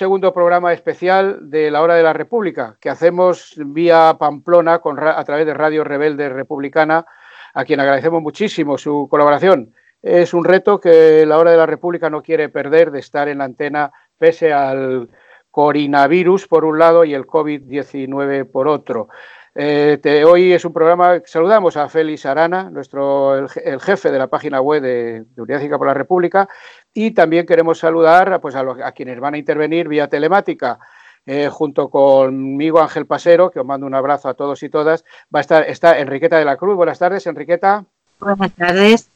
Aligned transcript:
segundo 0.00 0.32
programa 0.32 0.72
especial 0.72 1.50
de 1.50 1.70
la 1.70 1.82
Hora 1.82 1.94
de 1.94 2.02
la 2.02 2.14
República 2.14 2.78
que 2.80 2.88
hacemos 2.88 3.52
vía 3.58 4.16
Pamplona 4.18 4.78
con, 4.78 4.98
a 4.98 5.22
través 5.24 5.44
de 5.44 5.52
Radio 5.52 5.84
Rebelde 5.84 6.30
Republicana, 6.30 7.04
a 7.52 7.66
quien 7.66 7.80
agradecemos 7.80 8.22
muchísimo 8.22 8.78
su 8.78 9.08
colaboración. 9.10 9.74
Es 10.00 10.32
un 10.32 10.46
reto 10.46 10.80
que 10.80 11.26
la 11.26 11.36
Hora 11.36 11.50
de 11.50 11.58
la 11.58 11.66
República 11.66 12.08
no 12.08 12.22
quiere 12.22 12.48
perder 12.48 12.92
de 12.92 13.00
estar 13.00 13.28
en 13.28 13.36
la 13.38 13.44
antena 13.44 13.92
pese 14.16 14.54
al 14.54 15.10
coronavirus 15.50 16.48
por 16.48 16.64
un 16.64 16.78
lado 16.78 17.04
y 17.04 17.12
el 17.12 17.26
COVID-19 17.26 18.50
por 18.50 18.68
otro. 18.68 19.08
Eh, 19.54 19.98
te, 20.00 20.24
hoy 20.24 20.52
es 20.52 20.64
un 20.64 20.72
programa 20.72 21.20
que 21.20 21.26
saludamos 21.26 21.76
a 21.76 21.88
Félix 21.88 22.24
Arana, 22.24 22.70
nuestro, 22.70 23.36
el, 23.36 23.48
el, 23.64 23.80
jefe 23.80 24.12
de 24.12 24.18
la 24.18 24.28
página 24.28 24.60
web 24.60 24.82
de, 24.82 25.24
de 25.34 25.42
Unidad 25.42 25.58
Cívica 25.58 25.78
por 25.78 25.88
la 25.88 25.94
República, 25.94 26.48
y 26.94 27.10
también 27.12 27.46
queremos 27.46 27.78
saludar 27.78 28.40
pues, 28.40 28.54
a, 28.54 28.62
los, 28.62 28.80
a 28.80 28.92
quienes 28.92 29.18
van 29.18 29.34
a 29.34 29.38
intervenir 29.38 29.88
vía 29.88 30.08
telemática. 30.08 30.78
Eh, 31.26 31.48
junto 31.50 31.90
conmigo 31.90 32.80
Ángel 32.80 33.06
Pasero, 33.06 33.50
que 33.50 33.60
os 33.60 33.66
mando 33.66 33.86
un 33.86 33.94
abrazo 33.94 34.28
a 34.28 34.34
todos 34.34 34.62
y 34.62 34.70
todas, 34.70 35.04
va 35.34 35.40
a 35.40 35.42
estar 35.42 35.68
está 35.68 35.98
Enriqueta 35.98 36.38
de 36.38 36.44
la 36.44 36.56
Cruz. 36.56 36.76
Buenas 36.76 36.98
tardes, 36.98 37.26
Enriqueta. 37.26 37.84
Buenas 38.18 38.52
tardes. 38.52 39.10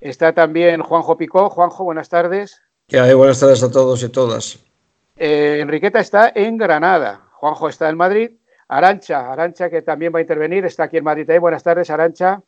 Está 0.00 0.32
también 0.32 0.80
Juanjo 0.82 1.16
Picó. 1.16 1.50
Juanjo, 1.50 1.84
buenas 1.84 2.08
tardes. 2.08 2.62
¿Qué 2.86 3.00
hay? 3.00 3.14
Buenas 3.14 3.40
tardes 3.40 3.62
a 3.62 3.70
todos 3.70 4.02
y 4.02 4.08
todas. 4.10 4.58
Eh, 5.16 5.58
Enriqueta 5.60 5.98
está 5.98 6.30
en 6.34 6.56
Granada. 6.56 7.22
Juanjo 7.32 7.68
está 7.68 7.88
en 7.88 7.96
Madrid. 7.96 8.30
Arancha, 8.76 9.32
Arancha 9.32 9.70
que 9.70 9.82
también 9.82 10.12
va 10.12 10.18
a 10.18 10.22
intervenir, 10.22 10.64
está 10.64 10.84
aquí 10.84 10.96
en 10.96 11.04
Madrid. 11.04 11.30
¿eh? 11.30 11.38
Buenas 11.38 11.62
tardes, 11.62 11.90
Arancha. 11.90 12.42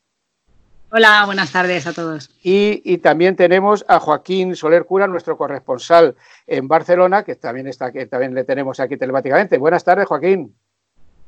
Hola, 0.91 1.25
buenas 1.25 1.53
tardes 1.53 1.87
a 1.87 1.93
todos. 1.93 2.31
Y, 2.43 2.83
y, 2.85 2.99
también 2.99 3.37
tenemos 3.37 3.85
a 3.87 4.01
Joaquín 4.01 4.57
Soler 4.57 4.85
Cura, 4.85 5.07
nuestro 5.07 5.37
corresponsal 5.37 6.17
en 6.47 6.67
Barcelona, 6.67 7.23
que 7.23 7.37
también 7.37 7.69
está 7.69 7.93
que 7.93 8.07
también 8.07 8.35
le 8.35 8.43
tenemos 8.43 8.81
aquí 8.81 8.97
telemáticamente. 8.97 9.59
Buenas 9.59 9.85
tardes, 9.85 10.07
Joaquín. 10.07 10.53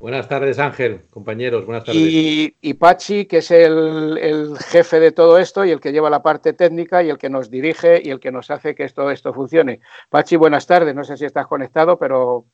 Buenas 0.01 0.29
tardes, 0.29 0.59
Ángel, 0.59 1.03
compañeros, 1.11 1.65
buenas 1.67 1.85
tardes. 1.85 2.01
Y, 2.01 2.57
y 2.61 2.75
Pachi, 2.75 3.27
que 3.27 3.39
es 3.39 3.51
el, 3.51 4.19
el, 4.19 4.59
jefe 4.59 5.01
de 5.01 5.11
todo 5.13 5.39
esto 5.39 5.65
y 5.65 5.71
el 5.71 5.81
que 5.81 5.93
lleva 5.93 6.11
la 6.11 6.23
parte 6.23 6.53
técnica 6.53 7.03
y 7.03 7.11
el 7.11 7.19
que 7.19 7.29
nos 7.29 7.51
dirige 7.51 8.01
y 8.05 8.11
el 8.11 8.21
que 8.21 8.31
nos 8.31 8.51
hace 8.51 8.77
que 8.77 8.85
esto, 8.85 9.11
esto 9.11 9.33
funcione. 9.35 9.81
Pachi, 10.09 10.37
buenas 10.37 10.67
tardes. 10.69 10.95
No 10.95 11.03
sé 11.03 11.17
si 11.17 11.25
estás 11.25 11.49
conectado, 11.49 11.99
pero 11.99 12.47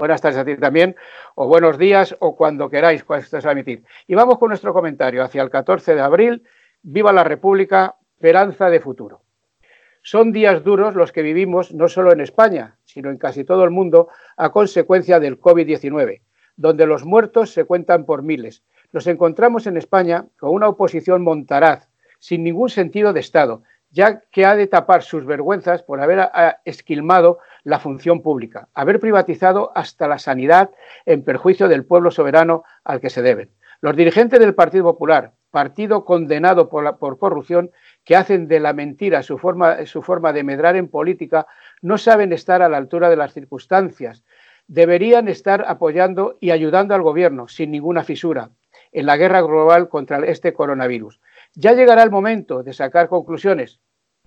buenas 0.00 0.20
tardes 0.20 0.38
a 0.38 0.44
ti 0.44 0.56
también, 0.56 0.96
o 1.34 1.46
buenos 1.46 1.78
días, 1.78 2.16
o 2.18 2.34
cuando 2.34 2.68
queráis, 2.68 3.04
a 3.08 3.52
emitir. 3.52 3.84
Y 4.08 4.14
vamos 4.14 4.38
con 4.38 4.48
nuestro 4.48 4.72
comentario 4.72 5.22
hacia 5.22 5.42
el 5.42 5.50
14 5.50 5.94
de 5.94 6.00
abril. 6.00 6.42
Viva 6.82 7.12
la 7.12 7.22
República, 7.22 7.96
esperanza 8.16 8.70
de 8.70 8.80
futuro. 8.80 9.22
Son 10.02 10.32
días 10.32 10.64
duros 10.64 10.94
los 10.94 11.12
que 11.12 11.22
vivimos 11.22 11.74
no 11.74 11.86
solo 11.86 12.12
en 12.12 12.22
España, 12.22 12.76
sino 12.84 13.10
en 13.10 13.18
casi 13.18 13.44
todo 13.44 13.62
el 13.64 13.70
mundo 13.70 14.08
a 14.38 14.50
consecuencia 14.50 15.20
del 15.20 15.38
COVID-19, 15.38 16.22
donde 16.56 16.86
los 16.86 17.04
muertos 17.04 17.52
se 17.52 17.64
cuentan 17.64 18.06
por 18.06 18.22
miles. 18.22 18.62
Nos 18.92 19.06
encontramos 19.06 19.66
en 19.66 19.76
España 19.76 20.24
con 20.38 20.50
una 20.50 20.68
oposición 20.68 21.22
montaraz, 21.22 21.88
sin 22.18 22.42
ningún 22.42 22.70
sentido 22.70 23.12
de 23.12 23.20
Estado, 23.20 23.62
ya 23.90 24.20
que 24.30 24.46
ha 24.46 24.54
de 24.54 24.66
tapar 24.66 25.02
sus 25.02 25.26
vergüenzas 25.26 25.82
por 25.82 26.00
haber 26.00 26.30
esquilmado 26.64 27.38
la 27.64 27.78
función 27.78 28.22
pública, 28.22 28.68
haber 28.74 29.00
privatizado 29.00 29.72
hasta 29.74 30.08
la 30.08 30.18
sanidad 30.18 30.70
en 31.06 31.24
perjuicio 31.24 31.68
del 31.68 31.84
pueblo 31.84 32.10
soberano 32.10 32.64
al 32.84 33.00
que 33.00 33.10
se 33.10 33.22
deben. 33.22 33.50
Los 33.80 33.96
dirigentes 33.96 34.38
del 34.38 34.54
Partido 34.54 34.84
Popular, 34.84 35.32
partido 35.50 36.04
condenado 36.04 36.68
por, 36.68 36.84
la, 36.84 36.96
por 36.96 37.18
corrupción, 37.18 37.70
que 38.04 38.14
hacen 38.14 38.46
de 38.46 38.60
la 38.60 38.72
mentira 38.72 39.22
su 39.22 39.38
forma, 39.38 39.84
su 39.86 40.02
forma 40.02 40.32
de 40.32 40.44
medrar 40.44 40.76
en 40.76 40.88
política, 40.88 41.46
no 41.82 41.98
saben 41.98 42.32
estar 42.32 42.62
a 42.62 42.68
la 42.68 42.76
altura 42.76 43.10
de 43.10 43.16
las 43.16 43.32
circunstancias. 43.32 44.22
Deberían 44.68 45.28
estar 45.28 45.64
apoyando 45.66 46.36
y 46.40 46.50
ayudando 46.50 46.94
al 46.94 47.02
gobierno 47.02 47.48
sin 47.48 47.72
ninguna 47.72 48.04
fisura 48.04 48.50
en 48.92 49.06
la 49.06 49.16
guerra 49.16 49.40
global 49.40 49.88
contra 49.88 50.18
este 50.26 50.52
coronavirus. 50.52 51.20
Ya 51.54 51.72
llegará 51.72 52.02
el 52.02 52.10
momento 52.10 52.62
de 52.62 52.72
sacar 52.72 53.08
conclusiones, 53.08 53.80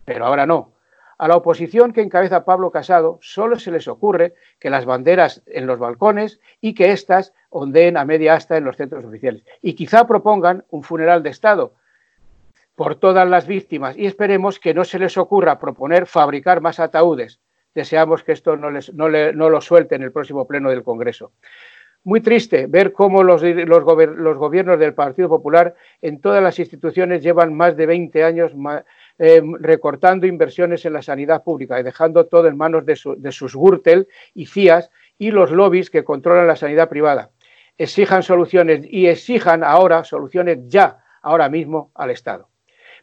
pero 0.05 0.25
ahora 0.25 0.45
no. 0.45 0.73
A 1.17 1.27
la 1.27 1.37
oposición 1.37 1.93
que 1.93 2.01
encabeza 2.01 2.43
Pablo 2.43 2.71
Casado 2.71 3.19
solo 3.21 3.57
se 3.57 3.71
les 3.71 3.87
ocurre 3.87 4.33
que 4.59 4.69
las 4.69 4.85
banderas 4.85 5.41
en 5.45 5.67
los 5.67 5.79
balcones 5.79 6.39
y 6.59 6.73
que 6.73 6.91
éstas 6.91 7.33
ondeen 7.49 7.97
a 7.97 8.05
media 8.05 8.33
asta 8.33 8.57
en 8.57 8.65
los 8.65 8.77
centros 8.77 9.05
oficiales. 9.05 9.43
Y 9.61 9.75
quizá 9.75 10.05
propongan 10.05 10.65
un 10.69 10.83
funeral 10.83 11.23
de 11.23 11.29
Estado 11.29 11.75
por 12.75 12.95
todas 12.95 13.27
las 13.29 13.47
víctimas 13.47 13.95
y 13.97 14.05
esperemos 14.05 14.59
que 14.59 14.73
no 14.73 14.83
se 14.83 14.99
les 14.99 15.17
ocurra 15.17 15.59
proponer 15.59 16.07
fabricar 16.07 16.61
más 16.61 16.79
ataúdes. 16.79 17.39
Deseamos 17.75 18.23
que 18.23 18.31
esto 18.31 18.57
no, 18.57 18.69
les, 18.69 18.93
no, 18.93 19.09
le, 19.09 19.33
no 19.33 19.49
lo 19.49 19.61
suelte 19.61 19.95
en 19.95 20.03
el 20.03 20.11
próximo 20.11 20.47
pleno 20.47 20.69
del 20.69 20.83
Congreso. 20.83 21.31
Muy 22.05 22.19
triste 22.19 22.67
ver 22.67 22.91
cómo 22.91 23.23
los, 23.23 23.41
los, 23.41 23.83
gobiernos 23.83 24.77
del 24.77 24.93
Partido 24.93 25.29
Popular 25.29 25.73
en 26.01 26.19
todas 26.19 26.43
las 26.43 26.59
instituciones 26.59 27.23
llevan 27.23 27.53
más 27.53 27.77
de 27.77 27.85
20 27.85 28.23
años 28.25 28.51
eh, 29.19 29.41
recortando 29.59 30.27
inversiones 30.27 30.85
en 30.85 30.93
la 30.93 31.01
sanidad 31.01 31.43
pública 31.43 31.79
y 31.79 31.83
dejando 31.83 32.25
todo 32.25 32.47
en 32.47 32.57
manos 32.57 32.85
de 32.85 33.31
sus 33.31 33.55
Gürtel 33.55 34.07
y 34.33 34.47
CIAs 34.47 34.89
y 35.17 35.31
los 35.31 35.51
lobbies 35.51 35.89
que 35.89 36.03
controlan 36.03 36.47
la 36.47 36.57
sanidad 36.57 36.89
privada. 36.89 37.29
Exijan 37.77 38.21
soluciones 38.21 38.85
y 38.89 39.07
exijan 39.07 39.63
ahora 39.63 40.03
soluciones 40.03 40.59
ya, 40.67 41.03
ahora 41.21 41.47
mismo, 41.47 41.91
al 41.95 42.11
Estado. 42.11 42.49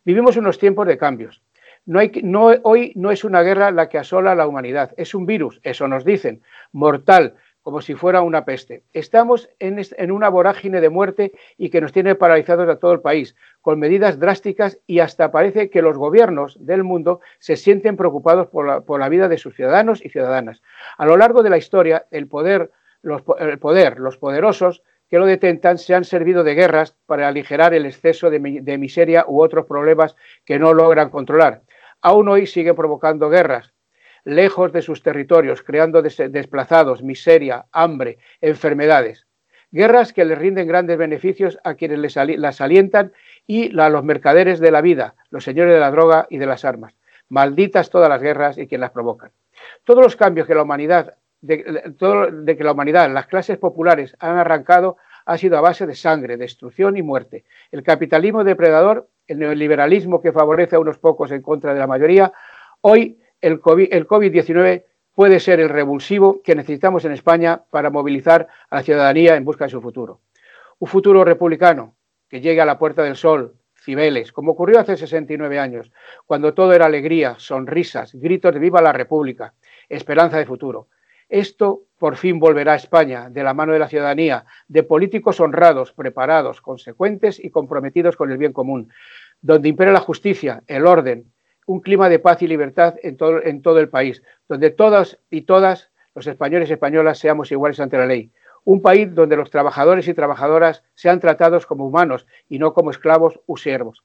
Vivimos 0.04 0.36
unos 0.36 0.58
tiempos 0.58 0.86
de 0.86 0.98
cambios. 0.98 1.42
No 1.86 1.98
hay, 1.98 2.12
no, 2.22 2.48
hoy 2.64 2.92
no 2.96 3.10
es 3.10 3.24
una 3.24 3.40
guerra 3.42 3.70
la 3.70 3.88
que 3.88 3.98
asola 3.98 4.32
a 4.32 4.34
la 4.34 4.46
humanidad, 4.46 4.92
es 4.98 5.14
un 5.14 5.24
virus, 5.24 5.58
eso 5.62 5.88
nos 5.88 6.04
dicen, 6.04 6.42
mortal, 6.72 7.36
como 7.62 7.80
si 7.80 7.94
fuera 7.94 8.22
una 8.22 8.44
peste. 8.44 8.82
Estamos 8.92 9.50
en, 9.58 10.10
una 10.10 10.28
vorágine 10.28 10.80
de 10.80 10.88
muerte 10.88 11.32
y 11.58 11.70
que 11.70 11.80
nos 11.80 11.92
tiene 11.92 12.14
paralizados 12.14 12.68
a 12.68 12.76
todo 12.76 12.92
el 12.92 13.00
país, 13.00 13.36
con 13.60 13.78
medidas 13.78 14.18
drásticas 14.18 14.78
y 14.86 15.00
hasta 15.00 15.30
parece 15.30 15.70
que 15.70 15.82
los 15.82 15.96
gobiernos 15.96 16.56
del 16.64 16.84
mundo 16.84 17.20
se 17.38 17.56
sienten 17.56 17.96
preocupados 17.96 18.48
por 18.48 18.66
la, 18.66 18.80
por 18.80 19.00
la 19.00 19.08
vida 19.08 19.28
de 19.28 19.38
sus 19.38 19.54
ciudadanos 19.54 20.04
y 20.04 20.08
ciudadanas. 20.08 20.62
A 20.96 21.06
lo 21.06 21.16
largo 21.16 21.42
de 21.42 21.50
la 21.50 21.58
historia, 21.58 22.06
el 22.10 22.28
poder, 22.28 22.70
los, 23.02 23.22
el 23.38 23.58
poder, 23.58 23.98
los 23.98 24.16
poderosos 24.16 24.82
que 25.10 25.18
lo 25.18 25.26
detentan 25.26 25.76
se 25.76 25.94
han 25.94 26.04
servido 26.04 26.44
de 26.44 26.54
guerras 26.54 26.96
para 27.06 27.28
aligerar 27.28 27.74
el 27.74 27.84
exceso 27.84 28.30
de, 28.30 28.60
de 28.62 28.78
miseria 28.78 29.24
u 29.26 29.42
otros 29.42 29.66
problemas 29.66 30.16
que 30.44 30.58
no 30.58 30.72
logran 30.72 31.10
controlar. 31.10 31.62
Aún 32.00 32.28
hoy 32.28 32.46
siguen 32.46 32.76
provocando 32.76 33.28
guerras, 33.28 33.74
lejos 34.24 34.72
de 34.72 34.82
sus 34.82 35.02
territorios, 35.02 35.62
creando 35.62 36.02
des 36.02 36.16
desplazados, 36.30 37.02
miseria, 37.02 37.66
hambre, 37.72 38.18
enfermedades. 38.40 39.26
Guerras 39.72 40.12
que 40.12 40.24
les 40.24 40.36
rinden 40.36 40.66
grandes 40.66 40.98
beneficios 40.98 41.58
a 41.62 41.74
quienes 41.74 42.16
las 42.16 42.60
alientan 42.60 43.12
y 43.46 43.78
a 43.78 43.88
los 43.88 44.02
mercaderes 44.04 44.58
de 44.58 44.72
la 44.72 44.80
vida, 44.80 45.14
los 45.30 45.44
señores 45.44 45.74
de 45.74 45.80
la 45.80 45.90
droga 45.90 46.26
y 46.28 46.38
de 46.38 46.46
las 46.46 46.64
armas. 46.64 46.94
Malditas 47.28 47.90
todas 47.90 48.08
las 48.08 48.20
guerras 48.20 48.58
y 48.58 48.66
quienes 48.66 48.82
las 48.82 48.90
provocan. 48.90 49.30
Todos 49.84 50.02
los 50.02 50.16
cambios 50.16 50.48
que 50.48 50.54
la 50.54 50.62
humanidad, 50.62 51.14
de 51.40 52.56
que 52.58 52.64
la 52.64 52.72
humanidad, 52.72 53.10
las 53.12 53.26
clases 53.26 53.58
populares 53.58 54.16
han 54.18 54.36
arrancado 54.38 54.96
ha 55.26 55.38
sido 55.38 55.56
a 55.56 55.60
base 55.60 55.86
de 55.86 55.94
sangre, 55.94 56.36
destrucción 56.36 56.96
y 56.96 57.02
muerte. 57.02 57.44
El 57.70 57.84
capitalismo 57.84 58.42
depredador, 58.42 59.08
el 59.28 59.38
neoliberalismo 59.38 60.20
que 60.20 60.32
favorece 60.32 60.74
a 60.74 60.80
unos 60.80 60.98
pocos 60.98 61.30
en 61.30 61.42
contra 61.42 61.72
de 61.72 61.78
la 61.78 61.86
mayoría, 61.86 62.32
hoy 62.80 63.20
el 63.40 63.60
COVID-19 63.60 64.84
puede 65.14 65.40
ser 65.40 65.60
el 65.60 65.68
revulsivo 65.68 66.40
que 66.42 66.54
necesitamos 66.54 67.04
en 67.04 67.12
España 67.12 67.62
para 67.70 67.90
movilizar 67.90 68.48
a 68.70 68.76
la 68.76 68.82
ciudadanía 68.82 69.36
en 69.36 69.44
busca 69.44 69.64
de 69.64 69.70
su 69.70 69.80
futuro. 69.80 70.20
Un 70.78 70.88
futuro 70.88 71.24
republicano 71.24 71.94
que 72.28 72.40
llegue 72.40 72.60
a 72.60 72.66
la 72.66 72.78
puerta 72.78 73.02
del 73.02 73.16
sol, 73.16 73.54
Cibeles, 73.82 74.32
como 74.32 74.52
ocurrió 74.52 74.78
hace 74.78 74.96
69 74.96 75.58
años, 75.58 75.90
cuando 76.26 76.54
todo 76.54 76.72
era 76.72 76.86
alegría, 76.86 77.34
sonrisas, 77.38 78.14
gritos 78.14 78.52
de 78.52 78.60
viva 78.60 78.82
la 78.82 78.92
República, 78.92 79.54
esperanza 79.88 80.38
de 80.38 80.46
futuro. 80.46 80.88
Esto 81.28 81.82
por 81.98 82.16
fin 82.16 82.38
volverá 82.38 82.72
a 82.72 82.76
España 82.76 83.30
de 83.30 83.42
la 83.42 83.54
mano 83.54 83.72
de 83.72 83.78
la 83.78 83.88
ciudadanía, 83.88 84.44
de 84.68 84.82
políticos 84.82 85.40
honrados, 85.40 85.92
preparados, 85.92 86.60
consecuentes 86.60 87.42
y 87.42 87.50
comprometidos 87.50 88.16
con 88.16 88.30
el 88.30 88.38
bien 88.38 88.52
común, 88.52 88.92
donde 89.40 89.68
impera 89.68 89.92
la 89.92 90.00
justicia, 90.00 90.62
el 90.66 90.86
orden, 90.86 91.32
un 91.70 91.78
clima 91.78 92.08
de 92.08 92.18
paz 92.18 92.42
y 92.42 92.48
libertad 92.48 92.96
en 93.00 93.16
todo, 93.16 93.78
el 93.78 93.88
país, 93.88 94.24
donde 94.48 94.70
todas 94.70 95.20
y 95.30 95.42
todas 95.42 95.92
los 96.16 96.26
españoles 96.26 96.68
y 96.68 96.72
españolas 96.72 97.20
seamos 97.20 97.52
iguales 97.52 97.78
ante 97.78 97.96
la 97.96 98.06
ley. 98.06 98.32
Un 98.64 98.82
país 98.82 99.14
donde 99.14 99.36
los 99.36 99.50
trabajadores 99.50 100.08
y 100.08 100.14
trabajadoras 100.14 100.82
sean 100.96 101.20
tratados 101.20 101.66
como 101.66 101.86
humanos 101.86 102.26
y 102.48 102.58
no 102.58 102.74
como 102.74 102.90
esclavos 102.90 103.38
u 103.46 103.56
siervos. 103.56 104.02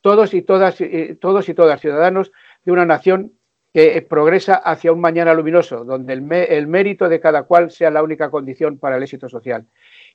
Todos 0.00 0.34
y 0.34 0.42
todas, 0.42 0.78
todos 1.20 1.48
y 1.48 1.54
todas 1.54 1.80
ciudadanos 1.80 2.32
de 2.64 2.72
una 2.72 2.84
nación 2.84 3.30
que 3.72 4.02
progresa 4.02 4.56
hacia 4.56 4.90
un 4.90 5.00
mañana 5.00 5.34
luminoso, 5.34 5.84
donde 5.84 6.14
el 6.14 6.66
mérito 6.66 7.08
de 7.08 7.20
cada 7.20 7.44
cual 7.44 7.70
sea 7.70 7.92
la 7.92 8.02
única 8.02 8.28
condición 8.28 8.76
para 8.76 8.96
el 8.96 9.04
éxito 9.04 9.28
social. 9.28 9.66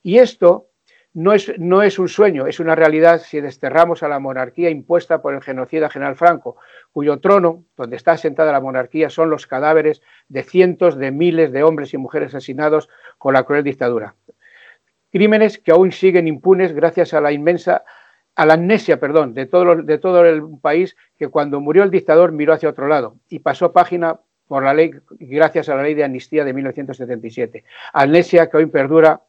Y 0.03 0.17
esto 0.17 0.67
no 1.13 1.33
es, 1.33 1.51
no 1.57 1.81
es, 1.81 1.97
un 1.99 2.07
sueño, 2.07 2.45
es 2.47 2.59
una 2.59 2.75
realidad 2.75 3.21
si 3.21 3.41
desterramos 3.41 4.03
a 4.03 4.07
la 4.07 4.19
monarquía 4.19 4.69
impuesta 4.69 5.21
por 5.21 5.33
el 5.33 5.41
genocida 5.41 5.89
general 5.89 6.15
Franco, 6.15 6.57
cuyo 6.91 7.19
trono, 7.19 7.65
donde 7.75 7.95
está 7.95 8.13
asentada 8.13 8.51
la 8.51 8.61
monarquía, 8.61 9.09
son 9.09 9.29
los 9.29 9.47
cadáveres 9.47 10.01
de 10.27 10.43
cientos 10.43 10.97
de 10.97 11.11
miles 11.11 11.51
de 11.51 11.63
hombres 11.63 11.93
y 11.93 11.97
mujeres 11.97 12.35
asesinados 12.35 12.89
con 13.17 13.33
la 13.33 13.43
cruel 13.43 13.63
dictadura. 13.63 14.15
Crímenes 15.11 15.57
que 15.57 15.71
aún 15.71 15.91
siguen 15.91 16.27
impunes 16.27 16.73
gracias 16.73 17.13
a 17.13 17.21
la 17.21 17.31
inmensa 17.31 17.83
a 18.35 18.45
la 18.45 18.53
amnesia, 18.53 19.01
perdón, 19.01 19.33
de 19.33 19.47
todo, 19.47 19.75
de 19.75 19.97
todo 19.97 20.23
el 20.23 20.41
país 20.61 20.95
que 21.17 21.27
cuando 21.27 21.59
murió 21.59 21.83
el 21.83 21.91
dictador 21.91 22.31
miró 22.31 22.53
hacia 22.53 22.69
otro 22.69 22.87
lado 22.87 23.17
y 23.27 23.39
pasó 23.39 23.73
página 23.73 24.17
por 24.47 24.63
la 24.63 24.73
ley, 24.73 24.91
gracias 25.19 25.67
a 25.67 25.75
la 25.75 25.83
ley 25.83 25.93
de 25.93 26.05
amnistía 26.05 26.45
de 26.45 26.53
1977. 26.53 27.65
Amnesia 27.91 28.49
que 28.49 28.57
hoy 28.57 28.65
perdura 28.67 29.21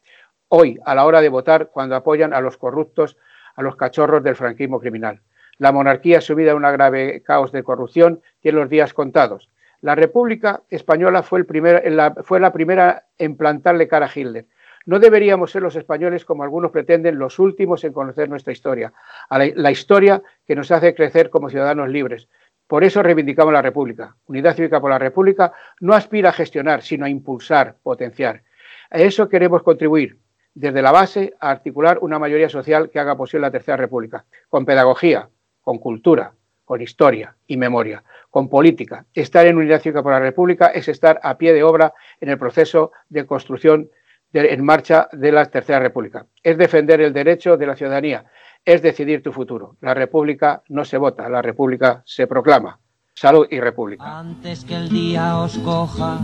hoy 0.51 0.79
a 0.85 0.95
la 0.95 1.07
hora 1.07 1.21
de 1.21 1.29
votar 1.29 1.71
cuando 1.73 1.97
apoyan 1.97 2.33
a 2.33 2.41
los 2.41 2.57
corruptos, 2.57 3.17
a 3.57 3.63
los 3.63 3.75
cachorros 3.75 4.23
del 4.23 4.37
franquismo 4.37 4.79
criminal. 4.79 5.23
La 5.59 5.73
monarquía 5.73 6.21
subida 6.21 6.53
a 6.53 6.55
un 6.55 6.63
grave 6.63 7.23
caos 7.23 7.51
de 7.51 7.65
corrupción 7.65 8.21
tiene 8.41 8.59
los 8.61 8.71
días 8.71 8.95
contados. 8.95 9.49
La 9.81 9.95
República 9.95 10.63
Española 10.69 11.23
fue, 11.23 11.45
la, 11.85 12.15
fue 12.23 12.39
la 12.39 12.53
primera 12.53 13.07
en 13.19 13.37
plantarle 13.37 13.89
cara 13.89 14.07
a 14.07 14.11
Hitler 14.15 14.47
no 14.87 14.99
deberíamos 14.99 15.51
ser 15.51 15.63
los 15.63 15.77
españoles, 15.77 16.25
como 16.25 16.43
algunos 16.43 16.71
pretenden, 16.71 17.19
los 17.19 17.39
últimos 17.39 17.85
en 17.85 17.93
conocer 17.93 18.29
nuestra 18.29 18.53
historia, 18.53 18.93
la, 19.29 19.71
historia 19.71 20.23
que 20.47 20.57
nos 20.57 20.71
hace 20.71 20.95
crecer 20.95 21.31
como 21.31 21.51
ciudadanos 21.51 21.89
libres. 21.89 22.29
Por 22.67 22.85
eso 22.85 23.03
reivindicamos 23.03 23.53
la 23.53 23.63
República. 23.63 24.17
Unidad 24.27 24.55
Cívica 24.55 24.81
por 24.81 24.91
la 24.91 24.99
República 24.99 25.53
no 25.81 25.93
aspira 25.93 26.31
a 26.31 26.33
gestionar, 26.33 26.83
sino 26.83 27.05
a 27.05 27.11
impulsar, 27.11 27.77
potenciar. 27.83 28.43
A 28.91 28.99
eso 28.99 29.29
queremos 29.29 29.63
contribuir, 29.63 30.19
desde 30.61 30.83
la 30.83 30.93
base, 30.93 31.35
a 31.41 31.51
articular 31.51 31.99
una 32.03 32.19
mayoría 32.19 32.51
social 32.51 32.91
que 32.91 33.01
haga 33.01 33.17
posible 33.17 33.47
la 33.47 33.51
Tercera 33.51 33.79
República, 33.79 34.27
con 34.49 34.67
pedagogía, 34.67 35.29
con 35.63 35.79
cultura, 35.79 36.35
con 36.67 36.83
historia 36.83 37.35
y 37.47 37.57
memoria, 37.57 38.05
con 38.29 38.51
política. 38.51 39.07
Estar 39.15 39.47
en 39.47 39.57
Unidad 39.57 39.81
Cívica 39.81 40.03
por 40.03 40.13
la 40.13 40.21
República 40.21 40.67
es 40.67 40.87
estar 40.89 41.19
a 41.23 41.39
pie 41.39 41.55
de 41.55 41.63
obra 41.63 41.95
en 42.21 42.29
el 42.29 42.39
proceso 42.39 42.93
de 43.09 43.25
construcción 43.25 43.89
en 44.35 44.65
marcha 44.65 45.09
de 45.13 45.33
la 45.33 45.47
Tercera 45.47 45.81
República. 45.81 46.27
Es 46.43 46.59
defender 46.59 47.01
el 47.01 47.15
derecho 47.15 47.57
de 47.57 47.67
la 47.67 47.75
ciudadanía, 47.75 48.27
es 48.63 48.83
decidir 48.83 49.23
tu 49.23 49.33
futuro. 49.33 49.77
La 49.81 49.95
República 49.95 50.63
no 50.69 50.85
se 50.85 50.99
vota, 50.99 51.29
la 51.31 51.41
República 51.41 52.03
se 52.05 52.27
proclama. 52.27 52.79
Salud 53.15 53.47
y 53.51 53.61
República. 53.61 54.19
Antes 54.19 54.65
que 54.65 54.77
el 54.77 54.91
día 54.91 55.39
os 55.39 55.59
coja, 55.59 56.21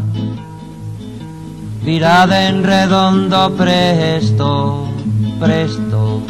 virad 1.82 2.32
en 2.32 2.64
redondo 2.64 3.54
presto, 3.56 4.88
presto. 5.40 6.22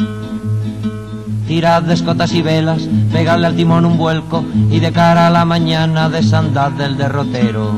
Tirad 1.47 1.83
de 1.83 1.93
escotas 1.93 2.33
y 2.33 2.41
velas, 2.41 2.87
pegadle 3.11 3.47
al 3.47 3.55
timón 3.55 3.85
un 3.85 3.97
vuelco 3.97 4.43
y 4.69 4.79
de 4.79 4.91
cara 4.91 5.27
a 5.27 5.29
la 5.29 5.45
mañana 5.45 6.09
desandad 6.09 6.71
del 6.71 6.97
derrotero 6.97 7.71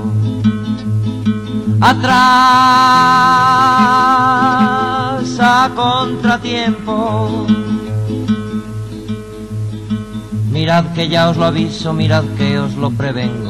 atrás 1.82 2.20
a 5.40 5.72
contratiempo. 5.76 7.48
Mirad 10.52 10.94
que 10.94 11.08
ya 11.08 11.30
os 11.30 11.38
lo 11.38 11.46
aviso, 11.46 11.94
mirad 11.94 12.26
que 12.38 12.60
os 12.60 12.76
lo 12.76 12.92
prevengo, 12.92 13.49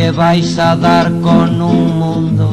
que 0.00 0.12
vais 0.12 0.58
a 0.58 0.76
dar 0.76 1.12
con 1.20 1.60
un 1.60 1.98
mundo 1.98 2.48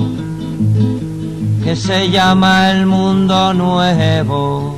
que 1.63 1.77
se 1.77 2.09
llama 2.09 2.71
el 2.71 2.85
mundo 2.85 3.53
nuevo, 3.53 4.75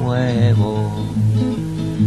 nuevo, 0.00 1.04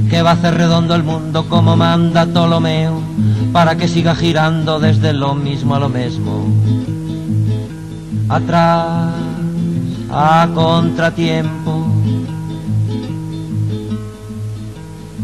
que 0.09 0.21
va 0.21 0.29
a 0.29 0.33
hacer 0.35 0.53
redondo 0.55 0.95
el 0.95 1.03
mundo 1.03 1.49
como 1.49 1.75
manda 1.75 2.25
Ptolomeo 2.25 3.01
para 3.51 3.75
que 3.75 3.89
siga 3.89 4.15
girando 4.15 4.79
desde 4.79 5.11
lo 5.11 5.35
mismo 5.35 5.75
a 5.75 5.79
lo 5.79 5.89
mismo. 5.89 6.45
Atrás, 8.29 9.11
a 10.09 10.47
contratiempo. 10.55 11.87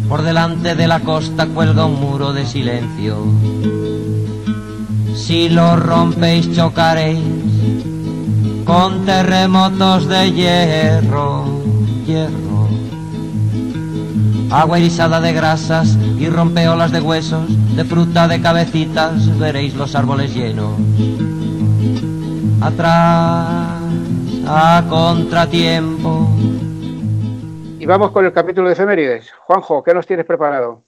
Por 0.09 0.21
delante 0.21 0.75
de 0.75 0.87
la 0.89 0.99
costa 0.99 1.47
cuelga 1.47 1.85
un 1.85 1.97
muro 2.01 2.33
de 2.33 2.45
silencio. 2.45 3.80
Si 5.25 5.49
lo 5.49 5.75
rompéis 5.75 6.51
chocaréis 6.55 7.19
con 8.65 9.05
terremotos 9.05 10.07
de 10.07 10.31
hierro, 10.31 11.45
hierro 12.05 12.51
agua 14.51 14.77
erizada 14.79 15.21
de 15.21 15.31
grasas 15.31 15.97
y 16.19 16.27
rompeolas 16.27 16.91
de 16.91 16.99
huesos, 16.99 17.47
de 17.75 17.85
fruta 17.85 18.27
de 18.27 18.41
cabecitas, 18.41 19.39
veréis 19.39 19.75
los 19.75 19.95
árboles 19.95 20.33
llenos. 20.35 20.73
Atrás, 22.59 23.79
a 24.45 24.83
contratiempo. 24.89 26.27
Y 27.79 27.85
vamos 27.85 28.11
con 28.11 28.25
el 28.25 28.33
capítulo 28.33 28.67
de 28.67 28.73
efemérides. 28.73 29.31
Juanjo, 29.45 29.83
¿qué 29.83 29.93
nos 29.93 30.05
tienes 30.05 30.25
preparado? 30.25 30.83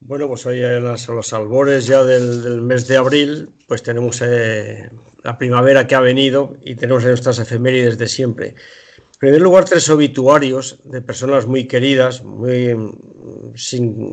Bueno, 0.00 0.28
pues 0.28 0.44
hoy 0.44 0.62
en 0.62 0.84
los 0.84 1.32
albores 1.32 1.86
ya 1.86 2.04
del, 2.04 2.60
mes 2.60 2.86
de 2.86 2.98
abril, 2.98 3.48
pues 3.66 3.82
tenemos 3.82 4.20
eh, 4.22 4.90
la 5.22 5.38
primavera 5.38 5.86
que 5.86 5.94
ha 5.94 6.00
venido 6.00 6.58
y 6.62 6.74
tenemos 6.74 7.02
nuestras 7.02 7.38
efemérides 7.38 7.96
de 7.96 8.06
siempre. 8.06 8.48
En 8.48 9.18
primer 9.18 9.40
lugar, 9.40 9.64
tres 9.64 9.88
obituarios 9.88 10.80
de 10.84 11.00
personas 11.00 11.46
muy 11.46 11.66
queridas, 11.66 12.22
muy 12.22 12.74
mm, 12.74 13.54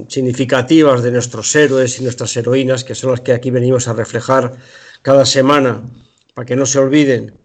significativas 0.07 1.03
de 1.03 1.11
nuestros 1.11 1.53
héroes 1.53 1.99
y 1.99 2.03
nuestras 2.03 2.35
heroínas, 2.37 2.85
que 2.85 2.95
son 2.95 3.11
las 3.11 3.19
que 3.19 3.33
aquí 3.33 3.51
venimos 3.51 3.89
a 3.89 3.93
reflejar 3.93 4.53
cada 5.01 5.25
semana, 5.25 5.83
para 6.33 6.45
que 6.45 6.55
no 6.55 6.65
se 6.65 6.79
olviden. 6.79 7.37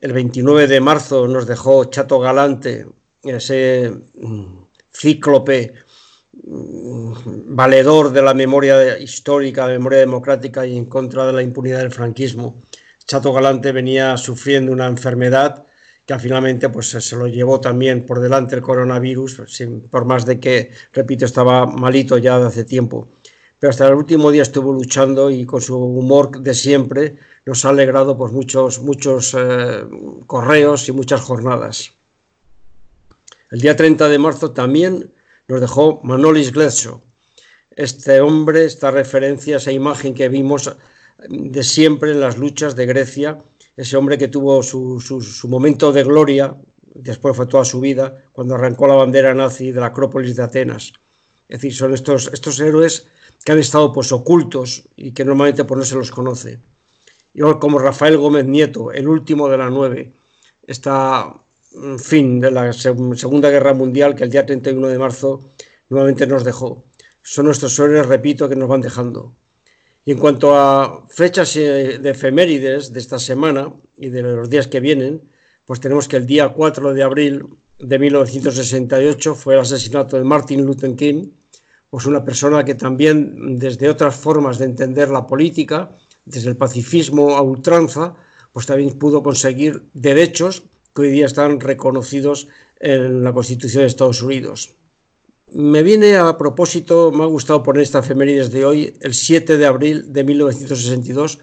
El 0.00 0.14
29 0.14 0.68
de 0.68 0.80
marzo 0.80 1.28
nos 1.28 1.46
dejó 1.46 1.84
Chato 1.84 2.18
Galante, 2.18 2.86
ese 3.22 3.92
mm, 4.14 4.62
cíclope 4.90 5.83
valedor 6.42 8.10
de 8.10 8.22
la 8.22 8.34
memoria 8.34 8.98
histórica, 8.98 9.66
memoria 9.66 10.00
democrática 10.00 10.66
y 10.66 10.76
en 10.76 10.86
contra 10.86 11.26
de 11.26 11.32
la 11.32 11.42
impunidad 11.42 11.78
del 11.78 11.92
franquismo. 11.92 12.56
Chato 13.04 13.32
Galante 13.32 13.72
venía 13.72 14.16
sufriendo 14.16 14.72
una 14.72 14.86
enfermedad 14.86 15.64
que 16.06 16.18
finalmente 16.18 16.68
pues, 16.68 16.88
se 16.88 17.16
lo 17.16 17.26
llevó 17.26 17.60
también 17.60 18.04
por 18.04 18.20
delante 18.20 18.56
el 18.56 18.62
coronavirus, 18.62 19.42
por 19.90 20.04
más 20.04 20.26
de 20.26 20.38
que, 20.38 20.70
repito, 20.92 21.24
estaba 21.24 21.66
malito 21.66 22.18
ya 22.18 22.38
de 22.38 22.46
hace 22.46 22.64
tiempo. 22.64 23.08
pero 23.58 23.70
hasta 23.70 23.88
el 23.88 23.94
último 23.94 24.30
día 24.30 24.42
estuvo 24.42 24.72
luchando 24.72 25.30
y 25.30 25.46
con 25.46 25.60
su 25.60 25.78
humor 25.78 26.40
de 26.40 26.52
siempre 26.52 27.16
nos 27.46 27.64
ha 27.64 27.70
alegrado 27.70 28.16
por 28.16 28.32
muchos, 28.32 28.80
muchos 28.82 29.34
eh, 29.38 29.84
correos 30.26 30.88
y 30.88 30.92
muchas 30.92 31.22
jornadas. 31.22 31.92
El 33.50 33.60
día 33.60 33.76
30 33.76 34.08
de 34.08 34.18
marzo 34.18 34.50
también 34.50 35.10
nos 35.48 35.60
dejó 35.60 36.00
Manolis 36.02 36.52
Gletso. 36.52 37.02
Este 37.70 38.20
hombre, 38.20 38.64
esta 38.64 38.90
referencia, 38.90 39.56
esa 39.56 39.72
imagen 39.72 40.14
que 40.14 40.28
vimos 40.28 40.76
de 41.28 41.62
siempre 41.62 42.12
en 42.12 42.20
las 42.20 42.38
luchas 42.38 42.76
de 42.76 42.86
Grecia, 42.86 43.38
ese 43.76 43.96
hombre 43.96 44.18
que 44.18 44.28
tuvo 44.28 44.62
su, 44.62 45.00
su 45.00 45.48
momento 45.48 45.92
de 45.92 46.04
gloria, 46.04 46.56
después 46.94 47.36
fue 47.36 47.46
toda 47.46 47.64
su 47.64 47.80
vida, 47.80 48.24
cuando 48.32 48.54
arrancó 48.54 48.86
la 48.86 48.94
bandera 48.94 49.34
nazi 49.34 49.72
de 49.72 49.80
la 49.80 49.86
Acrópolis 49.86 50.36
de 50.36 50.44
Atenas. 50.44 50.92
Es 51.48 51.60
decir, 51.60 51.74
son 51.74 51.92
estos, 51.92 52.30
estos 52.32 52.58
héroes 52.60 53.06
que 53.44 53.52
han 53.52 53.58
estado 53.58 53.92
pues 53.92 54.12
ocultos 54.12 54.88
y 54.96 55.12
que 55.12 55.24
normalmente 55.24 55.64
pues, 55.64 55.78
no 55.78 55.84
se 55.84 55.94
los 55.96 56.10
conoce. 56.10 56.60
Yo 57.34 57.58
como 57.58 57.78
Rafael 57.78 58.16
Gómez 58.16 58.46
Nieto, 58.46 58.92
el 58.92 59.08
último 59.08 59.48
de 59.48 59.58
la 59.58 59.68
nueve, 59.68 60.12
está 60.66 61.26
en 61.26 61.43
fin 61.98 62.40
de 62.40 62.50
la 62.50 62.72
Segunda 62.72 63.50
Guerra 63.50 63.74
Mundial 63.74 64.14
que 64.14 64.24
el 64.24 64.30
día 64.30 64.46
31 64.46 64.88
de 64.88 64.98
marzo 64.98 65.50
nuevamente 65.88 66.26
nos 66.26 66.44
dejó. 66.44 66.84
Son 67.22 67.46
nuestros 67.46 67.78
héroes, 67.78 68.06
repito, 68.06 68.48
que 68.48 68.56
nos 68.56 68.68
van 68.68 68.80
dejando. 68.80 69.34
Y 70.04 70.12
en 70.12 70.18
cuanto 70.18 70.54
a 70.54 71.06
fechas 71.08 71.56
eh, 71.56 71.98
de 71.98 72.10
efemérides 72.10 72.92
de 72.92 73.00
esta 73.00 73.18
semana 73.18 73.72
y 73.96 74.10
de 74.10 74.22
los 74.22 74.50
días 74.50 74.66
que 74.66 74.80
vienen, 74.80 75.22
pues 75.64 75.80
tenemos 75.80 76.08
que 76.08 76.16
el 76.16 76.26
día 76.26 76.50
4 76.50 76.92
de 76.92 77.02
abril 77.02 77.46
de 77.78 77.98
1968 77.98 79.34
fue 79.34 79.54
el 79.54 79.60
asesinato 79.60 80.18
de 80.18 80.24
Martin 80.24 80.64
Luther 80.64 80.94
King, 80.94 81.30
pues 81.88 82.06
una 82.06 82.22
persona 82.22 82.64
que 82.64 82.74
también 82.74 83.56
desde 83.56 83.88
otras 83.88 84.14
formas 84.14 84.58
de 84.58 84.66
entender 84.66 85.08
la 85.08 85.26
política, 85.26 85.90
desde 86.24 86.50
el 86.50 86.56
pacifismo 86.56 87.36
a 87.36 87.42
ultranza, 87.42 88.14
pues 88.52 88.66
también 88.66 88.98
pudo 88.98 89.22
conseguir 89.22 89.84
derechos 89.94 90.64
que 90.94 91.02
hoy 91.02 91.10
día 91.10 91.26
están 91.26 91.60
reconocidos 91.60 92.48
en 92.78 93.24
la 93.24 93.32
Constitución 93.32 93.82
de 93.82 93.88
Estados 93.88 94.22
Unidos. 94.22 94.76
Me 95.52 95.82
viene 95.82 96.16
a 96.16 96.36
propósito, 96.38 97.10
me 97.12 97.24
ha 97.24 97.26
gustado 97.26 97.62
poner 97.62 97.82
esta 97.82 97.98
efemérides 97.98 98.50
de 98.50 98.64
hoy, 98.64 98.94
el 99.00 99.14
7 99.14 99.56
de 99.56 99.66
abril 99.66 100.12
de 100.12 100.24
1962, 100.24 101.38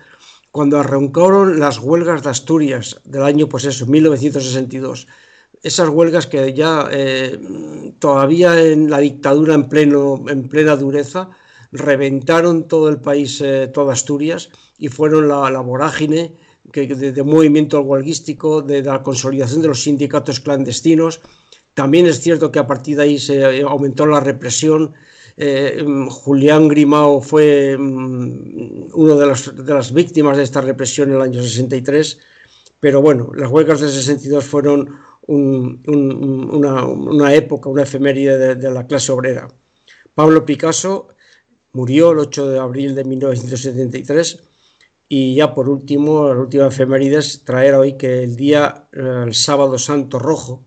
cuando 0.52 0.80
arrancaron 0.80 1.60
las 1.60 1.80
huelgas 1.80 2.24
de 2.24 2.30
Asturias 2.30 3.02
del 3.06 3.24
año, 3.24 3.48
pues 3.48 3.66
eso, 3.66 3.86
1962. 3.86 5.08
Esas 5.64 5.90
huelgas 5.90 6.28
que 6.28 6.54
ya 6.54 6.88
eh, 6.92 7.40
todavía 8.00 8.62
en 8.62 8.90
la 8.90 9.00
dictadura 9.00 9.54
en, 9.54 9.70
pleno, 9.70 10.26
en 10.28 10.50
plena 10.50 10.76
dureza 10.76 11.30
reventaron 11.72 12.68
todo 12.68 12.90
el 12.90 13.00
país, 13.00 13.40
eh, 13.42 13.70
toda 13.74 13.94
Asturias, 13.94 14.50
y 14.78 14.90
fueron 14.90 15.28
la, 15.28 15.50
la 15.52 15.62
vorágine 15.62 16.36
que, 16.72 16.88
de, 16.88 17.24
movimiento 17.24 17.82
huelguístico, 17.82 18.62
de, 18.62 18.84
la 18.84 19.02
consolidación 19.02 19.62
de 19.62 19.70
los 19.70 19.84
sindicatos 19.84 20.40
clandestinos. 20.40 21.22
También 21.74 22.06
es 22.06 22.20
cierto 22.20 22.52
que 22.52 22.60
a 22.60 22.68
partir 22.68 22.98
de 22.98 23.04
ahí 23.04 23.20
se 23.20 23.62
aumentó 23.62 24.06
la 24.06 24.20
represión, 24.20 24.94
eh, 25.38 25.84
Julián 26.10 26.68
Grimao 26.68 27.22
fue 27.22 27.78
mm, 27.78 28.92
uno 28.94 29.16
de, 29.16 29.74
las 29.74 29.94
víctimas 29.94 30.38
de 30.38 30.44
esta 30.44 30.62
represión 30.62 31.10
en 31.10 31.16
el 31.16 31.22
año 31.22 31.42
63, 31.42 32.20
pero 32.80 33.02
bueno, 33.02 33.32
las 33.36 33.50
huelgas 33.50 33.80
del 33.80 33.92
62 33.92 34.44
fueron 34.44 35.00
una, 35.28 37.34
época, 37.34 37.70
una 37.70 37.84
efeméride 37.84 38.56
de, 38.56 38.72
la 38.72 38.86
clase 38.86 39.12
obrera. 39.12 39.48
Pablo 40.14 40.46
Picasso 40.46 41.10
murió 41.74 42.12
el 42.12 42.20
8 42.20 42.50
de 42.50 42.60
abril 42.60 42.96
de 42.96 43.06
1973 43.06 44.44
y 45.14 45.36
ya 45.36 45.54
por 45.54 45.68
último, 45.68 46.34
la 46.34 46.40
última 46.40 46.68
efeméride 46.68 47.18
es 47.18 47.44
traer 47.44 47.76
hoy 47.76 47.98
que 47.98 48.24
el 48.24 48.38
día, 48.38 48.86
eh, 48.94 49.24
el 49.26 49.34
sábado 49.34 49.78
santo 49.78 50.20
rojo, 50.20 50.64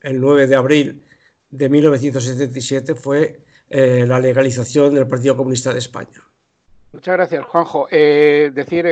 el 0.00 0.18
9 0.18 0.46
de 0.46 0.56
abril 0.56 1.02
de 1.50 1.68
1977 1.68 2.94
fue 2.94 3.40
eh, 3.68 4.06
la 4.06 4.18
legalización 4.18 4.94
del 4.94 5.06
Partido 5.06 5.36
Comunista 5.36 5.74
de 5.74 5.80
España. 5.80 6.22
Muchas 6.92 7.16
gracias, 7.18 7.44
Juanjo. 7.44 7.86
Eh, 7.90 8.50
decir, 8.54 8.86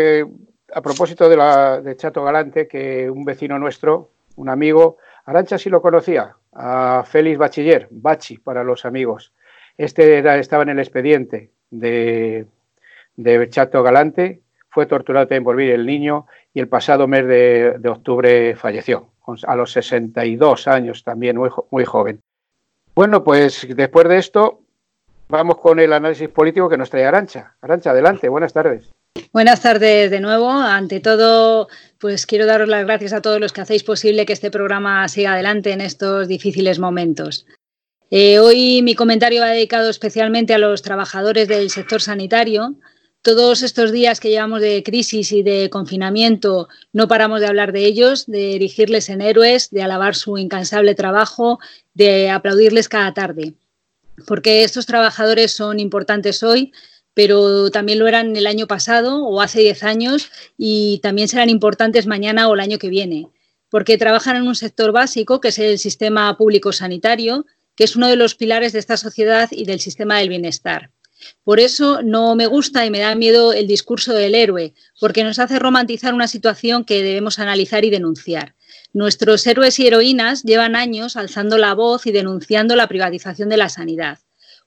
a 0.70 0.82
propósito 0.82 1.30
de, 1.30 1.36
la, 1.38 1.80
de 1.80 1.96
Chato 1.96 2.22
Galante, 2.22 2.68
que 2.68 3.08
un 3.08 3.24
vecino 3.24 3.58
nuestro, 3.58 4.10
un 4.36 4.50
amigo, 4.50 4.98
Arancha 5.24 5.56
sí 5.56 5.70
lo 5.70 5.80
conocía, 5.80 6.36
a 6.52 7.04
Félix 7.06 7.38
Bachiller, 7.38 7.88
Bachi 7.90 8.36
para 8.36 8.62
los 8.62 8.84
amigos. 8.84 9.32
Este 9.78 10.18
estaba 10.38 10.64
en 10.64 10.68
el 10.68 10.78
expediente 10.78 11.52
de, 11.70 12.44
de 13.16 13.48
Chato 13.48 13.82
Galante, 13.82 14.39
fue 14.70 14.86
torturado 14.86 15.26
también 15.26 15.44
por 15.44 15.60
el 15.60 15.84
niño 15.84 16.26
y 16.54 16.60
el 16.60 16.68
pasado 16.68 17.06
mes 17.06 17.26
de, 17.26 17.88
octubre 17.88 18.56
falleció, 18.56 19.10
a 19.46 19.56
los 19.56 19.72
62 19.72 20.68
años 20.68 21.04
también, 21.04 21.36
muy, 21.36 21.50
muy 21.70 21.84
joven. 21.84 22.20
Bueno, 22.94 23.22
pues 23.22 23.66
después 23.68 24.08
de 24.08 24.18
esto, 24.18 24.60
vamos 25.28 25.58
con 25.58 25.78
el 25.78 25.92
análisis 25.92 26.28
político 26.28 26.68
que 26.68 26.76
nos 26.76 26.90
trae 26.90 27.04
Arancha. 27.04 27.54
Arancha, 27.60 27.90
adelante, 27.90 28.28
buenas 28.28 28.52
tardes. 28.52 28.90
Buenas 29.32 29.60
tardes 29.60 30.10
de 30.10 30.20
nuevo. 30.20 30.50
Ante 30.50 31.00
todo, 31.00 31.68
pues 31.98 32.26
quiero 32.26 32.46
daros 32.46 32.68
las 32.68 32.84
gracias 32.84 33.12
a 33.12 33.22
todos 33.22 33.40
los 33.40 33.52
que 33.52 33.60
hacéis 33.60 33.84
posible 33.84 34.26
que 34.26 34.32
este 34.32 34.50
programa 34.50 35.06
siga 35.08 35.32
adelante 35.32 35.72
en 35.72 35.80
estos 35.80 36.28
difíciles 36.28 36.78
momentos. 36.78 37.46
Eh, 38.10 38.40
hoy 38.40 38.82
mi 38.82 38.94
comentario 38.94 39.40
va 39.40 39.50
dedicado 39.50 39.88
especialmente 39.88 40.52
a 40.52 40.58
los 40.58 40.82
trabajadores 40.82 41.46
del 41.46 41.70
sector 41.70 42.00
sanitario. 42.00 42.74
Todos 43.22 43.62
estos 43.62 43.92
días 43.92 44.18
que 44.18 44.30
llevamos 44.30 44.60
de 44.60 44.82
crisis 44.82 45.32
y 45.32 45.42
de 45.42 45.68
confinamiento 45.68 46.68
no 46.92 47.06
paramos 47.06 47.40
de 47.40 47.46
hablar 47.46 47.72
de 47.72 47.84
ellos, 47.84 48.26
de 48.26 48.54
erigirles 48.56 49.10
en 49.10 49.20
héroes, 49.20 49.70
de 49.70 49.82
alabar 49.82 50.14
su 50.14 50.38
incansable 50.38 50.94
trabajo, 50.94 51.58
de 51.92 52.30
aplaudirles 52.30 52.88
cada 52.88 53.12
tarde 53.12 53.54
porque 54.26 54.64
estos 54.64 54.86
trabajadores 54.86 55.52
son 55.52 55.80
importantes 55.80 56.42
hoy, 56.42 56.72
pero 57.14 57.70
también 57.70 57.98
lo 57.98 58.06
eran 58.06 58.36
el 58.36 58.46
año 58.46 58.66
pasado 58.66 59.24
o 59.24 59.40
hace 59.40 59.60
10 59.60 59.82
años 59.84 60.30
y 60.56 61.00
también 61.02 61.28
serán 61.28 61.50
importantes 61.50 62.06
mañana 62.06 62.48
o 62.48 62.54
el 62.54 62.60
año 62.60 62.78
que 62.78 62.88
viene, 62.88 63.28
porque 63.68 63.98
trabajan 63.98 64.36
en 64.36 64.46
un 64.46 64.54
sector 64.54 64.92
básico 64.92 65.40
que 65.40 65.48
es 65.48 65.58
el 65.58 65.78
sistema 65.78 66.36
público 66.36 66.72
sanitario, 66.72 67.46
que 67.74 67.84
es 67.84 67.96
uno 67.96 68.08
de 68.08 68.16
los 68.16 68.34
pilares 68.34 68.72
de 68.72 68.78
esta 68.78 68.96
sociedad 68.96 69.48
y 69.50 69.64
del 69.64 69.80
sistema 69.80 70.18
del 70.18 70.28
bienestar. 70.28 70.90
Por 71.44 71.60
eso 71.60 72.02
no 72.02 72.34
me 72.34 72.46
gusta 72.46 72.84
y 72.86 72.90
me 72.90 73.00
da 73.00 73.14
miedo 73.14 73.52
el 73.52 73.66
discurso 73.66 74.12
del 74.12 74.34
héroe, 74.34 74.74
porque 75.00 75.24
nos 75.24 75.38
hace 75.38 75.58
romantizar 75.58 76.14
una 76.14 76.28
situación 76.28 76.84
que 76.84 77.02
debemos 77.02 77.38
analizar 77.38 77.84
y 77.84 77.90
denunciar. 77.90 78.54
Nuestros 78.92 79.46
héroes 79.46 79.78
y 79.78 79.86
heroínas 79.86 80.42
llevan 80.42 80.76
años 80.76 81.16
alzando 81.16 81.58
la 81.58 81.74
voz 81.74 82.06
y 82.06 82.12
denunciando 82.12 82.76
la 82.76 82.88
privatización 82.88 83.48
de 83.48 83.56
la 83.56 83.68
sanidad. 83.68 84.18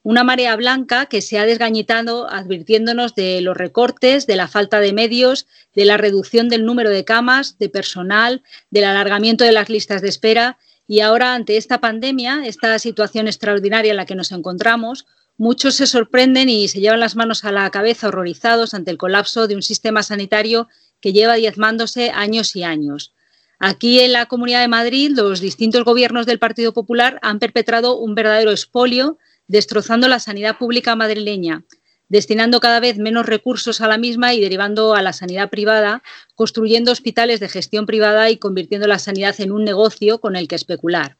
Una 0.05 0.25
marea 0.25 0.55
blanca 0.57 1.05
que 1.05 1.21
se 1.21 1.39
ha 1.39 1.45
desgañitado 1.45 2.29
advirtiéndonos 2.29 3.15
de 3.15 3.39
los 3.39 3.55
recortes, 3.55 4.27
de 4.27 4.35
la 4.35 4.49
falta 4.49 4.81
de 4.81 4.91
medios, 4.91 5.47
de 5.73 5.85
la 5.85 5.95
reducción 5.95 6.49
del 6.49 6.65
número 6.65 6.89
de 6.89 7.05
camas, 7.05 7.57
de 7.57 7.69
personal, 7.69 8.43
del 8.69 8.83
alargamiento 8.83 9.45
de 9.45 9.53
las 9.53 9.69
listas 9.69 10.01
de 10.01 10.09
espera. 10.09 10.57
Y 10.87 10.99
ahora, 10.99 11.33
ante 11.33 11.55
esta 11.55 11.79
pandemia, 11.79 12.41
esta 12.45 12.77
situación 12.79 13.27
extraordinaria 13.27 13.91
en 13.91 13.97
la 13.97 14.05
que 14.05 14.15
nos 14.15 14.33
encontramos, 14.33 15.05
muchos 15.43 15.75
se 15.75 15.87
sorprenden 15.87 16.47
y 16.47 16.69
se 16.69 16.79
llevan 16.79 17.01
las 17.01 17.17
manos 17.17 17.43
a 17.43 17.51
la 17.51 17.69
cabeza 17.69 18.07
horrorizados 18.07 18.73
ante 18.73 18.91
el 18.91 18.97
colapso 18.97 19.45
de 19.45 19.55
un 19.55 19.61
sistema 19.61 20.01
sanitario 20.01 20.69
que 21.01 21.11
lleva 21.11 21.35
diezmándose 21.35 22.11
años 22.11 22.55
y 22.55 22.63
años. 22.63 23.13
Aquí 23.59 23.99
en 23.99 24.13
la 24.13 24.27
Comunidad 24.27 24.61
de 24.61 24.69
Madrid, 24.69 25.11
los 25.13 25.41
distintos 25.41 25.83
gobiernos 25.83 26.25
del 26.25 26.39
Partido 26.39 26.73
Popular 26.73 27.19
han 27.21 27.39
perpetrado 27.39 27.97
un 27.97 28.15
verdadero 28.15 28.51
expolio, 28.51 29.17
destrozando 29.47 30.07
la 30.07 30.19
sanidad 30.19 30.57
pública 30.57 30.95
madrileña, 30.95 31.65
destinando 32.07 32.61
cada 32.61 32.79
vez 32.79 32.97
menos 32.97 33.25
recursos 33.25 33.81
a 33.81 33.89
la 33.89 33.97
misma 33.97 34.33
y 34.33 34.39
derivando 34.39 34.95
a 34.95 35.01
la 35.01 35.11
sanidad 35.11 35.49
privada, 35.49 36.03
construyendo 36.35 36.93
hospitales 36.93 37.41
de 37.41 37.49
gestión 37.49 37.85
privada 37.85 38.29
y 38.29 38.37
convirtiendo 38.37 38.87
la 38.87 38.97
sanidad 38.97 39.35
en 39.41 39.51
un 39.51 39.65
negocio 39.65 40.19
con 40.19 40.37
el 40.37 40.47
que 40.47 40.55
especular. 40.55 41.17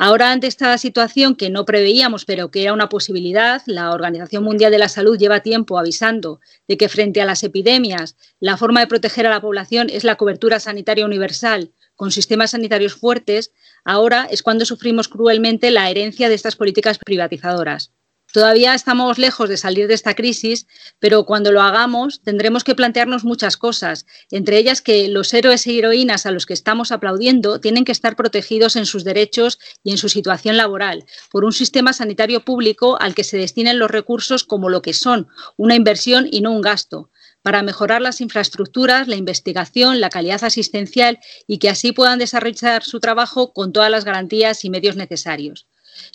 Ahora, 0.00 0.30
ante 0.30 0.46
esta 0.46 0.78
situación 0.78 1.34
que 1.34 1.50
no 1.50 1.64
preveíamos, 1.64 2.24
pero 2.24 2.52
que 2.52 2.62
era 2.62 2.72
una 2.72 2.88
posibilidad, 2.88 3.62
la 3.66 3.90
Organización 3.90 4.44
Mundial 4.44 4.70
de 4.70 4.78
la 4.78 4.88
Salud 4.88 5.18
lleva 5.18 5.40
tiempo 5.40 5.76
avisando 5.76 6.38
de 6.68 6.76
que 6.76 6.88
frente 6.88 7.20
a 7.20 7.24
las 7.24 7.42
epidemias, 7.42 8.16
la 8.38 8.56
forma 8.56 8.78
de 8.78 8.86
proteger 8.86 9.26
a 9.26 9.30
la 9.30 9.40
población 9.40 9.88
es 9.90 10.04
la 10.04 10.14
cobertura 10.14 10.60
sanitaria 10.60 11.04
universal, 11.04 11.72
con 11.96 12.12
sistemas 12.12 12.52
sanitarios 12.52 12.94
fuertes. 12.94 13.50
Ahora 13.84 14.28
es 14.30 14.44
cuando 14.44 14.64
sufrimos 14.64 15.08
cruelmente 15.08 15.72
la 15.72 15.90
herencia 15.90 16.28
de 16.28 16.36
estas 16.36 16.54
políticas 16.54 16.98
privatizadoras. 17.04 17.90
Todavía 18.30 18.74
estamos 18.74 19.16
lejos 19.16 19.48
de 19.48 19.56
salir 19.56 19.88
de 19.88 19.94
esta 19.94 20.14
crisis, 20.14 20.66
pero 20.98 21.24
cuando 21.24 21.50
lo 21.50 21.62
hagamos 21.62 22.20
tendremos 22.20 22.62
que 22.62 22.74
plantearnos 22.74 23.24
muchas 23.24 23.56
cosas, 23.56 24.04
entre 24.30 24.58
ellas 24.58 24.82
que 24.82 25.08
los 25.08 25.32
héroes 25.32 25.66
e 25.66 25.78
heroínas 25.78 26.26
a 26.26 26.30
los 26.30 26.44
que 26.44 26.52
estamos 26.52 26.92
aplaudiendo 26.92 27.58
tienen 27.58 27.86
que 27.86 27.92
estar 27.92 28.16
protegidos 28.16 28.76
en 28.76 28.84
sus 28.84 29.02
derechos 29.02 29.58
y 29.82 29.92
en 29.92 29.96
su 29.96 30.10
situación 30.10 30.58
laboral 30.58 31.06
por 31.30 31.46
un 31.46 31.52
sistema 31.52 31.94
sanitario 31.94 32.44
público 32.44 33.00
al 33.00 33.14
que 33.14 33.24
se 33.24 33.38
destinen 33.38 33.78
los 33.78 33.90
recursos 33.90 34.44
como 34.44 34.68
lo 34.68 34.82
que 34.82 34.92
son, 34.92 35.28
una 35.56 35.74
inversión 35.74 36.28
y 36.30 36.42
no 36.42 36.52
un 36.52 36.60
gasto 36.60 37.10
para 37.40 37.62
mejorar 37.62 38.02
las 38.02 38.20
infraestructuras, 38.20 39.08
la 39.08 39.16
investigación, 39.16 40.02
la 40.02 40.10
calidad 40.10 40.44
asistencial 40.44 41.18
y 41.46 41.56
que 41.56 41.70
así 41.70 41.92
puedan 41.92 42.18
desarrollar 42.18 42.84
su 42.84 43.00
trabajo 43.00 43.54
con 43.54 43.72
todas 43.72 43.90
las 43.90 44.04
garantías 44.04 44.66
y 44.66 44.70
medios 44.70 44.96
necesarios. 44.96 45.66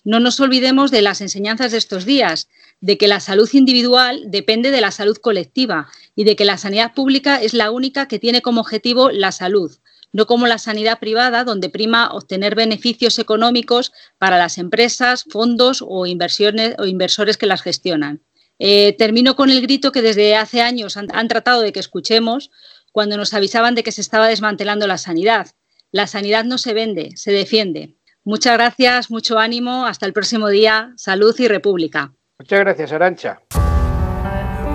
No 0.04 0.20
nos 0.20 0.40
olvidemos 0.40 0.92
de 0.92 1.02
las 1.02 1.22
enseñanzas 1.22 1.72
de 1.72 1.78
estos 1.78 2.06
días, 2.06 2.48
de 2.82 2.98
que 2.98 3.08
la 3.08 3.20
salud 3.20 3.50
individual 3.54 4.24
depende 4.28 4.72
de 4.72 4.82
la 4.82 4.92
salud 4.92 5.18
colectiva 5.18 5.90
y 6.16 6.26
de 6.26 6.36
que 6.36 6.46
la 6.46 6.58
sanidad 6.58 6.94
pública 6.94 7.42
es 7.42 7.54
la 7.54 7.72
única 7.72 8.08
que 8.08 8.20
tiene 8.20 8.42
como 8.42 8.62
objetivo 8.62 9.10
la 9.10 9.32
salud, 9.32 9.72
no 10.12 10.28
como 10.28 10.48
la 10.48 10.58
sanidad 10.58 11.00
privada, 11.00 11.44
donde 11.44 11.70
prima 11.70 12.12
obtener 12.12 12.56
beneficios 12.56 13.20
económicos 13.20 13.92
para 14.18 14.38
las 14.38 14.58
empresas, 14.58 15.26
fondos 15.30 15.84
o, 15.86 16.06
inversiones, 16.06 16.76
o 16.78 16.86
inversores 16.86 17.38
que 17.38 17.48
las 17.48 17.62
gestionan. 17.62 18.22
Eh, 18.60 18.96
termino 18.98 19.36
con 19.36 19.50
el 19.50 19.62
grito 19.62 19.92
que 19.92 20.02
desde 20.02 20.36
hace 20.36 20.62
años 20.62 20.98
han, 20.98 21.08
han 21.14 21.28
tratado 21.28 21.62
de 21.62 21.72
que 21.72 21.80
escuchemos 21.80 22.52
cuando 22.92 23.18
nos 23.18 23.34
avisaban 23.34 23.76
de 23.76 23.84
que 23.84 23.92
se 23.92 24.02
estaba 24.02 24.28
desmantelando 24.28 24.88
la 24.88 24.98
sanidad. 24.98 25.48
La 25.92 26.08
sanidad 26.08 26.44
no 26.46 26.58
se 26.58 26.74
vende, 26.74 27.12
se 27.16 27.32
defiende. 27.32 27.96
Muchas 28.26 28.54
gracias, 28.54 29.12
mucho 29.12 29.38
ánimo, 29.38 29.86
hasta 29.86 30.06
el 30.06 30.14
próximo 30.14 30.48
día, 30.48 30.94
salud 30.96 31.36
y 31.38 31.50
república. 31.50 32.14
Muchas 32.40 32.60
gracias, 32.62 32.92
Arancha. 32.94 33.42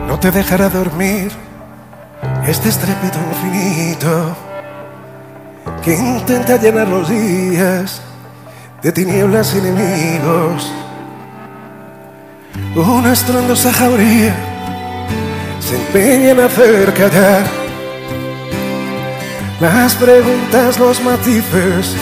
No 0.06 0.20
te 0.20 0.30
dejará 0.30 0.68
dormir 0.68 1.30
este 2.46 2.68
estrépito 2.68 3.18
infinito 3.30 4.36
que 5.82 5.94
intenta 5.94 6.58
llenar 6.58 6.88
los 6.88 7.08
días 7.08 8.02
de 8.82 8.92
tinieblas 8.92 9.54
y 9.54 9.58
enemigos. 9.58 10.70
Una 12.76 13.12
estrondosa 13.12 13.72
jauría 13.72 14.36
se 15.60 15.76
empeña 15.76 16.30
en 16.30 16.40
hacer 16.40 16.92
callar 16.92 17.46
las 19.60 19.94
preguntas, 19.94 20.78
los 20.78 21.02
matices 21.02 21.96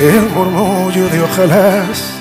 el 0.00 0.30
murmullo 0.30 1.08
de 1.08 1.20
ojalás. 1.20 2.17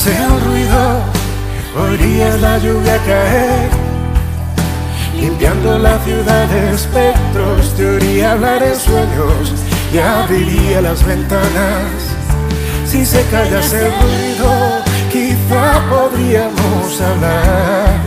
Callase 0.00 0.24
el 0.24 0.40
ruido, 0.40 1.02
oirías 1.76 2.40
la 2.40 2.58
lluvia 2.58 2.96
caer, 3.04 3.68
limpiando 5.20 5.78
la 5.78 5.98
ciudad 5.98 6.46
de 6.46 6.74
espectros, 6.74 7.74
te 7.76 7.84
oiría 7.86 8.32
hablar 8.32 8.62
en 8.62 8.76
sueños 8.76 9.52
y 9.92 9.98
abriría 9.98 10.80
las 10.80 11.04
ventanas. 11.04 11.90
Si 12.86 13.04
se 13.04 13.22
callase 13.24 13.86
el 13.86 13.92
ruido, 13.92 14.50
quizá 15.12 15.82
podríamos 15.90 17.00
hablar 17.00 17.98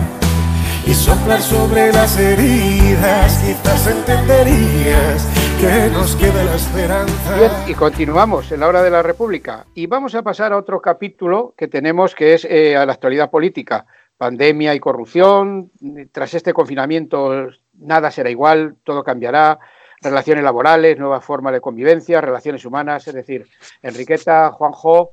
y 0.88 0.94
soplar 0.94 1.42
sobre 1.42 1.94
las 1.94 2.18
heridas, 2.18 3.38
quizás 3.38 3.88
entenderías 3.88 5.28
que 5.64 5.90
nos 5.92 6.18
quede 6.18 6.44
la 6.44 6.56
esperanza. 6.56 7.38
Bien, 7.38 7.52
y 7.70 7.74
continuamos 7.74 8.52
en 8.52 8.60
la 8.60 8.68
hora 8.68 8.84
de 8.84 8.90
la 8.90 9.02
República 9.02 9.66
y 9.74 9.88
vamos 9.88 10.14
a 10.14 10.22
pasar 10.22 10.52
a 10.52 10.58
otro 10.58 10.82
capítulo 10.82 11.54
que 11.58 11.70
tenemos 11.70 12.16
que 12.16 12.34
es 12.34 12.44
eh, 12.44 12.76
a 12.76 12.86
la 12.86 12.92
actualidad 12.92 13.32
política. 13.32 13.86
Pandemia 14.18 14.76
y 14.76 14.82
corrupción, 14.82 15.72
tras 16.12 16.34
este 16.34 16.52
confinamiento 16.52 17.48
nada 17.80 18.12
será 18.12 18.30
igual, 18.30 18.76
todo 18.84 19.06
cambiará, 19.06 19.58
relaciones 20.02 20.44
laborales, 20.44 21.00
nueva 21.00 21.22
forma 21.22 21.50
de 21.50 21.62
convivencia, 21.62 22.20
relaciones 22.20 22.66
humanas, 22.66 23.08
es 23.08 23.14
decir, 23.14 23.48
Enriqueta, 23.82 24.52
Juanjo 24.52 25.12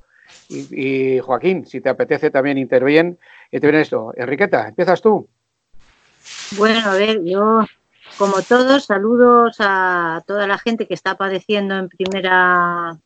y, 0.49 1.15
y 1.17 1.21
Joaquín, 1.21 1.65
si 1.65 1.81
te 1.81 1.91
apetece 1.91 2.31
también 2.31 2.59
intervienen, 2.59 3.21
interviene 3.53 3.83
esto. 3.83 4.13
Enriqueta, 4.17 4.67
empiezas 4.67 5.01
tú. 5.01 5.29
Bueno, 6.59 6.91
a 6.91 6.95
ver, 6.95 7.23
yo 7.23 7.65
como 8.21 8.43
todos, 8.43 8.85
saludos 8.85 9.57
a 9.61 10.23
toda 10.27 10.47
la 10.47 10.59
gente 10.59 10.87
que 10.87 10.93
está 10.93 11.17
padeciendo 11.17 11.79
en 11.79 11.89
primera, 11.89 12.99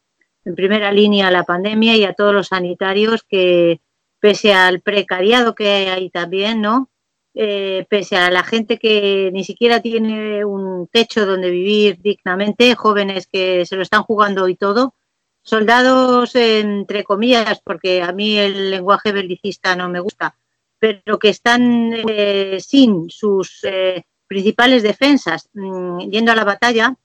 en 0.44 0.54
primera 0.56 0.90
línea 0.90 1.30
la 1.30 1.44
pandemia 1.44 1.96
y 1.96 2.02
a 2.02 2.14
todos 2.14 2.34
los 2.34 2.48
sanitarios 2.48 3.22
que, 3.22 3.80
pese 4.18 4.54
al 4.54 4.80
precariado 4.80 5.54
que 5.54 5.68
hay 5.88 6.10
también, 6.10 6.60
¿no? 6.60 6.90
Eh, 7.32 7.86
pese 7.88 8.16
a 8.16 8.28
la 8.32 8.42
gente 8.42 8.76
que 8.76 9.30
ni 9.32 9.44
siquiera 9.44 9.80
tiene 9.80 10.44
un 10.44 10.88
techo 10.88 11.24
donde 11.24 11.48
vivir 11.48 12.00
dignamente, 12.02 12.74
jóvenes 12.74 13.28
que 13.32 13.64
se 13.66 13.76
lo 13.76 13.82
están 13.82 14.02
jugando 14.02 14.48
y 14.48 14.56
todo, 14.56 14.96
soldados 15.44 16.34
entre 16.34 17.04
comillas, 17.04 17.60
porque 17.64 18.02
a 18.02 18.10
mí 18.10 18.36
el 18.36 18.72
lenguaje 18.72 19.12
belicista 19.12 19.76
no 19.76 19.88
me 19.88 20.00
gusta, 20.00 20.36
pero 20.76 21.20
que 21.20 21.28
están 21.28 21.94
eh, 22.08 22.58
sin 22.58 23.08
sus 23.10 23.60
eh, 23.62 24.02
principales 24.26 24.82
defensas 24.82 25.48
mmm, 25.52 26.10
yendo 26.10 26.32
a 26.32 26.36
la 26.36 26.44
batalla, 26.44 26.96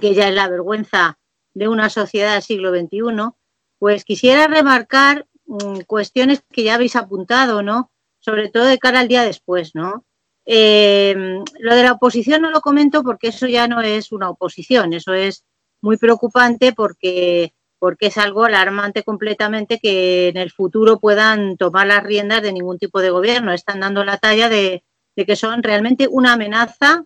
que 0.00 0.14
ya 0.14 0.28
es 0.28 0.34
la 0.34 0.48
vergüenza 0.48 1.18
de 1.54 1.68
una 1.68 1.88
sociedad 1.90 2.34
del 2.34 2.42
siglo 2.42 2.70
XXI, 2.70 3.30
pues 3.78 4.04
quisiera 4.04 4.46
remarcar 4.46 5.26
mmm, 5.46 5.80
cuestiones 5.86 6.42
que 6.50 6.64
ya 6.64 6.74
habéis 6.74 6.96
apuntado, 6.96 7.62
¿no? 7.62 7.90
Sobre 8.18 8.48
todo 8.48 8.64
de 8.64 8.78
cara 8.78 9.00
al 9.00 9.08
día 9.08 9.22
después, 9.22 9.74
¿no? 9.74 10.04
Eh, 10.44 11.42
lo 11.58 11.74
de 11.74 11.82
la 11.82 11.92
oposición 11.92 12.42
no 12.42 12.50
lo 12.50 12.60
comento 12.60 13.02
porque 13.02 13.28
eso 13.28 13.48
ya 13.48 13.66
no 13.66 13.80
es 13.80 14.12
una 14.12 14.30
oposición, 14.30 14.92
eso 14.92 15.12
es 15.12 15.44
muy 15.80 15.96
preocupante 15.96 16.72
porque, 16.72 17.52
porque 17.80 18.06
es 18.06 18.18
algo 18.18 18.44
alarmante 18.44 19.02
completamente 19.02 19.78
que 19.78 20.28
en 20.28 20.36
el 20.36 20.52
futuro 20.52 21.00
puedan 21.00 21.56
tomar 21.56 21.88
las 21.88 22.02
riendas 22.04 22.42
de 22.42 22.52
ningún 22.52 22.78
tipo 22.78 23.00
de 23.00 23.10
gobierno. 23.10 23.52
Están 23.52 23.80
dando 23.80 24.04
la 24.04 24.18
talla 24.18 24.48
de, 24.48 24.84
de 25.16 25.24
que 25.24 25.34
son 25.34 25.62
realmente 25.62 26.06
una 26.08 26.34
amenaza, 26.34 27.04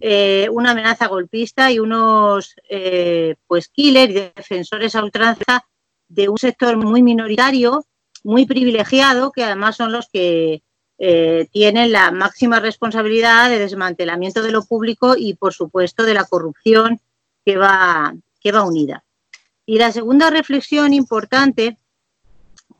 eh, 0.00 0.48
una 0.50 0.72
amenaza 0.72 1.06
golpista 1.06 1.70
y 1.70 1.78
unos 1.78 2.56
eh, 2.68 3.36
pues 3.46 3.68
killers 3.68 4.10
y 4.10 4.32
defensores 4.34 4.94
a 4.96 5.02
ultranza 5.04 5.64
de 6.08 6.28
un 6.28 6.38
sector 6.38 6.76
muy 6.76 7.02
minoritario, 7.02 7.86
muy 8.24 8.44
privilegiado, 8.44 9.30
que 9.32 9.44
además 9.44 9.76
son 9.76 9.92
los 9.92 10.08
que 10.08 10.62
eh, 10.98 11.48
tienen 11.52 11.92
la 11.92 12.10
máxima 12.10 12.60
responsabilidad 12.60 13.48
de 13.48 13.58
desmantelamiento 13.58 14.42
de 14.42 14.52
lo 14.52 14.64
público 14.64 15.14
y, 15.16 15.34
por 15.34 15.54
supuesto, 15.54 16.04
de 16.04 16.14
la 16.14 16.24
corrupción 16.24 17.00
que 17.44 17.56
va, 17.56 18.14
que 18.40 18.52
va 18.52 18.62
unida. 18.62 19.04
Y 19.64 19.78
la 19.78 19.92
segunda 19.92 20.30
reflexión 20.30 20.92
importante 20.92 21.78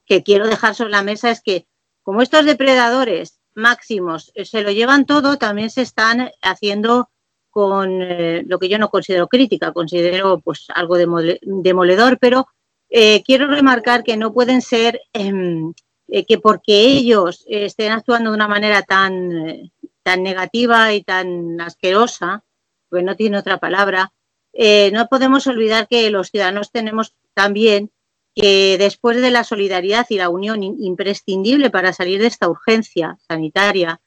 que 0.07 0.23
quiero 0.23 0.47
dejar 0.47 0.75
sobre 0.75 0.91
la 0.91 1.03
mesa 1.03 1.31
es 1.31 1.41
que, 1.41 1.67
como 2.03 2.23
estos 2.23 2.45
depredadores 2.45 3.41
máximos. 3.55 4.33
Se 4.45 4.63
lo 4.63 4.71
llevan 4.71 5.07
todo, 5.07 5.39
también 5.39 5.71
se 5.71 5.83
están 5.83 6.31
haciendo 6.43 7.11
con 7.53 8.01
eh, 8.01 8.43
lo 8.47 8.59
que 8.59 8.71
yo 8.71 8.79
no 8.79 8.89
considero 8.89 9.29
crítica, 9.29 9.73
considero 9.73 10.41
pues 10.41 10.67
algo 10.75 10.97
demoledor, 10.97 12.19
pero 12.19 12.49
eh, 12.89 13.23
quiero 13.25 13.47
remarcar 13.47 14.03
que 14.03 14.17
no 14.17 14.33
pueden 14.33 14.63
ser 14.63 15.03
eh, 15.13 16.25
que 16.27 16.39
porque 16.39 16.81
ellos 16.81 17.45
estén 17.47 17.93
actuando 17.93 18.31
de 18.31 18.37
una 18.37 18.49
manera 18.49 18.83
tan, 18.83 19.71
tan 20.03 20.23
negativa 20.23 20.95
y 20.95 21.03
tan 21.03 21.61
asquerosa, 21.61 22.43
pues 22.89 23.05
no 23.05 23.17
tiene 23.17 23.39
otra 23.39 23.59
palabra, 23.59 24.13
no 24.93 25.07
podemos 25.09 25.47
olvidar 25.47 25.89
que 25.89 26.11
los 26.11 26.29
ciudadanos 26.29 26.71
tenemos 26.71 27.15
también 27.33 27.91
que 28.35 28.79
después 28.79 29.21
de 29.21 29.31
la 29.31 29.45
solidaridad 29.45 30.07
y 30.09 30.17
la 30.17 30.31
unión 30.31 30.63
imprescindible 30.63 31.71
para 31.71 31.93
salir 31.93 32.21
de 32.21 32.29
esta 32.29 32.49
urgencia 32.49 33.19
sanitaria, 33.29 34.01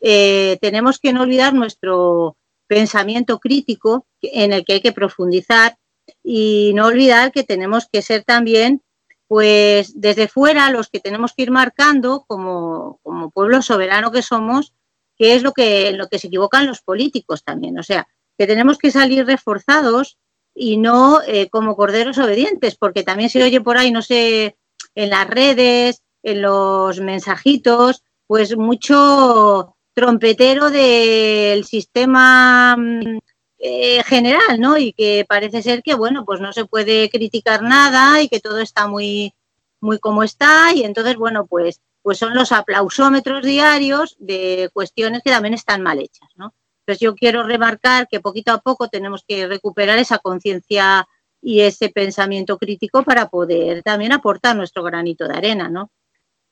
eh, 0.00 0.58
tenemos 0.60 0.98
que 0.98 1.12
no 1.12 1.22
olvidar 1.22 1.54
nuestro 1.54 2.36
pensamiento 2.66 3.38
crítico 3.38 4.06
en 4.22 4.52
el 4.52 4.64
que 4.64 4.74
hay 4.74 4.80
que 4.80 4.92
profundizar 4.92 5.76
y 6.22 6.72
no 6.74 6.86
olvidar 6.86 7.32
que 7.32 7.42
tenemos 7.42 7.88
que 7.90 8.02
ser 8.02 8.24
también, 8.24 8.82
pues 9.28 10.00
desde 10.00 10.28
fuera, 10.28 10.70
los 10.70 10.88
que 10.88 11.00
tenemos 11.00 11.32
que 11.34 11.42
ir 11.42 11.50
marcando 11.50 12.24
como, 12.26 13.00
como 13.02 13.30
pueblo 13.30 13.62
soberano 13.62 14.12
que 14.12 14.22
somos, 14.22 14.74
que 15.16 15.34
es 15.34 15.42
lo 15.42 15.52
que, 15.52 15.92
lo 15.92 16.08
que 16.08 16.18
se 16.18 16.28
equivocan 16.28 16.66
los 16.66 16.80
políticos 16.82 17.44
también. 17.44 17.78
O 17.78 17.82
sea, 17.82 18.08
que 18.38 18.46
tenemos 18.46 18.78
que 18.78 18.90
salir 18.90 19.26
reforzados 19.26 20.18
y 20.62 20.76
no 20.76 21.22
eh, 21.26 21.48
como 21.48 21.74
corderos 21.74 22.18
obedientes, 22.18 22.76
porque 22.76 23.02
también 23.02 23.30
se 23.30 23.42
oye 23.42 23.62
por 23.62 23.78
ahí, 23.78 23.90
no 23.90 24.02
sé, 24.02 24.58
en 24.94 25.08
las 25.08 25.26
redes, 25.26 26.02
en 26.22 26.42
los 26.42 27.00
mensajitos, 27.00 28.02
pues 28.26 28.54
mucho 28.58 29.74
trompetero 29.94 30.68
del 30.68 31.64
sistema 31.64 32.76
mm, 32.76 33.20
eh, 33.58 34.02
general, 34.02 34.60
¿no? 34.60 34.76
Y 34.76 34.92
que 34.92 35.24
parece 35.26 35.62
ser 35.62 35.82
que, 35.82 35.94
bueno, 35.94 36.26
pues 36.26 36.42
no 36.42 36.52
se 36.52 36.66
puede 36.66 37.08
criticar 37.08 37.62
nada 37.62 38.20
y 38.20 38.28
que 38.28 38.40
todo 38.40 38.58
está 38.58 38.86
muy, 38.86 39.32
muy 39.80 39.98
como 39.98 40.22
está 40.22 40.74
y 40.74 40.82
entonces, 40.82 41.16
bueno, 41.16 41.46
pues, 41.46 41.80
pues 42.02 42.18
son 42.18 42.34
los 42.34 42.52
aplausómetros 42.52 43.46
diarios 43.46 44.14
de 44.18 44.68
cuestiones 44.74 45.22
que 45.24 45.30
también 45.30 45.54
están 45.54 45.80
mal 45.80 46.00
hechas, 46.00 46.28
¿no? 46.34 46.52
Entonces 46.90 47.06
yo 47.06 47.14
quiero 47.14 47.44
remarcar 47.44 48.08
que 48.08 48.18
poquito 48.18 48.50
a 48.50 48.58
poco 48.58 48.88
tenemos 48.88 49.22
que 49.26 49.46
recuperar 49.46 49.96
esa 50.00 50.18
conciencia 50.18 51.06
y 51.40 51.60
ese 51.60 51.88
pensamiento 51.90 52.58
crítico 52.58 53.04
para 53.04 53.28
poder 53.28 53.84
también 53.84 54.10
aportar 54.10 54.56
nuestro 54.56 54.82
granito 54.82 55.28
de 55.28 55.34
arena, 55.34 55.68
¿no? 55.68 55.88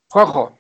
Juanjo. 0.09 0.57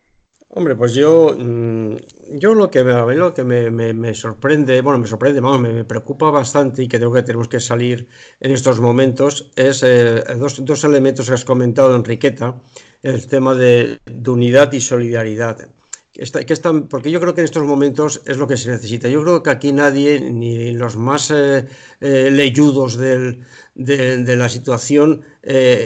Hombre, 0.49 0.75
pues 0.75 0.95
yo, 0.95 1.37
mm, 1.39 1.97
yo 2.39 2.55
lo 2.55 2.71
que, 2.71 2.83
me, 2.83 3.15
lo 3.15 3.35
que 3.35 3.45
me, 3.45 4.15
sorprende, 4.15 4.81
bueno, 4.81 4.99
me 4.99 5.07
sorprende, 5.07 5.41
vamos, 5.41 5.61
me, 5.61 5.85
preocupa 5.85 6.31
bastante 6.31 6.83
y 6.83 6.89
que 6.89 6.97
creo 6.97 7.13
que 7.13 7.23
tenemos 7.23 7.49
que 7.49 7.61
salir 7.61 8.09
en 8.41 8.51
estos 8.51 8.81
momentos 8.81 9.53
es 9.55 9.83
eh, 9.85 10.25
dos, 10.39 10.65
dos, 10.65 10.83
elementos 10.85 11.29
que 11.29 11.35
has 11.35 11.45
comentado, 11.45 11.95
Enriqueta, 11.95 12.63
el 13.03 13.27
tema 13.29 13.55
de, 13.55 14.01
unidad 14.27 14.73
y 14.73 14.81
solidaridad. 14.81 15.69
Están, 16.19 16.89
porque 16.89 17.11
yo 17.11 17.21
creo 17.21 17.35
que 17.35 17.41
en 17.41 17.47
estos 17.47 17.65
momentos 17.65 18.23
es 18.27 18.37
lo 18.37 18.47
que 18.47 18.57
se 18.57 18.71
necesita. 18.71 19.09
Yo 19.09 19.23
creo 19.23 19.43
que 19.43 19.51
aquí 19.51 19.73
nadie, 19.73 20.21
ni 20.21 20.73
los 20.73 20.97
más 20.97 21.31
eh, 21.31 21.65
eh, 22.01 22.31
leyudos 22.31 22.97
de, 22.97 23.39
la 23.75 24.49
situación, 24.49 25.23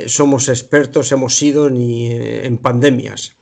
somos 0.07 0.49
expertos, 0.49 1.13
hemos 1.13 1.37
sido 1.37 1.71
ni 1.71 2.11
en 2.11 2.59
pandemias 2.59 3.37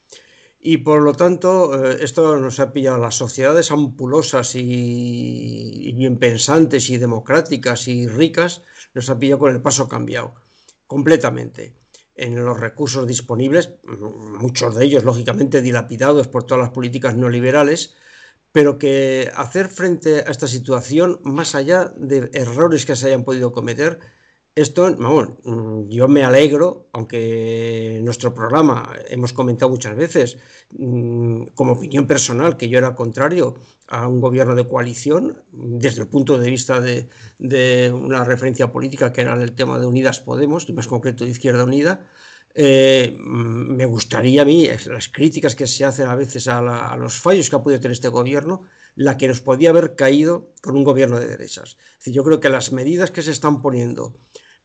y 0.60 0.78
por 0.78 1.00
lo 1.00 1.14
tanto 1.14 1.72
eh, 1.86 1.98
esto 2.02 2.38
nos 2.38 2.60
ha 2.60 2.72
pillado 2.72 2.98
las 2.98 3.14
sociedades 3.14 3.70
ampulosas 3.70 4.54
y, 4.54 5.92
bien 5.96 6.18
pensantes 6.18 6.90
y 6.90 6.98
democráticas 6.98 7.88
y 7.88 8.06
ricas, 8.06 8.62
nos 8.94 9.08
ha 9.08 9.18
pillado 9.18 9.38
con 9.38 9.54
el 9.54 9.62
paso 9.62 9.88
cambiado, 9.88 10.34
completamente. 10.86 11.74
En 12.14 12.44
los 12.44 12.58
recursos 12.58 13.06
disponibles, 13.06 13.74
muchos 13.86 14.74
de 14.74 14.84
ellos 14.84 15.04
lógicamente 15.04 15.62
dilapidados 15.62 16.28
por 16.28 16.44
todas 16.44 16.60
las 16.62 16.70
políticas 16.70 17.14
neoliberales, 17.14 17.94
pero 18.52 18.78
que 18.78 19.30
hacer 19.34 19.68
frente 19.68 20.16
a 20.26 20.30
esta 20.30 20.48
situación, 20.48 21.20
más 21.22 21.54
allá 21.54 21.92
de 21.96 22.30
errores 22.32 22.84
que 22.84 22.96
se 22.96 23.06
hayan 23.06 23.24
podido 23.24 23.52
cometer, 23.52 24.00
esto, 24.54 24.94
vamos, 24.96 25.28
mm, 25.44 25.88
yo 25.90 26.08
me 26.08 26.24
alegro, 26.24 26.88
aunque 26.92 28.00
nuestro 28.02 28.34
programa 28.34 28.94
hemos 29.08 29.32
comentado 29.32 29.70
muchas 29.70 29.94
veces, 29.96 30.38
mm, 30.76 31.46
como 31.54 31.72
opinión 31.72 32.06
personal, 32.06 32.56
que 32.56 32.68
yo 32.68 32.78
era 32.78 32.94
contrario 32.96 33.54
a 33.88 34.08
un 34.08 34.20
gobierno 34.20 34.54
de 34.54 34.66
coalición, 34.66 35.42
desde 35.52 36.02
el 36.02 36.08
punto 36.08 36.36
de 36.38 36.50
vista 36.50 36.80
de, 36.80 37.08
una 37.92 38.24
referencia 38.24 38.72
política 38.72 39.12
que 39.12 39.20
era 39.20 39.34
el 39.40 39.52
tema 39.52 39.78
de 39.78 39.86
Unidas 39.86 40.20
Podemos, 40.20 40.68
y 40.68 40.72
más 40.72 40.88
concreto 40.88 41.24
de 41.24 41.30
Izquierda 41.30 41.64
Unida, 41.64 42.08
eh, 42.52 43.16
mm, 43.16 43.76
me 43.76 43.86
gustaría 43.86 44.42
a 44.42 44.44
mí, 44.44 44.68
las 44.86 45.08
críticas 45.08 45.54
que 45.54 45.68
se 45.68 45.84
hacen 45.84 46.08
a 46.08 46.16
veces 46.16 46.48
a, 46.48 46.58
a, 46.92 46.96
los 46.96 47.14
fallos 47.20 47.48
que 47.48 47.56
ha 47.56 47.62
podido 47.62 47.80
tener 47.80 47.92
este 47.92 48.08
gobierno, 48.08 48.66
la 48.96 49.16
que 49.16 49.28
nos 49.28 49.40
podía 49.40 49.70
haber 49.70 49.96
caído 49.96 50.50
con 50.62 50.76
un 50.76 50.84
gobierno 50.84 51.18
de 51.18 51.26
derechas. 51.26 51.76
Yo 52.04 52.24
creo 52.24 52.40
que 52.40 52.48
las 52.48 52.72
medidas 52.72 53.10
que 53.10 53.22
se 53.22 53.30
están 53.30 53.62
poniendo 53.62 54.14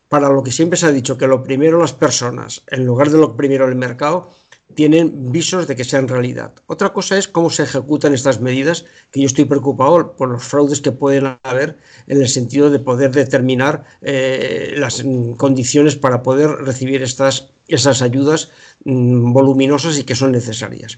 para 0.10 0.30
lo 0.30 0.44
que 0.44 0.52
siempre 0.52 0.78
se 0.78 0.86
ha 0.86 0.92
dicho, 0.92 1.18
que 1.18 1.28
lo 1.28 1.44
primero 1.44 1.80
las 1.80 1.94
personas, 1.94 2.64
en 2.68 2.86
lugar 2.86 3.10
de 3.10 3.18
lo 3.18 3.36
primero 3.36 3.68
el 3.68 3.76
mercado, 3.76 4.30
tienen 4.74 5.32
visos 5.32 5.68
de 5.68 5.76
que 5.76 5.84
sean 5.84 6.08
realidad. 6.08 6.54
Otra 6.66 6.92
cosa 6.92 7.18
es 7.18 7.28
cómo 7.28 7.50
se 7.50 7.64
ejecutan 7.64 8.14
estas 8.14 8.42
medidas, 8.42 8.86
que 9.12 9.22
yo 9.22 9.28
estoy 9.28 9.46
preocupado 9.46 10.14
por 10.14 10.30
los 10.30 10.44
fraudes 10.44 10.82
que 10.82 10.92
pueden 10.92 11.38
haber 11.44 11.78
en 12.08 12.22
el 12.22 12.28
sentido 12.28 12.72
de 12.72 12.80
poder 12.80 13.12
determinar 13.12 13.84
eh, 14.02 14.74
las 14.78 15.04
condiciones 15.38 15.96
para 15.96 16.24
poder 16.24 16.50
recibir 16.50 17.04
estas, 17.04 17.50
esas 17.68 18.02
ayudas 18.02 18.50
mm, 18.86 19.34
voluminosas 19.34 20.00
y 20.00 20.04
que 20.04 20.16
son 20.16 20.32
necesarias. 20.32 20.98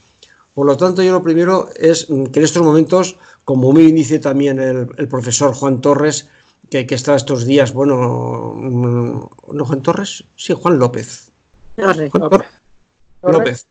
Por 0.58 0.65
lo 0.65 0.76
tanto, 0.76 1.04
yo 1.04 1.12
lo 1.12 1.22
primero 1.22 1.70
es 1.76 2.08
que 2.08 2.39
en 2.39 2.43
estos 2.43 2.63
momentos, 2.63 3.15
como 3.46 3.72
me 3.72 3.84
dice 3.84 4.17
también 4.17 4.58
el 4.58 5.08
profesor 5.08 5.54
Juan 5.54 5.82
Torres, 5.82 6.30
que, 6.72 6.88
está 6.89 7.13
estos 7.13 7.46
días, 7.46 7.74
bueno, 7.74 8.56
mm, 8.56 9.54
¿no 9.54 9.65
Juan 9.65 9.84
Torres? 9.84 10.24
Sí, 10.36 10.56
Juan 10.60 10.80
López. 10.80 11.30
Torres. 11.76 12.12
López. 13.22 13.67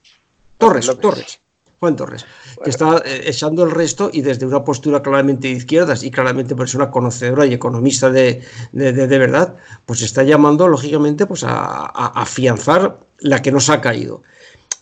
Torres, 0.59 0.87
Torres. 1.01 1.41
Juan 1.81 1.97
Torres, 1.97 2.25
que 2.63 2.71
está 2.71 3.03
eh, 3.05 3.23
echando 3.25 3.65
el 3.65 3.73
resto 3.73 4.09
y 4.13 4.21
desde 4.21 4.47
una 4.47 4.63
postura 4.63 5.03
claramente 5.03 5.49
de 5.49 5.55
izquierdas 5.55 6.05
y 6.05 6.13
claramente 6.13 6.55
persona 6.55 6.93
conocedora 6.93 7.47
y 7.47 7.53
economista 7.53 8.11
de, 8.11 8.45
de, 8.71 9.19
verdad, 9.19 9.57
pues 9.87 10.03
está 10.03 10.23
llamando, 10.23 10.69
lógicamente, 10.69 11.27
pues 11.27 11.43
a, 11.43 11.51
a, 11.53 12.23
afianzar 12.23 13.01
la 13.19 13.43
que 13.43 13.51
nos 13.51 13.71
ha 13.71 13.81
caído. 13.81 14.23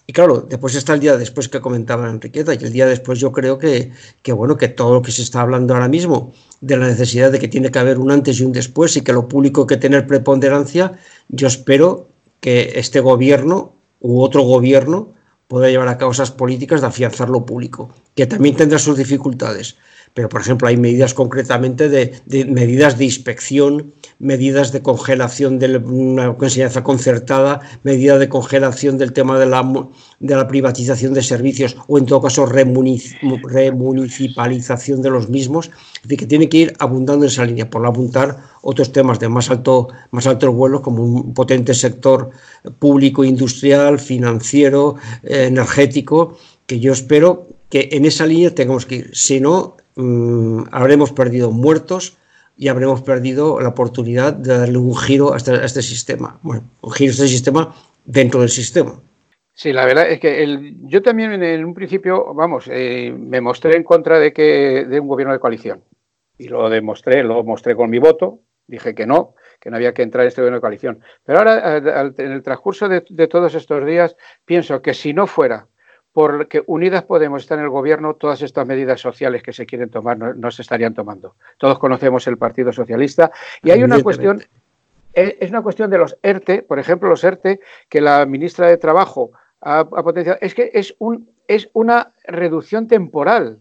Y 0.07 0.13
claro, 0.13 0.47
después 0.49 0.75
está 0.75 0.93
el 0.95 1.01
día 1.01 1.17
después 1.17 1.49
que 1.49 1.61
comentaba 1.61 2.11
Enriqueta, 2.11 2.55
y 2.55 2.59
el 2.59 2.73
día 2.73 2.87
después 2.87 3.19
yo 3.19 3.33
creo 3.33 3.59
que, 3.59 3.91
que, 4.23 4.33
bueno, 4.33 4.57
que 4.57 4.69
todo 4.69 4.95
lo 4.95 5.03
que 5.03 5.13
se 5.13 5.23
está 5.23 5.41
hablando 5.41 5.73
ahora 5.73 5.89
mismo 5.89 6.33
de 6.61 6.77
la 6.77 6.87
necesidad 6.87 7.33
de 7.33 7.39
que 7.39 7.49
tiene 7.49 7.71
que 7.71 7.79
haber 7.79 7.99
un 7.99 8.11
antes 8.11 8.39
y 8.39 8.45
un 8.45 8.53
después 8.53 8.97
y 8.97 9.01
que 9.01 9.13
lo 9.13 9.29
público 9.29 9.67
que 9.67 9.79
tener 9.79 10.07
preponderancia, 10.07 10.93
yo 11.29 11.47
espero 11.47 12.09
que 12.41 12.73
este 12.77 13.01
gobierno 13.01 13.73
u 14.01 14.21
otro 14.21 14.43
gobierno 14.43 15.15
pueda 15.49 15.71
llevar 15.71 15.89
a 15.89 15.97
cabo 15.97 16.13
esas 16.13 16.31
políticas 16.31 16.81
de 16.81 16.87
afianzar 16.89 17.29
lo 17.31 17.47
público, 17.47 17.91
que 18.15 18.27
también 18.27 18.57
tendrá 18.57 18.79
sus 18.79 18.99
dificultades, 18.99 19.77
pero 20.13 20.29
por 20.29 20.41
ejemplo 20.41 20.69
hay 20.69 20.77
medidas 20.77 21.15
concretamente 21.15 21.89
de, 21.89 22.45
medidas 22.47 22.99
de 22.99 23.05
inspección, 23.05 23.93
medidas 24.19 24.73
de 24.73 24.83
congelación 24.83 25.59
de 25.59 25.79
una 25.79 26.37
enseñanza 26.41 26.83
concertada, 26.83 27.61
medidas 27.83 28.19
de 28.19 28.29
congelación 28.29 28.99
del 28.99 29.13
tema 29.13 29.39
de 29.39 29.47
la, 29.47 29.63
de 30.21 30.35
la 30.35 30.49
privatización 30.49 31.15
de 31.15 31.23
servicios 31.23 31.77
o 31.87 31.99
en 31.99 32.07
todo 32.07 32.23
caso 32.23 32.47
remunicipalización 32.47 35.03
de 35.03 35.11
los 35.11 35.29
mismos, 35.29 35.71
de 36.05 36.17
que 36.17 36.27
tiene 36.27 36.49
que 36.49 36.57
ir 36.59 36.75
abundando 36.79 37.25
en 37.25 37.31
esa 37.31 37.45
línea, 37.45 37.69
por 37.69 37.85
apuntar 37.87 38.39
otros 38.63 38.93
temas 38.93 39.19
de 39.21 39.29
más 39.29 39.51
alto, 39.51 39.89
más 40.11 40.27
alto 40.27 40.53
vuelo 40.53 40.83
como 40.83 41.05
un 41.05 41.35
potente 41.35 41.75
sector 41.75 42.31
público, 42.79 43.25
industrial, 43.25 43.99
financiero, 43.99 44.97
eh, 45.23 45.47
energético, 45.47 46.39
que 46.67 46.81
yo 46.81 46.93
espero 46.93 47.47
que 47.69 47.89
en 47.93 48.05
esa 48.05 48.27
línea 48.27 48.55
tengamos 48.55 48.87
que 48.87 48.97
ir. 48.97 49.11
Si 49.13 49.41
no, 49.41 49.77
Mm, 49.97 50.65
habremos 50.73 51.13
perdido 51.13 51.53
muertos 51.53 52.17
y 52.57 52.69
habremos 52.69 53.03
perdido 53.03 53.61
la 53.61 53.69
oportunidad 53.69 54.33
de 54.33 54.59
darle 54.59 54.79
un 54.79 54.97
giro 54.97 55.35
a 55.35 55.37
este, 55.37 55.65
este 55.65 55.83
sistema. 55.83 56.39
Bueno, 56.43 56.63
un 56.83 56.93
giro 56.93 57.11
a 57.11 57.13
este 57.13 57.29
sistema 57.29 57.75
dentro 58.05 58.41
del 58.41 58.51
sistema. 58.51 59.01
Sí, 59.53 59.73
la 59.73 59.87
verdad 59.87 60.11
es 60.11 60.19
que 60.21 60.43
el, 60.43 60.77
yo 60.83 61.03
también 61.03 61.43
en 61.43 61.65
un 61.65 61.75
principio, 61.75 62.35
vamos, 62.35 62.69
eh, 62.71 63.15
me 63.17 63.41
mostré 63.41 63.77
en 63.77 63.85
contra 63.85 64.19
de 64.19 64.33
que 64.33 64.85
de 64.85 65.01
un 65.01 65.07
gobierno 65.07 65.33
de 65.33 65.39
coalición 65.39 65.83
y 66.37 66.49
lo 66.49 66.69
demostré, 66.69 67.23
lo 67.23 67.45
mostré 67.45 67.77
con 67.77 67.91
mi 67.91 67.99
voto, 67.99 68.41
dije 68.67 68.95
que 68.95 69.07
no, 69.07 69.35
que 69.61 69.71
no 69.71 69.77
había 69.77 69.95
que 69.95 70.03
entrar 70.03 70.23
en 70.23 70.29
este 70.29 70.41
gobierno 70.41 70.57
de 70.57 70.63
coalición. 70.63 71.01
Pero 71.25 71.39
ahora, 71.39 71.77
en 71.77 72.33
el 72.33 72.43
transcurso 72.43 72.89
de 72.89 73.29
todos 73.29 73.55
estos 73.55 73.87
días, 73.87 74.17
pienso 74.45 74.83
que 74.83 74.95
si 74.95 75.13
no 75.13 75.29
fuera 75.29 75.69
porque 76.15 76.63
Unidas 76.69 77.03
Podemos 77.03 77.43
está 77.43 77.57
en 77.57 77.63
el 77.63 77.69
gobierno, 77.69 78.15
todas 78.15 78.41
estas 78.41 78.65
medidas 78.67 79.01
sociales 79.01 79.43
que 79.43 79.53
se 79.53 79.67
quieren 79.67 79.91
tomar 79.91 80.17
no, 80.17 80.51
se 80.53 80.63
estarían 80.63 80.95
tomando. 80.95 81.35
Todos 81.59 81.81
conocemos 81.81 82.27
el 82.29 82.39
Partido 82.39 82.73
Socialista 82.73 83.33
y 83.65 83.73
hay 83.73 83.83
una 83.83 84.01
cuestión, 84.01 84.41
es 85.13 85.51
una 85.51 85.63
cuestión 85.63 85.91
de 85.91 85.99
los 85.99 86.17
ERTE, 86.23 86.63
por 86.63 86.79
ejemplo, 86.79 87.09
los 87.09 87.25
ERTE 87.25 87.61
que 87.89 88.01
la 88.01 88.25
ministra 88.27 88.69
de 88.69 88.77
Trabajo 88.77 89.33
ha, 89.61 89.85
potenciado, 89.85 90.39
es 90.41 90.55
que 90.55 90.71
es, 90.73 90.95
un, 91.01 91.29
es 91.49 91.69
una 91.73 92.13
reducción 92.23 92.87
temporal 92.87 93.59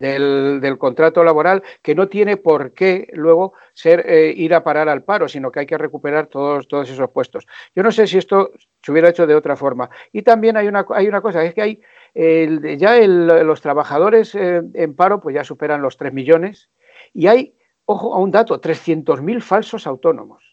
del, 0.00 0.76
contrato 0.78 1.22
laboral 1.22 1.62
que 1.82 1.94
no 1.94 2.08
tiene 2.08 2.36
por 2.36 2.72
qué 2.72 3.08
luego 3.12 3.52
ser 3.74 4.04
eh, 4.08 4.32
ir 4.34 4.54
a 4.54 4.64
parar 4.64 4.88
al 4.88 5.04
paro, 5.04 5.28
sino 5.28 5.52
que 5.52 5.60
hay 5.60 5.66
que 5.66 5.78
recuperar 5.78 6.26
todos, 6.26 6.66
todos 6.66 6.90
esos 6.90 7.10
puestos. 7.10 7.46
Yo 7.76 7.82
no 7.82 7.92
sé 7.92 8.06
si 8.06 8.18
esto 8.18 8.50
se 8.82 8.90
hubiera 8.90 9.10
hecho 9.10 9.26
de 9.26 9.34
otra 9.34 9.56
forma. 9.56 9.90
Y 10.12 10.22
también 10.22 10.56
hay 10.56 10.66
una, 10.66 10.86
hay 10.90 11.06
una 11.06 11.20
cosa, 11.20 11.44
es 11.44 11.54
que 11.54 11.62
hay 11.62 11.80
ya 12.12 12.98
los 13.06 13.60
trabajadores 13.60 14.34
eh, 14.34 14.62
en 14.74 14.96
paro 14.96 15.20
pues 15.20 15.34
ya 15.34 15.44
superan 15.44 15.80
los 15.80 15.96
3 15.96 16.12
millones 16.12 16.68
y 17.12 17.28
hay, 17.28 17.54
ojo 17.84 18.14
a 18.14 18.18
un 18.18 18.32
dato, 18.32 18.60
300.000 18.60 19.40
falsos 19.40 19.86
autónomos. 19.86 20.49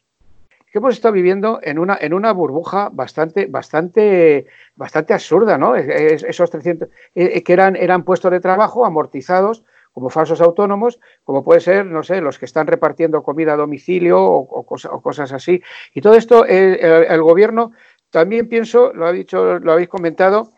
Que 0.77 0.85
hemos 0.85 0.95
estado 0.95 1.13
viviendo 1.13 1.59
en 1.63 1.79
una, 1.79 1.97
en 1.99 2.13
una 2.13 2.31
burbuja 2.31 2.89
bastante, 2.91 3.47
bastante, 3.47 4.45
bastante 4.75 5.13
absurda, 5.15 5.57
¿no? 5.57 5.75
esos 5.75 6.51
300 6.51 6.87
eh, 6.87 6.91
eh, 7.15 7.43
que 7.43 7.53
eran, 7.53 7.75
eran 7.75 8.03
puestos 8.03 8.29
de 8.29 8.39
trabajo 8.39 8.85
amortizados 8.85 9.63
como 9.91 10.09
falsos 10.09 10.39
autónomos, 10.41 10.99
como 11.23 11.43
puede 11.43 11.61
ser, 11.61 11.87
no 11.87 12.03
sé, 12.03 12.21
los 12.21 12.37
que 12.37 12.45
están 12.45 12.67
repartiendo 12.67 13.23
comida 13.23 13.53
a 13.53 13.57
domicilio 13.57 14.23
o, 14.23 14.63
cosas 15.01 15.31
así. 15.31 15.63
Y 15.95 16.01
todo 16.01 16.13
esto, 16.13 16.45
el, 16.45 17.21
gobierno, 17.23 17.71
también 18.11 18.47
pienso, 18.47 18.93
lo 18.93 19.07
ha 19.07 19.11
dicho, 19.11 19.57
lo 19.57 19.71
habéis 19.71 19.89
comentado, 19.89 20.51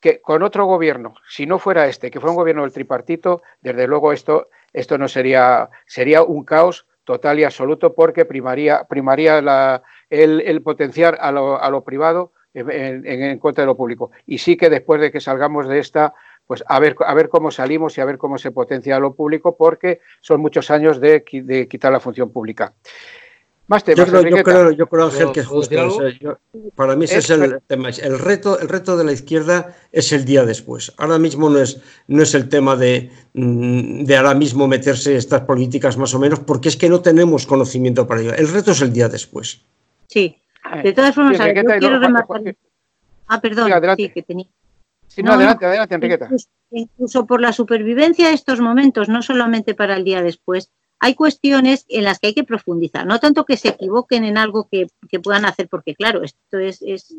que 0.00 0.20
con 0.20 0.42
otro 0.42 0.64
gobierno, 0.64 1.14
si 1.28 1.46
no 1.46 1.60
fuera 1.60 1.86
este, 1.86 2.10
que 2.10 2.18
fuera 2.18 2.32
un 2.32 2.38
gobierno 2.38 2.62
del 2.62 2.72
tripartito, 2.72 3.42
desde 3.60 3.86
luego 3.86 4.12
esto, 4.12 4.48
esto 4.72 4.98
no 4.98 5.06
sería, 5.06 5.70
sería 5.86 6.24
un 6.24 6.42
caos 6.42 6.86
total 7.04 7.38
y 7.38 7.44
absoluto 7.44 7.94
porque 7.94 8.24
primaría, 8.24 8.84
primaría 8.84 9.40
la, 9.40 9.82
el, 10.08 10.62
potenciar 10.62 11.18
a 11.20 11.32
lo, 11.32 11.60
a 11.60 11.70
lo 11.70 11.82
privado 11.82 12.32
en, 12.54 13.06
en, 13.06 13.38
contra 13.38 13.62
de 13.62 13.66
lo 13.66 13.76
público. 13.76 14.10
Y 14.26 14.38
sí 14.38 14.56
que 14.56 14.70
después 14.70 15.00
de 15.00 15.10
que 15.10 15.20
salgamos 15.20 15.68
de 15.68 15.78
esta, 15.78 16.14
pues 16.46 16.64
a 16.66 16.80
ver, 16.80 16.96
a 17.06 17.14
ver 17.14 17.28
cómo 17.28 17.52
salimos 17.52 17.96
y 17.96 18.00
a 18.00 18.04
ver 18.04 18.18
cómo 18.18 18.36
se 18.36 18.50
potencia 18.50 18.98
lo 18.98 19.14
público, 19.14 19.56
porque 19.56 20.00
son 20.20 20.40
muchos 20.40 20.70
años 20.70 21.00
de, 21.00 21.22
quitar 21.22 21.92
la 21.92 22.00
función 22.00 22.32
pública. 22.32 22.74
Más 23.70 23.84
temas, 23.84 24.10
yo, 24.10 24.42
creo, 24.42 24.72
yo, 24.72 24.88
creo, 24.88 25.04
Ángel, 25.04 25.30
que 25.30 25.44
justo 25.44 25.76
para 26.74 26.96
mí 26.96 27.04
ese 27.04 27.18
es, 27.18 27.30
el 27.30 27.62
tema. 27.68 27.90
El 27.90 28.18
reto, 28.18 28.58
el 28.58 28.68
reto 28.68 28.96
de 28.96 29.04
la 29.04 29.12
izquierda 29.12 29.76
es 29.92 30.10
el 30.12 30.24
día 30.24 30.44
después. 30.44 30.92
Ahora 30.96 31.20
mismo 31.20 31.48
no 31.48 31.60
es, 31.60 31.80
no 32.08 32.20
es 32.20 32.34
el 32.34 32.48
tema 32.48 32.74
de, 32.74 33.12
mm, 33.34 34.02
de 34.02 34.16
ahora 34.16 34.34
mismo 34.34 34.66
meterse 34.66 35.14
estas 35.14 35.42
políticas 35.42 35.96
más 35.96 36.12
o 36.14 36.18
menos, 36.18 36.40
porque 36.40 36.68
es 36.68 36.76
que 36.76 36.88
no 36.88 37.00
tenemos 37.00 37.46
conocimiento 37.46 38.08
para 38.08 38.22
ello. 38.22 38.34
El 38.34 38.48
reto 38.48 38.72
es 38.72 38.82
el 38.82 38.92
día 38.92 39.08
después. 39.08 39.64
Sí, 40.08 40.36
de 40.82 40.92
todas 40.92 41.14
formas, 41.14 41.38
yo 41.38 41.44
quiero 41.78 42.00
remarcar. 42.00 42.56
Ah, 43.28 43.40
perdón, 43.40 43.70
sí, 43.96 44.08
que 44.08 44.22
tenía. 44.22 44.46
Sí, 45.06 45.22
no, 45.22 45.34
adelante, 45.34 45.66
adelante, 45.66 45.94
Enriqueta. 45.94 46.28
Incluso, 46.72 47.24
por 47.24 47.40
la 47.40 47.52
supervivencia 47.52 48.30
de 48.30 48.34
estos 48.34 48.60
momentos, 48.60 49.08
no 49.08 49.22
solamente 49.22 49.76
para 49.76 49.94
el 49.94 50.02
día 50.02 50.22
después, 50.22 50.72
hay 51.00 51.14
cuestiones 51.14 51.86
en 51.88 52.04
las 52.04 52.18
que 52.18 52.28
hay 52.28 52.34
que 52.34 52.44
profundizar, 52.44 53.06
no 53.06 53.18
tanto 53.18 53.44
que 53.44 53.56
se 53.56 53.68
equivoquen 53.68 54.24
en 54.24 54.36
algo 54.36 54.68
que, 54.70 54.86
puedan 55.22 55.46
hacer, 55.46 55.68
porque 55.68 55.94
claro, 55.94 56.22
esto 56.22 56.58
es, 56.58 57.16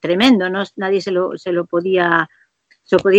tremendo, 0.00 0.50
¿no? 0.50 0.64
nadie 0.74 1.00
se 1.00 1.12
lo, 1.12 1.38
se 1.38 1.52
lo 1.52 1.66
podía 1.66 2.28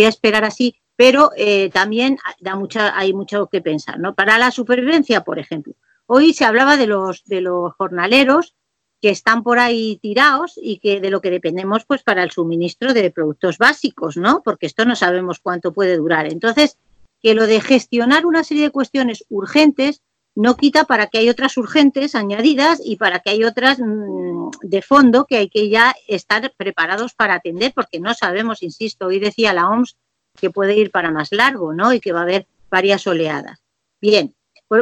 esperar 0.06 0.44
así, 0.44 0.76
pero 0.94 1.30
eh, 1.36 1.70
también 1.70 2.18
da 2.40 2.54
mucha, 2.54 2.98
hay 2.98 3.12
mucho 3.12 3.46
que 3.46 3.60
pensar, 3.60 3.98
¿no? 3.98 4.14
Para 4.14 4.36
la 4.36 4.50
supervivencia, 4.50 5.22
por 5.22 5.38
ejemplo, 5.38 5.74
hoy 6.06 6.34
se 6.34 6.44
hablaba 6.44 6.76
de 6.76 6.86
los, 6.86 7.24
de 7.24 7.40
los 7.40 7.72
jornaleros 7.74 8.56
que 9.00 9.10
están 9.10 9.44
por 9.44 9.58
ahí 9.58 9.98
tirados 10.02 10.58
y 10.60 10.80
que 10.80 11.00
de 11.00 11.10
lo 11.10 11.20
que 11.20 11.30
dependemos 11.30 11.84
pues 11.84 12.02
para 12.02 12.24
el 12.24 12.32
suministro 12.32 12.92
de 12.94 13.10
productos 13.10 13.58
básicos, 13.58 14.16
¿no? 14.16 14.42
Porque 14.42 14.66
esto 14.66 14.84
no 14.84 14.96
sabemos 14.96 15.38
cuánto 15.38 15.72
puede 15.72 15.96
durar. 15.96 16.26
Entonces, 16.26 16.78
que 17.22 17.34
lo 17.34 17.46
de 17.46 17.60
gestionar 17.60 18.26
una 18.26 18.44
serie 18.44 18.64
de 18.64 18.70
cuestiones 18.70 19.24
urgentes 19.28 20.02
no 20.34 20.56
quita 20.56 20.84
para 20.84 21.08
que 21.08 21.18
hay 21.18 21.28
otras 21.28 21.56
urgentes 21.56 22.14
añadidas 22.14 22.80
y 22.84 22.96
para 22.96 23.18
que 23.18 23.30
hay 23.30 23.44
otras 23.44 23.80
mm, 23.80 24.50
de 24.62 24.82
fondo 24.82 25.26
que 25.26 25.36
hay 25.36 25.48
que 25.48 25.68
ya 25.68 25.94
estar 26.06 26.52
preparados 26.56 27.14
para 27.14 27.34
atender, 27.34 27.72
porque 27.74 27.98
no 27.98 28.14
sabemos, 28.14 28.62
insisto, 28.62 29.06
hoy 29.06 29.18
decía 29.18 29.52
la 29.52 29.68
OMS 29.68 29.96
que 30.36 30.50
puede 30.50 30.76
ir 30.76 30.92
para 30.92 31.10
más 31.10 31.32
largo, 31.32 31.74
¿no? 31.74 31.92
Y 31.92 32.00
que 32.00 32.12
va 32.12 32.20
a 32.20 32.22
haber 32.22 32.46
varias 32.70 33.06
oleadas. 33.06 33.58
Bien, 34.00 34.34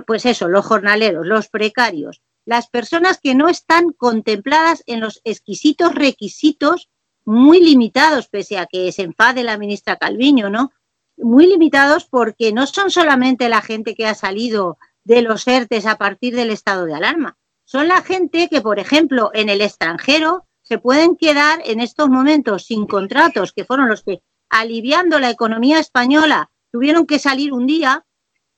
pues 0.06 0.26
eso, 0.26 0.48
los 0.48 0.66
jornaleros, 0.66 1.26
los 1.26 1.48
precarios, 1.48 2.20
las 2.44 2.68
personas 2.68 3.18
que 3.20 3.34
no 3.34 3.48
están 3.48 3.92
contempladas 3.92 4.82
en 4.86 5.00
los 5.00 5.20
exquisitos 5.24 5.94
requisitos 5.94 6.90
muy 7.24 7.60
limitados, 7.60 8.28
pese 8.28 8.58
a 8.58 8.66
que 8.66 8.92
se 8.92 9.02
enfade 9.02 9.42
la 9.42 9.58
ministra 9.58 9.96
Calviño, 9.96 10.50
¿no? 10.50 10.70
Muy 11.16 11.46
limitados 11.46 12.06
porque 12.06 12.52
no 12.52 12.66
son 12.66 12.90
solamente 12.90 13.48
la 13.48 13.62
gente 13.62 13.94
que 13.94 14.06
ha 14.06 14.14
salido 14.14 14.78
de 15.04 15.22
los 15.22 15.46
ERTES 15.46 15.86
a 15.86 15.96
partir 15.96 16.34
del 16.34 16.50
estado 16.50 16.84
de 16.84 16.94
alarma, 16.94 17.38
son 17.64 17.88
la 17.88 18.02
gente 18.02 18.48
que, 18.48 18.60
por 18.60 18.78
ejemplo, 18.78 19.30
en 19.34 19.48
el 19.48 19.60
extranjero 19.60 20.46
se 20.62 20.78
pueden 20.78 21.16
quedar 21.16 21.60
en 21.64 21.80
estos 21.80 22.08
momentos 22.08 22.66
sin 22.66 22.86
contratos, 22.86 23.52
que 23.52 23.64
fueron 23.64 23.88
los 23.88 24.02
que, 24.02 24.20
aliviando 24.48 25.18
la 25.20 25.30
economía 25.30 25.78
española, 25.78 26.50
tuvieron 26.72 27.06
que 27.06 27.18
salir 27.18 27.52
un 27.52 27.66
día 27.66 28.04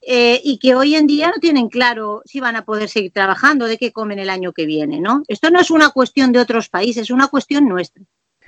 eh, 0.00 0.40
y 0.42 0.58
que 0.58 0.74
hoy 0.74 0.94
en 0.94 1.06
día 1.06 1.28
no 1.28 1.40
tienen 1.40 1.68
claro 1.68 2.22
si 2.24 2.40
van 2.40 2.56
a 2.56 2.64
poder 2.64 2.88
seguir 2.88 3.12
trabajando, 3.12 3.66
de 3.66 3.78
qué 3.78 3.92
comen 3.92 4.18
el 4.18 4.30
año 4.30 4.52
que 4.52 4.64
viene, 4.64 5.00
¿no? 5.00 5.22
Esto 5.28 5.50
no 5.50 5.60
es 5.60 5.70
una 5.70 5.90
cuestión 5.90 6.32
de 6.32 6.38
otros 6.38 6.68
países, 6.68 7.04
es 7.04 7.10
una 7.10 7.28
cuestión 7.28 7.68
nuestra. 7.68 8.04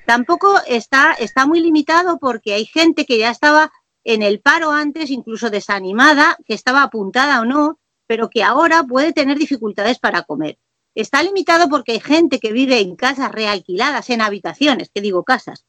Tampoco 0.06 0.54
está, 0.66 1.12
está 1.12 1.46
muy 1.46 1.60
limitado 1.60 2.18
porque 2.18 2.54
hay 2.54 2.66
gente 2.66 3.04
que 3.04 3.18
ya 3.18 3.30
estaba 3.30 3.72
en 4.04 4.22
el 4.22 4.40
paro 4.40 4.70
antes, 4.70 5.10
incluso 5.10 5.50
desanimada, 5.50 6.36
que 6.46 6.54
estaba 6.54 6.82
apuntada 6.82 7.40
o 7.40 7.44
no, 7.44 7.78
pero 8.06 8.30
que 8.30 8.42
ahora 8.42 8.82
puede 8.82 9.12
tener 9.12 9.38
dificultades 9.38 9.98
para 9.98 10.22
comer. 10.22 10.58
Está 10.94 11.22
limitado 11.22 11.68
porque 11.68 11.92
hay 11.92 12.00
gente 12.00 12.40
que 12.40 12.52
vive 12.52 12.80
en 12.80 12.96
casas 12.96 13.30
realquiladas, 13.30 14.10
en 14.10 14.20
habitaciones, 14.20 14.90
que 14.92 15.00
digo 15.00 15.22
casas, 15.22 15.64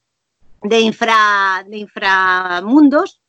de, 0.64 0.80
infra, 0.80 1.64
de 1.68 1.78
inframundos, 1.78 3.22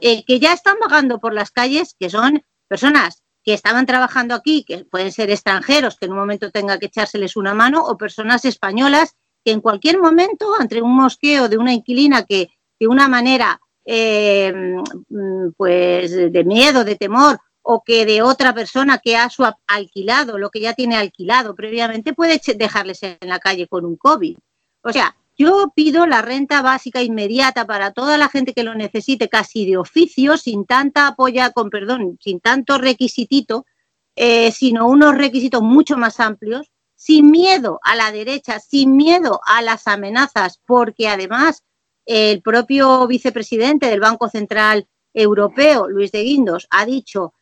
eh, 0.00 0.24
que 0.24 0.40
ya 0.40 0.52
están 0.52 0.76
vagando 0.80 1.20
por 1.20 1.32
las 1.32 1.50
calles, 1.50 1.94
que 1.98 2.10
son 2.10 2.42
personas 2.68 3.22
que 3.44 3.54
estaban 3.54 3.86
trabajando 3.86 4.34
aquí, 4.34 4.64
que 4.64 4.84
pueden 4.84 5.12
ser 5.12 5.30
extranjeros, 5.30 5.96
que 5.96 6.06
en 6.06 6.12
un 6.12 6.18
momento 6.18 6.50
tenga 6.50 6.78
que 6.78 6.86
echárseles 6.86 7.36
una 7.36 7.54
mano, 7.54 7.84
o 7.84 7.96
personas 7.96 8.44
españolas 8.44 9.14
que 9.44 9.52
en 9.52 9.60
cualquier 9.60 10.00
momento, 10.00 10.52
ante 10.58 10.82
un 10.82 10.96
mosqueo 10.96 11.48
de 11.48 11.56
una 11.56 11.72
inquilina 11.72 12.24
que 12.24 12.48
de 12.80 12.88
una 12.88 13.06
manera 13.06 13.60
eh, 13.86 14.52
mm, 14.52 15.52
pues 15.56 16.10
de 16.10 16.44
miedo, 16.44 16.84
de 16.84 16.96
temor, 16.96 17.38
o 17.62 17.82
que 17.82 18.04
de 18.04 18.22
otra 18.22 18.54
persona 18.54 18.98
que 18.98 19.16
ha 19.16 19.28
alquilado 19.66 20.38
lo 20.38 20.50
que 20.50 20.60
ya 20.60 20.74
tiene 20.74 20.96
alquilado 20.96 21.54
previamente, 21.54 22.12
puede 22.12 22.40
dejarles 22.56 23.02
en 23.02 23.18
la 23.22 23.38
calle 23.38 23.66
con 23.66 23.84
un 23.84 23.96
COVID. 23.96 24.36
O 24.82 24.92
sea, 24.92 25.16
yo 25.38 25.72
pido 25.74 26.06
la 26.06 26.22
renta 26.22 26.62
básica 26.62 27.02
inmediata 27.02 27.66
para 27.66 27.92
toda 27.92 28.16
la 28.18 28.28
gente 28.28 28.54
que 28.54 28.62
lo 28.62 28.74
necesite, 28.74 29.28
casi 29.28 29.66
de 29.66 29.76
oficio, 29.76 30.36
sin 30.36 30.64
tanta 30.64 31.08
apoya, 31.08 31.50
con 31.50 31.68
perdón, 31.68 32.18
sin 32.20 32.40
tanto 32.40 32.78
requisitito, 32.78 33.66
eh, 34.14 34.50
sino 34.52 34.88
unos 34.88 35.16
requisitos 35.16 35.62
mucho 35.62 35.96
más 35.96 36.20
amplios, 36.20 36.70
sin 36.94 37.30
miedo 37.30 37.80
a 37.82 37.96
la 37.96 38.12
derecha, 38.12 38.60
sin 38.60 38.96
miedo 38.96 39.40
a 39.44 39.60
las 39.60 39.86
amenazas, 39.86 40.60
porque 40.66 41.08
además 41.08 41.64
el 42.06 42.40
propio 42.40 43.06
vicepresidente 43.06 43.86
del 43.86 44.00
Banco 44.00 44.28
Central 44.28 44.86
Europeo, 45.12 45.88
Luis 45.88 46.12
de 46.12 46.22
Guindos, 46.22 46.66
ha 46.70 46.86
dicho 46.86 47.34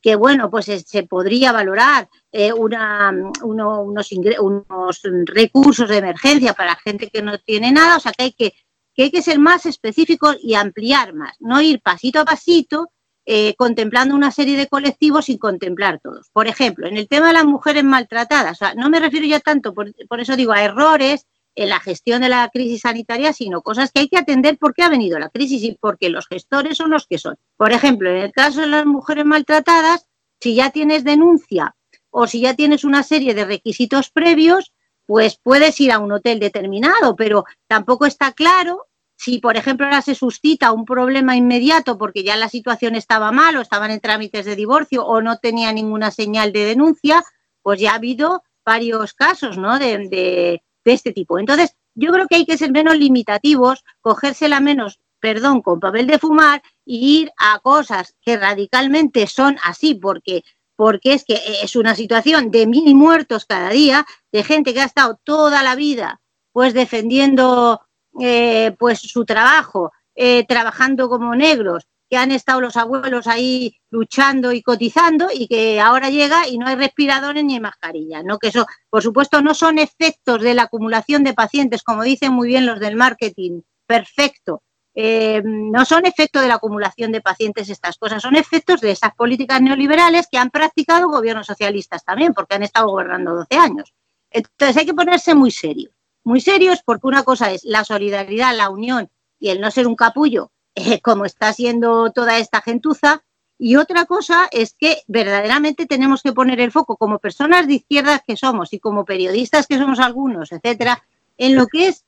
que 0.00 0.14
bueno, 0.14 0.48
pues 0.48 0.66
se 0.66 1.02
podría 1.04 1.50
valorar 1.50 2.08
eh, 2.30 2.52
una, 2.52 3.12
unos, 3.42 4.12
unos 4.12 5.00
recursos 5.26 5.88
de 5.88 5.96
emergencia 5.96 6.54
para 6.54 6.76
gente 6.76 7.08
que 7.08 7.20
no 7.20 7.36
tiene 7.38 7.72
nada, 7.72 7.96
o 7.96 8.00
sea 8.00 8.12
que 8.12 8.24
hay 8.24 8.32
que, 8.32 8.54
que 8.94 9.04
hay 9.04 9.10
que 9.10 9.22
ser 9.22 9.40
más 9.40 9.66
específicos 9.66 10.36
y 10.40 10.54
ampliar 10.54 11.14
más, 11.14 11.34
no 11.40 11.60
ir 11.60 11.80
pasito 11.80 12.20
a 12.20 12.24
pasito 12.24 12.92
eh, 13.24 13.54
contemplando 13.56 14.14
una 14.14 14.30
serie 14.30 14.56
de 14.56 14.68
colectivos 14.68 15.26
sin 15.26 15.38
contemplar 15.38 16.00
todos. 16.00 16.28
Por 16.32 16.48
ejemplo, 16.48 16.86
en 16.86 16.96
el 16.96 17.08
tema 17.08 17.28
de 17.28 17.34
las 17.34 17.44
mujeres 17.44 17.84
maltratadas, 17.84 18.52
o 18.52 18.54
sea, 18.56 18.74
no 18.74 18.90
me 18.90 19.00
refiero 19.00 19.26
ya 19.26 19.40
tanto, 19.40 19.74
por 19.74 20.20
eso 20.20 20.36
digo, 20.36 20.52
a 20.52 20.62
errores 20.62 21.26
en 21.54 21.68
la 21.68 21.80
gestión 21.80 22.22
de 22.22 22.28
la 22.28 22.48
crisis 22.52 22.82
sanitaria, 22.82 23.32
sino 23.32 23.62
cosas 23.62 23.90
que 23.92 24.00
hay 24.00 24.08
que 24.08 24.18
atender 24.18 24.58
porque 24.58 24.82
ha 24.82 24.88
venido 24.88 25.18
la 25.18 25.28
crisis 25.28 25.62
y 25.62 25.76
porque 25.80 26.08
los 26.08 26.26
gestores 26.26 26.78
son 26.78 26.90
los 26.90 27.06
que 27.06 27.18
son. 27.18 27.36
Por 27.56 27.72
ejemplo, 27.72 28.10
en 28.10 28.16
el 28.16 28.32
caso 28.32 28.62
de 28.62 28.68
las 28.68 28.86
mujeres 28.86 29.24
maltratadas, 29.24 30.06
si 30.40 30.54
ya 30.54 30.70
tienes 30.70 31.04
denuncia 31.04 31.76
o 32.10 32.26
si 32.26 32.40
ya 32.40 32.54
tienes 32.54 32.84
una 32.84 33.02
serie 33.02 33.34
de 33.34 33.44
requisitos 33.44 34.10
previos, 34.10 34.72
pues 35.06 35.38
puedes 35.42 35.78
ir 35.80 35.92
a 35.92 35.98
un 35.98 36.12
hotel 36.12 36.40
determinado, 36.40 37.16
pero 37.16 37.44
tampoco 37.66 38.06
está 38.06 38.32
claro 38.32 38.86
si, 39.16 39.38
por 39.38 39.56
ejemplo, 39.56 39.86
ahora 39.86 40.02
se 40.02 40.16
suscita 40.16 40.72
un 40.72 40.84
problema 40.84 41.36
inmediato 41.36 41.96
porque 41.96 42.24
ya 42.24 42.34
la 42.34 42.48
situación 42.48 42.96
estaba 42.96 43.30
mal 43.30 43.56
o 43.56 43.60
estaban 43.60 43.92
en 43.92 44.00
trámites 44.00 44.44
de 44.44 44.56
divorcio 44.56 45.06
o 45.06 45.22
no 45.22 45.38
tenía 45.38 45.72
ninguna 45.72 46.10
señal 46.10 46.52
de 46.52 46.64
denuncia, 46.64 47.22
pues 47.62 47.78
ya 47.78 47.92
ha 47.92 47.96
habido 47.96 48.42
varios 48.64 49.14
casos 49.14 49.58
¿no? 49.58 49.78
de, 49.78 50.62
este 50.84 51.12
tipo. 51.12 51.38
Entonces, 51.38 51.76
yo 51.94 52.10
creo 52.12 52.26
que 52.26 52.36
hay 52.36 52.46
que 52.46 52.58
ser 52.58 52.72
menos 52.72 52.96
limitativos, 52.96 53.84
cogérsela 54.00 54.60
menos, 54.60 54.98
perdón, 55.20 55.62
con 55.62 55.78
papel 55.78 56.06
de 56.06 56.18
fumar 56.18 56.62
y 56.84 57.20
ir 57.20 57.32
a 57.38 57.60
cosas 57.60 58.16
que 58.22 58.36
radicalmente 58.36 59.26
son 59.26 59.56
así, 59.62 59.94
porque 59.94 60.42
porque 60.74 61.12
es 61.12 61.24
que 61.24 61.38
es 61.62 61.76
una 61.76 61.94
situación 61.94 62.50
de 62.50 62.66
mil 62.66 62.94
muertos 62.96 63.44
cada 63.44 63.70
día, 63.70 64.04
de 64.32 64.42
gente 64.42 64.74
que 64.74 64.80
ha 64.80 64.86
estado 64.86 65.20
toda 65.22 65.62
la 65.62 65.76
vida 65.76 66.22
pues 66.52 66.74
defendiendo 66.74 67.80
eh, 68.20 68.76
pues 68.78 69.00
su 69.00 69.24
trabajo, 69.24 69.90
eh, 70.14 70.46
trabajando 70.46 71.08
como 71.08 71.34
negros, 71.34 71.88
que 72.12 72.18
han 72.18 72.30
estado 72.30 72.60
los 72.60 72.76
abuelos 72.76 73.26
ahí 73.26 73.74
luchando 73.88 74.52
y 74.52 74.60
cotizando 74.60 75.28
y 75.32 75.48
que 75.48 75.80
ahora 75.80 76.10
llega 76.10 76.46
y 76.46 76.58
no 76.58 76.66
hay 76.66 76.76
respiradores 76.76 77.42
ni 77.42 77.54
hay 77.54 77.60
mascarilla, 77.60 78.22
¿no? 78.22 78.38
Que 78.38 78.48
eso, 78.48 78.66
por 78.90 79.02
supuesto, 79.02 79.40
no 79.40 79.54
son 79.54 79.78
efectos 79.78 80.42
de 80.42 80.52
la 80.52 80.64
acumulación 80.64 81.24
de 81.24 81.32
pacientes, 81.32 81.82
como 81.82 82.02
dicen 82.02 82.34
muy 82.34 82.48
bien 82.48 82.66
los 82.66 82.80
del 82.80 82.96
marketing, 82.96 83.62
perfecto. 83.86 84.62
Eh, 84.94 85.40
no 85.42 85.86
son 85.86 86.04
efectos 86.04 86.42
de 86.42 86.48
la 86.48 86.56
acumulación 86.56 87.12
de 87.12 87.22
pacientes 87.22 87.70
estas 87.70 87.96
cosas, 87.96 88.20
son 88.20 88.36
efectos 88.36 88.82
de 88.82 88.90
esas 88.90 89.14
políticas 89.14 89.62
neoliberales 89.62 90.26
que 90.30 90.36
han 90.36 90.50
practicado 90.50 91.08
gobiernos 91.08 91.46
socialistas 91.46 92.04
también, 92.04 92.34
porque 92.34 92.56
han 92.56 92.62
estado 92.62 92.88
gobernando 92.88 93.34
12 93.36 93.56
años. 93.56 93.94
Entonces 94.30 94.76
hay 94.76 94.84
que 94.84 94.92
ponerse 94.92 95.34
muy 95.34 95.50
serios, 95.50 95.94
muy 96.24 96.42
serios 96.42 96.82
porque 96.84 97.06
una 97.06 97.22
cosa 97.22 97.52
es 97.52 97.64
la 97.64 97.84
solidaridad, 97.84 98.54
la 98.54 98.68
unión 98.68 99.08
y 99.38 99.48
el 99.48 99.62
no 99.62 99.70
ser 99.70 99.86
un 99.86 99.96
capullo 99.96 100.52
eh, 100.74 101.00
como 101.00 101.24
está 101.24 101.52
siendo 101.52 102.10
toda 102.12 102.38
esta 102.38 102.60
gentuza. 102.60 103.24
Y 103.58 103.76
otra 103.76 104.06
cosa 104.06 104.48
es 104.50 104.74
que 104.74 105.02
verdaderamente 105.06 105.86
tenemos 105.86 106.22
que 106.22 106.32
poner 106.32 106.60
el 106.60 106.72
foco 106.72 106.96
como 106.96 107.18
personas 107.18 107.66
de 107.66 107.74
izquierdas 107.74 108.22
que 108.26 108.36
somos 108.36 108.72
y 108.72 108.80
como 108.80 109.04
periodistas 109.04 109.66
que 109.66 109.78
somos 109.78 110.00
algunos, 110.00 110.50
etcétera, 110.50 111.04
en 111.36 111.54
lo 111.54 111.66
que 111.66 111.88
es 111.88 112.04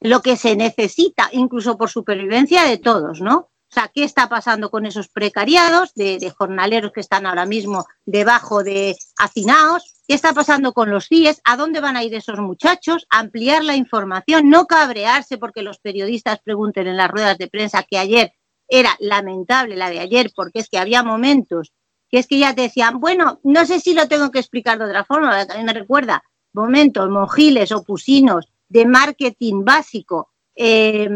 lo 0.00 0.20
que 0.22 0.36
se 0.36 0.56
necesita, 0.56 1.28
incluso 1.32 1.76
por 1.76 1.90
supervivencia 1.90 2.64
de 2.64 2.78
todos, 2.78 3.20
¿no? 3.20 3.36
O 3.70 3.72
sea, 3.72 3.88
¿qué 3.94 4.02
está 4.02 4.28
pasando 4.28 4.68
con 4.68 4.84
esos 4.84 5.08
precariados 5.08 5.94
de, 5.94 6.32
jornaleros 6.36 6.90
que 6.92 7.00
están 7.00 7.24
ahora 7.24 7.46
mismo 7.46 7.86
debajo 8.04 8.64
de 8.64 8.96
hacinados? 9.16 9.99
¿Qué 10.10 10.14
está 10.14 10.32
pasando 10.32 10.72
con 10.72 10.90
los 10.90 11.06
CIES? 11.06 11.40
¿A 11.44 11.56
dónde 11.56 11.80
van 11.80 11.96
a 11.96 12.02
ir 12.02 12.12
esos 12.16 12.40
muchachos? 12.40 13.06
Ampliar 13.10 13.62
la 13.62 13.76
información, 13.76 14.50
no 14.50 14.66
cabrearse 14.66 15.38
porque 15.38 15.62
los 15.62 15.78
periodistas 15.78 16.40
pregunten 16.42 16.88
en 16.88 16.96
las 16.96 17.08
ruedas 17.08 17.38
de 17.38 17.46
prensa 17.46 17.84
que 17.84 17.96
ayer 17.96 18.32
era 18.66 18.96
lamentable 18.98 19.76
la 19.76 19.88
de 19.88 20.00
ayer, 20.00 20.32
porque 20.34 20.58
es 20.58 20.68
que 20.68 20.78
había 20.78 21.04
momentos 21.04 21.72
que 22.08 22.18
es 22.18 22.26
que 22.26 22.40
ya 22.40 22.56
te 22.56 22.62
decían, 22.62 22.98
bueno, 22.98 23.38
no 23.44 23.64
sé 23.64 23.78
si 23.78 23.94
lo 23.94 24.08
tengo 24.08 24.32
que 24.32 24.40
explicar 24.40 24.80
de 24.80 24.86
otra 24.86 25.04
forma, 25.04 25.46
también 25.46 25.66
me 25.66 25.74
recuerda, 25.74 26.24
momentos 26.54 27.08
mojiles 27.08 27.70
o 27.70 27.84
pusinos 27.84 28.48
de 28.68 28.86
marketing 28.86 29.62
básico 29.64 30.30
eh, 30.56 31.08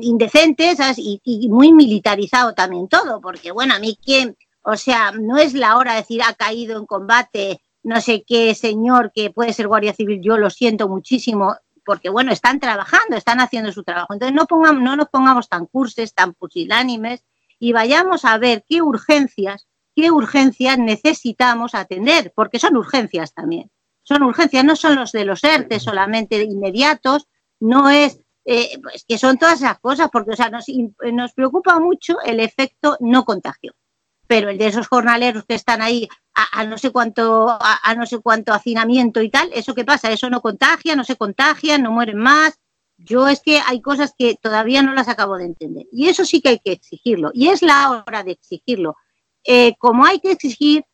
indecentes 0.00 0.78
y, 0.96 1.20
y, 1.22 1.46
muy 1.50 1.74
militarizado 1.74 2.54
también 2.54 2.88
todo, 2.88 3.20
porque 3.20 3.52
bueno, 3.52 3.74
a 3.74 3.78
mí 3.78 3.98
quién, 4.02 4.34
o 4.62 4.78
sea, 4.78 5.12
no 5.12 5.36
es 5.36 5.52
la 5.52 5.76
hora 5.76 5.92
de 5.92 5.98
decir 5.98 6.22
ha 6.22 6.32
caído 6.32 6.78
en 6.78 6.86
combate 6.86 7.60
no 7.82 8.00
sé 8.00 8.24
qué 8.26 8.54
señor 8.54 9.12
que 9.14 9.30
puede 9.30 9.52
ser 9.52 9.68
guardia 9.68 9.92
civil, 9.92 10.20
yo 10.22 10.38
lo 10.38 10.50
siento 10.50 10.88
muchísimo, 10.88 11.56
porque 11.84 12.08
bueno, 12.08 12.32
están 12.32 12.60
trabajando, 12.60 13.16
están 13.16 13.40
haciendo 13.40 13.72
su 13.72 13.82
trabajo. 13.82 14.12
Entonces 14.12 14.34
no, 14.34 14.46
pongamos, 14.46 14.82
no 14.82 14.96
nos 14.96 15.08
pongamos 15.08 15.48
tan 15.48 15.66
curses, 15.66 16.14
tan 16.14 16.34
pusilánimes 16.34 17.24
y 17.58 17.72
vayamos 17.72 18.24
a 18.24 18.38
ver 18.38 18.64
qué 18.68 18.82
urgencias, 18.82 19.66
qué 19.94 20.10
urgencias 20.10 20.78
necesitamos 20.78 21.74
atender, 21.74 22.32
porque 22.34 22.58
son 22.58 22.76
urgencias 22.76 23.34
también. 23.34 23.70
Son 24.04 24.22
urgencias, 24.22 24.64
no 24.64 24.74
son 24.76 24.96
los 24.96 25.12
de 25.12 25.24
los 25.24 25.44
ERTE 25.44 25.78
solamente 25.78 26.42
inmediatos, 26.42 27.28
no 27.60 27.88
es 27.88 28.20
eh, 28.44 28.80
pues 28.82 29.04
que 29.06 29.18
son 29.18 29.38
todas 29.38 29.60
esas 29.60 29.78
cosas, 29.78 30.08
porque 30.12 30.32
o 30.32 30.36
sea, 30.36 30.50
nos, 30.50 30.66
nos 31.12 31.32
preocupa 31.32 31.78
mucho 31.78 32.20
el 32.24 32.40
efecto 32.40 32.96
no 33.00 33.24
contagio. 33.24 33.74
Pero 34.26 34.48
el 34.48 34.58
de 34.58 34.66
esos 34.66 34.88
jornaleros 34.88 35.44
que 35.44 35.54
están 35.54 35.82
ahí 35.82 36.08
a, 36.34 36.64
no 36.64 36.78
sé 36.78 36.90
cuánto, 36.90 37.48
a, 37.50 37.94
no 37.94 38.06
sé 38.06 38.18
cuánto 38.18 38.52
hacinamiento 38.52 39.22
y 39.22 39.30
tal, 39.30 39.50
¿eso 39.52 39.74
qué 39.74 39.84
pasa? 39.84 40.10
Eso 40.10 40.30
no 40.30 40.40
contagia, 40.40 40.96
no 40.96 41.04
se 41.04 41.16
contagia, 41.16 41.78
no 41.78 41.92
mueren 41.92 42.18
más. 42.18 42.58
Yo 42.96 43.28
es 43.28 43.40
que 43.40 43.60
hay 43.66 43.80
cosas 43.80 44.14
que 44.16 44.36
todavía 44.40 44.82
no 44.82 44.94
las 44.94 45.08
acabo 45.08 45.36
de 45.36 45.44
entender. 45.44 45.86
Y 45.92 46.08
eso 46.08 46.24
sí 46.24 46.40
que 46.40 46.50
hay 46.50 46.58
que 46.58 46.72
exigirlo. 46.72 47.30
Y 47.34 47.48
es 47.48 47.62
la 47.62 47.90
hora 47.90 48.22
de 48.22 48.32
exigirlo. 48.32 48.96
Eh, 49.44 49.74
como 49.78 50.04
hay 50.06 50.20
que 50.20 50.30
exigir 50.32 50.84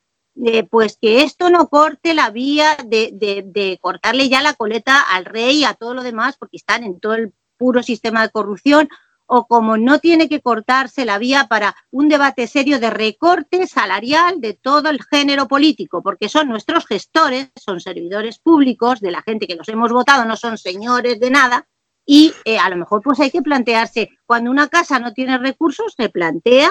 eh, 0.44 0.62
pues 0.62 0.96
que 1.00 1.22
esto 1.22 1.50
no 1.50 1.68
corte 1.68 2.14
la 2.14 2.30
vía 2.30 2.76
de, 2.86 3.10
de, 3.12 3.78
cortarle 3.80 4.28
ya 4.28 4.40
la 4.40 4.54
coleta 4.54 5.00
al 5.00 5.24
rey 5.24 5.60
y 5.60 5.64
a 5.64 5.74
todo 5.74 5.94
lo 5.94 6.04
demás, 6.04 6.36
porque 6.38 6.56
están 6.56 6.84
en 6.84 7.00
todo 7.00 7.14
el 7.14 7.34
puro 7.56 7.82
sistema 7.82 8.22
de 8.22 8.30
corrupción, 8.30 8.88
o 9.30 9.46
como 9.46 9.76
no 9.76 9.98
tiene 10.00 10.28
que 10.28 10.40
cortarse 10.40 11.04
la 11.04 11.18
vía 11.18 11.46
para 11.48 11.76
un 11.90 12.08
debate 12.08 12.46
serio 12.46 12.80
de 12.80 12.90
recorte 12.90 13.66
salarial 13.66 14.40
de 14.40 14.54
todo 14.54 14.88
el 14.88 15.00
género 15.04 15.46
político, 15.46 16.02
porque 16.02 16.28
son 16.28 16.48
nuestros 16.48 16.86
gestores, 16.86 17.50
son 17.54 17.78
servidores 17.78 18.38
públicos 18.38 19.00
de 19.00 19.10
la 19.10 19.22
gente 19.22 19.46
que 19.46 19.54
los 19.54 19.68
hemos 19.68 19.92
votado, 19.92 20.24
no 20.24 20.36
son 20.36 20.56
señores 20.56 21.20
de 21.20 21.30
nada, 21.30 21.68
y 22.06 22.32
eh, 22.46 22.58
a 22.58 22.70
lo 22.70 22.76
mejor 22.76 23.02
pues 23.02 23.20
hay 23.20 23.30
que 23.30 23.42
plantearse, 23.42 24.08
cuando 24.24 24.50
una 24.50 24.68
casa 24.68 24.98
no 24.98 25.12
tiene 25.12 25.36
recursos, 25.36 25.94
se 25.94 26.08
plantea 26.08 26.70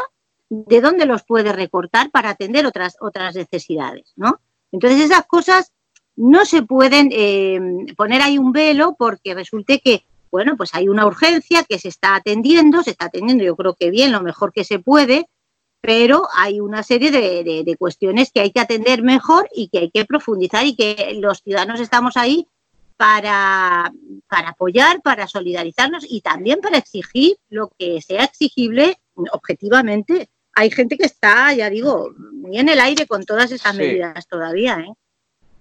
de 0.50 0.82
dónde 0.82 1.06
los 1.06 1.24
puede 1.24 1.54
recortar 1.54 2.10
para 2.10 2.32
atender 2.32 2.65
otras, 2.65 2.98
otras 3.02 3.36
necesidades, 3.36 4.13
¿no? 4.15 4.39
Entonces 4.72 5.02
esas 5.02 5.28
cosas 5.28 5.74
no 6.15 6.43
se 6.46 6.63
pueden 6.63 7.10
eh, 7.12 7.60
poner 7.96 8.24
ahí 8.24 8.39
un 8.39 8.52
velo 8.52 8.96
porque 8.98 9.36
resulte 9.36 9.80
que, 9.80 10.06
bueno, 10.31 10.57
pues 10.57 10.73
hay 10.73 10.89
una 10.89 11.05
urgencia 11.05 11.63
que 11.63 11.79
se 11.79 11.89
está 11.89 12.15
atendiendo, 12.15 12.83
se 12.83 12.91
está 12.91 13.05
atendiendo 13.05 13.43
yo 13.43 13.55
creo 13.55 13.75
que 13.75 13.89
bien, 13.89 14.11
lo 14.11 14.21
mejor 14.21 14.51
que 14.51 14.63
se 14.63 14.79
puede, 14.79 15.27
pero 15.81 16.27
hay 16.35 16.59
una 16.59 16.83
serie 16.83 17.11
de, 17.11 17.63
de 17.63 17.77
cuestiones 17.77 18.31
que 18.31 18.41
hay 18.41 18.51
que 18.51 18.59
atender 18.59 19.03
mejor 19.03 19.47
y 19.53 19.69
que 19.69 19.79
hay 19.79 19.91
que 19.91 20.05
profundizar 20.05 20.65
y 20.65 20.75
que 20.75 21.17
los 21.19 21.41
ciudadanos 21.41 21.79
estamos 21.79 22.17
ahí 22.17 22.47
para, 22.97 23.91
para 24.27 24.49
apoyar, 24.49 25.01
para 25.01 25.27
solidarizarnos 25.27 26.05
y 26.09 26.21
también 26.21 26.59
para 26.61 26.77
exigir 26.77 27.37
lo 27.49 27.71
que 27.77 28.01
sea 28.01 28.23
exigible 28.23 28.97
objetivamente 29.31 30.29
hay 30.57 30.71
gente 30.71 30.97
que 30.97 31.05
está, 31.05 31.53
ya 31.53 31.69
digo, 31.69 32.11
muy 32.33 32.57
en 32.57 32.67
el 32.67 32.79
aire 32.79 33.05
con 33.05 33.23
todas 33.23 33.51
estas 33.51 33.75
medidas 33.75 34.27
todavía. 34.27 34.79
¿eh? 34.79 34.91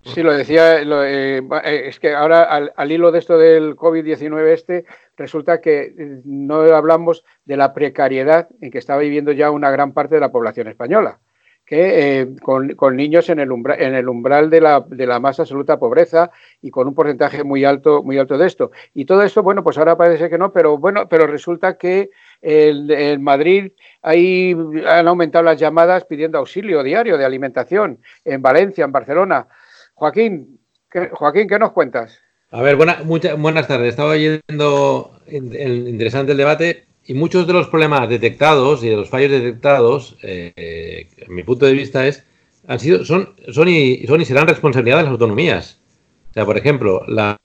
Sí, 0.07 0.23
lo 0.23 0.33
decía, 0.33 0.81
eh, 0.83 1.43
eh, 1.65 1.83
es 1.87 1.99
que 1.99 2.15
ahora 2.15 2.45
al, 2.45 2.93
hilo 2.93 3.11
de 3.11 3.19
esto 3.19 3.37
del 3.37 3.75
COVID-19 3.75 4.53
este, 4.53 4.85
resulta 5.17 5.61
que 5.61 5.95
eh, 5.99 6.21
no 6.25 6.61
hablamos 6.61 7.25
de 7.45 7.57
la 7.57 7.75
precariedad 7.75 8.49
en 8.61 8.71
que 8.71 8.79
está 8.79 8.97
viviendo 8.97 9.33
ya 9.33 9.51
una 9.51 9.71
gran 9.71 9.93
parte 9.93 10.15
de 10.15 10.21
la 10.21 10.31
población 10.31 10.69
española 10.69 11.19
que 11.65 12.29
con, 12.45 12.97
niños 12.97 13.29
en 13.29 13.41
el, 13.41 13.51
umbral, 13.51 13.83
en 13.83 13.97
el 13.97 14.09
umbral 14.09 14.49
de 14.51 14.61
la, 14.61 14.85
de 14.87 15.05
la, 15.05 15.19
más 15.19 15.41
absoluta 15.41 15.81
pobreza 15.81 16.31
y 16.63 16.71
con 16.71 16.87
un 16.87 16.95
porcentaje 16.95 17.43
muy 17.43 17.65
alto, 17.65 18.05
muy 18.05 18.19
alto 18.19 18.39
de 18.39 18.47
esto. 18.47 18.71
Y 18.95 19.05
todo 19.05 19.25
esto, 19.25 19.43
bueno, 19.43 19.65
pues 19.65 19.77
ahora 19.77 19.97
parece 19.97 20.31
que 20.31 20.39
no, 20.39 20.53
pero 20.53 20.79
bueno, 20.79 21.09
pero 21.09 21.27
resulta 21.27 21.77
que 21.77 22.11
en 22.41 23.21
Madrid 23.21 23.73
ahí 24.01 24.57
han 24.87 25.09
aumentado 25.09 25.43
las 25.45 25.59
llamadas 25.59 26.05
pidiendo 26.05 26.39
auxilio 26.39 26.85
diario 26.85 27.19
de 27.19 27.25
alimentación, 27.25 27.99
en 28.25 28.41
Valencia, 28.41 28.85
en 28.85 28.93
Barcelona. 28.93 29.49
Joaquín, 29.97 30.61
¿qué, 30.91 31.09
Joaquín, 31.11 31.49
¿qué 31.49 31.59
nos 31.59 31.73
cuentas? 31.73 32.21
A 32.51 32.61
ver, 32.61 32.77
buena, 32.77 33.03
muchas 33.03 33.39
buenas 33.41 33.67
tardes. 33.67 33.89
Estaba 33.89 34.11
oyendo 34.11 35.19
interesante 35.27 36.33
el 36.33 36.39
debate 36.39 36.85
y 37.03 37.15
muchos 37.15 37.47
de 37.47 37.55
los 37.55 37.69
problemas 37.69 38.07
detectados 38.09 38.85
y 38.85 38.91
de 38.91 38.97
los 38.97 39.09
fallos 39.09 39.31
detectados, 39.31 40.19
eh, 40.23 41.09
en 41.17 41.35
mi 41.35 41.43
punto 41.45 41.65
de 41.65 41.73
vista, 41.73 42.07
es 42.07 42.25
han 42.69 42.79
sido, 42.79 43.05
son, 43.07 43.35
son, 43.49 43.69
y, 43.69 44.07
son 44.07 44.21
y 44.21 44.27
serán 44.27 44.47
responsabilidad 44.47 44.99
de 44.99 45.05
las 45.05 45.13
autonomías. 45.13 45.81
O 46.31 46.33
sea, 46.35 46.45
por 46.45 46.59
ejemplo, 46.59 47.03
la, 47.09 47.39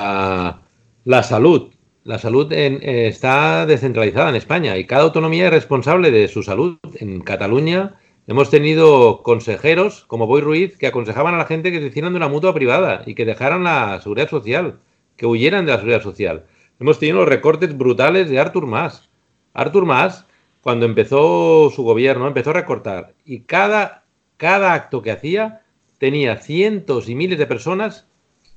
la 1.06 1.24
salud. 1.24 1.72
La 2.04 2.20
salud 2.20 2.52
eh, 2.52 3.08
está 3.08 3.66
descentralizada 3.66 4.30
en 4.30 4.36
España 4.36 4.78
y 4.78 4.86
cada 4.86 5.04
autonomía 5.04 5.46
es 5.46 5.52
responsable 5.52 6.12
de 6.12 6.28
su 6.28 6.44
salud. 6.44 6.80
En 6.96 7.22
Cataluña 7.22 7.96
hemos 8.32 8.50
tenido 8.50 9.24
consejeros 9.24 10.06
como 10.08 10.26
Boy 10.26 10.39
Ruiz 10.39 10.78
que 10.78 10.88
aconsejaban 10.88 11.36
a 11.36 11.38
la 11.38 11.46
gente 11.46 11.70
que 11.70 11.82
se 11.82 11.88
hicieran 11.88 12.13
de 12.13 12.17
una 12.17 12.30
mutua 12.30 12.54
privada 12.54 13.04
y 13.06 13.13
que 13.13 13.26
dejaran 13.26 13.65
la 13.65 14.00
seguridad 14.00 14.30
social, 14.30 14.80
que 15.17 15.26
huyeran 15.26 15.65
de 15.65 15.74
la 15.74 15.78
seguridad 15.80 16.02
social. 16.02 16.46
Hemos 16.80 16.98
tenido 16.98 17.17
los 17.17 17.28
recortes 17.28 17.78
brutales 17.78 18.30
de 18.30 18.39
Artur 18.39 18.67
Mas 18.67 19.10
Artur 19.54 19.86
Mas, 19.86 20.26
cuando 20.62 20.86
empezó 20.86 21.70
su 21.72 21.84
gobierno, 21.84 22.26
empezó 22.26 22.52
a 22.52 22.54
recortar 22.54 23.13
y 23.26 23.41
cada, 23.41 24.06
cada 24.38 24.74
acto 24.76 25.02
que 25.02 25.12
hacía 25.12 25.63
tenía 25.98 26.38
cientos 26.38 27.10
y 27.10 27.15
miles 27.15 27.38
de 27.38 27.48
personas 27.48 28.08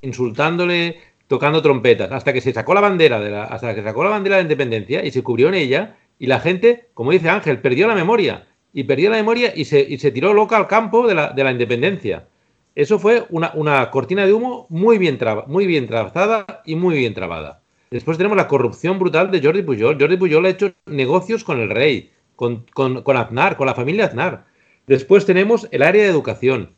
insultándole, 0.03 1.01
tocando 1.27 1.63
trompetas, 1.63 2.13
hasta 2.13 2.33
que 2.33 2.41
se 2.41 2.53
sacó 2.53 2.75
la 2.75 2.81
bandera 2.81 3.19
de 3.19 3.31
la, 3.31 3.45
hasta 3.45 3.75
que 3.75 3.83
sacó 3.83 4.05
la 4.05 4.11
bandera 4.11 4.37
de 4.37 4.43
la 4.43 4.47
independencia 4.47 5.05
y 5.05 5.11
se 5.11 5.25
cubrió 5.25 5.49
en 5.49 5.55
ella 5.55 5.97
y 6.21 6.27
la 6.27 6.39
gente, 6.39 6.91
como 6.95 7.11
dice 7.11 7.29
Ángel, 7.29 7.61
perdió 7.61 7.89
la 7.89 7.97
memoria 7.97 8.47
y 8.75 8.85
perdió 8.85 9.09
la 9.09 9.17
memoria 9.17 9.53
y 9.55 9.65
se, 9.65 9.81
y 9.81 9.99
se 9.99 10.11
tiró 10.11 10.35
loca 10.35 10.57
al 10.57 10.67
campo 10.67 11.07
de 11.07 11.15
la, 11.15 11.31
de 11.31 11.45
la 11.45 11.53
independencia. 11.53 12.27
Eso 12.75 12.99
fue 12.99 13.25
una, 13.31 13.53
una, 13.55 13.89
cortina 13.91 14.27
de 14.27 14.33
humo 14.33 14.67
muy 14.69 14.99
bien, 14.99 15.17
muy 15.47 15.67
bien 15.67 15.87
trazada 15.87 16.63
y 16.67 16.75
muy 16.75 16.97
bien 16.97 17.15
trabada. 17.15 17.63
Después 17.91 18.19
tenemos 18.19 18.37
la 18.37 18.49
corrupción 18.49 18.99
brutal 18.99 19.31
de 19.31 19.41
Jordi 19.41 19.63
Pujol. 19.63 19.97
Jordi 19.99 20.17
Pujol 20.17 20.45
ha 20.45 20.49
hecho 20.49 20.73
negocios 20.87 21.45
con 21.45 21.61
el 21.61 21.71
rey, 21.71 22.11
con, 22.35 22.67
con, 22.75 23.17
Aznar, 23.17 23.57
con 23.57 23.69
la 23.69 23.77
familia 23.77 24.07
Aznar. 24.07 24.47
Después 24.89 25.25
tenemos 25.25 25.69
el 25.71 25.85
área 25.85 26.03
de 26.03 26.11
educación. 26.11 26.75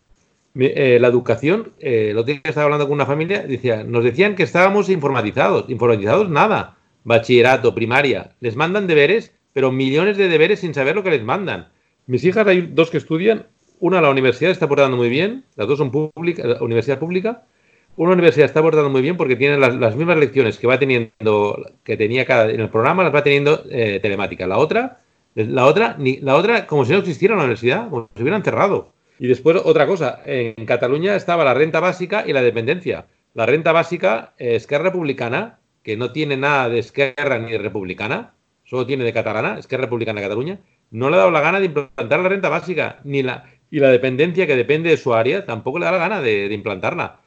Eh, 0.55 0.99
la 1.01 1.09
educación, 1.09 1.73
eh, 1.79 2.13
lo 2.15 2.27
que 2.27 2.43
estaba 2.45 2.65
hablando 2.65 2.87
con 2.87 2.95
una 2.95 3.07
familia, 3.07 3.43
decía, 3.43 3.85
nos 3.85 4.05
decían 4.05 4.35
que 4.35 4.43
estábamos 4.43 4.91
informatizados. 4.91 5.71
Informatizados 5.71 6.29
nada. 6.29 6.77
Bachillerato, 7.05 7.75
primaria. 7.75 8.37
Les 8.41 8.55
mandan 8.55 8.87
deberes, 8.87 9.33
pero 9.55 9.73
millones 9.73 10.19
de 10.19 10.29
deberes 10.29 10.61
sin 10.61 10.75
saber 10.75 10.95
lo 10.95 11.03
que 11.03 11.11
les 11.11 11.23
mandan. 11.23 11.69
Mis 12.07 12.25
hijas, 12.25 12.47
hay 12.47 12.63
dos 12.63 12.91
que 12.91 12.99
estudian, 12.99 13.47
una 13.81 14.01
la 14.01 14.11
universidad 14.11 14.51
está 14.51 14.69
portando 14.69 14.97
muy 14.97 15.09
bien, 15.09 15.45
las 15.57 15.67
dos 15.67 15.79
son 15.79 15.91
públicas, 15.91 16.61
universidad 16.61 16.99
pública, 16.99 17.45
una 17.97 18.13
universidad 18.13 18.47
está 18.47 18.61
abordando 18.61 18.91
muy 18.91 19.03
bien 19.03 19.17
porque 19.17 19.37
tiene 19.37 19.59
las, 19.59 19.97
mismas 19.97 20.19
lecciones 20.19 20.59
que 20.59 20.67
va 20.67 20.79
teniendo, 20.79 21.73
que 21.83 21.97
tenía 21.97 22.27
cada, 22.27 22.51
en 22.51 22.61
el 22.61 22.69
programa, 22.69 23.03
las 23.03 23.15
va 23.15 23.23
teniendo 23.23 23.65
eh, 23.71 23.99
telemática. 24.01 24.47
La 24.47 24.59
otra, 24.59 25.01
la 25.35 25.65
otra, 25.65 25.97
ni, 25.99 26.19
la 26.19 26.37
otra, 26.37 26.67
como 26.67 26.85
si 26.85 26.93
no 26.93 26.99
existiera 26.99 27.35
la 27.35 27.43
universidad, 27.43 27.89
como 27.89 28.09
si 28.15 28.23
hubieran 28.23 28.45
cerrado. 28.45 28.93
Y 29.19 29.29
después 29.29 29.57
otra 29.65 29.87
cosa, 29.87 30.21
en 30.27 30.67
Cataluña 30.67 31.17
estaba 31.17 31.43
la 31.43 31.55
renta 31.55 31.81
básica 31.81 32.25
y 32.27 32.35
la 32.35 32.43
dependencia. 32.43 33.07
La 33.33 33.47
renta 33.47 33.73
básica 33.73 34.35
es 34.37 34.67
que 34.67 34.75
es 34.75 34.81
republicana, 34.81 35.59
que 35.83 35.97
no 35.97 36.13
tiene 36.13 36.37
nada 36.37 36.69
de 36.69 36.81
Esquerra 36.81 37.39
ni 37.39 37.53
de 37.53 37.59
republicana, 37.59 38.35
solo 38.65 38.85
tiene 38.87 39.05
de 39.05 39.13
catalana, 39.13 39.59
Esquerra 39.59 39.85
Republicana 39.85 40.21
de 40.21 40.27
Cataluña, 40.27 40.59
no 40.91 41.11
le 41.11 41.17
ha 41.17 41.19
dado 41.19 41.31
la 41.31 41.41
gana 41.41 41.61
de 41.61 41.67
implantar 41.67 42.21
la 42.21 42.29
renta 42.29 42.49
básica, 42.49 43.01
ni 43.05 43.23
la, 43.23 43.45
y 43.71 43.81
la 43.81 43.89
dependencia 43.89 44.47
que 44.47 44.57
depende 44.57 44.91
de 44.91 44.97
su 44.97 45.15
área, 45.15 45.45
tampoco 45.45 45.79
le 45.79 45.87
da 45.87 45.93
la 45.93 45.99
gana 45.99 46.21
de 46.21 46.53
implantarla 46.53 47.21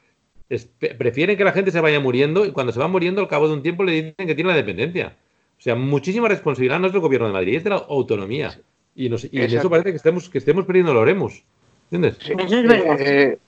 prefieren 0.98 1.36
que 1.36 1.44
la 1.44 1.52
gente 1.52 1.70
se 1.70 1.80
vaya 1.80 2.00
muriendo 2.00 2.44
y 2.44 2.50
cuando 2.50 2.72
se 2.72 2.80
va 2.80 2.88
muriendo 2.88 3.20
al 3.20 3.28
cabo 3.28 3.46
de 3.46 3.54
un 3.54 3.62
tiempo 3.62 3.84
le 3.84 3.92
dicen 3.92 4.26
que 4.26 4.34
tiene 4.34 4.50
la 4.50 4.56
dependencia. 4.56 5.16
O 5.58 5.62
sea, 5.62 5.74
muchísima 5.74 6.28
responsabilidad 6.28 6.80
no 6.80 6.86
es 6.88 6.92
del 6.92 7.02
gobierno 7.02 7.28
de 7.28 7.34
Madrid, 7.34 7.56
es 7.56 7.64
de 7.64 7.70
la 7.70 7.76
autonomía. 7.76 8.58
Y, 8.94 9.08
nos, 9.08 9.24
y 9.24 9.30
en 9.32 9.56
eso 9.56 9.70
parece 9.70 9.90
que 9.90 9.96
estemos, 9.96 10.28
que 10.28 10.38
estemos 10.38 10.64
perdiendo 10.64 10.92
lo 10.92 11.02
haremos. 11.02 11.44
¿Entiendes? 11.90 12.18
Eh, 12.28 13.38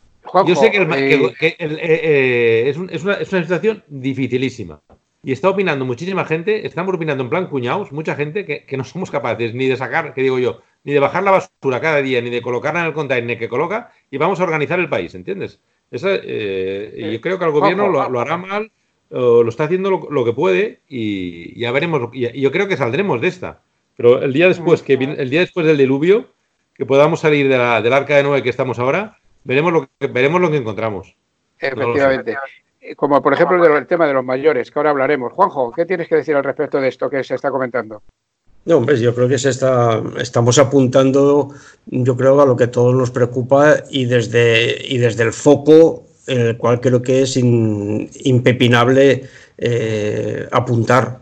Yo 0.47 0.55
sé 0.55 0.71
que, 0.71 0.83
eh, 0.83 1.57
eh, 1.59 2.65
es, 2.69 2.77
es, 2.91 3.03
una, 3.03 3.15
es, 3.15 3.33
una, 3.33 3.43
situación 3.43 3.83
dificilísima. 3.89 4.81
Y 5.23 5.33
está 5.33 5.49
opinando 5.51 5.85
muchísima 5.85 6.25
gente, 6.25 6.67
estamos 6.67 6.95
opinando 6.95 7.23
en 7.23 7.31
plan 7.31 7.47
cuñados, 7.47 7.93
mucha 7.93 8.17
gente 8.17 8.45
que, 8.45 8.65
que, 8.65 8.77
no 8.77 8.85
somos 8.85 9.11
capaces 9.11 9.55
ni 9.55 9.67
de 9.67 9.77
sacar, 9.77 10.15
que 10.15 10.23
digo 10.23 10.39
yo, 10.39 10.61
ni 10.85 10.93
de 10.93 10.99
bajar 10.99 11.23
la 11.23 11.31
basura 11.31 11.81
cada 11.81 12.03
día, 12.03 12.21
ni 12.21 12.31
de 12.31 12.43
colocarla 12.43 12.81
en 12.81 12.87
el 12.87 12.93
container 12.93 13.39
que 13.39 13.49
coloca, 13.49 13.93
y 14.11 14.19
vamos 14.19 14.41
a 14.41 14.45
organizar 14.45 14.81
el 14.81 14.89
país, 14.89 15.15
¿entiendes? 15.15 15.61
Eh, 15.93 17.11
yo 17.13 17.21
creo 17.21 17.39
que 17.39 17.45
el 17.45 17.51
gobierno 17.51 17.89
lo, 17.89 18.21
hará 18.21 18.37
mal, 18.37 18.71
lo 19.11 19.49
está 19.49 19.65
haciendo 19.65 19.91
lo, 19.91 20.25
que 20.25 20.33
puede 20.33 20.81
y 20.89 21.59
ya 21.61 21.71
veremos. 21.71 22.11
Y 22.13 22.41
yo 22.41 22.51
creo 22.51 22.67
que 22.67 22.77
saldremos 22.77 23.21
de 23.21 23.29
esta. 23.29 23.61
Pero 23.97 24.23
el 24.23 24.33
día 24.33 24.49
después, 24.49 24.83
que 24.83 24.95
el 24.95 25.29
día 25.29 25.41
después 25.41 25.67
del 25.67 25.77
diluvio, 25.77 26.29
que 26.75 26.87
podamos 26.87 27.21
salir 27.21 27.49
de 27.49 27.59
la, 27.59 27.83
del 27.83 27.93
arca 27.93 28.17
de 28.17 28.23
Noé 28.23 28.43
que 28.43 28.49
estamos 28.49 28.79
ahora, 28.79 29.19
veremos 29.45 29.73
lo 29.73 29.89
que, 29.99 30.07
veremos 30.07 30.41
lo 30.41 30.51
que 30.51 30.57
encontramos. 30.57 31.15
Efectivamente. 31.59 32.37
Como 32.97 33.23
por 33.23 33.33
ejemplo 33.33 33.77
el 33.77 33.87
tema 33.87 34.07
de 34.07 34.13
los 34.13 34.25
mayores, 34.25 34.71
que 34.71 34.79
ahora 34.79 34.91
hablaremos. 34.91 35.33
Juanjo, 35.33 35.73
¿qué 35.73 35.87
tienes 35.87 36.09
que 36.09 36.17
decir 36.17 36.35
al 36.35 36.45
respecto 36.45 36.81
de 36.81 36.89
esto 36.89 37.09
que 37.09 37.23
se 37.23 37.35
está 37.35 37.51
comentando? 37.51 38.03
No, 38.65 38.77
hombre, 38.77 39.01
yo 39.01 39.15
creo 39.15 39.29
que 39.29 39.39
se 39.39 39.51
está, 39.51 40.03
estamos 40.19 40.59
apuntando, 40.59 41.49
yo 41.87 42.17
creo, 42.17 42.41
a 42.41 42.47
lo 42.47 42.57
que 42.57 42.69
todos 42.69 42.95
nos 42.95 43.11
preocupa 43.11 43.77
y 43.91 44.05
desde, 44.05 44.77
y 44.87 44.99
desde 44.99 45.25
el 45.25 45.33
foco 45.33 46.05
en 46.27 46.41
el 46.41 46.57
cual 46.57 46.81
creo 46.81 47.03
que 47.03 47.23
es 47.23 47.37
impepinable 47.37 49.25
eh, 49.59 50.49
apuntar. 50.53 51.21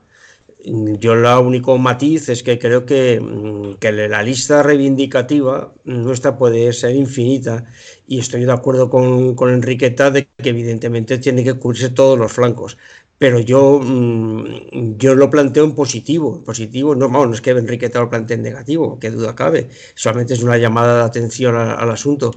Yo 0.64 1.14
el 1.14 1.24
único 1.44 1.78
matiz 1.78 2.28
es 2.28 2.42
que 2.42 2.58
creo 2.58 2.84
que, 2.84 3.76
que, 3.80 3.92
la 3.92 4.22
lista 4.22 4.62
reivindicativa 4.62 5.72
nuestra 5.84 6.36
puede 6.36 6.72
ser 6.74 6.94
infinita 6.94 7.64
y 8.06 8.18
estoy 8.18 8.44
de 8.44 8.52
acuerdo 8.52 8.90
con, 8.90 9.34
con 9.34 9.50
Enriqueta 9.50 10.10
de 10.10 10.28
que 10.36 10.50
evidentemente 10.50 11.18
tiene 11.18 11.44
que 11.44 11.54
cubrirse 11.54 11.88
todos 11.90 12.18
los 12.18 12.32
flancos 12.32 12.76
pero 13.20 13.38
yo, 13.38 13.80
mm, 13.82 14.96
yo 14.96 15.14
lo 15.14 15.28
planteo 15.28 15.64
en 15.64 15.74
positivo. 15.74 16.42
positivo 16.42 16.94
no, 16.94 17.06
no 17.10 17.34
es 17.34 17.42
que 17.42 17.50
Enriqueta 17.50 18.00
lo 18.00 18.08
plantee 18.08 18.36
en 18.36 18.42
negativo, 18.42 18.98
qué 18.98 19.10
duda 19.10 19.34
cabe, 19.34 19.68
solamente 19.94 20.32
es 20.32 20.42
una 20.42 20.56
llamada 20.56 20.96
de 20.96 21.04
atención 21.04 21.54
al, 21.54 21.90
asunto. 21.90 22.30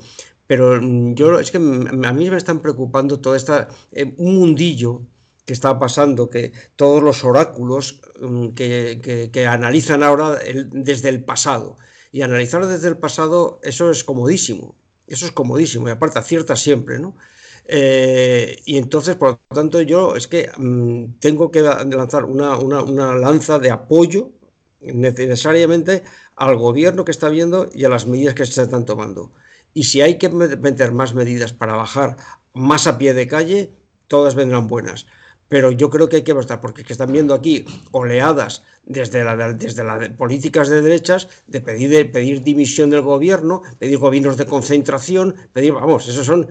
Pero 0.46 0.82
mm, 0.82 1.16
yo 1.16 1.40
es 1.40 1.52
que 1.52 1.58
a 1.58 2.14
mí 2.14 2.30
me 2.30 2.36
están 2.36 2.60
preocupando 2.60 3.22
todo 3.22 3.34
esta, 3.34 3.70
eh, 3.94 4.14
un 4.18 4.36
mundillo 4.36 5.04
que 5.46 5.54
está 5.54 5.78
pasando, 5.78 6.30
que 6.30 6.54
todos 6.76 7.04
los 7.04 7.24
oráculos 7.24 8.02
mm, 8.20 8.50
que, 8.50 9.30
que, 9.32 9.48
analizan 9.48 10.04
ahora 10.04 10.40
desde 10.72 11.10
el 11.10 11.24
pasado. 11.24 11.78
Y 12.12 12.22
analizar 12.22 12.66
desde 12.66 12.88
el 12.88 12.98
pasado, 12.98 13.60
eso 13.64 13.90
es 13.92 14.04
comodísimo, 14.04 14.76
eso 15.08 15.26
es 15.26 15.32
comodísimo, 15.32 15.88
y 15.88 15.92
aparte 15.92 16.20
acierta 16.20 16.56
siempre, 16.56 17.00
¿no? 17.00 17.16
Eh, 17.66 18.62
y 18.66 18.78
entonces, 18.78 19.16
por 19.16 19.30
lo 19.30 19.40
tanto, 19.50 19.82
yo 19.82 20.16
es 20.16 20.28
que 20.28 20.50
mm, 20.56 21.20
tengo 21.20 21.50
que 21.52 21.62
lanzar 21.62 22.26
una, 22.26 22.58
una, 22.58 23.16
lanza 23.16 23.58
de 23.58 23.72
apoyo 23.72 24.32
necesariamente 24.82 26.04
al 26.36 26.58
gobierno 26.58 27.06
que 27.06 27.12
está 27.12 27.30
viendo 27.30 27.70
y 27.74 27.86
a 27.86 27.90
las 27.90 28.06
medidas 28.06 28.36
que 28.36 28.46
se 28.46 28.62
están 28.62 28.86
tomando. 28.86 29.32
Y 29.74 29.86
si 29.86 30.02
hay 30.02 30.18
que 30.18 30.30
meter 30.30 30.92
más 30.92 31.16
medidas 31.16 31.54
para 31.54 31.76
bajar 31.76 32.18
más 32.54 32.86
a 32.86 32.98
pie 32.98 33.14
de 33.14 33.28
calle, 33.28 33.72
todas 34.08 34.36
vendrán 34.36 34.68
buenas 34.68 35.08
pero 35.54 35.70
yo 35.70 35.92
creo 35.92 36.10
que 36.10 36.16
hay 36.16 36.24
que 36.24 36.34
bastar, 36.34 36.60
porque 36.60 36.84
están 36.94 37.12
viendo 37.12 37.32
aquí 37.36 37.64
oleadas 37.92 38.64
desde, 38.86 39.24
desde 39.54 39.84
las 39.84 40.10
políticas 40.10 40.68
de 40.68 40.82
derechas 40.82 41.30
de 41.48 41.62
pedir, 41.62 42.12
pedir 42.12 42.44
dimisión 42.44 42.90
del 42.90 43.02
gobierno, 43.02 43.62
pedir 43.80 43.98
gobiernos 43.98 44.36
de 44.38 44.46
concentración, 44.46 45.36
pedir, 45.54 45.74
vamos, 45.74 46.08
eso 46.08 46.24
son 46.24 46.50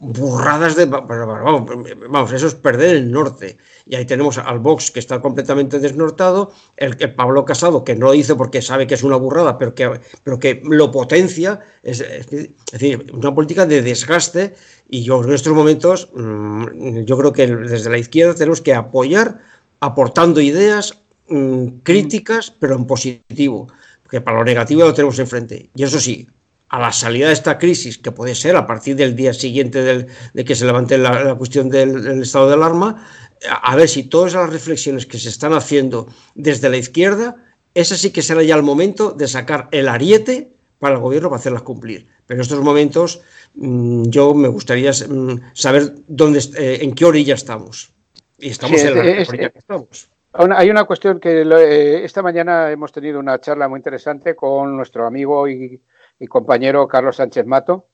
burradas 0.00 0.76
de, 0.76 0.86
vamos, 0.86 1.70
vamos, 2.08 2.32
eso 2.32 2.46
es 2.46 2.54
perder 2.54 2.96
el 2.96 3.10
norte. 3.10 3.58
Y 3.86 3.96
ahí 3.96 4.06
tenemos 4.06 4.38
al 4.38 4.60
Vox 4.60 4.90
que 4.90 5.00
está 5.00 5.20
completamente 5.20 5.78
desnortado, 5.78 6.52
el, 6.76 6.96
que 6.96 7.08
Pablo 7.08 7.44
Casado 7.44 7.84
que 7.84 7.94
no 7.94 8.06
lo 8.06 8.12
dice 8.12 8.34
porque 8.34 8.62
sabe 8.62 8.86
que 8.86 8.94
es 8.94 9.02
una 9.02 9.16
burrada, 9.16 9.58
pero 9.58 9.74
que, 9.74 10.00
pero 10.22 10.38
que 10.38 10.62
lo 10.64 10.90
potencia, 10.90 11.60
es, 11.82 12.00
es 12.00 12.46
decir, 12.72 13.12
una 13.12 13.34
política 13.34 13.66
de 13.66 13.82
desgaste 13.82 14.54
y 14.88 15.02
yo 15.02 15.22
en 15.22 15.32
estos 15.32 15.52
momentos, 15.52 16.10
mm, 16.14 17.00
yo 17.04 17.18
creo 17.18 17.32
que 17.32 17.46
desde 17.46 17.90
la 17.90 17.98
izquierda 17.98 18.34
tenemos 18.34 18.62
que 18.62 18.74
apoyar 18.74 19.40
aportando 19.80 20.40
ideas 20.40 21.03
mm, 21.28 21.66
críticas, 21.82 22.50
pero 22.50 22.76
en 22.76 22.86
positivo, 22.86 23.68
porque 24.02 24.20
para 24.20 24.38
lo 24.38 24.44
negativo 24.44 24.82
lo 24.82 24.94
tenemos 24.94 25.18
enfrente. 25.18 25.70
Y 25.74 25.82
eso 25.82 25.98
sí, 25.98 26.28
a 26.68 26.80
la 26.80 26.92
salida 26.92 27.28
de 27.28 27.34
esta 27.34 27.58
crisis, 27.58 27.98
que 27.98 28.10
puede 28.12 28.34
ser 28.34 28.56
a 28.56 28.66
partir 28.66 28.96
del 28.96 29.14
día 29.14 29.32
siguiente 29.32 29.82
de 30.32 30.44
que 30.44 30.54
se 30.54 30.64
levante 30.64 30.98
la, 30.98 31.34
cuestión 31.36 31.68
del, 31.70 32.22
estado 32.22 32.48
de 32.48 32.54
alarma, 32.54 33.06
a 33.48 33.76
ver 33.76 33.88
si 33.88 34.04
todas 34.04 34.34
las 34.34 34.50
reflexiones 34.50 35.06
que 35.06 35.18
se 35.18 35.28
están 35.28 35.52
haciendo 35.52 36.08
desde 36.34 36.68
la 36.68 36.76
izquierda, 36.76 37.36
ese 37.74 37.96
sí 37.96 38.10
que 38.10 38.22
será 38.22 38.42
ya 38.42 38.56
el 38.56 38.62
momento 38.62 39.10
de 39.10 39.28
sacar 39.28 39.68
el 39.72 39.88
ariete 39.88 40.52
para 40.78 40.96
el 40.96 41.00
gobierno 41.00 41.28
para 41.28 41.40
hacerlas 41.40 41.62
cumplir. 41.62 42.08
Pero 42.26 42.38
en 42.38 42.42
estos 42.42 42.60
momentos 42.60 43.20
mm, 43.54 44.04
yo 44.08 44.34
me 44.34 44.48
gustaría 44.48 44.90
mm, 44.90 45.52
saber 45.52 45.94
dónde, 46.08 46.40
eh, 46.56 46.78
en 46.82 46.94
qué 46.94 47.04
orilla 47.04 47.34
estamos. 47.34 47.92
Y 48.38 48.48
estamos 48.48 48.80
en 48.80 48.94
la 48.94 49.00
orilla 49.00 49.50
que 49.50 49.58
estamos. 49.58 50.10
Hay 50.36 50.68
una 50.68 50.82
cuestión 50.82 51.20
que 51.20 51.42
eh, 51.42 52.04
esta 52.04 52.20
mañana 52.20 52.68
hemos 52.72 52.90
tenido 52.90 53.20
una 53.20 53.40
charla 53.40 53.68
muy 53.68 53.78
interesante 53.78 54.34
con 54.34 54.76
nuestro 54.76 55.06
amigo 55.06 55.46
y, 55.46 55.80
y, 56.18 56.26
compañero 56.26 56.88
Carlos 56.88 57.16
Sánchez 57.16 57.46
Mato, 57.46 57.86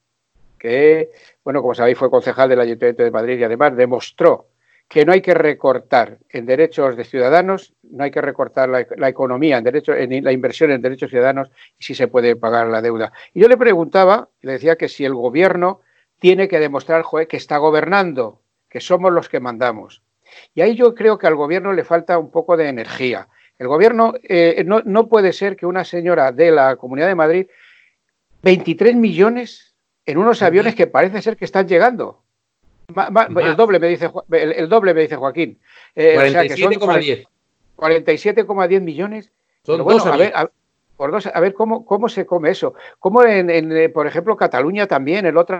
que, 0.58 1.10
bueno, 1.44 1.60
como 1.60 1.74
sabéis, 1.74 1.98
fue 1.98 2.08
concejal 2.08 2.48
del 2.48 2.60
Ayuntamiento 2.60 3.02
de 3.02 3.10
Madrid 3.10 3.38
y 3.38 3.44
además 3.44 3.76
demostró 3.76 4.46
que 4.88 5.04
no 5.04 5.12
hay 5.12 5.20
que 5.20 5.34
recortar 5.34 6.16
en 6.30 6.46
derechos 6.46 6.96
de 6.96 7.04
ciudadanos, 7.04 7.74
no 7.82 8.04
hay 8.04 8.10
que 8.10 8.22
recortar 8.22 8.70
la, 8.70 9.08
economía, 9.08 9.58
en, 9.58 9.64
derecho, 9.64 9.92
en 9.94 10.24
la 10.24 10.32
inversión 10.32 10.70
en 10.70 10.80
derechos 10.80 11.10
ciudadanos 11.10 11.50
y 11.78 11.84
si 11.84 11.94
se 11.94 12.08
puede 12.08 12.36
pagar 12.36 12.68
la 12.68 12.80
deuda. 12.80 13.12
Y 13.34 13.40
yo 13.40 13.48
le 13.48 13.58
preguntaba, 13.58 14.30
le 14.40 14.52
decía 14.52 14.76
que 14.76 14.88
si 14.88 15.04
el 15.04 15.14
gobierno 15.14 15.82
tiene 16.18 16.48
que 16.48 16.58
demostrar 16.58 17.04
que 17.28 17.36
está 17.36 17.58
gobernando, 17.58 18.40
que 18.70 18.80
somos 18.80 19.12
los 19.12 19.28
que 19.28 19.40
mandamos. 19.40 20.02
Y 20.54 20.60
ahí 20.60 20.74
yo 20.74 20.94
creo 20.94 21.18
que 21.18 21.26
al 21.26 21.34
gobierno 21.34 21.72
le 21.72 21.84
falta 21.84 22.18
un 22.18 22.30
poco 22.30 22.56
de 22.56 22.68
energía. 22.68 23.28
El 23.58 23.68
gobierno 23.68 24.14
eh, 24.22 24.62
no, 24.66 24.82
no 24.84 25.08
puede 25.08 25.32
ser 25.32 25.56
que 25.56 25.66
una 25.66 25.84
señora 25.84 26.32
de 26.32 26.50
la 26.50 26.76
Comunidad 26.76 27.08
de 27.08 27.14
Madrid, 27.14 27.46
23 28.42 28.96
millones 28.96 29.74
en 30.06 30.18
unos 30.18 30.42
aviones 30.42 30.74
que 30.74 30.86
parece 30.86 31.20
ser 31.20 31.36
que 31.36 31.44
están 31.44 31.68
llegando 31.68 32.22
el, 33.38 33.56
doble 33.56 33.78
me 33.78 33.88
dice, 33.88 34.10
el, 34.32 34.68
doble 34.68 34.94
me 34.94 35.02
dice 35.02 35.16
Joaquín. 35.16 35.58
Eh, 35.94 36.16
47,10. 36.16 37.26
47,10 37.76 38.80
millones. 38.80 39.30
Son 39.64 39.84
dos 39.84 40.06
a 40.06 40.16
ver, 40.16 40.32
por 41.00 41.12
dos, 41.12 41.26
a 41.32 41.40
ver 41.40 41.54
cómo, 41.54 41.86
cómo 41.86 42.10
se 42.10 42.26
come 42.26 42.50
eso. 42.50 42.74
Como 42.98 43.24
en, 43.24 43.48
eh, 43.50 43.88
por 43.88 44.06
ejemplo, 44.06 44.36
Cataluña 44.36 44.86
también, 44.86 45.24
el 45.24 45.38
otro, 45.38 45.58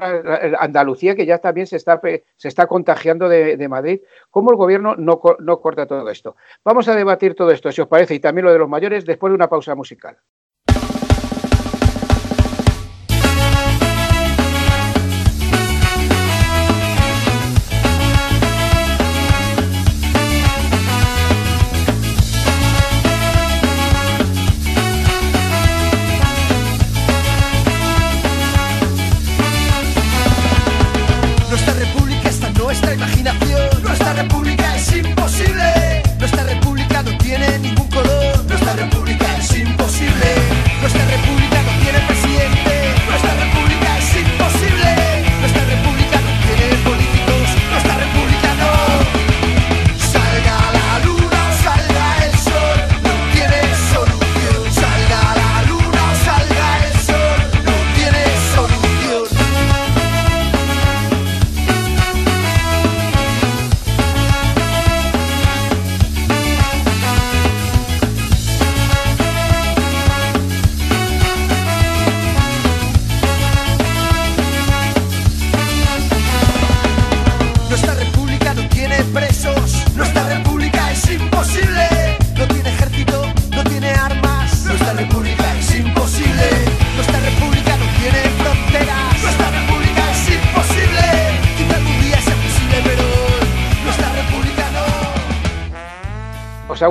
Andalucía, 0.59 1.16
que 1.16 1.24
ya 1.24 1.38
también 1.38 1.66
se 1.66 1.76
está, 1.76 1.99
se 2.36 2.49
está 2.49 2.66
contagiando 2.66 3.26
de, 3.26 3.66
Madrid, 3.66 4.03
cómo 4.28 4.51
el 4.51 4.59
gobierno 4.59 4.97
no, 4.97 5.18
no 5.38 5.61
corta 5.62 5.86
todo 5.86 6.11
esto. 6.11 6.36
Vamos 6.62 6.88
a 6.88 6.95
debatir 6.95 7.34
todo 7.34 7.53
esto, 7.53 7.72
si 7.72 7.80
os 7.80 7.88
parece, 7.88 8.16
y 8.16 8.20
también 8.20 8.45
lo 8.45 8.53
de 8.53 8.59
los 8.59 8.68
mayores, 8.68 9.07
después 9.07 9.30
de 9.30 9.36
una 9.36 9.49
pausa 9.49 9.74
musical. 9.74 10.18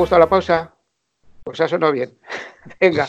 Gustado 0.09 0.21
la 0.21 0.29
pausa? 0.29 0.73
Pues 1.43 1.61
ha 1.61 1.67
sonado 1.67 1.93
bien. 1.93 2.17
Venga, 2.81 3.07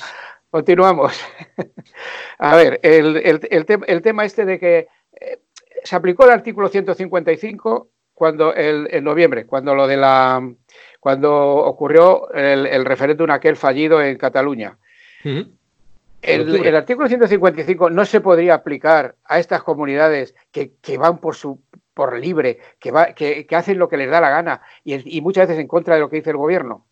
continuamos. 0.51 1.18
A 2.38 2.57
ver, 2.57 2.78
el, 2.82 3.16
el, 3.16 3.40
el, 3.51 3.66
el 3.86 4.03
tema 4.03 4.26
este 4.26 4.44
de 4.44 4.59
que 4.59 4.88
eh, 5.18 5.38
se 5.82 5.96
aplicó 5.96 6.24
el 6.24 6.32
artículo 6.32 6.68
155 6.68 7.88
cuando 8.12 8.53
el, 8.53 8.86
en 8.90 9.05
noviembre, 9.05 9.46
cuando 9.46 9.74
lo 9.74 9.86
de 9.86 9.96
la 9.96 10.46
cuando 11.01 11.32
ocurrió 11.32 12.30
el, 12.34 12.66
el 12.66 12.84
referéndum 12.84 13.30
aquel 13.30 13.57
fallido 13.57 14.03
en 14.03 14.18
Cataluña. 14.18 14.76
Uh 15.24 15.28
-huh. 15.28 15.51
el, 16.20 16.66
el, 16.66 16.76
artículo 16.76 17.09
155 17.09 17.88
no 17.88 18.05
se 18.05 18.20
podría 18.20 18.53
aplicar 18.53 19.14
a 19.24 19.38
estas 19.38 19.62
comunidades 19.62 20.34
que, 20.53 20.72
que 20.82 20.98
van 20.98 21.16
por 21.16 21.34
su 21.34 21.62
por 21.94 22.18
libre, 22.18 22.59
que, 22.78 22.90
va, 22.90 23.12
que, 23.14 23.46
que, 23.46 23.57
hacen 23.57 23.78
lo 23.78 23.88
que 23.88 23.96
les 23.96 24.11
da 24.11 24.20
la 24.20 24.30
gana 24.30 24.62
y, 24.84 25.18
y, 25.18 25.20
muchas 25.20 25.48
veces 25.48 25.61
en 25.61 25.68
contra 25.68 25.94
de 25.94 26.01
lo 26.01 26.09
que 26.09 26.16
dice 26.16 26.30
el 26.30 26.36
gobierno. 26.36 26.86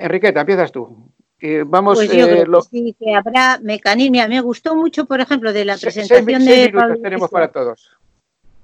Enriqueta, 0.00 0.40
empiezas 0.40 0.72
tú. 0.72 1.12
Eh, 1.38 1.64
vamos, 1.66 1.98
pues 1.98 2.10
yo 2.12 2.26
eh, 2.26 2.30
creo 2.30 2.46
lo... 2.46 2.62
que 2.62 2.68
sí, 2.68 2.96
que 2.98 3.14
habrá 3.14 3.58
mecanismos. 3.62 4.28
Me 4.28 4.40
gustó 4.40 4.74
mucho, 4.74 5.06
por 5.06 5.20
ejemplo, 5.20 5.52
de 5.52 5.64
la 5.64 5.76
presentación 5.76 6.26
seis, 6.26 6.38
de 6.38 6.54
seis 6.54 6.72
Pablo 6.74 7.00
tenemos 7.00 7.30
para 7.30 7.50
todos. 7.50 7.90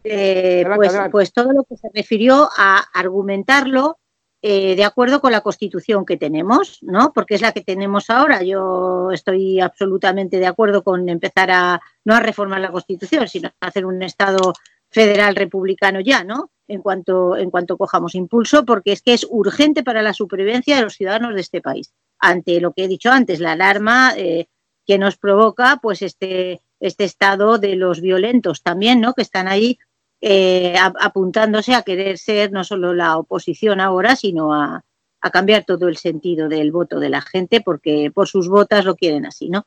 Eh, 0.05 0.63
adelante, 0.65 0.77
pues, 0.77 0.89
adelante. 0.91 1.11
pues 1.11 1.33
todo 1.33 1.53
lo 1.53 1.65
que 1.65 1.77
se 1.77 1.89
refirió 1.93 2.49
a 2.57 2.85
argumentarlo 2.95 3.99
eh, 4.43 4.77
de 4.77 4.85
acuerdo 4.85 5.21
con 5.21 5.33
la 5.33 5.41
constitución 5.41 6.05
que 6.07 6.17
tenemos, 6.17 6.79
¿no? 6.83 7.13
Porque 7.13 7.35
es 7.35 7.41
la 7.41 7.53
que 7.53 7.63
tenemos 7.63 8.11
ahora. 8.11 8.43
Yo 8.43 9.11
estoy 9.11 9.61
absolutamente 9.61 10.39
de 10.39 10.47
acuerdo 10.47 10.85
con 10.85 11.09
empezar 11.09 11.51
a 11.51 11.81
no 12.05 12.15
a 12.15 12.21
reformar 12.21 12.61
la 12.61 12.71
constitución, 12.71 13.27
sino 13.27 13.49
a 13.61 13.67
hacer 13.67 13.85
un 13.85 14.03
Estado 14.03 14.53
federal 14.91 15.35
republicano 15.35 16.01
ya, 16.01 16.23
¿no? 16.23 16.51
En 16.69 16.83
cuanto, 16.83 17.37
en 17.37 17.51
cuanto 17.51 17.77
cojamos 17.77 18.15
impulso, 18.17 18.65
porque 18.65 18.93
es 18.93 19.01
que 19.01 19.15
es 19.15 19.27
urgente 19.31 19.85
para 19.85 20.03
la 20.03 20.13
supervivencia 20.13 20.77
de 20.77 20.83
los 20.83 20.95
ciudadanos 20.95 21.35
de 21.35 21.41
este 21.41 21.61
país. 21.61 21.93
Ante 22.19 22.61
lo 22.61 22.73
que 22.73 22.85
he 22.85 22.89
dicho 22.89 23.11
antes, 23.11 23.39
la 23.39 23.53
alarma 23.53 24.15
eh, 24.17 24.49
que 24.85 24.99
nos 24.99 25.17
provoca, 25.17 25.79
pues 25.81 26.03
este, 26.03 26.61
este 26.81 27.05
estado 27.05 27.59
de 27.59 27.77
los 27.77 28.01
violentos 28.01 28.63
también, 28.63 29.01
¿no? 29.01 29.15
Que 29.15 29.23
están 29.23 29.49
ahí 29.49 29.79
eh, 30.21 30.75
apuntándose 30.79 31.75
a 31.75 31.83
querer 31.83 32.19
ser 32.19 32.51
no 32.51 32.65
solo 32.65 32.95
la 32.95 33.19
oposición 33.19 33.81
ahora, 33.81 34.17
sino 34.17 34.55
a, 34.55 34.85
a, 35.21 35.31
cambiar 35.31 35.65
todo 35.65 35.89
el 35.89 35.97
sentido 35.97 36.49
del 36.49 36.73
voto 36.73 36.99
de 37.01 37.11
la 37.11 37.21
gente, 37.21 37.61
porque 37.61 38.11
por 38.15 38.27
sus 38.27 38.49
votas 38.49 38.85
lo 38.85 38.97
quieren 38.97 39.27
así, 39.27 39.51
¿no? 39.51 39.67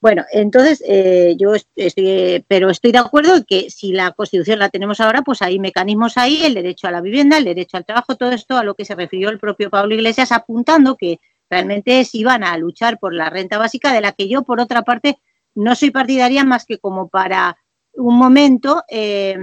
Bueno, 0.00 0.24
entonces 0.32 0.82
eh, 0.86 1.34
yo 1.38 1.54
estoy, 1.74 2.44
pero 2.46 2.70
estoy 2.70 2.92
de 2.92 2.98
acuerdo 2.98 3.34
en 3.34 3.44
que 3.44 3.68
si 3.68 3.92
la 3.92 4.12
Constitución 4.12 4.60
la 4.60 4.68
tenemos 4.68 5.00
ahora, 5.00 5.22
pues 5.22 5.42
hay 5.42 5.58
mecanismos 5.58 6.16
ahí, 6.16 6.44
el 6.44 6.54
derecho 6.54 6.86
a 6.86 6.92
la 6.92 7.00
vivienda, 7.00 7.36
el 7.36 7.44
derecho 7.44 7.76
al 7.76 7.84
trabajo, 7.84 8.14
todo 8.14 8.30
esto 8.30 8.56
a 8.56 8.62
lo 8.62 8.74
que 8.74 8.84
se 8.84 8.94
refirió 8.94 9.28
el 9.28 9.40
propio 9.40 9.70
Pablo 9.70 9.96
Iglesias, 9.96 10.30
apuntando 10.30 10.96
que 10.96 11.18
realmente 11.50 12.04
si 12.04 12.22
van 12.22 12.44
a 12.44 12.56
luchar 12.58 13.00
por 13.00 13.12
la 13.12 13.28
renta 13.28 13.58
básica, 13.58 13.92
de 13.92 14.00
la 14.00 14.12
que 14.12 14.28
yo, 14.28 14.42
por 14.42 14.60
otra 14.60 14.82
parte, 14.82 15.18
no 15.56 15.74
soy 15.74 15.90
partidaria 15.90 16.44
más 16.44 16.64
que 16.64 16.78
como 16.78 17.08
para 17.08 17.56
un 17.94 18.16
momento 18.16 18.84
eh, 18.88 19.36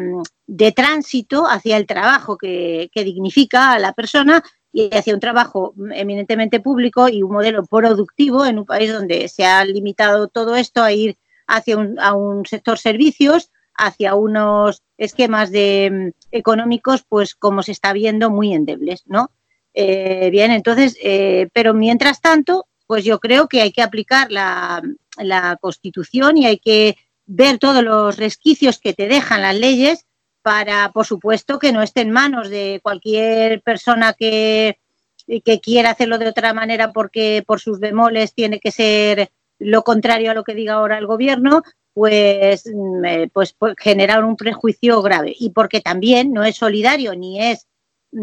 de 0.47 0.71
tránsito 0.71 1.45
hacia 1.47 1.75
el 1.75 1.85
trabajo 1.85 2.37
que, 2.37 2.89
que, 2.93 3.03
dignifica 3.03 3.73
a 3.73 3.79
la 3.79 3.91
persona 3.91 4.41
y 4.76 4.89
hacia 4.93 5.13
un 5.13 5.21
trabajo 5.21 5.73
eminentemente 5.93 6.59
público 6.59 7.07
y 7.07 7.23
un 7.23 7.32
modelo 7.32 7.65
productivo 7.65 8.45
en 8.45 8.59
un 8.59 8.65
país 8.65 8.91
donde 8.91 9.30
se 9.30 9.45
ha 9.45 9.63
limitado 9.63 10.28
todo 10.28 10.57
esto 10.57 10.84
a 10.84 10.91
ir 10.91 11.17
hacia 11.47 11.78
un, 11.78 11.97
a 11.97 12.13
un 12.13 12.45
sector 12.45 12.78
servicios, 12.78 13.51
hacia 13.73 14.15
unos 14.15 14.84
esquemas 14.97 15.49
de, 15.49 16.13
económicos, 16.30 17.05
pues 17.07 17.36
como 17.36 17.63
se 17.63 17.71
está 17.71 17.93
viendo, 17.93 18.30
muy 18.30 18.53
endebles, 18.53 19.03
¿no? 19.05 19.32
Eh, 19.73 20.30
bien, 20.30 20.51
entonces, 20.51 20.97
eh, 21.01 21.47
pero 21.53 21.73
mientras 21.73 22.19
tanto, 22.19 22.67
pues 22.86 23.05
yo 23.05 23.21
creo 23.21 23.47
que 23.47 23.61
hay 23.61 23.71
que 23.71 23.82
aplicar 23.82 24.30
la 24.30 25.57
Constitución 25.61 26.38
y 26.38 26.47
hay 26.47 26.59
que 26.59 26.97
ver 27.26 27.59
todos 27.59 27.82
los 27.82 28.17
resquicios 28.17 28.80
que 28.80 28.93
te 28.93 29.07
dejan 29.07 29.41
las 29.41 29.55
leyes 29.55 30.05
para, 30.45 30.91
por 30.91 31.07
supuesto, 31.07 31.57
que 31.57 31.71
no 31.71 31.81
esté 31.81 32.01
en 32.01 32.11
manos 32.11 32.51
de 32.51 32.79
cualquier 32.83 33.63
persona 33.63 34.13
que, 34.13 34.77
que 35.43 35.59
quiera 35.59 35.89
hacerlo 35.89 36.19
de 36.19 36.27
otra 36.27 36.53
manera 36.53 36.93
porque 36.93 37.43
por 37.47 37.59
sus 37.59 37.79
bemoles 37.79 38.35
tiene 38.35 38.59
que 38.59 38.69
ser 38.69 39.31
lo 39.57 39.81
contrario 39.83 40.29
a 40.29 40.33
lo 40.35 40.43
que 40.43 40.53
diga 40.53 40.73
ahora 40.73 40.99
el 40.99 41.07
gobierno, 41.07 41.63
pues, 41.95 42.67
eh, 42.67 43.27
pues, 43.33 43.55
pues 43.57 43.73
generar 43.79 44.23
un 44.23 44.35
prejuicio 44.35 45.01
grave. 45.01 45.33
Y 45.35 45.49
porque 45.49 45.81
también 45.81 46.31
no 46.31 46.43
es 46.43 46.57
solidario 46.57 47.15
ni 47.15 47.41
es 47.41 47.65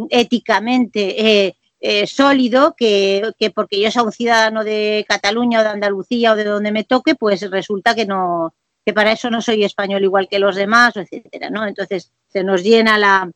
éticamente 0.09 1.47
eh, 1.47 1.57
eh, 1.81 2.07
sólido 2.07 2.77
que, 2.77 3.33
que, 3.37 3.51
porque 3.51 3.81
yo 3.81 3.91
sea 3.91 4.05
un 4.05 4.13
ciudadano 4.13 4.63
de 4.63 5.05
Cataluña 5.09 5.59
o 5.59 5.65
de 5.65 5.71
Andalucía 5.71 6.35
o 6.35 6.37
de 6.37 6.45
donde 6.45 6.71
me 6.71 6.85
toque, 6.85 7.17
pues 7.17 7.51
resulta 7.51 7.97
que 7.97 8.07
no, 8.07 8.55
que 8.85 8.93
para 8.93 9.13
eso 9.13 9.31
no 9.31 9.41
soy 9.41 9.65
español 9.65 10.03
igual 10.03 10.29
que 10.29 10.39
los 10.39 10.57
demás, 10.57 10.97
etcétera, 10.97 11.51
¿no? 11.51 11.67
Entonces 11.67 12.13
se 12.29 12.43
nos 12.43 12.63
llena 12.63 12.99
la, 12.99 13.31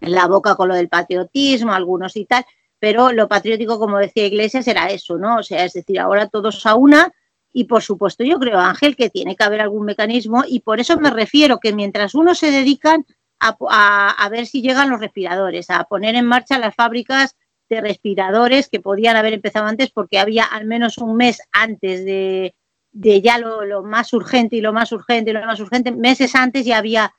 la 0.00 0.26
boca 0.26 0.54
con 0.54 0.68
lo 0.68 0.74
del 0.74 0.88
patriotismo, 0.88 1.72
algunos 1.72 2.16
y 2.16 2.26
tal, 2.26 2.44
pero 2.78 3.12
lo 3.12 3.28
patriótico, 3.28 3.78
como 3.78 3.98
decía 3.98 4.26
Iglesias, 4.26 4.68
era 4.68 4.88
eso, 4.88 5.18
¿no? 5.18 5.38
O 5.38 5.42
sea, 5.42 5.64
es 5.64 5.72
decir, 5.72 5.98
ahora 5.98 6.28
todos 6.28 6.64
a 6.66 6.74
una 6.74 7.12
y 7.52 7.64
por 7.64 7.82
supuesto 7.82 8.24
yo 8.24 8.38
creo, 8.38 8.58
Ángel, 8.58 8.96
que 8.96 9.10
tiene 9.10 9.36
que 9.36 9.44
haber 9.44 9.60
algún 9.60 9.84
mecanismo 9.84 10.44
y 10.46 10.60
por 10.60 10.80
eso 10.80 10.98
me 10.98 11.10
refiero 11.10 11.58
que 11.58 11.72
mientras 11.72 12.14
unos 12.14 12.38
se 12.38 12.50
dedican 12.50 13.06
a, 13.40 13.56
a, 13.70 14.10
a 14.10 14.28
ver 14.28 14.46
si 14.46 14.62
llegan 14.62 14.90
los 14.90 15.00
respiradores, 15.00 15.70
a 15.70 15.84
poner 15.84 16.14
en 16.14 16.26
marcha 16.26 16.58
las 16.58 16.74
fábricas 16.74 17.36
de 17.68 17.80
respiradores 17.80 18.68
que 18.68 18.80
podían 18.80 19.16
haber 19.16 19.32
empezado 19.32 19.66
antes 19.66 19.90
porque 19.90 20.18
había 20.18 20.44
al 20.44 20.66
menos 20.66 20.98
un 20.98 21.16
mes 21.16 21.40
antes 21.52 22.04
de, 22.04 22.54
de 22.94 23.20
ya 23.20 23.38
lo, 23.38 23.64
lo, 23.64 23.82
más 23.82 24.12
urgente 24.12 24.56
y 24.56 24.60
lo 24.60 24.72
más 24.72 24.92
urgente 24.92 25.30
y 25.30 25.34
lo 25.34 25.44
más 25.44 25.60
urgente, 25.60 25.90
meses 25.90 26.34
antes 26.34 26.64
ya 26.64 26.78
había 26.78 27.12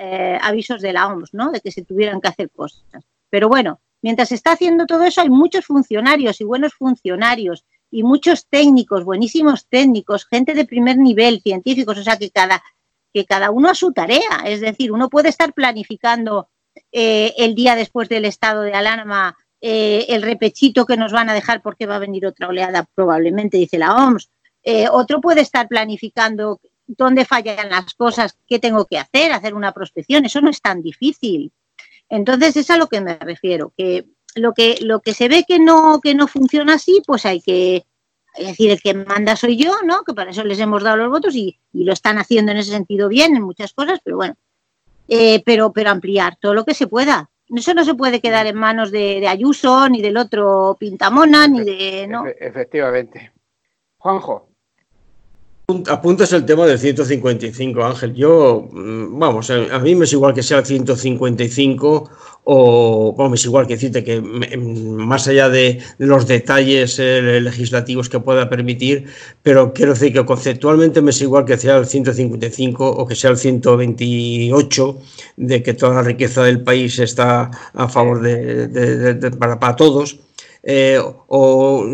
eh, 0.00 0.38
avisos 0.40 0.80
de 0.80 0.92
la 0.92 1.08
OMS, 1.08 1.34
¿no? 1.34 1.50
De 1.50 1.60
que 1.60 1.72
se 1.72 1.84
tuvieran 1.84 2.20
que 2.20 2.28
hacer 2.28 2.50
cosas. 2.50 2.82
Pero 3.28 3.48
bueno, 3.48 3.80
mientras 4.02 4.28
se 4.28 4.36
está 4.36 4.52
haciendo 4.52 4.86
todo 4.86 5.02
eso, 5.02 5.20
hay 5.20 5.28
muchos 5.28 5.66
funcionarios 5.66 6.40
y 6.40 6.44
buenos 6.44 6.74
funcionarios 6.74 7.64
y 7.90 8.04
muchos 8.04 8.46
técnicos, 8.46 9.04
buenísimos 9.04 9.66
técnicos, 9.66 10.26
gente 10.26 10.54
de 10.54 10.64
primer 10.64 10.96
nivel, 10.96 11.40
científicos, 11.42 11.98
o 11.98 12.02
sea 12.04 12.16
que 12.16 12.30
cada, 12.30 12.62
que 13.12 13.26
cada 13.26 13.50
uno 13.50 13.68
a 13.68 13.74
su 13.74 13.92
tarea. 13.92 14.44
Es 14.44 14.60
decir, 14.60 14.92
uno 14.92 15.10
puede 15.10 15.28
estar 15.28 15.52
planificando 15.52 16.48
eh, 16.92 17.34
el 17.36 17.56
día 17.56 17.74
después 17.74 18.08
del 18.08 18.26
estado 18.26 18.62
de 18.62 18.74
alarma 18.74 19.36
eh, 19.60 20.06
el 20.10 20.22
repechito 20.22 20.86
que 20.86 20.96
nos 20.96 21.10
van 21.12 21.30
a 21.30 21.34
dejar 21.34 21.62
porque 21.62 21.86
va 21.86 21.96
a 21.96 22.00
venir 22.00 22.26
otra 22.26 22.46
oleada, 22.48 22.86
probablemente, 22.94 23.58
dice 23.58 23.78
la 23.78 23.96
OMS 23.96 24.30
eh, 24.68 24.88
otro 24.90 25.20
puede 25.20 25.42
estar 25.42 25.68
planificando 25.68 26.60
dónde 26.88 27.24
fallan 27.24 27.70
las 27.70 27.94
cosas, 27.94 28.36
qué 28.48 28.58
tengo 28.58 28.84
que 28.84 28.98
hacer, 28.98 29.30
hacer 29.30 29.54
una 29.54 29.72
prospección, 29.72 30.24
eso 30.24 30.40
no 30.40 30.50
es 30.50 30.60
tan 30.60 30.82
difícil. 30.82 31.52
Entonces, 32.08 32.56
es 32.56 32.68
a 32.70 32.76
lo 32.76 32.88
que 32.88 33.00
me 33.00 33.16
refiero, 33.16 33.72
que 33.76 34.06
lo 34.34 34.54
que, 34.54 34.78
lo 34.80 35.00
que 35.00 35.14
se 35.14 35.28
ve 35.28 35.44
que 35.46 35.60
no, 35.60 36.00
que 36.02 36.16
no 36.16 36.26
funciona 36.26 36.74
así, 36.74 37.00
pues 37.06 37.24
hay 37.26 37.40
que, 37.40 37.86
es 38.34 38.46
decir, 38.48 38.72
el 38.72 38.82
que 38.82 38.92
manda 38.92 39.36
soy 39.36 39.56
yo, 39.56 39.72
¿no? 39.84 40.02
Que 40.02 40.14
para 40.14 40.32
eso 40.32 40.42
les 40.42 40.58
hemos 40.58 40.82
dado 40.82 40.96
los 40.96 41.10
votos 41.10 41.36
y, 41.36 41.56
y 41.72 41.84
lo 41.84 41.92
están 41.92 42.18
haciendo 42.18 42.50
en 42.50 42.58
ese 42.58 42.72
sentido 42.72 43.08
bien, 43.08 43.36
en 43.36 43.42
muchas 43.42 43.72
cosas, 43.72 44.00
pero 44.02 44.16
bueno, 44.16 44.34
eh, 45.06 45.44
pero, 45.46 45.72
pero 45.72 45.90
ampliar 45.90 46.38
todo 46.40 46.54
lo 46.54 46.64
que 46.64 46.74
se 46.74 46.88
pueda. 46.88 47.30
Eso 47.48 47.72
no 47.72 47.84
se 47.84 47.94
puede 47.94 48.20
quedar 48.20 48.48
en 48.48 48.56
manos 48.56 48.90
de, 48.90 49.20
de 49.20 49.28
Ayuso, 49.28 49.88
ni 49.88 50.02
del 50.02 50.16
otro 50.16 50.76
Pintamona, 50.80 51.46
ni 51.46 51.62
de... 51.62 52.08
¿no? 52.08 52.26
Efectivamente. 52.26 53.32
Juanjo. 53.98 54.55
Apuntas 55.68 56.32
el 56.32 56.44
tema 56.46 56.64
del 56.64 56.78
155, 56.78 57.84
Ángel. 57.84 58.14
Yo, 58.14 58.68
mm, 58.70 59.18
vamos, 59.18 59.50
a 59.50 59.78
mí 59.80 59.96
me 59.96 60.04
es 60.04 60.12
igual 60.12 60.32
que 60.32 60.44
sea 60.44 60.58
el 60.58 60.64
155 60.64 62.08
o, 62.44 63.12
vamos, 63.18 63.40
es 63.40 63.46
igual 63.46 63.66
que 63.66 63.74
decirte 63.74 64.04
que 64.04 64.20
más 64.20 65.26
allá 65.26 65.48
de, 65.48 65.82
los 65.98 66.28
detalles 66.28 67.00
eh, 67.00 67.40
legislativos 67.40 68.08
que 68.08 68.20
pueda 68.20 68.48
permitir, 68.48 69.06
pero 69.42 69.72
quiero 69.72 69.94
decir 69.94 70.12
que 70.12 70.24
conceptualmente 70.24 71.02
me 71.02 71.10
es 71.10 71.20
igual 71.20 71.44
que 71.44 71.56
sea 71.56 71.78
el 71.78 71.86
155 71.86 72.88
o 72.88 73.04
que 73.04 73.16
sea 73.16 73.30
el 73.30 73.36
128, 73.36 74.98
de 75.36 75.62
que 75.64 75.74
toda 75.74 75.94
la 75.94 76.02
riqueza 76.02 76.44
del 76.44 76.62
país 76.62 77.00
está 77.00 77.50
a 77.74 77.88
favor 77.88 78.20
de, 78.20 78.68
de, 78.68 79.14
de 79.14 79.30
para, 79.32 79.58
para 79.58 79.74
todos 79.74 80.20
eh, 80.68 80.98
o, 81.00 81.86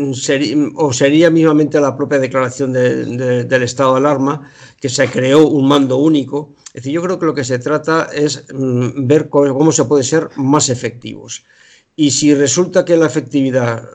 o, 0.75 0.93
sería 0.93 1.29
mismamente 1.29 1.79
la 1.79 1.95
propia 1.95 2.17
declaración 2.17 2.73
de, 2.73 3.05
de, 3.05 3.43
del 3.43 3.61
estado 3.61 3.91
de 3.91 3.99
alarma, 3.99 4.49
que 4.81 4.89
se 4.89 5.07
creó 5.09 5.47
un 5.47 5.67
mando 5.67 5.97
único. 5.97 6.55
Es 6.69 6.81
decir, 6.81 6.93
yo 6.93 7.03
creo 7.03 7.19
que 7.19 7.27
lo 7.27 7.35
que 7.35 7.43
se 7.43 7.59
trata 7.59 8.09
es 8.11 8.47
mm, 8.51 9.05
ver 9.05 9.29
cómo, 9.29 9.71
se 9.71 9.85
puede 9.85 10.03
ser 10.03 10.29
más 10.37 10.69
efectivos. 10.69 11.45
Y 11.95 12.09
si 12.09 12.33
resulta 12.33 12.83
que 12.83 12.97
la 12.97 13.05
efectividad 13.05 13.87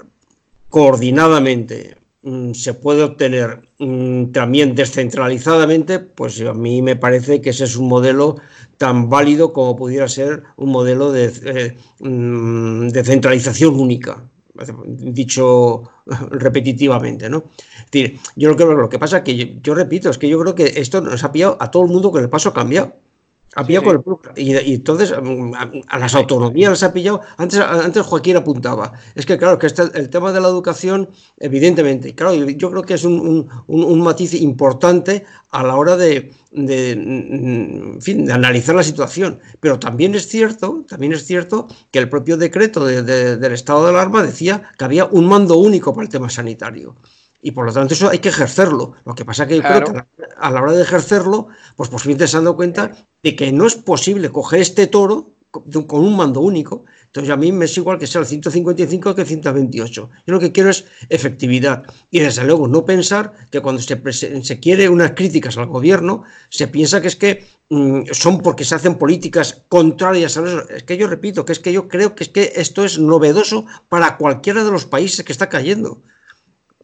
coordinadamente 0.68 1.96
mm, 2.22 2.52
se 2.52 2.74
puede 2.74 3.02
obtener 3.02 3.62
mm, 3.80 4.26
también 4.26 4.76
descentralizadamente, 4.76 5.98
pues 5.98 6.40
a 6.42 6.54
mí 6.54 6.82
me 6.82 6.94
parece 6.94 7.40
que 7.40 7.50
ese 7.50 7.64
es 7.64 7.76
un 7.76 7.88
modelo 7.88 8.36
tan 8.76 9.08
válido 9.08 9.52
como 9.52 9.74
pudiera 9.74 10.06
ser 10.06 10.44
un 10.56 10.70
modelo 10.70 11.10
de, 11.10 11.32
eh, 11.46 11.76
de 11.98 13.04
centralización 13.04 13.74
única 13.74 14.28
dicho 14.86 15.82
repetitivamente, 16.30 17.28
¿no? 17.28 17.44
Yo 18.36 18.54
creo 18.54 18.68
que 18.68 18.74
lo 18.74 18.88
que 18.88 18.98
pasa 18.98 19.18
es 19.18 19.22
que 19.24 19.36
yo, 19.36 19.46
yo, 19.62 19.74
repito, 19.74 20.10
es 20.10 20.18
que 20.18 20.28
yo 20.28 20.38
creo 20.40 20.54
que 20.54 20.72
esto 20.76 21.00
nos 21.00 21.24
ha 21.24 21.32
pillado 21.32 21.56
a 21.60 21.70
todo 21.70 21.84
el 21.84 21.90
mundo 21.90 22.10
con 22.10 22.22
el 22.22 22.28
paso 22.28 22.52
cambiado. 22.52 22.94
Ha 23.54 23.64
pillado 23.66 23.90
sí, 23.90 24.02
con 24.04 24.20
el, 24.36 24.42
y, 24.42 24.56
y, 24.56 24.74
entonces 24.74 25.12
mm, 25.20 25.54
a, 25.54 25.70
a, 25.88 25.98
las 25.98 26.14
autonomías 26.14 26.70
las 26.70 26.82
ha 26.82 26.92
pillado. 26.92 27.22
Antes, 27.36 27.58
antes 27.58 28.04
Joaquín 28.04 28.36
apuntaba. 28.36 28.92
Es 29.14 29.24
que, 29.26 29.38
claro, 29.38 29.58
que 29.58 29.66
este, 29.66 29.82
el 29.94 30.10
tema 30.10 30.32
de 30.32 30.40
la 30.40 30.48
educación, 30.48 31.08
evidentemente, 31.38 32.14
claro, 32.14 32.34
yo 32.34 32.70
creo 32.70 32.82
que 32.82 32.94
es 32.94 33.04
un, 33.04 33.48
un, 33.66 33.84
un 33.84 34.00
matiz 34.00 34.34
importante 34.34 35.24
a 35.50 35.62
la 35.62 35.76
hora 35.76 35.96
de, 35.96 36.32
de, 36.50 36.92
en 36.92 37.98
fin, 38.00 38.26
de 38.26 38.32
analizar 38.32 38.74
la 38.74 38.82
situación. 38.82 39.40
Pero 39.60 39.78
también 39.78 40.14
es 40.14 40.28
cierto, 40.28 40.84
también 40.88 41.12
es 41.12 41.24
cierto 41.24 41.68
que 41.90 41.98
el 41.98 42.08
propio 42.08 42.36
decreto 42.36 42.84
de, 42.84 43.02
de, 43.02 43.36
del 43.38 43.52
estado 43.52 43.84
de 43.84 43.90
alarma 43.90 44.22
decía 44.22 44.70
que 44.78 44.84
había 44.84 45.06
un 45.06 45.26
mando 45.26 45.56
único 45.56 45.92
para 45.92 46.04
el 46.04 46.10
tema 46.10 46.28
sanitario 46.28 46.96
y 47.40 47.52
por 47.52 47.66
lo 47.66 47.72
tanto 47.72 47.94
eso 47.94 48.08
hay 48.08 48.18
que 48.18 48.30
ejercerlo. 48.30 48.94
Lo 49.04 49.14
que 49.14 49.24
pasa 49.24 49.44
es 49.44 49.48
que 49.48 49.56
yo 49.56 49.62
claro. 49.62 49.86
creo 49.86 50.06
que 50.16 50.24
a 50.36 50.50
la 50.50 50.62
hora 50.62 50.72
de 50.72 50.82
ejercerlo, 50.82 51.48
pues 51.76 51.88
posiblemente 51.88 52.26
se 52.26 52.36
han 52.36 52.44
dado 52.44 52.56
cuenta 52.56 52.92
de 53.22 53.36
que 53.36 53.52
no 53.52 53.66
es 53.66 53.76
posible 53.76 54.30
coger 54.30 54.60
este 54.60 54.86
toro 54.86 55.38
con 55.50 56.00
un 56.04 56.16
mando 56.16 56.40
único. 56.40 56.84
Entonces 57.06 57.32
a 57.32 57.36
mí 57.36 57.52
me 57.52 57.64
es 57.64 57.76
igual 57.76 57.98
que 57.98 58.06
sea 58.06 58.20
el 58.20 58.26
155 58.26 59.14
que 59.14 59.22
el 59.22 59.26
128. 59.26 60.10
Yo 60.26 60.32
lo 60.34 60.38
que 60.38 60.52
quiero 60.52 60.68
es 60.70 60.84
efectividad. 61.08 61.84
Y 62.10 62.20
desde 62.20 62.44
luego 62.44 62.68
no 62.68 62.84
pensar 62.84 63.32
que 63.50 63.60
cuando 63.60 63.80
se, 63.80 64.42
se 64.42 64.60
quiere 64.60 64.88
unas 64.88 65.12
críticas 65.12 65.56
al 65.56 65.66
gobierno, 65.66 66.24
se 66.50 66.68
piensa 66.68 67.00
que 67.00 67.08
es 67.08 67.16
que 67.16 67.46
mmm, 67.70 68.02
son 68.12 68.40
porque 68.40 68.64
se 68.64 68.74
hacen 68.74 68.96
políticas 68.96 69.64
contrarias 69.68 70.36
a 70.36 70.46
eso. 70.46 70.68
Es 70.68 70.82
que 70.82 70.98
yo 70.98 71.06
repito, 71.06 71.44
que 71.44 71.52
es 71.52 71.60
que 71.60 71.72
yo 71.72 71.88
creo 71.88 72.14
que 72.14 72.24
es 72.24 72.30
que 72.30 72.52
esto 72.56 72.84
es 72.84 72.98
novedoso 72.98 73.64
para 73.88 74.18
cualquiera 74.18 74.64
de 74.64 74.70
los 74.70 74.84
países 74.84 75.24
que 75.24 75.32
está 75.32 75.48
cayendo. 75.48 76.02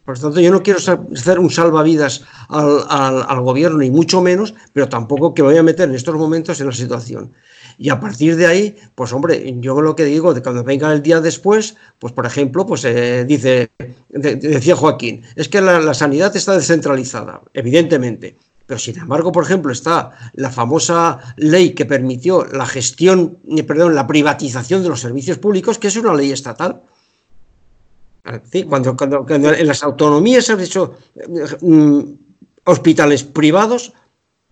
Por 0.05 0.17
lo 0.17 0.21
tanto, 0.21 0.39
yo 0.39 0.51
no 0.51 0.61
quiero 0.61 0.79
hacer 0.79 1.39
un 1.39 1.49
salvavidas 1.49 2.23
al, 2.47 2.83
al, 3.27 3.41
gobierno, 3.41 3.79
ni 3.79 3.89
mucho 3.89 4.21
menos, 4.21 4.53
pero 4.71 4.87
tampoco 4.87 5.33
que 5.33 5.41
me 5.41 5.49
voy 5.49 5.57
a 5.57 5.63
meter 5.63 5.89
en 5.89 5.95
estos 5.95 6.15
momentos 6.15 6.61
en 6.61 6.67
la 6.67 6.73
situación. 6.73 7.33
Y 7.79 7.89
a 7.89 7.99
partir 7.99 8.35
de 8.35 8.45
ahí, 8.45 8.75
pues 8.93 9.11
hombre, 9.13 9.55
yo 9.59 9.81
lo 9.81 9.95
que 9.95 10.05
digo, 10.05 10.35
de 10.35 10.43
cuando 10.43 10.63
venga 10.63 10.93
el 10.93 11.01
día 11.01 11.21
después, 11.21 11.75
pues 11.97 12.13
por 12.13 12.27
ejemplo, 12.27 12.67
pues 12.67 12.85
eh, 12.85 13.25
dice, 13.25 13.71
de, 14.09 14.35
decía 14.35 14.75
Joaquín, 14.75 15.23
es 15.35 15.49
que 15.49 15.59
la, 15.59 15.79
la 15.79 15.95
sanidad 15.95 16.35
está 16.35 16.53
descentralizada, 16.53 17.41
evidentemente. 17.53 18.37
Pero 18.67 18.79
sin 18.79 18.97
embargo, 18.97 19.31
por 19.31 19.43
ejemplo, 19.43 19.71
está 19.71 20.11
la 20.33 20.49
famosa 20.49 21.19
ley 21.37 21.73
que 21.73 21.85
permitió 21.85 22.45
la 22.45 22.65
gestión, 22.65 23.37
eh, 23.57 23.63
perdón, 23.63 23.95
la 23.95 24.07
privatización 24.07 24.83
de 24.83 24.89
los 24.89 25.01
servicios 25.01 25.37
públicos, 25.37 25.77
que 25.77 25.87
es 25.87 25.95
una 25.97 26.13
ley 26.13 26.31
estatal. 26.31 26.81
¿Sí? 28.51 28.63
Cuando, 28.63 28.95
cuando, 28.97 29.25
cuando, 29.25 29.53
en 29.53 29.67
las 29.67 29.83
autonomías 29.83 30.45
se 30.45 30.53
han 30.53 30.59
hecho 30.59 30.97
mm, 31.61 31.99
hospitales 32.63 33.23
privados 33.23 33.93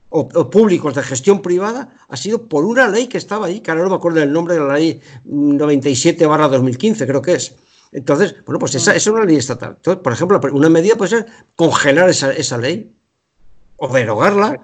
o, 0.09 0.29
o, 0.33 0.49
públicos 0.49 0.93
de 0.93 1.01
gestión 1.01 1.41
privada, 1.41 1.95
ha 2.07 2.17
sido 2.17 2.47
por 2.47 2.65
una 2.65 2.87
ley 2.87 3.07
que 3.07 3.17
estaba 3.17 3.47
ahí, 3.47 3.61
que 3.61 3.71
ahora 3.71 3.83
no 3.83 3.89
me 3.89 3.95
acuerdo 3.95 4.19
del 4.19 4.31
nombre 4.31 4.53
de 4.55 4.61
la 4.61 4.75
ley 4.75 5.01
97 5.25 6.23
barra 6.27 6.47
2015, 6.49 7.07
creo 7.07 7.21
que 7.21 7.33
es. 7.33 7.55
Entonces, 7.91 8.35
bueno, 8.45 8.59
pues 8.59 8.75
esa, 8.75 8.91
esa, 8.91 9.09
es 9.09 9.15
una 9.15 9.25
ley 9.25 9.37
estatal. 9.37 9.73
Entonces, 9.77 10.03
por 10.03 10.13
ejemplo, 10.13 10.39
una 10.51 10.69
medida 10.69 10.95
puede 10.95 11.09
ser 11.09 11.25
congelar 11.55 12.09
esa, 12.09 12.31
esa 12.31 12.57
ley 12.57 12.91
o 13.77 13.87
derogarla. 13.87 14.61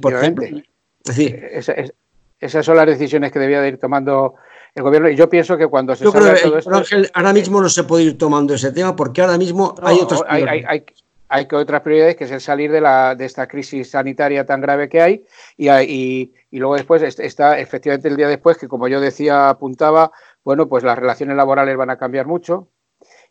Por 0.00 0.14
ejemplo, 0.14 0.44
es 0.44 0.62
decir, 1.04 1.48
esa, 1.52 1.72
es, 1.72 1.92
esas 2.38 2.66
son 2.66 2.76
las 2.76 2.86
decisiones 2.86 3.30
que 3.30 3.38
debía 3.38 3.60
de 3.60 3.68
ir 3.68 3.78
tomando 3.78 4.34
el 4.74 4.82
gobierno. 4.82 5.08
Y 5.08 5.16
yo 5.16 5.28
pienso 5.28 5.56
que 5.56 5.66
cuando 5.66 5.94
se 5.94 6.04
yo 6.04 6.12
creo 6.12 6.34
todo 6.42 6.58
esto, 6.58 6.74
Ángel, 6.74 7.10
ahora 7.14 7.32
mismo 7.32 7.60
no 7.60 7.68
se 7.68 7.84
puede 7.84 8.04
ir 8.04 8.18
tomando 8.18 8.54
ese 8.54 8.72
tema 8.72 8.96
porque 8.96 9.20
ahora 9.20 9.38
mismo 9.38 9.74
no, 9.80 9.86
hay 9.86 9.98
otras 10.00 10.22
hay, 10.28 10.42
hay, 10.44 10.64
hay, 10.66 10.84
hay, 11.28 11.46
que 11.46 11.56
otras 11.56 11.82
prioridades, 11.82 12.16
que 12.16 12.24
es 12.24 12.30
el 12.30 12.40
salir 12.40 12.70
de, 12.72 12.80
la, 12.80 13.14
de 13.14 13.24
esta 13.24 13.46
crisis 13.46 13.90
sanitaria 13.90 14.46
tan 14.46 14.60
grave 14.60 14.88
que 14.88 15.00
hay. 15.00 15.24
Y, 15.56 15.70
y, 15.70 16.32
y 16.50 16.58
luego 16.58 16.76
después 16.76 17.02
está 17.02 17.58
efectivamente 17.58 18.08
el 18.08 18.16
día 18.16 18.28
después, 18.28 18.58
que 18.58 18.68
como 18.68 18.88
yo 18.88 19.00
decía, 19.00 19.48
apuntaba, 19.48 20.12
bueno, 20.44 20.68
pues 20.68 20.84
las 20.84 20.98
relaciones 20.98 21.36
laborales 21.36 21.76
van 21.76 21.90
a 21.90 21.98
cambiar 21.98 22.26
mucho, 22.26 22.68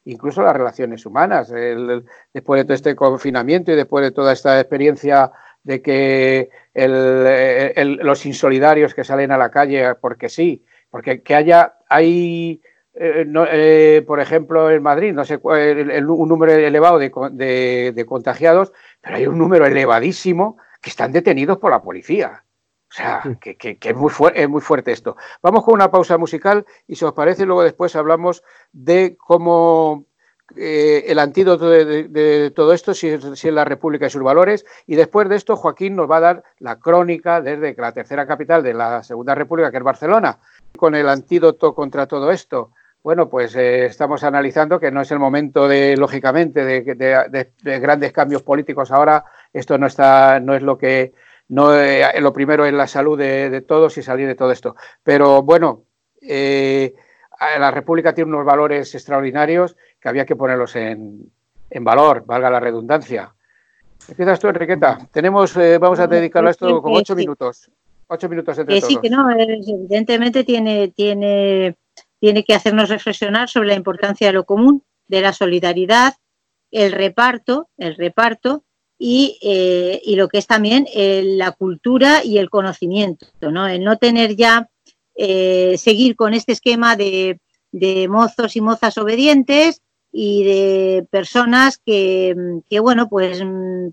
incluso 0.05 0.41
las 0.41 0.53
relaciones 0.53 1.05
humanas. 1.05 1.51
El, 1.51 1.89
el, 1.89 2.05
después 2.33 2.59
de 2.59 2.65
todo 2.65 2.73
este 2.73 2.95
confinamiento 2.95 3.71
y 3.71 3.75
después 3.75 4.03
de 4.03 4.11
toda 4.11 4.33
esta 4.33 4.59
experiencia 4.59 5.31
de 5.63 5.81
que 5.81 6.49
el, 6.73 7.97
los 7.97 8.25
insolidarios 8.25 8.93
que 8.93 9.03
salen 9.03 9.31
a 9.31 9.37
la 9.37 9.51
calle 9.51 9.95
porque 9.95 10.29
sí, 10.29 10.63
porque 10.91 11.23
que 11.23 11.33
haya, 11.33 11.77
hay, 11.89 12.61
eh, 12.93 13.25
no, 13.27 13.45
eh, 13.49 14.03
por 14.05 14.19
ejemplo, 14.19 14.69
en 14.69 14.83
Madrid, 14.83 15.13
no 15.13 15.25
sé, 15.25 15.39
el, 15.43 15.89
el, 15.89 16.09
un 16.09 16.29
número 16.29 16.51
elevado 16.51 16.99
de, 16.99 17.11
de, 17.31 17.93
de, 17.95 18.05
contagiados, 18.05 18.71
pero 18.99 19.15
hay 19.15 19.25
un 19.25 19.37
número 19.37 19.65
elevadísimo 19.65 20.57
que 20.81 20.89
están 20.91 21.11
detenidos 21.11 21.57
por 21.57 21.71
la 21.71 21.81
policía. 21.81 22.43
O 22.89 22.93
sea, 22.93 23.21
que, 23.39 23.55
que, 23.55 23.77
que 23.77 23.89
es, 23.91 23.95
muy 23.95 24.11
es, 24.35 24.49
muy 24.49 24.59
fuerte 24.59 24.91
esto. 24.91 25.15
Vamos 25.41 25.63
con 25.63 25.75
una 25.75 25.89
pausa 25.89 26.17
musical 26.17 26.65
y 26.87 26.95
si 26.97 27.05
os 27.05 27.13
parece, 27.13 27.45
luego 27.45 27.63
después 27.63 27.95
hablamos 27.95 28.43
de 28.73 29.15
cómo 29.17 30.07
eh, 30.57 31.05
el 31.07 31.19
antídoto 31.19 31.69
de, 31.69 31.85
de, 31.85 32.07
de, 32.09 32.51
todo 32.51 32.73
esto, 32.73 32.93
si 32.93 33.07
es, 33.07 33.23
si 33.35 33.47
es, 33.47 33.53
la 33.53 33.63
República 33.63 34.07
y 34.07 34.09
sus 34.09 34.21
valores. 34.21 34.65
Y 34.87 34.95
después 34.95 35.29
de 35.29 35.37
esto, 35.37 35.55
Joaquín 35.55 35.95
nos 35.95 36.09
va 36.09 36.17
a 36.17 36.21
dar 36.21 36.43
la 36.59 36.79
crónica 36.79 37.39
desde 37.39 37.73
la 37.75 37.93
tercera 37.93 38.27
capital 38.27 38.61
de 38.61 38.73
la 38.73 39.03
Segunda 39.03 39.35
República, 39.35 39.71
que 39.71 39.77
es 39.77 39.83
Barcelona, 39.83 40.39
con 40.77 40.95
el 40.95 41.07
antídoto 41.09 41.73
contra 41.73 42.07
todo 42.07 42.31
esto? 42.31 42.71
Bueno, 43.03 43.29
pues 43.29 43.55
eh, 43.55 43.85
estamos 43.85 44.23
analizando 44.23 44.79
que 44.79 44.91
no 44.91 45.01
es 45.01 45.11
el 45.11 45.19
momento 45.19 45.67
de, 45.67 45.97
lógicamente, 45.97 46.63
de, 46.63 46.81
de, 46.83 47.51
de, 47.61 47.79
grandes 47.79 48.11
cambios 48.11 48.43
políticos 48.43 48.91
ahora. 48.91 49.25
Esto 49.51 49.77
no 49.77 49.87
está, 49.87 50.39
no 50.39 50.53
es 50.53 50.61
lo 50.61 50.77
que, 50.77 51.13
no, 51.51 51.77
eh, 51.77 52.19
lo 52.21 52.31
primero 52.31 52.65
es 52.65 52.73
la 52.73 52.87
salud 52.87 53.17
de, 53.17 53.61
todos 53.67 53.97
y 53.97 54.03
salir 54.03 54.27
de 54.27 54.35
todo 54.35 54.51
esto. 54.51 54.75
Pero 55.03 55.41
bueno, 55.41 55.83
eh, 56.21 56.93
la 57.59 57.71
República 57.71 58.13
tiene 58.13 58.31
unos 58.31 58.45
valores 58.45 58.95
extraordinarios 58.95 59.75
que 59.99 60.07
había 60.07 60.25
que 60.25 60.35
ponerlos 60.35 60.75
en, 60.75 61.31
en 61.69 61.83
valor, 61.83 62.23
valga 62.25 62.49
la 62.49 62.59
redundancia. 62.59 63.33
Empiezas 64.07 64.39
tú, 64.39 64.47
Enriqueta. 64.47 64.99
Tenemos, 65.11 65.55
eh, 65.57 65.77
vamos 65.77 65.99
a 65.99 66.07
dedicarlo 66.07 66.47
a 66.47 66.51
esto 66.51 66.81
con 66.81 66.93
ocho 66.93 67.15
minutos. 67.15 67.69
Ocho 68.13 68.27
minutos 68.27 68.57
entre 68.57 68.75
que 68.75 68.81
todos. 68.81 68.93
Sí, 68.93 68.99
que 69.01 69.09
no, 69.09 69.29
evidentemente 69.31 70.43
tiene, 70.43 70.89
tiene, 70.89 71.77
tiene 72.19 72.43
que 72.43 72.53
hacernos 72.53 72.89
reflexionar 72.89 73.47
sobre 73.47 73.69
la 73.69 73.75
importancia 73.75 74.27
de 74.27 74.33
lo 74.33 74.43
común, 74.43 74.83
de 75.07 75.21
la 75.21 75.31
solidaridad, 75.31 76.15
el 76.71 76.91
reparto, 76.91 77.69
el 77.77 77.95
reparto 77.95 78.65
y, 78.99 79.39
eh, 79.41 80.01
y 80.03 80.17
lo 80.17 80.27
que 80.27 80.39
es 80.39 80.45
también 80.45 80.87
eh, 80.93 81.23
la 81.25 81.53
cultura 81.53 82.21
y 82.21 82.37
el 82.37 82.49
conocimiento, 82.49 83.27
¿no? 83.49 83.65
El 83.65 83.81
no 83.81 83.95
tener 83.95 84.35
ya, 84.35 84.69
eh, 85.15 85.77
seguir 85.77 86.17
con 86.17 86.33
este 86.33 86.51
esquema 86.51 86.97
de, 86.97 87.39
de, 87.71 88.09
mozos 88.09 88.57
y 88.57 88.61
mozas 88.61 88.97
obedientes 88.97 89.81
y 90.11 90.43
de 90.43 91.07
personas 91.09 91.77
que, 91.77 92.35
que 92.69 92.81
bueno, 92.81 93.07
pues, 93.07 93.41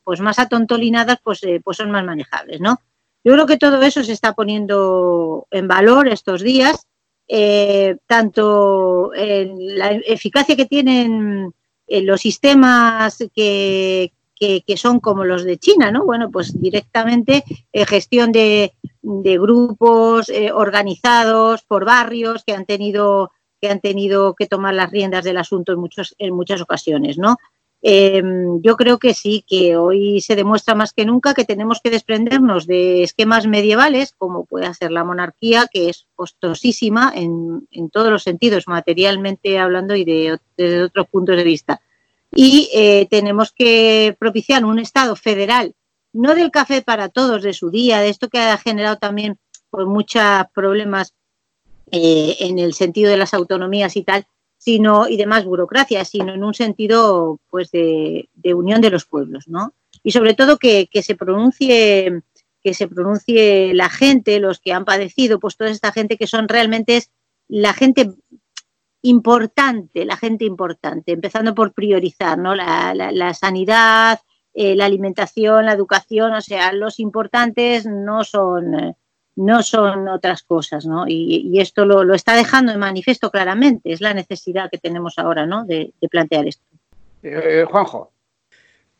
pues 0.03 0.21
más 0.21 0.41
atontolinadas, 0.41 1.19
pues, 1.23 1.41
pues 1.63 1.77
son 1.77 1.93
más 1.93 2.05
manejables, 2.05 2.61
¿no? 2.61 2.81
Yo 3.25 3.33
creo 3.33 3.47
que 3.47 3.57
todo 3.57 3.83
eso 3.83 4.03
se 4.05 4.13
está 4.13 4.33
poniendo 4.33 5.47
en 5.51 5.69
valor 5.69 6.09
estos 6.09 6.43
días, 6.43 6.87
eh, 7.27 7.97
tanto 8.07 9.13
en 9.15 9.77
la 9.77 9.93
eficacia 9.93 10.57
que 10.57 10.67
tienen 10.67 11.53
en 11.87 12.07
los 12.07 12.21
sistemas 12.21 13.19
que, 13.35 14.13
que, 14.39 14.77
son 14.77 15.01
como 15.01 15.25
los 15.25 15.45
de 15.45 15.59
China, 15.59 15.91
¿no? 15.91 16.05
Bueno, 16.05 16.31
pues 16.31 16.59
directamente 16.61 17.45
eh, 17.73 17.87
gestión 17.87 18.31
de, 18.31 18.73
de 19.03 19.39
grupos 19.39 20.29
eh, 20.29 20.53
organizados 20.53 21.63
por 21.63 21.85
barrios 21.85 22.45
que 22.45 22.53
han 22.53 22.67
tenido 22.67 23.33
que 23.61 23.69
han 23.69 23.81
tenido 23.81 24.35
que 24.35 24.47
tomar 24.47 24.73
las 24.75 24.93
riendas 24.93 25.25
del 25.25 25.37
asunto 25.37 25.73
en 25.73 26.33
muchas 26.33 26.61
ocasiones, 26.61 27.19
¿no? 27.19 27.37
Eh, 27.81 28.23
yo 28.61 28.77
creo 28.77 28.99
que 28.99 29.15
sí, 29.15 29.45
que 29.47 29.77
hoy 29.77 30.21
se 30.21 30.35
demuestra 30.35 30.75
más 30.75 30.93
que 30.93 31.05
nunca 31.05 31.35
que 31.35 31.45
tenemos 31.45 31.81
que 31.81 31.91
desprendernos 31.91 32.67
de 32.67 33.05
esquemas 33.05 33.47
medievales, 33.47 34.15
como 34.19 34.45
puede 34.47 34.67
hacer 34.67 34.91
la 34.91 35.05
monarquía, 35.05 35.69
que 35.73 35.89
es 35.89 36.07
costosísima 36.17 37.13
en, 37.15 37.69
en 37.71 37.91
todos 37.91 38.11
los 38.11 38.25
sentidos, 38.25 38.67
materialmente 38.67 39.59
hablando 39.59 39.95
y 39.95 40.05
de, 40.05 40.39
desde 40.57 40.83
otros 40.83 41.07
puntos 41.09 41.37
de 41.37 41.45
vista. 41.45 41.81
Y 42.35 42.69
eh, 42.75 43.07
tenemos 43.11 43.53
que 43.53 44.17
propiciar 44.19 44.65
un 44.65 44.79
Estado 44.79 45.15
federal, 45.17 45.75
no 46.13 46.35
del 46.35 46.51
café 46.51 46.83
para 46.83 47.09
todos 47.09 47.43
de 47.43 47.53
su 47.53 47.71
día, 47.71 48.01
de 48.01 48.09
esto 48.09 48.29
que 48.29 48.39
ha 48.39 48.59
generado 48.59 48.97
también 48.97 49.39
pues, 49.71 49.87
muchos 49.87 50.23
problemas 50.53 51.15
eh, 51.91 52.37
en 52.41 52.59
el 52.59 52.75
sentido 52.75 53.11
de 53.11 53.17
las 53.17 53.35
autonomías 53.35 53.97
y 53.97 54.03
tal, 54.03 54.27
sino 54.59 55.09
y 55.09 55.17
de 55.17 55.27
más 55.27 55.45
burocracia, 55.45 56.05
sino 56.05 56.35
en 56.35 56.45
un 56.45 56.53
sentido 56.55 57.41
pues 57.49 57.71
de, 57.71 58.29
unión 58.55 58.81
de 58.81 58.91
los 58.91 59.07
pueblos, 59.07 59.49
¿no? 59.49 59.73
Y 60.03 60.13
sobre 60.13 60.35
todo 60.35 60.59
que, 60.59 60.89
que, 60.91 61.03
se 61.03 61.15
pronuncie 61.15 62.23
que 62.63 62.75
se 62.75 62.89
pronuncie 62.89 63.73
la 63.73 63.89
gente, 63.89 64.41
los 64.41 64.59
que 64.59 64.73
han 64.73 64.85
padecido, 64.85 65.39
pues 65.39 65.57
toda 65.57 65.71
esta 65.71 65.93
gente 65.93 66.17
que 66.17 66.27
son 66.27 66.49
realmente 66.49 67.05
la 67.47 67.73
gente 67.73 68.11
importante, 69.03 70.05
la 70.05 70.17
gente 70.17 70.45
importante, 70.45 71.13
empezando 71.13 71.55
por 71.55 71.73
priorizar, 71.73 72.37
¿no? 72.37 72.55
La 72.55 73.33
sanidad, 73.35 74.21
eh, 74.61 74.75
la 74.75 74.87
alimentación, 74.87 75.67
la 75.67 75.73
educación, 75.73 76.33
o 76.33 76.41
sea, 76.41 76.73
los 76.73 76.99
importantes 76.99 77.87
no 77.87 78.25
son, 78.25 78.75
eh, 78.75 78.97
no 79.39 79.63
son 79.63 80.09
otras 80.09 80.43
cosas, 80.43 80.85
¿no? 80.85 81.07
Y, 81.07 81.49
y 81.53 81.61
esto 81.61 81.85
lo, 81.85 82.03
lo, 82.03 82.15
está 82.15 82.35
dejando 82.35 82.73
en 82.73 82.81
manifiesto 82.81 83.31
claramente, 83.31 83.93
es 83.93 84.01
la 84.01 84.13
necesidad 84.13 84.69
que 84.71 84.79
tenemos 84.79 85.15
ahora, 85.19 85.47
¿no? 85.47 85.65
De, 85.65 85.93
de 86.01 86.09
plantear 86.09 86.47
esto. 86.47 86.65
Eh, 87.23 87.65
Juanjo. 87.71 88.11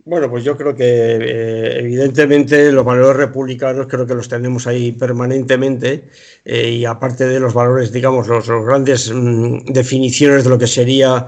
Bueno, 0.05 0.31
pues 0.31 0.43
yo 0.43 0.57
creo 0.57 0.75
que 0.75 0.85
eh, 0.87 1.81
evidentemente 1.81 2.73
los 2.73 2.85
valores 2.85 3.17
republicanos 3.17 3.89
creo 3.89 4.07
que 4.07 4.15
los 4.15 4.27
tenemos 4.27 4.67
ahí 4.67 4.93
permanentemente 4.93 6.09
eh, 6.45 6.71
y 6.71 6.85
aparte 6.87 7.27
de 7.27 7.39
los 7.39 7.53
valores, 7.53 7.93
digamos, 7.93 8.27
los, 8.27 8.47
los 8.47 8.65
grandes 8.65 9.13
mmm, 9.13 9.67
definiciones 9.67 10.45
de 10.45 10.51
lo 10.51 10.57
que 10.57 10.67
sería 10.67 11.27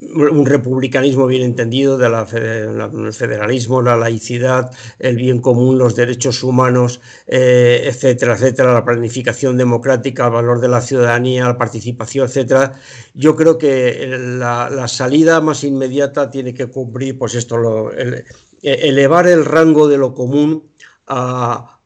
un 0.00 0.46
republicanismo 0.46 1.26
bien 1.26 1.42
entendido 1.42 1.98
de 1.98 2.08
la, 2.08 2.22
el 2.22 3.12
federalismo, 3.12 3.82
la 3.82 3.96
laicidad, 3.96 4.70
el 4.98 5.16
bien 5.16 5.40
común, 5.40 5.76
los 5.76 5.94
derechos 5.94 6.42
humanos, 6.42 7.00
eh, 7.26 7.82
etcétera, 7.84 8.34
etcétera, 8.34 8.72
la 8.72 8.84
planificación 8.84 9.58
democrática, 9.58 10.26
el 10.26 10.32
valor 10.32 10.60
de 10.60 10.68
la 10.68 10.80
ciudadanía, 10.80 11.44
la 11.44 11.58
participación, 11.58 12.26
etcétera. 12.26 12.72
Yo 13.12 13.36
creo 13.36 13.58
que 13.58 14.16
la, 14.38 14.70
la 14.70 14.88
salida 14.88 15.40
más 15.42 15.64
inmediata 15.64 16.30
tiene 16.30 16.54
que 16.54 16.66
cumplir, 16.66 17.18
pues 17.18 17.34
esto, 17.34 17.58
lo, 17.58 17.92
el, 17.92 18.24
elevar 18.62 19.26
el 19.26 19.44
rango 19.44 19.86
de 19.86 19.98
lo 19.98 20.14
común 20.14 20.70
a, 21.06 21.80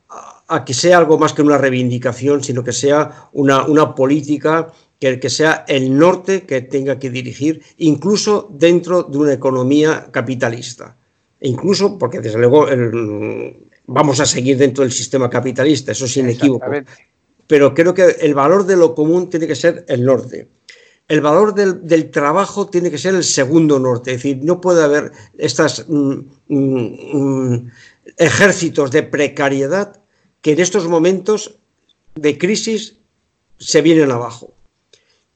a, 0.46 0.64
que 0.64 0.74
sea 0.74 0.98
algo 0.98 1.18
más 1.18 1.32
que 1.32 1.42
una 1.42 1.58
reivindicación, 1.58 2.44
sino 2.44 2.62
que 2.62 2.72
sea 2.72 3.28
una, 3.32 3.64
una 3.64 3.94
política 3.94 4.68
que, 4.98 5.20
que 5.20 5.30
sea 5.30 5.64
el 5.68 5.96
norte 5.96 6.42
que 6.42 6.62
tenga 6.62 6.98
que 6.98 7.10
dirigir, 7.10 7.62
incluso 7.78 8.48
dentro 8.50 9.02
de 9.02 9.18
una 9.18 9.32
economía 9.32 10.08
capitalista. 10.10 10.96
E 11.40 11.48
incluso 11.48 11.98
porque, 11.98 12.20
desde 12.20 12.38
luego, 12.38 12.68
el, 12.68 13.68
vamos 13.86 14.20
a 14.20 14.26
seguir 14.26 14.56
dentro 14.56 14.82
del 14.82 14.92
sistema 14.92 15.28
capitalista, 15.28 15.92
eso 15.92 16.06
es 16.06 16.16
inequívoco. 16.16 16.70
Pero 17.46 17.74
creo 17.74 17.92
que 17.92 18.16
el 18.20 18.34
valor 18.34 18.64
de 18.64 18.76
lo 18.76 18.94
común 18.94 19.28
tiene 19.28 19.46
que 19.46 19.54
ser 19.54 19.84
el 19.88 20.04
norte. 20.04 20.48
El 21.06 21.20
valor 21.20 21.54
del, 21.54 21.86
del, 21.86 22.10
trabajo 22.10 22.68
tiene 22.68 22.90
que 22.90 22.96
ser 22.96 23.14
el 23.14 23.24
segundo 23.24 23.78
norte, 23.78 24.12
es 24.12 24.22
decir, 24.22 24.38
no 24.42 24.58
puede 24.58 24.82
haber 24.82 25.12
estos 25.36 25.84
mm, 25.86 26.20
mm, 26.48 27.70
ejércitos 28.16 28.90
de 28.90 29.02
precariedad 29.02 30.00
que 30.40 30.52
en 30.52 30.60
estos 30.60 30.88
momentos 30.88 31.58
de 32.14 32.38
crisis 32.38 32.96
se 33.58 33.82
vienen 33.82 34.10
abajo 34.10 34.53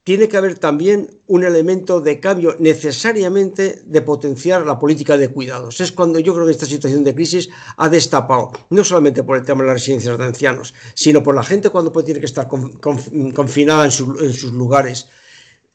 tiene 0.09 0.27
que 0.27 0.39
haber 0.39 0.59
también 0.59 1.11
un 1.27 1.45
elemento 1.45 2.01
de 2.01 2.19
cambio 2.19 2.57
necesariamente 2.59 3.83
de 3.85 4.01
potenciar 4.01 4.65
la 4.65 4.79
política 4.79 5.19
de 5.19 5.29
cuidados. 5.29 5.83
Es 5.83 5.93
cuando 5.93 6.19
yo 6.19 6.33
creo 6.33 6.47
que 6.47 6.53
esta 6.53 6.65
situación 6.65 7.05
de 7.05 7.15
crisis 7.15 7.51
ha 7.77 7.91
destapado, 7.91 8.53
no 8.71 8.85
solamente 8.85 9.23
por 9.23 9.37
el 9.37 9.45
tema 9.45 9.61
de 9.61 9.67
las 9.67 9.81
residencias 9.81 10.17
de 10.17 10.25
ancianos, 10.25 10.73
sino 10.95 11.23
por 11.23 11.35
la 11.35 11.43
gente 11.43 11.69
cuando 11.69 11.93
puede, 11.93 12.07
tiene 12.07 12.21
que 12.21 12.25
estar 12.25 12.49
con, 12.49 12.79
con, 12.79 12.97
confinada 13.33 13.85
en 13.85 13.91
sus 13.91 14.51
lugares. 14.55 15.11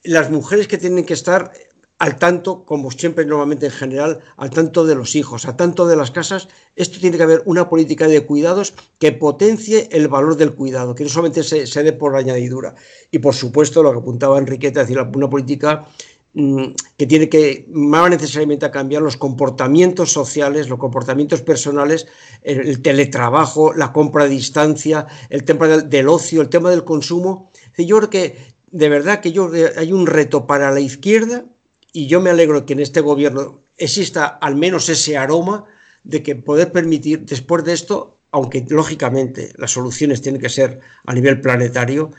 Las 0.02 0.32
mujeres 0.32 0.68
que 0.68 0.80
tienen 0.80 1.06
que 1.06 1.14
estar 1.14 1.54
al 2.00 2.18
tanto, 2.20 2.66
como 2.66 2.92
siempre 2.92 3.26
normalmente 3.26 3.68
en 3.68 3.72
general, 3.72 4.20
al 4.36 4.50
tanto 4.50 4.86
de 4.86 4.96
los 4.96 5.16
hijos, 5.16 5.46
al 5.46 5.56
tanto 5.56 5.88
de 5.88 5.96
las 5.96 6.12
casas, 6.12 6.50
esto 6.76 7.00
tiene 7.00 7.18
que 7.18 7.24
haber 7.24 7.44
una 7.46 7.70
política 7.70 8.08
de 8.08 8.26
cuidados 8.26 8.74
que 9.00 9.12
potencie 9.14 9.88
el 9.92 10.08
valor 10.08 10.36
del 10.36 10.54
cuidado, 10.54 10.96
que 10.96 11.04
no 11.04 11.10
solamente 11.10 11.44
se, 11.44 11.66
se 11.66 11.84
dé 11.84 11.94
por 11.94 12.16
añadidura. 12.16 12.76
Y 13.12 13.20
por 13.20 13.34
supuesto, 13.34 13.82
lo 13.82 13.92
que 13.92 14.00
apuntaba 14.00 14.38
Enriqueta, 14.38 14.82
decir, 14.82 15.00
una 15.00 15.30
política 15.30 15.88
mmm, 16.34 16.74
que 16.98 17.06
tiene 17.08 17.30
que 17.30 17.66
más 17.72 18.10
necesariamente 18.10 18.66
a 18.66 18.72
cambiar 18.72 19.02
los 19.02 19.16
comportamientos 19.16 20.12
sociales, 20.12 20.68
los 20.68 20.80
comportamientos 20.80 21.42
personales, 21.42 22.08
el, 22.42 22.68
el 22.68 22.82
teletrabajo, 22.82 23.74
la 23.74 23.94
compra 23.94 24.26
a 24.26 24.28
distancia, 24.28 25.08
el 25.30 25.46
tema 25.46 25.68
del, 25.68 26.10
ocio, 26.10 26.42
el 26.42 26.50
tema 26.50 26.70
del 26.70 26.84
consumo. 26.84 27.50
Yo 27.78 27.98
creo 27.98 28.10
que 28.10 28.54
de 28.72 28.90
verdad 28.90 29.22
que 29.22 29.32
yo 29.32 29.52
hay 29.78 29.94
un 29.94 30.08
reto 30.08 30.48
para 30.48 30.72
la 30.72 30.80
izquierda 30.80 31.46
y 31.94 32.08
yo 32.08 32.20
me 32.20 32.32
alegro 32.32 32.66
que 32.66 32.74
en 32.74 32.80
este 32.80 33.02
gobierno 33.02 33.62
exista 33.78 34.26
al 34.26 34.56
menos 34.56 34.90
ese 34.90 35.16
aroma 35.16 35.66
de 36.04 36.24
que 36.24 36.36
poder 36.36 36.72
permitir 36.72 37.22
después 37.22 37.64
de 37.64 37.74
esto, 37.74 38.20
aunque 38.32 38.66
lógicamente 38.68 39.54
las 39.58 39.72
soluciones 39.72 40.22
tienen 40.22 40.42
que 40.42 40.50
ser 40.50 40.82
a 41.06 41.14
nivel 41.14 41.40
planetario, 41.40 42.10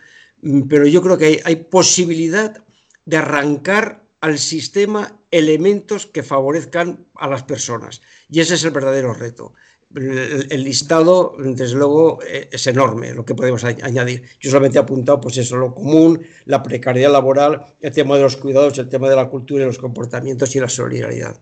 mm, 0.43 0.63
pero 0.63 0.87
yo 0.87 1.03
creo 1.03 1.19
que 1.19 1.27
hay, 1.27 1.41
hay 1.45 1.57
posibilidad 1.57 2.65
de 3.05 3.17
arrancar 3.17 4.05
al 4.21 4.39
sistema 4.39 5.21
elementos 5.31 6.07
que 6.07 6.23
favorezcan 6.23 7.07
a 7.17 7.29
las 7.29 7.43
personas. 7.43 8.01
Y 8.31 8.41
ese 8.41 8.55
es 8.55 8.65
el 8.65 8.71
verdadero 8.71 9.13
reto 9.13 9.53
el, 9.97 10.65
listado, 10.65 11.37
desde 11.39 11.77
luego, 11.77 12.19
eh, 12.27 12.49
es 12.51 12.67
enorme 12.67 13.13
lo 13.15 13.25
que 13.25 13.35
podemos 13.35 13.65
añadir. 13.65 14.25
Yo 14.41 14.51
solamente 14.51 14.79
he 14.79 14.81
apuntado, 14.81 15.21
pues 15.21 15.37
eso, 15.39 15.57
lo 15.57 15.75
común, 15.75 16.25
la 16.47 16.63
precariedad 16.63 17.13
laboral, 17.13 17.63
el 17.81 17.93
tema 17.93 18.17
de 18.17 18.23
los 18.23 18.37
cuidados, 18.37 18.79
el 18.79 18.89
tema 18.89 19.09
de 19.09 19.17
la 19.17 19.29
cultura 19.29 19.63
y 19.63 19.67
los 19.67 19.79
comportamientos 19.79 20.55
y 20.57 20.61
la 20.61 20.69
solidaridad. 20.69 21.41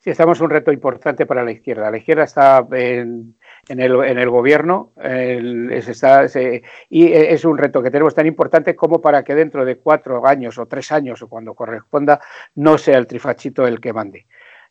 Sí, 0.00 0.10
estamos 0.10 0.40
un 0.40 0.50
reto 0.50 0.70
importante 0.70 1.26
para 1.26 1.42
la 1.42 1.50
izquierda. 1.50 1.90
La 1.90 1.98
izquierda 1.98 2.24
está 2.24 2.64
en, 2.70 3.34
el, 3.68 4.30
gobierno 4.30 4.92
y 6.88 7.12
es 7.12 7.44
un 7.44 7.58
reto 7.58 7.82
que 7.82 7.90
tenemos 7.90 8.14
tan 8.14 8.26
importante 8.26 8.76
como 8.76 9.00
para 9.00 9.24
que 9.24 9.34
dentro 9.34 9.64
de 9.64 9.76
cuatro 9.78 10.24
años 10.24 10.56
o 10.58 10.66
tres 10.66 10.92
años 10.92 11.20
o 11.22 11.28
cuando 11.28 11.54
corresponda 11.54 12.20
no 12.54 12.78
sea 12.78 12.96
el 12.96 13.08
trifachito 13.08 13.66
el 13.66 13.80
que 13.80 13.92
mande 13.92 14.26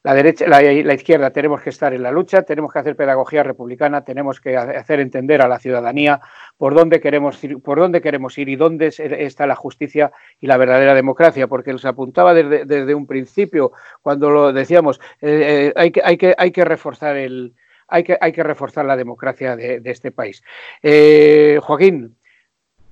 la 0.07 0.13
derecha, 0.13 0.47
la, 0.47 0.61
la, 0.61 0.93
izquierda 0.93 1.31
tenemos 1.31 1.61
que 1.61 1.69
estar 1.69 1.93
en 1.93 2.01
la 2.01 2.11
lucha, 2.11 2.43
tenemos 2.43 2.71
que 2.71 2.79
hacer 2.79 2.95
pedagogía 2.95 3.43
republicana, 3.43 4.05
tenemos 4.05 4.39
que 4.39 4.55
hacer 4.55 5.01
entender 5.01 5.41
a 5.41 5.49
la 5.49 5.59
ciudadanía 5.59 6.21
por 6.55 6.73
dónde 6.73 7.01
queremos 7.01 7.43
ir, 7.43 7.59
por 7.59 7.77
dónde 7.77 7.99
queremos 7.99 8.37
ir 8.37 8.47
y 8.47 8.55
dónde 8.55 8.87
está 8.97 9.45
la 9.45 9.57
justicia 9.57 10.13
y 10.39 10.47
la 10.47 10.55
verdadera 10.55 10.93
democracia, 10.93 11.47
porque 11.47 11.73
nos 11.73 11.83
apuntaba 11.83 12.33
desde, 12.33 12.63
desde 12.63 12.95
un 12.95 13.05
principio 13.05 13.73
cuando 14.01 14.29
lo 14.29 14.53
decíamos, 14.53 15.01
eh, 15.19 15.71
eh, 15.71 15.73
hay, 15.75 15.91
que, 15.91 16.01
hay, 16.01 16.17
que, 16.17 16.33
hay 16.37 16.51
que 16.51 16.63
reforzar 16.63 17.17
el 17.17 17.53
hay 17.89 18.05
que, 18.05 18.17
hay 18.19 18.31
que 18.31 18.43
reforzar 18.43 18.85
la 18.85 18.95
democracia 18.95 19.57
de, 19.57 19.81
de 19.81 19.91
este 19.91 20.11
país. 20.11 20.41
Eh, 20.81 21.59
Joaquín, 21.61 22.15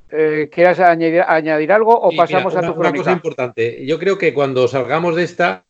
eh, 0.10 0.50
¿quieres 0.52 0.82
añadir, 0.82 1.22
añadir, 1.22 1.72
algo 1.72 1.98
o 1.98 2.12
sí, 2.12 2.18
pasamos 2.18 2.54
mira, 2.54 2.60
una, 2.60 2.68
a 2.68 2.74
tu 2.74 2.80
crónica? 2.80 2.96
Una 2.96 3.04
cosa 3.04 3.12
importante. 3.14 3.86
Yo 3.86 4.00
creo 4.00 4.18
que 4.18 4.34
cuando 4.34 4.68
salgamos 4.68 5.16
de 5.16 5.24
esta, 5.24 5.64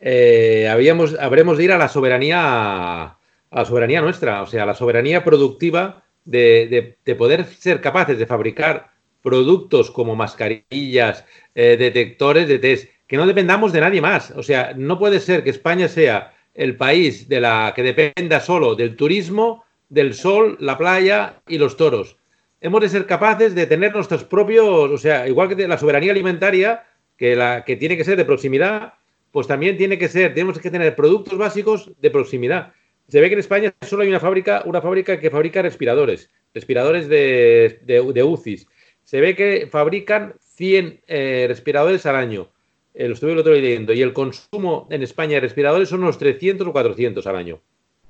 eh, 0.00 0.68
habíamos, 0.70 1.16
habremos 1.18 1.58
de 1.58 1.64
ir 1.64 1.72
a 1.72 1.78
la 1.78 1.88
soberanía, 1.88 3.02
a 3.04 3.18
la 3.50 3.64
soberanía 3.64 4.00
nuestra, 4.00 4.42
o 4.42 4.46
sea, 4.46 4.66
la 4.66 4.74
soberanía 4.74 5.22
productiva 5.22 6.02
de, 6.24 6.66
de, 6.68 6.98
de 7.04 7.14
poder 7.14 7.44
ser 7.44 7.80
capaces 7.80 8.18
de 8.18 8.26
fabricar 8.26 8.90
productos 9.22 9.90
como 9.90 10.16
mascarillas, 10.16 11.24
eh, 11.54 11.76
detectores 11.78 12.48
de 12.48 12.58
test, 12.58 12.88
que 13.06 13.16
no 13.16 13.26
dependamos 13.26 13.72
de 13.72 13.80
nadie 13.80 14.00
más. 14.00 14.30
O 14.32 14.42
sea, 14.42 14.72
no 14.76 14.98
puede 14.98 15.20
ser 15.20 15.44
que 15.44 15.50
España 15.50 15.88
sea 15.88 16.32
el 16.54 16.76
país 16.76 17.28
de 17.28 17.40
la 17.40 17.72
que 17.74 17.82
dependa 17.82 18.40
solo 18.40 18.74
del 18.74 18.96
turismo, 18.96 19.64
del 19.88 20.14
sol, 20.14 20.56
la 20.60 20.78
playa 20.78 21.40
y 21.48 21.58
los 21.58 21.76
toros. 21.76 22.16
Hemos 22.60 22.80
de 22.80 22.88
ser 22.88 23.06
capaces 23.06 23.54
de 23.54 23.66
tener 23.66 23.94
nuestros 23.94 24.24
propios, 24.24 24.90
o 24.90 24.98
sea, 24.98 25.26
igual 25.26 25.48
que 25.48 25.66
la 25.66 25.78
soberanía 25.78 26.12
alimentaria, 26.12 26.84
que, 27.16 27.34
la, 27.34 27.64
que 27.64 27.76
tiene 27.76 27.96
que 27.96 28.04
ser 28.04 28.16
de 28.16 28.24
proximidad, 28.24 28.94
pues 29.32 29.46
también 29.46 29.76
tiene 29.76 29.98
que 29.98 30.08
ser, 30.08 30.34
tenemos 30.34 30.58
que 30.58 30.70
tener 30.70 30.96
productos 30.96 31.38
básicos 31.38 31.90
de 32.00 32.10
proximidad. 32.10 32.72
Se 33.08 33.20
ve 33.20 33.28
que 33.28 33.34
en 33.34 33.40
España 33.40 33.74
solo 33.82 34.02
hay 34.02 34.08
una 34.08 34.20
fábrica, 34.20 34.62
una 34.66 34.80
fábrica 34.80 35.18
que 35.18 35.30
fabrica 35.30 35.62
respiradores, 35.62 36.30
respiradores 36.54 37.08
de, 37.08 37.80
de, 37.82 38.12
de 38.12 38.22
UCIs. 38.22 38.66
Se 39.04 39.20
ve 39.20 39.34
que 39.34 39.68
fabrican 39.70 40.34
100 40.40 41.00
eh, 41.06 41.46
respiradores 41.48 42.06
al 42.06 42.16
año. 42.16 42.50
Eh, 42.94 43.08
lo 43.08 43.14
estuve 43.14 43.32
el 43.32 43.38
otro 43.38 43.52
día 43.52 43.62
leyendo. 43.62 43.92
Y 43.92 44.02
el 44.02 44.12
consumo 44.12 44.86
en 44.90 45.02
España 45.02 45.34
de 45.34 45.40
respiradores 45.40 45.88
son 45.88 46.02
unos 46.02 46.18
300 46.18 46.66
o 46.66 46.72
400 46.72 47.26
al 47.26 47.36
año. 47.36 47.60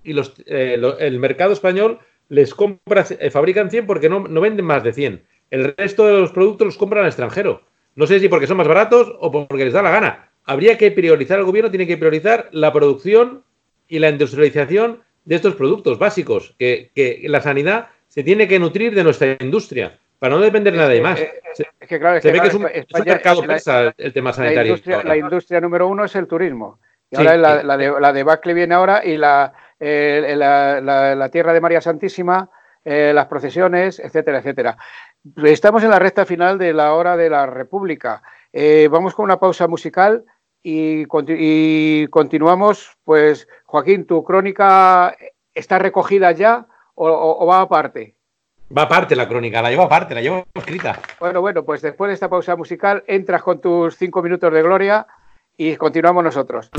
Y 0.02 0.12
los, 0.12 0.34
eh, 0.46 0.78
el 0.98 1.18
mercado 1.18 1.52
español 1.52 1.98
les 2.28 2.54
compra, 2.54 3.06
eh, 3.08 3.30
fabrican 3.30 3.70
100 3.70 3.86
porque 3.86 4.08
no, 4.08 4.20
no 4.20 4.40
venden 4.40 4.66
más 4.66 4.84
de 4.84 4.92
100. 4.92 5.22
El 5.50 5.74
resto 5.76 6.06
de 6.06 6.12
los 6.12 6.32
productos 6.32 6.66
los 6.66 6.76
compran 6.76 7.02
al 7.02 7.08
extranjero. 7.08 7.62
No 7.94 8.06
sé 8.06 8.20
si 8.20 8.28
porque 8.28 8.46
son 8.46 8.56
más 8.56 8.68
baratos 8.68 9.12
o 9.18 9.30
porque 9.30 9.64
les 9.64 9.72
da 9.72 9.82
la 9.82 9.90
gana 9.90 10.29
habría 10.45 10.76
que 10.78 10.91
priorizar, 10.91 11.38
el 11.38 11.45
gobierno 11.45 11.70
tiene 11.70 11.86
que 11.86 11.97
priorizar 11.97 12.49
la 12.53 12.72
producción 12.72 13.45
y 13.88 13.99
la 13.99 14.09
industrialización 14.09 15.03
de 15.24 15.34
estos 15.36 15.55
productos 15.55 15.99
básicos, 15.99 16.55
que, 16.59 16.91
que, 16.95 17.22
la 17.28 17.41
sanidad 17.41 17.88
se 18.09 18.22
tiene 18.22 18.49
que 18.49 18.59
nutrir 18.59 18.95
de 18.95 19.05
nuestra 19.05 19.36
industria. 19.41 19.99
para 20.18 20.34
no 20.34 20.41
depender 20.41 20.72
de 20.74 20.78
nadie 20.78 21.01
más. 21.01 21.18
Eh, 21.20 21.32
Es 21.80 21.88
que 21.88 21.99
claro, 21.99 22.16
es 22.16 22.22
se 22.22 22.28
que, 22.28 22.32
ve 22.34 22.41
que 22.43 22.49
es 22.49 22.55
un, 22.55 22.66
es 22.66 22.72
un 22.74 22.78
España- 22.80 23.12
mercado 23.14 23.43
persa 23.43 23.95
el, 23.97 24.12
tema 24.12 24.30
la 24.30 24.34
sanitario. 24.34 24.70
industria, 24.72 25.03
la 25.03 25.16
industria 25.16 25.61
número 25.61 25.88
uno 25.88 26.05
es 26.05 26.14
el 26.14 26.26
turismo. 26.26 26.78
Y 27.11 27.16
Sí, 27.16 27.22
ahora 27.22 27.36
la, 27.38 27.61
sí. 27.61 27.66
la 27.66 27.76
de, 27.76 28.01
la 28.01 28.12
debacle 28.12 28.53
viene 28.55 28.74
ahora 28.74 29.03
y 29.05 29.16
la, 29.16 29.53
eh, 29.80 30.34
la, 30.36 30.80
la- 30.80 31.14
la 31.14 31.28
tierra 31.30 31.53
de 31.55 31.61
María 31.62 31.80
Santísima, 31.80 32.51
eh, 32.84 33.12
las 33.14 33.26
procesiones, 33.26 33.99
etcétera, 33.99 34.38
etcétera. 34.38 34.76
Estamos 35.45 35.82
en 35.84 35.91
la 35.91 35.99
recta 35.99 36.24
final 36.26 36.59
de 36.59 36.72
la 36.72 36.93
hora 36.95 37.16
de 37.16 37.28
la 37.30 37.47
República. 37.47 38.22
Eh, 38.53 38.88
vamos 38.90 39.14
con 39.14 39.24
una 39.24 39.38
pausa 39.38 39.68
musical 39.68 40.24
y, 40.62 41.05
conti- 41.07 41.36
y 41.38 42.07
continuamos. 42.09 42.96
Pues, 43.05 43.48
Joaquín, 43.66 44.07
¿tu 44.07 44.24
crónica 44.24 45.16
está 45.55 45.78
recogida 45.78 46.32
ya 46.32 46.66
o, 46.94 47.09
o- 47.09 47.44
o 47.44 47.46
va 47.46 47.61
aparte? 47.61 48.14
Va 48.76 48.82
aparte 48.82 49.16
la 49.16 49.28
crónica, 49.28 49.62
la 49.62 49.70
llevo 49.70 49.82
aparte, 49.82 50.14
la 50.14 50.20
llevo 50.20 50.46
escrita. 50.55 51.01
Bueno, 51.18 51.40
bueno, 51.40 51.64
pues 51.64 51.82
después 51.82 52.09
de 52.09 52.14
esta 52.14 52.28
pausa 52.28 52.55
musical 52.57 53.03
entras 53.07 53.42
con 53.42 53.61
tus 53.61 53.96
cinco 53.96 54.22
minutos 54.22 54.53
de 54.53 54.62
gloria 54.62 55.07
y 55.57 55.76
continuamos 55.76 56.22
nosotros. 56.22 56.70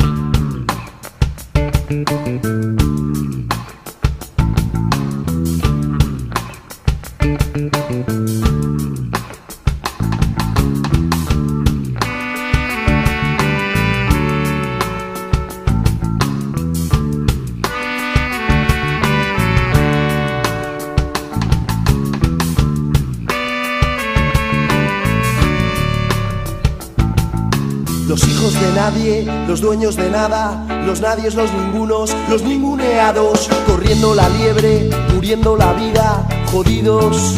Nadie, 28.81 29.23
los 29.47 29.61
dueños 29.61 29.95
de 29.95 30.09
nada, 30.09 30.65
los 30.87 31.01
nadies, 31.01 31.35
los 31.35 31.53
ningunos, 31.53 32.15
los 32.31 32.41
ninguneados, 32.41 33.47
corriendo 33.67 34.15
la 34.15 34.27
liebre, 34.29 34.89
muriendo 35.13 35.55
la 35.55 35.71
vida, 35.73 36.27
jodidos, 36.51 37.35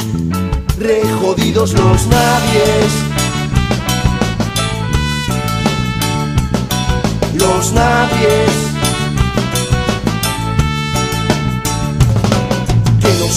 re 0.79 1.01
jodidos 1.21 1.73
los 1.73 2.07
nadies. 2.07 2.91
Los 7.33 7.73
nadies. 7.73 8.72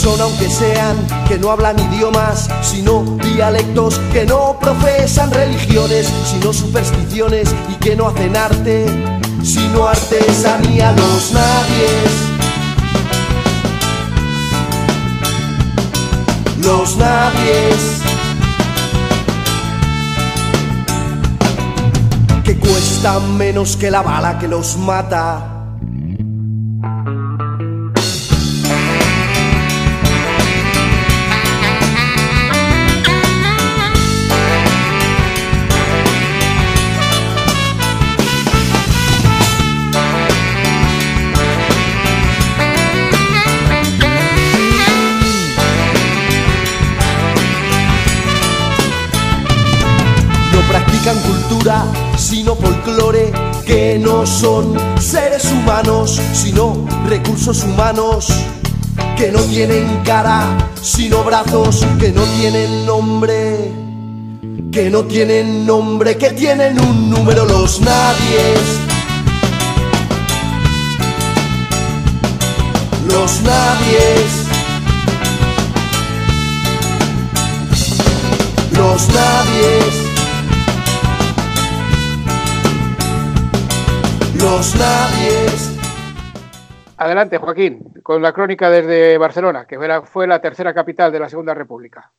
Son 0.07 0.21
aunque 0.21 0.49
sean, 0.49 0.97
que 1.27 1.37
no 1.37 1.51
hablan 1.51 1.77
idiomas, 1.81 2.49
sino 2.63 3.03
dialectos, 3.35 3.99
que 4.13 4.25
no 4.25 4.57
profesan 4.61 5.33
religiones, 5.33 6.09
sino 6.31 6.53
supersticiones 6.53 7.53
y 7.69 7.75
que 7.75 7.97
no 7.97 8.07
hacen 8.07 8.37
arte, 8.37 8.87
sino 9.43 9.89
artesanía 9.89 10.93
los 10.93 11.33
nadies. 11.33 12.13
Los 16.63 16.97
nadies. 16.97 18.03
Que 22.45 22.57
cuestan 22.59 23.37
menos 23.37 23.77
que 23.77 23.91
la 23.91 24.03
bala 24.03 24.39
que 24.39 24.47
los 24.47 24.77
mata. 24.77 25.56
Sino 52.47 52.55
folclore, 52.55 53.33
que 53.67 53.99
no 53.99 54.25
son 54.25 54.77
seres 55.01 55.51
humanos, 55.51 56.21
sino 56.33 56.87
recursos 57.09 57.65
humanos, 57.65 58.29
que 59.17 59.33
no 59.33 59.41
tienen 59.41 59.85
cara, 60.05 60.57
sino 60.81 61.25
brazos, 61.25 61.85
que 61.99 62.13
no 62.13 62.23
tienen 62.39 62.87
nombre, 62.87 63.73
que 64.71 64.89
no 64.91 65.03
tienen 65.07 65.67
nombre, 65.67 66.17
que 66.17 66.31
tienen 66.31 66.79
un 66.81 67.11
número 67.11 67.47
los 67.47 67.81
nadies. 67.81 68.61
Los 73.09 73.43
nadies. 73.43 74.47
Los 78.73 79.09
nadies. 79.09 80.06
Adelante, 86.99 87.39
Joaquín, 87.39 87.81
con 88.05 88.23
la 88.23 88.33
crónica 88.33 88.71
desde 88.71 89.19
Barcelona, 89.19 89.67
que 89.67 89.77
fue 89.77 89.89
la, 89.89 90.03
fue 90.03 90.29
la 90.29 90.41
tercera 90.41 90.73
capital 90.73 91.11
de 91.11 91.19
la 91.19 91.29
Segunda 91.29 91.53
República. 91.53 92.13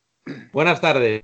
Buenas 0.52 0.82
tardes. 0.82 1.22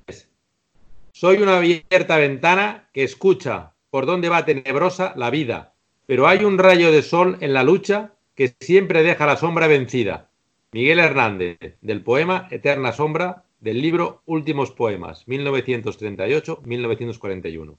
Soy 1.13 1.43
una 1.43 1.59
abierta 1.59 2.17
ventana 2.17 2.89
que 2.95 3.05
escucha 3.05 3.75
por 3.91 4.07
dónde 4.07 4.31
va 4.31 4.47
tenebrosa 4.47 5.13
la 5.17 5.29
vida, 5.29 5.75
pero 6.07 6.27
hay 6.27 6.43
un 6.43 6.57
rayo 6.57 6.91
de 6.91 7.03
sol 7.03 7.37
en 7.41 7.53
la 7.53 7.65
lucha 7.65 8.13
que 8.35 8.55
siempre 8.59 9.03
deja 9.03 9.27
la 9.27 9.37
sombra 9.37 9.67
vencida. 9.67 10.31
Miguel 10.73 11.01
Hernández, 11.01 11.59
del 11.83 12.03
poema 12.03 12.49
Eterna 12.51 12.93
Sombra, 12.93 13.45
del 13.61 13.83
libro 13.83 14.23
Últimos 14.25 14.71
Poemas, 14.71 15.27
1938-1941. 15.27 17.77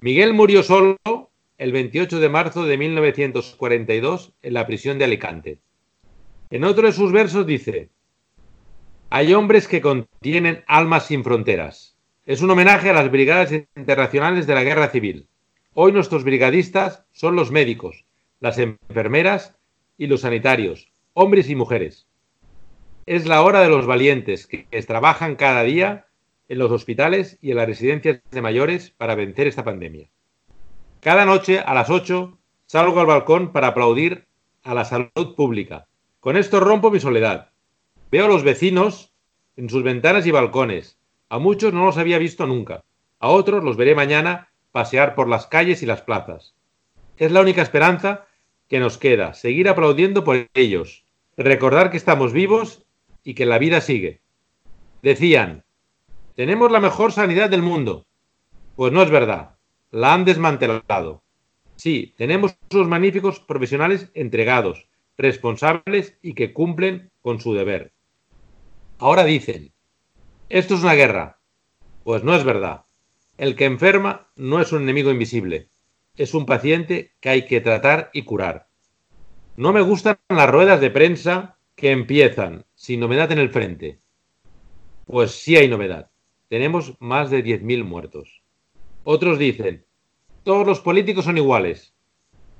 Miguel 0.00 0.34
murió 0.34 0.62
solo 0.62 0.98
el 1.58 1.72
28 1.72 2.20
de 2.20 2.28
marzo 2.28 2.64
de 2.66 2.78
1942 2.78 4.32
en 4.42 4.54
la 4.54 4.64
prisión 4.64 4.96
de 4.96 5.04
Alicante. 5.04 5.58
En 6.50 6.62
otro 6.62 6.86
de 6.86 6.92
sus 6.92 7.10
versos 7.10 7.46
dice, 7.46 7.90
hay 9.10 9.34
hombres 9.34 9.66
que 9.66 9.80
contienen 9.80 10.62
almas 10.68 11.06
sin 11.06 11.24
fronteras. 11.24 11.96
Es 12.26 12.42
un 12.42 12.50
homenaje 12.50 12.90
a 12.90 12.92
las 12.92 13.10
brigadas 13.10 13.52
internacionales 13.52 14.46
de 14.46 14.54
la 14.54 14.62
guerra 14.62 14.88
civil. 14.90 15.26
Hoy 15.74 15.90
nuestros 15.90 16.22
brigadistas 16.22 17.04
son 17.10 17.34
los 17.34 17.50
médicos, 17.50 18.04
las 18.38 18.58
enfermeras 18.58 19.56
y 19.96 20.06
los 20.06 20.20
sanitarios, 20.20 20.92
hombres 21.12 21.50
y 21.50 21.56
mujeres. 21.56 22.06
Es 23.04 23.26
la 23.26 23.42
hora 23.42 23.60
de 23.60 23.68
los 23.68 23.84
valientes 23.84 24.46
que, 24.46 24.66
que 24.66 24.82
trabajan 24.82 25.34
cada 25.34 25.64
día 25.64 26.06
en 26.48 26.58
los 26.58 26.70
hospitales 26.70 27.36
y 27.40 27.50
en 27.50 27.56
las 27.56 27.66
residencias 27.66 28.20
de 28.30 28.42
mayores 28.42 28.90
para 28.90 29.16
vencer 29.16 29.48
esta 29.48 29.64
pandemia. 29.64 30.08
Cada 31.00 31.24
noche 31.24 31.60
a 31.60 31.74
las 31.74 31.90
8 31.90 32.36
salgo 32.66 32.98
al 32.98 33.06
balcón 33.06 33.52
para 33.52 33.68
aplaudir 33.68 34.26
a 34.64 34.74
la 34.74 34.84
salud 34.84 35.36
pública. 35.36 35.86
Con 36.18 36.36
esto 36.36 36.58
rompo 36.58 36.90
mi 36.90 36.98
soledad. 36.98 37.50
Veo 38.10 38.24
a 38.24 38.28
los 38.28 38.42
vecinos 38.42 39.12
en 39.56 39.70
sus 39.70 39.84
ventanas 39.84 40.26
y 40.26 40.32
balcones. 40.32 40.98
A 41.28 41.38
muchos 41.38 41.72
no 41.72 41.84
los 41.84 41.98
había 41.98 42.18
visto 42.18 42.48
nunca. 42.48 42.82
A 43.20 43.28
otros 43.28 43.62
los 43.62 43.76
veré 43.76 43.94
mañana 43.94 44.48
pasear 44.72 45.14
por 45.14 45.28
las 45.28 45.46
calles 45.46 45.84
y 45.84 45.86
las 45.86 46.02
plazas. 46.02 46.54
Es 47.16 47.30
la 47.30 47.42
única 47.42 47.62
esperanza 47.62 48.26
que 48.68 48.80
nos 48.80 48.98
queda, 48.98 49.34
seguir 49.34 49.68
aplaudiendo 49.68 50.24
por 50.24 50.48
ellos, 50.54 51.04
recordar 51.36 51.90
que 51.90 51.96
estamos 51.96 52.32
vivos 52.32 52.84
y 53.22 53.34
que 53.34 53.46
la 53.46 53.58
vida 53.58 53.80
sigue. 53.80 54.20
Decían, 55.02 55.64
tenemos 56.34 56.72
la 56.72 56.80
mejor 56.80 57.12
sanidad 57.12 57.50
del 57.50 57.62
mundo. 57.62 58.04
Pues 58.74 58.92
no 58.92 59.02
es 59.02 59.10
verdad, 59.10 59.57
la 59.90 60.14
han 60.14 60.24
desmantelado. 60.24 61.22
Sí, 61.76 62.14
tenemos 62.16 62.56
unos 62.72 62.88
magníficos 62.88 63.40
profesionales 63.40 64.10
entregados, 64.14 64.88
responsables 65.16 66.16
y 66.22 66.34
que 66.34 66.52
cumplen 66.52 67.10
con 67.22 67.40
su 67.40 67.54
deber. 67.54 67.92
Ahora 68.98 69.24
dicen, 69.24 69.72
esto 70.48 70.74
es 70.74 70.82
una 70.82 70.94
guerra. 70.94 71.38
Pues 72.04 72.24
no 72.24 72.34
es 72.34 72.44
verdad. 72.44 72.84
El 73.36 73.54
que 73.54 73.66
enferma 73.66 74.28
no 74.34 74.60
es 74.60 74.72
un 74.72 74.82
enemigo 74.82 75.10
invisible, 75.10 75.68
es 76.16 76.34
un 76.34 76.46
paciente 76.46 77.12
que 77.20 77.28
hay 77.28 77.46
que 77.46 77.60
tratar 77.60 78.10
y 78.12 78.22
curar. 78.22 78.66
No 79.56 79.72
me 79.72 79.80
gustan 79.80 80.18
las 80.28 80.50
ruedas 80.50 80.80
de 80.80 80.90
prensa 80.90 81.56
que 81.76 81.92
empiezan 81.92 82.64
sin 82.74 83.00
novedad 83.00 83.30
en 83.30 83.38
el 83.38 83.50
frente. 83.50 83.98
Pues 85.06 85.30
sí 85.32 85.56
hay 85.56 85.68
novedad. 85.68 86.10
Tenemos 86.48 86.94
más 86.98 87.30
de 87.30 87.44
10.000 87.44 87.84
muertos. 87.84 88.37
Otros 89.10 89.38
dicen, 89.38 89.86
todos 90.42 90.66
los 90.66 90.80
políticos 90.80 91.24
son 91.24 91.38
iguales. 91.38 91.94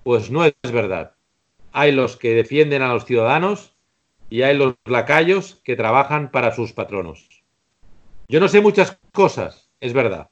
Pues 0.03 0.31
no 0.31 0.47
es 0.47 0.55
verdad. 0.73 1.13
Hay 1.73 1.93
los 1.93 2.17
que 2.17 2.33
defienden 2.33 2.81
a 2.81 2.95
los 2.95 3.05
ciudadanos 3.05 3.77
y 4.31 4.41
hay 4.41 4.57
los 4.57 4.77
lacayos 4.87 5.61
que 5.63 5.77
trabajan 5.77 6.31
para 6.31 6.55
sus 6.55 6.73
patronos. 6.73 7.43
Yo 8.29 8.41
no 8.41 8.49
sé 8.49 8.63
muchas 8.63 8.99
cosas, 9.13 9.69
es 9.79 9.93
verdad. 9.93 10.31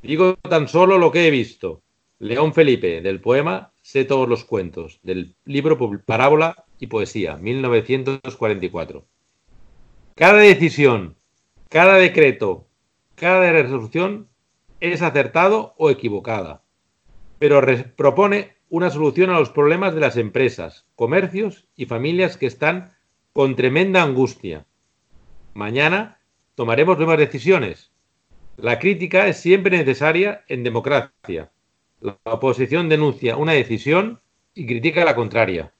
Digo 0.00 0.36
tan 0.48 0.68
solo 0.68 0.96
lo 0.96 1.10
que 1.10 1.26
he 1.26 1.30
visto. 1.32 1.82
León 2.20 2.54
Felipe, 2.54 3.00
del 3.00 3.20
poema 3.20 3.72
Sé 3.82 4.04
todos 4.04 4.28
los 4.28 4.44
cuentos, 4.44 5.00
del 5.02 5.34
libro 5.44 5.76
Parábola 6.06 6.66
y 6.78 6.86
Poesía, 6.86 7.36
1944. 7.36 9.04
Cada 10.14 10.38
decisión, 10.38 11.16
cada 11.68 11.96
decreto, 11.96 12.68
cada 13.16 13.50
resolución 13.50 14.27
es 14.80 15.02
acertado 15.02 15.74
o 15.78 15.90
equivocada, 15.90 16.62
pero 17.38 17.60
propone 17.96 18.56
una 18.70 18.90
solución 18.90 19.30
a 19.30 19.38
los 19.38 19.50
problemas 19.50 19.94
de 19.94 20.00
las 20.00 20.16
empresas, 20.16 20.86
comercios 20.94 21.66
y 21.76 21.86
familias 21.86 22.36
que 22.36 22.46
están 22.46 22.92
con 23.32 23.56
tremenda 23.56 24.02
angustia. 24.02 24.66
Mañana 25.54 26.18
tomaremos 26.54 26.98
nuevas 26.98 27.18
decisiones. 27.18 27.90
La 28.56 28.78
crítica 28.78 29.28
es 29.28 29.38
siempre 29.38 29.76
necesaria 29.76 30.44
en 30.48 30.64
democracia. 30.64 31.50
La 32.00 32.18
oposición 32.24 32.88
denuncia 32.88 33.36
una 33.36 33.52
decisión 33.52 34.20
y 34.54 34.66
critica 34.66 35.04
la 35.04 35.14
contraria. 35.14 35.72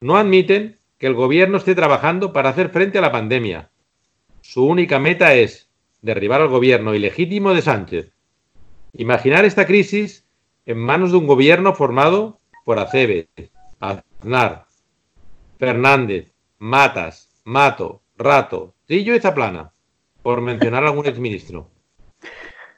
No 0.00 0.16
admiten 0.16 0.78
que 0.98 1.06
el 1.06 1.14
gobierno 1.14 1.58
esté 1.58 1.74
trabajando 1.74 2.32
para 2.32 2.50
hacer 2.50 2.68
frente 2.68 2.98
a 2.98 3.02
la 3.02 3.12
pandemia. 3.12 3.70
Su 4.40 4.66
única 4.66 4.98
meta 4.98 5.34
es 5.34 5.70
derribar 6.00 6.40
al 6.40 6.48
gobierno 6.48 6.94
ilegítimo 6.94 7.54
de 7.54 7.62
Sánchez. 7.62 8.11
Imaginar 8.94 9.46
esta 9.46 9.66
crisis 9.66 10.26
en 10.66 10.78
manos 10.78 11.12
de 11.12 11.16
un 11.16 11.26
gobierno 11.26 11.74
formado 11.74 12.40
por 12.64 12.78
Acebe, 12.78 13.28
Aznar, 13.80 14.66
Fernández, 15.58 16.34
Matas, 16.58 17.30
Mato, 17.44 18.02
Rato, 18.18 18.74
Trillo 18.84 19.14
y 19.14 19.20
Zaplana, 19.20 19.72
por 20.22 20.42
mencionar 20.42 20.84
algún 20.84 21.06
exministro. 21.06 21.70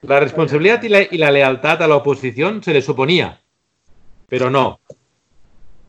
La 0.03 0.21
responsabilidad 0.21 0.83
y 0.85 0.89
la, 0.89 1.03
y 1.03 1.19
la, 1.19 1.33
lealtad 1.33 1.83
a 1.83 1.89
la 1.89 1.97
oposición 1.97 2.63
se 2.63 2.73
le 2.73 2.81
suponía, 2.81 3.43
pero 4.29 4.51
no. 4.51 4.79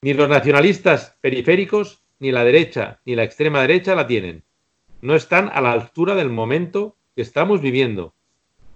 Ni 0.02 0.14
los 0.14 0.28
nacionalistas 0.28 1.18
periféricos, 1.22 2.04
ni 2.18 2.32
la 2.32 2.44
derecha, 2.44 3.00
ni 3.06 3.16
la 3.16 3.24
extrema 3.24 3.62
derecha 3.62 3.94
la 3.94 4.08
tienen. 4.08 4.44
No 5.02 5.16
están 5.16 5.50
a 5.54 5.62
la 5.62 5.72
altura 5.72 6.16
del 6.16 6.30
momento 6.30 6.98
que 7.16 7.22
estamos 7.22 7.62
viviendo. 7.62 8.15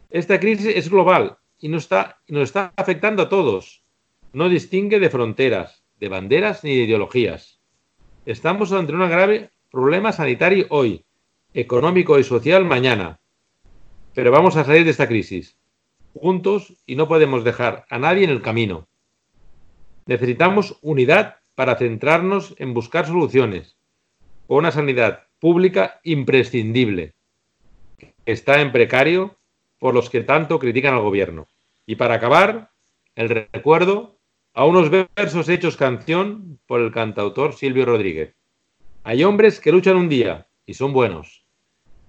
Esta 0.09 0.39
crisis 0.39 0.75
es 0.75 0.89
global 0.89 1.37
y 1.59 1.69
nos 1.69 1.83
está, 1.83 2.19
está 2.27 2.73
afectando 2.75 3.23
a 3.23 3.29
todos. 3.29 3.83
No 4.33 4.49
distingue 4.49 4.99
de 4.99 5.09
fronteras, 5.09 5.83
de 5.99 6.09
banderas 6.09 6.63
ni 6.63 6.75
de 6.75 6.83
ideologías. 6.83 7.59
Estamos 8.25 8.71
ante 8.71 8.93
un 8.93 9.07
grave 9.07 9.51
problema 9.69 10.11
sanitario 10.11 10.65
hoy, 10.69 11.05
económico 11.53 12.17
y 12.17 12.23
social 12.23 12.65
mañana. 12.65 13.19
Pero 14.15 14.31
vamos 14.31 14.55
a 14.55 14.63
salir 14.63 14.83
de 14.83 14.91
esta 14.91 15.07
crisis, 15.07 15.57
juntos 16.15 16.73
y 16.87 16.95
no 16.95 17.07
podemos 17.07 17.43
dejar 17.43 17.85
a 17.89 17.99
nadie 17.99 18.23
en 18.23 18.31
el 18.31 18.41
camino. 18.41 18.87
Necesitamos 20.07 20.79
unidad 20.81 21.35
para 21.53 21.75
centrarnos 21.75 22.55
en 22.57 22.73
buscar 22.73 23.05
soluciones, 23.05 23.77
con 24.47 24.57
una 24.57 24.71
sanidad 24.71 25.27
pública 25.39 25.99
imprescindible, 26.03 27.13
está 28.25 28.61
en 28.61 28.71
precario 28.71 29.38
por 29.79 29.93
los 29.93 30.09
que 30.09 30.21
tanto 30.21 30.59
critican 30.59 30.93
al 30.93 31.01
gobierno. 31.01 31.47
Y 31.85 31.95
para 31.95 32.15
acabar, 32.15 32.71
el 33.15 33.29
recuerdo 33.29 34.19
a 34.53 34.65
unos 34.65 34.89
versos 34.89 35.49
hechos 35.49 35.77
canción 35.77 36.59
por 36.67 36.81
el 36.81 36.91
cantautor 36.91 37.53
Silvio 37.53 37.85
Rodríguez. 37.85 38.35
Hay 39.03 39.23
hombres 39.23 39.59
que 39.59 39.71
luchan 39.71 39.95
un 39.95 40.09
día 40.09 40.47
y 40.65 40.73
son 40.73 40.93
buenos. 40.93 41.45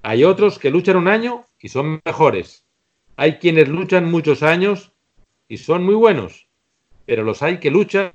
Hay 0.02 0.24
otros 0.24 0.58
que 0.58 0.70
luchan 0.70 0.96
un 0.96 1.08
año 1.08 1.44
y 1.58 1.68
son 1.68 2.00
mejores. 2.04 2.66
Hay 3.16 3.38
quienes 3.38 3.68
luchan 3.68 4.10
muchos 4.10 4.42
años 4.42 4.92
y 5.48 5.58
son 5.58 5.84
muy 5.84 5.94
buenos. 5.94 6.48
Pero 7.06 7.22
los 7.22 7.42
hay 7.42 7.58
que 7.58 7.70
luchan 7.70 8.12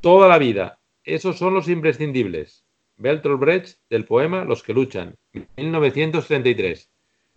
toda 0.00 0.28
la 0.28 0.38
vida. 0.38 0.78
Esos 1.04 1.38
son 1.38 1.54
los 1.54 1.68
imprescindibles. 1.68 2.64
Bertolt 2.96 3.40
Brecht 3.40 3.78
del 3.90 4.04
poema 4.04 4.44
Los 4.44 4.62
que 4.62 4.74
luchan, 4.74 5.16
1933. 5.56 6.91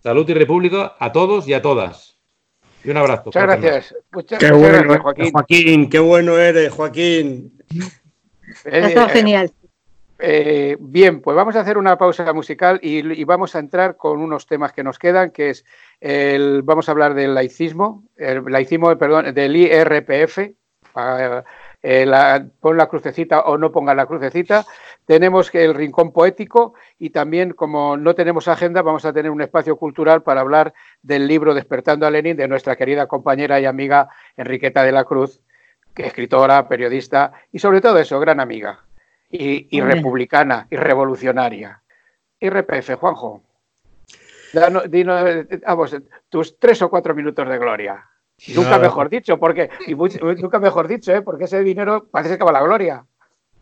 Salud 0.05 0.29
y 0.29 0.35
República 0.35 0.95
a 0.99 1.11
todos 1.11 1.47
y 1.47 1.55
a 1.55 1.63
todas. 1.63 2.19
Y 2.83 2.91
un 2.91 2.97
abrazo. 2.97 3.23
Muchas 3.25 3.41
gracias. 3.41 3.95
Muchas, 4.11 4.37
qué 4.37 4.51
bueno, 4.51 4.77
gracias, 4.83 5.01
Joaquín. 5.01 5.31
Joaquín. 5.31 5.89
Qué 5.89 5.97
bueno 5.97 6.37
eres, 6.37 6.71
Joaquín. 6.71 7.59
Está 8.65 9.09
genial. 9.09 9.51
Eh, 10.19 10.77
bien, 10.79 11.21
pues 11.21 11.35
vamos 11.35 11.55
a 11.55 11.61
hacer 11.61 11.79
una 11.79 11.97
pausa 11.97 12.31
musical 12.33 12.79
y, 12.83 13.19
y, 13.19 13.23
vamos 13.23 13.55
a 13.55 13.59
entrar 13.59 13.97
con 13.97 14.19
unos 14.19 14.45
temas 14.45 14.73
que 14.73 14.83
nos 14.83 14.99
quedan, 14.99 15.31
que 15.31 15.49
es 15.49 15.65
el, 15.99 16.61
vamos 16.61 16.87
a 16.87 16.91
hablar 16.91 17.15
del 17.15 17.33
laicismo, 17.33 18.03
el 18.15 18.43
laicismo, 18.45 18.95
perdón, 18.99 19.33
del 19.33 19.55
IRPF, 19.55 20.37
eh, 21.87 22.03
la, 22.03 22.43
pon 22.59 22.77
la 22.77 22.87
crucecita 22.87 23.41
o 23.41 23.59
no 23.59 23.71
ponga 23.71 23.93
la 23.93 24.07
crucecita. 24.07 24.65
Tenemos 25.05 25.53
el 25.53 25.75
rincón 25.75 26.11
poético 26.11 26.73
y 26.97 27.11
también, 27.11 27.53
como 27.53 27.95
no 27.95 28.15
tenemos 28.15 28.47
agenda, 28.47 28.81
vamos 28.81 29.05
a 29.05 29.13
tener 29.13 29.29
un 29.29 29.39
espacio 29.39 29.75
cultural 29.75 30.23
para 30.23 30.41
hablar 30.41 30.73
del 31.03 31.27
libro 31.27 31.53
Despertando 31.53 32.07
a 32.07 32.09
Lenin 32.09 32.37
de 32.37 32.47
nuestra 32.47 32.75
querida 32.75 33.05
compañera 33.05 33.59
y 33.59 33.65
amiga 33.65 34.09
Enriqueta 34.35 34.83
de 34.83 34.93
la 34.93 35.03
Cruz, 35.03 35.41
que 35.93 36.07
escritora, 36.07 36.67
periodista 36.67 37.33
y 37.51 37.59
sobre 37.59 37.81
todo 37.81 37.99
eso, 37.99 38.19
gran 38.19 38.39
amiga 38.39 38.79
y, 39.29 39.67
y 39.69 39.79
republicana 39.81 40.65
y 40.71 40.77
revolucionaria. 40.77 41.83
IRPF, 42.39 42.95
Juanjo. 42.95 43.43
Danos, 44.53 44.89
dinos, 44.89 45.23
vamos, 45.67 45.95
tus 46.29 46.57
tres 46.57 46.81
o 46.81 46.89
cuatro 46.89 47.13
minutos 47.13 47.47
de 47.47 47.59
gloria. 47.59 48.09
Nunca 48.53 48.77
mejor 48.79 49.09
dicho, 49.09 49.37
porque 49.37 49.69
y 49.87 49.95
mucho, 49.95 50.19
nunca 50.19 50.59
mejor 50.59 50.87
dicho, 50.87 51.13
¿eh? 51.13 51.21
porque 51.21 51.45
ese 51.45 51.63
dinero 51.63 52.05
parece 52.11 52.37
que 52.37 52.43
va 52.43 52.49
a 52.49 52.53
la 52.53 52.63
gloria. 52.63 53.05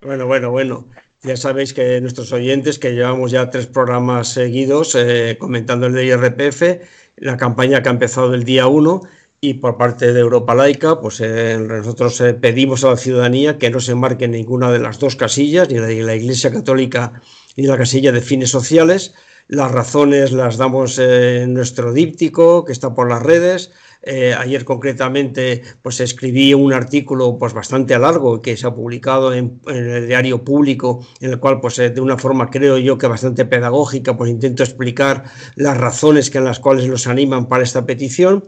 Bueno, 0.01 0.25
bueno, 0.25 0.51
bueno. 0.51 0.87
Ya 1.21 1.37
sabéis 1.37 1.73
que 1.73 2.01
nuestros 2.01 2.33
oyentes, 2.33 2.77
que 2.77 2.91
llevamos 2.91 3.31
ya 3.31 3.49
tres 3.49 3.67
programas 3.67 4.27
seguidos 4.27 4.93
eh, 4.95 5.37
comentando 5.39 5.87
el 5.87 5.93
de 5.93 6.05
IRPF, 6.05 6.85
la 7.15 7.37
campaña 7.37 7.81
que 7.81 7.87
ha 7.87 7.93
empezado 7.93 8.33
el 8.33 8.43
día 8.43 8.67
1 8.67 9.01
y 9.39 9.53
por 9.55 9.77
parte 9.77 10.11
de 10.11 10.19
Europa 10.19 10.53
Laica, 10.53 10.99
pues 10.99 11.21
eh, 11.21 11.57
nosotros 11.57 12.19
eh, 12.19 12.33
pedimos 12.33 12.83
a 12.83 12.89
la 12.89 12.97
ciudadanía 12.97 13.57
que 13.57 13.69
no 13.69 13.79
se 13.79 13.95
marque 13.95 14.27
ninguna 14.27 14.69
de 14.69 14.79
las 14.79 14.99
dos 14.99 15.15
casillas, 15.15 15.69
ni 15.69 15.79
la 15.79 15.87
de 15.87 16.03
la 16.03 16.15
Iglesia 16.15 16.51
Católica 16.51 17.21
ni 17.55 17.67
la 17.67 17.77
casilla 17.77 18.11
de 18.11 18.19
fines 18.19 18.49
sociales. 18.49 19.13
Las 19.47 19.71
razones 19.71 20.33
las 20.33 20.57
damos 20.57 20.99
en 20.99 21.53
nuestro 21.53 21.93
díptico, 21.93 22.65
que 22.65 22.73
está 22.73 22.93
por 22.93 23.09
las 23.09 23.23
redes. 23.23 23.71
Eh, 24.05 24.33
ayer 24.33 24.65
concretamente 24.65 25.61
pues 25.81 26.01
escribí 26.01 26.53
un 26.53 26.73
artículo 26.73 27.37
pues 27.37 27.53
bastante 27.53 27.97
largo 27.97 28.41
que 28.41 28.57
se 28.57 28.67
ha 28.67 28.75
publicado 28.75 29.33
en, 29.33 29.61
el 29.65 30.07
diario 30.07 30.43
público 30.43 31.07
en 31.21 31.31
el 31.31 31.39
cual 31.39 31.61
pues 31.61 31.79
eh, 31.79 31.89
de 31.89 32.01
una 32.01 32.17
forma 32.17 32.49
creo 32.49 32.77
yo 32.77 32.97
que 32.97 33.07
bastante 33.07 33.45
pedagógica 33.45 34.17
pues 34.17 34.29
intento 34.29 34.61
explicar 34.61 35.23
las 35.55 35.77
razones 35.77 36.29
que 36.29 36.39
en 36.39 36.43
las 36.43 36.59
cuales 36.59 36.85
los 36.87 37.07
animan 37.07 37.47
para 37.47 37.63
esta 37.63 37.85
petición 37.85 38.43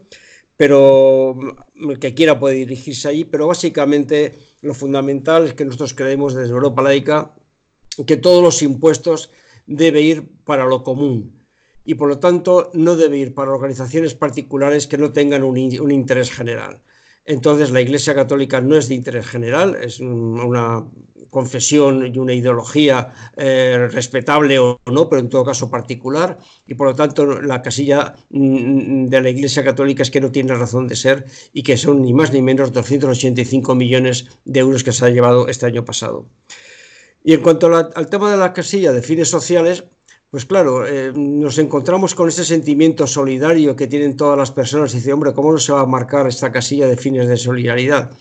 pero 0.57 1.37
el 1.75 1.99
que 1.99 2.13
quiera 2.13 2.39
puede 2.39 2.55
dirigirse 2.55 3.07
ahí, 3.07 3.25
pero 3.25 3.47
básicamente 3.47 4.35
lo 4.61 4.73
fundamental 4.73 5.45
es 5.45 5.53
que 5.53 5.65
nosotros 5.65 5.93
creemos 5.93 6.33
desde 6.33 6.53
Europa 6.53 6.81
Laica 6.81 7.35
que 8.07 8.17
todos 8.17 8.43
los 8.43 8.61
impuestos 8.61 9.31
deben 9.65 10.03
ir 10.03 10.29
para 10.43 10.65
lo 10.65 10.83
común, 10.83 11.34
y 11.85 11.95
por 11.95 12.09
lo 12.09 12.17
tanto 12.19 12.71
no 12.73 12.95
debe 12.95 13.17
ir 13.17 13.33
para 13.33 13.51
organizaciones 13.51 14.15
particulares 14.15 14.87
que 14.87 14.97
no 14.97 15.11
tengan 15.11 15.43
un, 15.43 15.57
interés 15.57 16.31
general. 16.31 16.81
Entonces 17.27 17.71
la 17.71 17.81
Iglesia 17.81 18.13
Católica 18.13 18.61
no 18.61 18.75
es 18.75 18.87
de 18.87 18.95
interés 18.95 19.25
general, 19.25 19.75
es 19.81 19.99
una 19.99 20.85
confesión 21.31 22.05
y 22.13 22.19
una 22.19 22.33
ideología 22.33 23.31
eh, 23.35 23.87
respetable 23.91 24.59
o 24.59 24.79
no, 24.91 25.09
pero 25.09 25.21
en 25.21 25.29
todo 25.29 25.43
caso 25.43 25.71
particular, 25.71 26.37
y 26.67 26.75
por 26.75 26.87
lo 26.89 26.95
tanto 26.95 27.41
la 27.41 27.63
casilla 27.63 28.15
mm, 28.29 29.07
de 29.07 29.21
la 29.21 29.29
Iglesia 29.29 29.63
Católica 29.63 30.03
es 30.03 30.11
que 30.11 30.21
no 30.21 30.31
tiene 30.31 30.53
razón 30.53 30.87
de 30.87 30.95
ser 30.95 31.25
y 31.51 31.63
que 31.63 31.77
son 31.77 32.03
ni 32.03 32.13
más 32.13 32.31
ni 32.31 32.43
menos 32.43 32.71
285 32.71 33.73
millones 33.73 34.27
de 34.45 34.59
euros 34.59 34.83
que 34.83 34.91
se 34.91 35.05
ha 35.05 35.09
llevado 35.09 35.47
este 35.47 35.65
año 35.65 35.83
pasado. 35.83 36.27
Y 37.23 37.33
en 37.33 37.41
cuanto 37.41 37.75
al 37.75 38.07
tema 38.07 38.29
de 38.29 38.37
la 38.37 38.53
casilla 38.53 38.91
de 38.91 39.01
fines 39.01 39.29
sociales, 39.29 39.85
pues 40.29 40.45
claro, 40.45 40.85
eh, 40.85 41.13
nos 41.15 41.57
encontramos 41.59 42.13
con 42.13 42.27
ese 42.27 42.43
sentimiento 42.43 43.07
solidario 43.07 43.75
que 43.75 43.87
tienen 43.87 44.17
todas 44.17 44.37
las 44.37 44.51
personas 44.51 44.93
y 44.93 44.97
dice, 44.97 45.13
hombre, 45.13 45.33
¿cómo 45.33 45.51
no 45.51 45.59
se 45.59 45.71
va 45.71 45.81
a 45.81 45.85
marcar 45.85 46.27
esta 46.27 46.51
casilla 46.51 46.87
de 46.87 46.97
fines 46.97 47.27
de 47.27 47.37
solidaridad? 47.37 48.11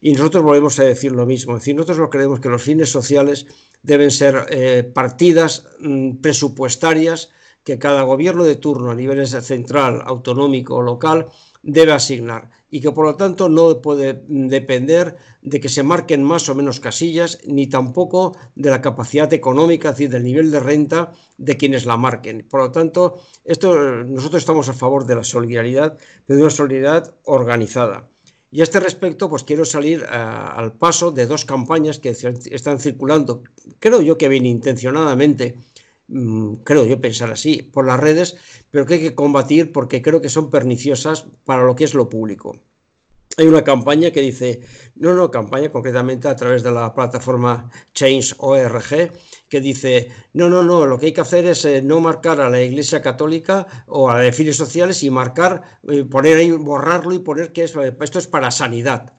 Y 0.00 0.12
nosotros 0.12 0.42
volvemos 0.42 0.78
a 0.80 0.84
decir 0.84 1.12
lo 1.12 1.24
mismo, 1.24 1.54
es 1.54 1.62
decir, 1.62 1.76
nosotros 1.76 1.98
lo 1.98 2.10
creemos 2.10 2.40
que 2.40 2.48
los 2.48 2.62
fines 2.62 2.90
sociales 2.90 3.46
deben 3.82 4.10
ser 4.10 4.46
eh, 4.50 4.82
partidas 4.82 5.68
mm, 5.78 6.16
presupuestarias 6.16 7.30
que 7.64 7.78
cada 7.78 8.02
gobierno 8.02 8.44
de 8.44 8.56
turno 8.56 8.90
a 8.90 8.94
nivel 8.94 9.26
central, 9.26 10.02
autonómico 10.04 10.76
o 10.76 10.82
local 10.82 11.30
debe 11.62 11.92
asignar 11.92 12.50
y 12.70 12.80
que 12.80 12.90
por 12.90 13.06
lo 13.06 13.16
tanto 13.16 13.48
no 13.48 13.80
puede 13.80 14.24
depender 14.26 15.16
de 15.42 15.60
que 15.60 15.68
se 15.68 15.82
marquen 15.82 16.22
más 16.22 16.48
o 16.48 16.54
menos 16.54 16.80
casillas 16.80 17.38
ni 17.46 17.66
tampoco 17.66 18.36
de 18.54 18.70
la 18.70 18.80
capacidad 18.80 19.32
económica, 19.32 19.90
es 19.90 19.96
decir, 19.96 20.10
del 20.10 20.24
nivel 20.24 20.50
de 20.50 20.60
renta 20.60 21.12
de 21.38 21.56
quienes 21.56 21.86
la 21.86 21.96
marquen. 21.96 22.46
Por 22.48 22.60
lo 22.60 22.72
tanto, 22.72 23.22
esto, 23.44 23.76
nosotros 24.04 24.42
estamos 24.42 24.68
a 24.68 24.72
favor 24.72 25.06
de 25.06 25.16
la 25.16 25.24
solidaridad, 25.24 25.98
pero 26.26 26.38
de 26.38 26.42
una 26.42 26.50
solidaridad 26.50 27.14
organizada. 27.24 28.08
Y 28.50 28.60
a 28.60 28.64
este 28.64 28.80
respecto, 28.80 29.30
pues 29.30 29.44
quiero 29.44 29.64
salir 29.64 30.04
al 30.04 30.74
paso 30.74 31.10
de 31.10 31.26
dos 31.26 31.46
campañas 31.46 31.98
que 31.98 32.10
están 32.10 32.80
circulando, 32.80 33.44
creo 33.78 34.02
yo 34.02 34.18
que 34.18 34.28
bien 34.28 34.44
intencionadamente, 34.44 35.56
creo 36.64 36.84
yo 36.84 37.00
pensar 37.00 37.30
así, 37.30 37.62
por 37.62 37.86
las 37.86 37.98
redes, 37.98 38.36
pero 38.70 38.86
que 38.86 38.94
hay 38.94 39.00
que 39.00 39.14
combatir 39.14 39.72
porque 39.72 40.02
creo 40.02 40.20
que 40.20 40.28
son 40.28 40.50
perniciosas 40.50 41.26
para 41.44 41.64
lo 41.64 41.74
que 41.74 41.84
es 41.84 41.94
lo 41.94 42.08
público 42.08 42.60
hay 43.38 43.46
una 43.46 43.64
campaña 43.64 44.10
que 44.10 44.20
dice, 44.20 44.62
no, 44.96 45.14
no, 45.14 45.30
campaña 45.30 45.70
concretamente 45.70 46.28
a 46.28 46.36
través 46.36 46.62
de 46.62 46.70
la 46.70 46.94
plataforma 46.94 47.70
Change.org, 47.94 49.12
que 49.48 49.60
dice, 49.60 50.08
no, 50.34 50.48
no, 50.48 50.62
no, 50.62 50.86
lo 50.86 50.98
que 50.98 51.06
hay 51.06 51.12
que 51.12 51.20
hacer 51.20 51.46
es 51.46 51.64
eh, 51.64 51.82
no 51.82 52.00
marcar 52.00 52.40
a 52.40 52.50
la 52.50 52.60
Iglesia 52.60 53.00
Católica 53.00 53.84
o 53.86 54.10
a 54.10 54.16
la 54.16 54.20
de 54.20 54.32
fines 54.32 54.56
sociales 54.56 55.02
y 55.02 55.10
marcar, 55.10 55.80
eh, 55.88 56.04
poner 56.04 56.38
ahí, 56.38 56.50
borrarlo 56.50 57.12
y 57.14 57.20
poner 57.20 57.52
que 57.52 57.64
esto 57.64 57.82
es 58.18 58.26
para 58.26 58.50
sanidad. 58.50 59.14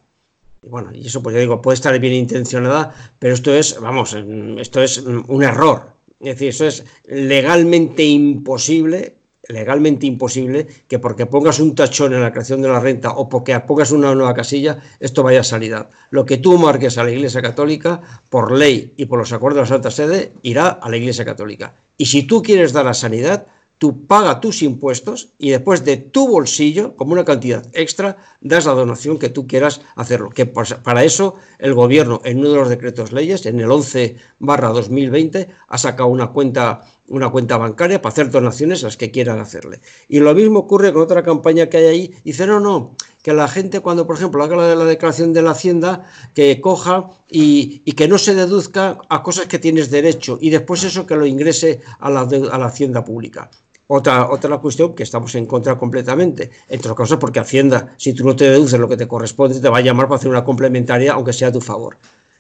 Y 0.62 0.70
bueno, 0.70 0.91
y 0.94 1.08
eso 1.08 1.22
pues 1.22 1.34
yo 1.34 1.41
digo, 1.41 1.62
puede 1.62 1.76
estar 1.76 1.98
bien 2.00 2.14
intencionada, 2.14 2.96
pero 3.20 3.34
esto 3.34 3.54
es, 3.54 3.80
vamos, 3.80 4.16
esto 4.58 4.82
es 4.82 4.98
un 5.00 5.44
error. 5.44 5.93
Es 6.24 6.39
decir, 6.39 6.49
eso 6.49 6.65
es 6.65 6.86
legalmente 7.05 8.03
imposible 8.03 9.17
legalmente 9.47 10.05
imposible 10.05 10.67
que 10.88 10.99
porque 10.99 11.26
pongas 11.26 11.59
un 11.59 11.76
tachón 11.76 12.13
en 12.13 12.21
la 12.21 12.32
creación 12.32 12.61
de 12.61 12.69
la 12.69 12.80
renta 12.80 13.11
o 13.11 13.28
porque 13.28 13.59
pongas 13.59 13.91
una 13.91 14.15
nueva 14.15 14.34
casilla, 14.34 14.80
esto 14.99 15.24
vaya 15.24 15.41
a 15.41 15.43
sanidad. 15.43 15.89
Lo 16.11 16.26
que 16.26 16.38
tú 16.38 16.57
marques 16.57 16.97
a 16.97 17.03
la 17.03 17.11
Iglesia 17.11 17.41
Católica, 17.41 18.01
por 18.30 18.51
ley 18.51 18.93
y 18.95 19.05
por 19.05 19.19
los 19.19 19.34
acuerdos 19.34 19.57
de 19.57 19.61
la 19.63 19.76
Santa 19.76 19.91
Sede, 19.91 20.32
irá 20.43 20.67
a 20.69 20.89
la 20.89 20.97
Iglesia 20.97 21.26
Católica. 21.26 21.76
Y 21.97 22.05
si 22.05 22.24
tú 22.24 22.41
quieres 22.41 22.71
dar 22.71 22.88
a 22.88 22.93
sanidad, 22.93 23.47
tú 23.84 24.08
paga 24.08 24.40
tus 24.40 24.64
impuestos 24.64 25.34
y 25.38 25.50
después 25.50 25.84
de 25.84 25.98
tu 25.98 26.30
bolsillo, 26.30 26.96
como 26.96 27.12
una 27.12 27.26
cantidad 27.26 27.66
extra, 27.74 28.16
das 28.40 28.66
la 28.66 28.72
donación 28.72 29.20
que 29.20 29.28
tú 29.28 29.46
quieras 29.46 29.82
hacerlo. 29.98 30.30
Que 30.30 30.46
para 30.46 31.04
eso 31.04 31.36
el 31.60 31.74
gobierno, 31.74 32.22
en 32.24 32.40
uno 32.40 32.52
de 32.52 32.60
los 32.60 32.70
decretos 32.70 33.12
leyes, 33.12 33.46
en 33.46 33.60
el 33.60 33.70
11 33.70 34.16
barra 34.40 34.70
2020, 34.70 35.50
ha 35.68 35.78
sacado 35.78 36.08
una 36.08 36.28
cuenta, 36.32 36.86
una 37.08 37.30
cuenta 37.30 37.58
bancaria 37.58 38.02
para 38.02 38.14
hacer 38.14 38.32
donaciones 38.32 38.84
las 38.84 38.96
que 38.96 39.12
quieran 39.12 39.40
hacerle. 39.40 39.82
Y 40.08 40.20
lo 40.20 40.34
mismo 40.34 40.60
ocurre 40.60 40.94
con 40.94 41.02
otra 41.02 41.22
campaña 41.22 41.68
que 41.68 41.76
hay 41.76 41.86
ahí. 41.86 42.16
Dice, 42.24 42.48
no, 42.48 42.62
no, 42.62 42.96
que 43.24 43.34
la 43.34 43.48
gente 43.48 43.80
cuando, 43.80 44.06
por 44.06 44.18
ejemplo, 44.18 44.44
haga 44.44 44.56
la, 44.56 44.76
la 44.76 44.86
declaración 44.86 45.34
de 45.34 45.42
la 45.42 45.52
Hacienda, 45.52 46.10
que 46.34 46.62
coja 46.62 47.10
y, 47.30 47.80
que 47.94 48.08
no 48.08 48.18
se 48.18 48.36
deduzca 48.36 49.00
a 49.10 49.24
cosas 49.24 49.48
que 49.48 49.60
tienes 49.60 49.90
derecho 49.90 50.38
y 50.40 50.50
después 50.50 50.84
eso 50.84 51.08
que 51.08 51.16
lo 51.16 51.26
ingrese 51.26 51.82
a 52.00 52.10
la, 52.10 52.22
a 52.22 52.58
la 52.58 52.66
Hacienda 52.66 53.04
pública. 53.04 53.50
Otra, 53.88 54.30
otra 54.30 54.58
cuestión 54.60 54.96
que 54.96 55.04
estamos 55.04 55.36
en 55.36 55.46
contra 55.46 55.78
completamente, 55.78 56.52
entre 56.70 56.92
otras 56.92 56.96
cosas 56.96 57.18
porque 57.20 57.40
Hacienda, 57.40 57.94
si 57.98 58.14
tú 58.14 58.26
no 58.26 58.36
te 58.36 58.50
deduces 58.50 58.80
lo 58.80 58.88
que 58.88 58.98
te 58.98 59.08
corresponde, 59.08 59.60
te 59.60 59.70
va 59.70 59.80
a 59.80 59.82
llamar 59.82 60.08
para 60.08 60.18
hacer 60.18 60.30
una 60.30 60.44
complementaria, 60.44 61.14
aunque 61.14 61.34
sea 61.34 61.50
a 61.50 61.52
tu 61.52 61.62
favor. 61.62 61.98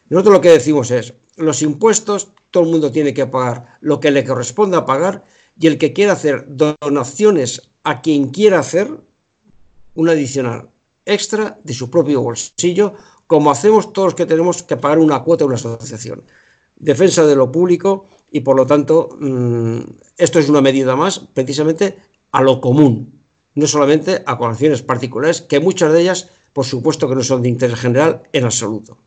Nosotros 0.09 0.33
lo 0.33 0.41
que 0.41 0.49
decimos 0.49 0.91
es, 0.91 1.13
los 1.35 1.61
impuestos, 1.61 2.31
todo 2.51 2.63
el 2.63 2.69
mundo 2.69 2.91
tiene 2.91 3.13
que 3.13 3.25
pagar 3.25 3.77
lo 3.81 3.99
que 3.99 4.11
le 4.11 4.23
corresponda 4.23 4.85
pagar 4.85 5.23
y 5.59 5.67
el 5.67 5.77
que 5.77 5.93
quiera 5.93 6.13
hacer 6.13 6.45
donaciones 6.47 7.71
a 7.83 8.01
quien 8.01 8.29
quiera 8.29 8.59
hacer, 8.59 8.97
un 9.95 10.09
adicional 10.09 10.69
extra 11.05 11.59
de 11.63 11.73
su 11.73 11.89
propio 11.89 12.21
bolsillo, 12.21 12.93
como 13.27 13.51
hacemos 13.51 13.93
todos 13.93 14.07
los 14.07 14.15
que 14.15 14.25
tenemos 14.25 14.63
que 14.63 14.77
pagar 14.77 14.99
una 14.99 15.23
cuota 15.23 15.43
a 15.43 15.47
una 15.47 15.55
asociación. 15.55 16.23
Defensa 16.75 17.25
de 17.25 17.35
lo 17.35 17.51
público 17.51 18.05
y 18.33 18.41
por 18.41 18.57
lo 18.57 18.65
tanto 18.65 19.09
mm, 19.19 19.79
esto 20.17 20.39
es 20.39 20.49
una 20.49 20.59
medida 20.59 20.95
más 20.95 21.19
precisamente 21.19 21.97
a 22.31 22.41
lo 22.41 22.59
común, 22.59 23.23
no 23.53 23.67
solamente 23.67 24.23
a 24.25 24.37
colaciones 24.37 24.81
particulares, 24.81 25.41
que 25.41 25.59
muchas 25.59 25.93
de 25.93 26.01
ellas, 26.01 26.31
por 26.51 26.65
supuesto 26.65 27.07
que 27.07 27.15
no 27.15 27.21
son 27.21 27.43
de 27.43 27.49
interés 27.49 27.79
general 27.79 28.23
en 28.33 28.43
absoluto. 28.45 28.97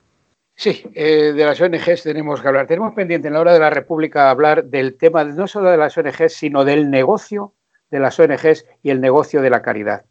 Sí, 0.54 0.84
eh, 0.94 1.32
de 1.34 1.44
las 1.44 1.60
ONGs 1.60 2.04
tenemos 2.04 2.40
que 2.40 2.48
hablar. 2.48 2.66
Tenemos 2.66 2.94
pendiente 2.94 3.28
en 3.28 3.34
la 3.34 3.40
hora 3.40 3.52
de 3.52 3.58
la 3.58 3.68
República 3.68 4.30
hablar 4.30 4.64
del 4.64 4.94
tema 4.94 5.24
no 5.24 5.48
solo 5.48 5.70
de 5.70 5.76
las 5.76 5.98
ONGs, 5.98 6.32
sino 6.32 6.64
del 6.64 6.88
negocio 6.88 7.52
de 7.90 7.98
las 7.98 8.18
ONGs 8.18 8.64
y 8.82 8.90
el 8.90 9.00
negocio 9.00 9.42
de 9.42 9.50
la 9.50 9.60
caridad 9.60 10.04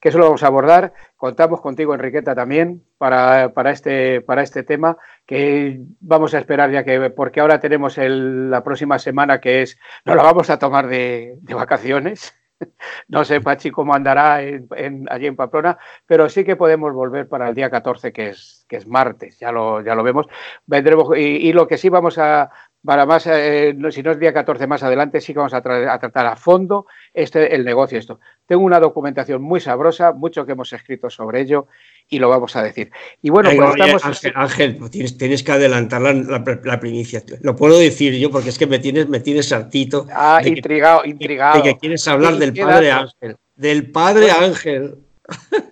que 0.00 0.08
eso 0.08 0.18
lo 0.18 0.24
vamos 0.24 0.42
a 0.42 0.48
abordar. 0.48 0.92
Contamos 1.16 1.60
contigo, 1.60 1.94
Enriqueta, 1.94 2.34
también 2.34 2.84
para, 2.98 3.50
este, 3.70 4.20
para 4.20 4.42
este 4.42 4.62
tema, 4.62 4.96
que 5.24 5.80
vamos 6.00 6.34
a 6.34 6.38
esperar 6.38 6.70
ya 6.70 6.84
que, 6.84 7.10
porque 7.10 7.40
ahora 7.40 7.60
tenemos 7.60 7.96
la 7.98 8.62
próxima 8.62 8.98
semana 8.98 9.40
que 9.40 9.62
es, 9.62 9.78
no 10.04 10.14
la 10.14 10.22
vamos 10.22 10.50
a 10.50 10.58
tomar 10.58 10.86
de, 10.88 11.38
vacaciones. 11.42 12.34
No 13.08 13.22
sé, 13.22 13.42
Pachi, 13.42 13.70
cómo 13.70 13.92
andará 13.92 14.36
allí 14.36 15.26
en 15.26 15.36
Pamplona, 15.36 15.76
pero 16.06 16.26
sí 16.30 16.42
que 16.42 16.56
podemos 16.56 16.94
volver 16.94 17.28
para 17.28 17.50
el 17.50 17.54
día 17.54 17.68
14, 17.68 18.14
que 18.14 18.30
es, 18.30 18.64
que 18.66 18.76
es 18.76 18.86
martes, 18.86 19.38
ya 19.38 19.52
lo, 19.52 19.82
ya 19.82 19.94
lo 19.94 20.02
vemos. 20.02 20.24
Vendremos, 20.64 21.14
y 21.18 21.52
lo 21.52 21.68
que 21.68 21.76
sí 21.76 21.90
vamos 21.90 22.16
a, 22.16 22.50
para 22.86 23.04
más, 23.04 23.26
eh, 23.26 23.76
si 23.90 24.02
no 24.02 24.12
es 24.12 24.18
día 24.18 24.32
14 24.32 24.66
más 24.66 24.82
adelante, 24.82 25.20
sí 25.20 25.32
que 25.32 25.40
vamos 25.40 25.52
a, 25.52 25.60
tratar 25.60 26.26
a 26.26 26.36
fondo 26.36 26.86
este, 27.12 27.54
el 27.54 27.64
negocio. 27.64 27.98
Esto. 27.98 28.20
Tengo 28.46 28.62
una 28.62 28.80
documentación 28.80 29.42
muy 29.42 29.60
sabrosa, 29.60 30.12
mucho 30.12 30.46
que 30.46 30.52
hemos 30.52 30.72
escrito 30.72 31.10
sobre 31.10 31.42
ello 31.42 31.66
y 32.08 32.18
lo 32.18 32.28
vamos 32.28 32.54
a 32.56 32.62
decir. 32.62 32.90
Y 33.20 33.30
bueno, 33.30 33.50
pues 33.54 33.70
estamos... 33.70 34.24
Ángel, 34.34 34.78
tienes, 34.90 35.18
tienes, 35.18 35.42
que 35.42 35.52
adelantar 35.52 36.00
la, 36.00 36.80
primicia. 36.80 37.22
Lo 37.42 37.56
puedo 37.56 37.78
decir 37.78 38.14
yo 38.14 38.30
porque 38.30 38.50
es 38.50 38.58
que 38.58 38.66
me 38.66 38.78
tienes, 38.78 39.08
me 39.08 39.20
tienes 39.20 39.48
saltito. 39.48 40.06
Ah, 40.12 40.40
intrigado, 40.44 41.04
intrigado. 41.04 41.56
De 41.56 41.62
que 41.62 41.76
quieres 41.76 42.06
hablar 42.08 42.36
del 42.36 42.54
padre 42.54 42.92
Ángel. 42.92 43.36
Del 43.56 43.90
padre 43.90 44.30
Ángel. 44.30 45.05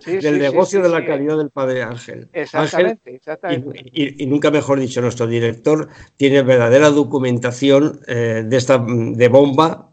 Del 0.05 0.39
negocio 0.39 0.81
de 0.81 0.89
la 0.89 1.05
calidad 1.05 1.37
del 1.37 1.49
Padre 1.49 1.83
Ángel. 1.83 2.29
Exactamente, 2.33 3.15
exactamente. 3.15 3.81
Y, 3.93 4.25
nunca 4.27 4.51
mejor 4.51 4.79
dicho, 4.79 5.01
nuestro 5.01 5.27
director 5.27 5.89
tiene 6.17 6.41
verdadera 6.41 6.89
documentación 6.89 7.99
eh, 8.07 8.43
de 8.45 8.57
esta 8.57 8.77
de 8.77 9.27
bomba 9.27 9.91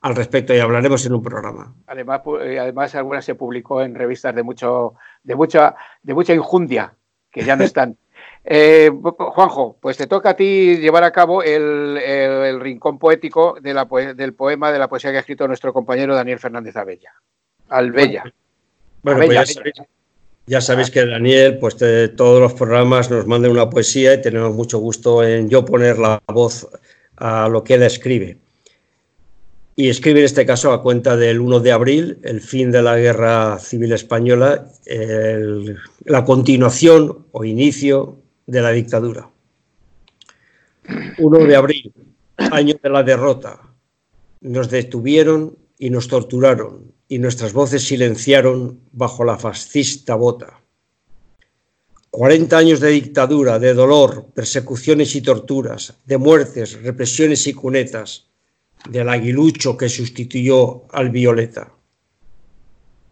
al 0.00 0.16
respecto 0.16 0.54
y 0.54 0.58
hablaremos 0.58 1.04
en 1.06 1.14
un 1.14 1.22
programa. 1.22 1.74
Además, 1.86 2.22
eh, 2.42 2.58
además 2.58 2.94
alguna 2.94 3.20
se 3.20 3.34
publicó 3.34 3.82
en 3.82 3.94
revistas 3.94 4.34
de 4.34 4.42
mucho, 4.42 4.94
de 5.22 5.34
mucha, 5.34 5.74
de 6.02 6.14
mucha 6.14 6.34
injundia, 6.34 6.94
que 7.30 7.44
ya 7.44 7.56
no 7.56 7.64
están. 7.64 7.96
Eh, 8.42 8.90
Juanjo, 8.90 9.76
pues 9.80 9.98
te 9.98 10.06
toca 10.06 10.30
a 10.30 10.36
ti 10.36 10.78
llevar 10.78 11.04
a 11.04 11.12
cabo 11.12 11.42
el, 11.42 12.58
rincón 12.60 12.98
poético 12.98 13.56
de 13.60 13.74
la, 13.74 13.86
del 14.14 14.34
poema 14.34 14.72
de 14.72 14.78
la 14.78 14.88
poesía 14.88 15.10
que 15.10 15.18
ha 15.18 15.20
escrito 15.20 15.46
nuestro 15.46 15.72
compañero 15.72 16.14
Daniel 16.14 16.38
Fernández 16.38 16.76
Abella. 16.76 17.12
Albella. 17.68 18.22
Bueno, 18.22 18.36
pues 19.02 19.54
ya 20.46 20.60
sabéis, 20.60 20.90
que 20.90 21.06
Daniel, 21.06 21.58
pues 21.58 21.76
todos 22.16 22.40
los 22.40 22.54
programas 22.54 23.10
nos 23.10 23.26
manda 23.26 23.48
una 23.48 23.70
poesía 23.70 24.14
y 24.14 24.22
tenemos 24.22 24.54
mucho 24.54 24.78
gusto 24.78 25.22
en 25.22 25.48
yo 25.48 25.64
poner 25.64 25.98
la 25.98 26.20
voz 26.26 26.66
a 27.16 27.48
lo 27.48 27.62
que 27.62 27.74
él 27.74 27.84
escribe. 27.84 28.38
Y 29.76 29.88
escribe 29.88 30.18
en 30.18 30.24
este 30.24 30.44
caso 30.44 30.72
a 30.72 30.82
cuenta 30.82 31.16
del 31.16 31.40
1 31.40 31.60
de 31.60 31.72
abril, 31.72 32.18
el 32.22 32.40
fin 32.40 32.72
de 32.72 32.82
la 32.82 32.96
guerra 32.96 33.58
civil 33.60 33.92
española, 33.92 34.66
la 36.04 36.24
continuación 36.24 37.26
o 37.30 37.44
inicio 37.44 38.18
de 38.46 38.60
la 38.60 38.72
dictadura. 38.72 39.30
1 41.18 41.38
de 41.46 41.56
abril, 41.56 41.92
año 42.36 42.74
de 42.82 42.90
la 42.90 43.02
derrota. 43.04 43.60
Nos 44.40 44.68
detuvieron 44.68 45.56
y 45.80 45.88
nos 45.88 46.08
torturaron 46.08 46.92
y 47.08 47.18
nuestras 47.18 47.54
voces 47.54 47.82
silenciaron 47.82 48.80
bajo 48.92 49.24
la 49.24 49.38
fascista 49.38 50.14
bota. 50.14 50.60
Cuarenta 52.10 52.58
años 52.58 52.80
de 52.80 52.90
dictadura, 52.90 53.58
de 53.58 53.72
dolor, 53.72 54.26
persecuciones 54.34 55.16
y 55.16 55.22
torturas, 55.22 55.94
de 56.04 56.18
muertes, 56.18 56.82
represiones 56.82 57.46
y 57.46 57.54
cunetas, 57.54 58.26
del 58.90 59.08
aguilucho 59.08 59.78
que 59.78 59.88
sustituyó 59.88 60.82
al 60.92 61.08
violeta. 61.08 61.72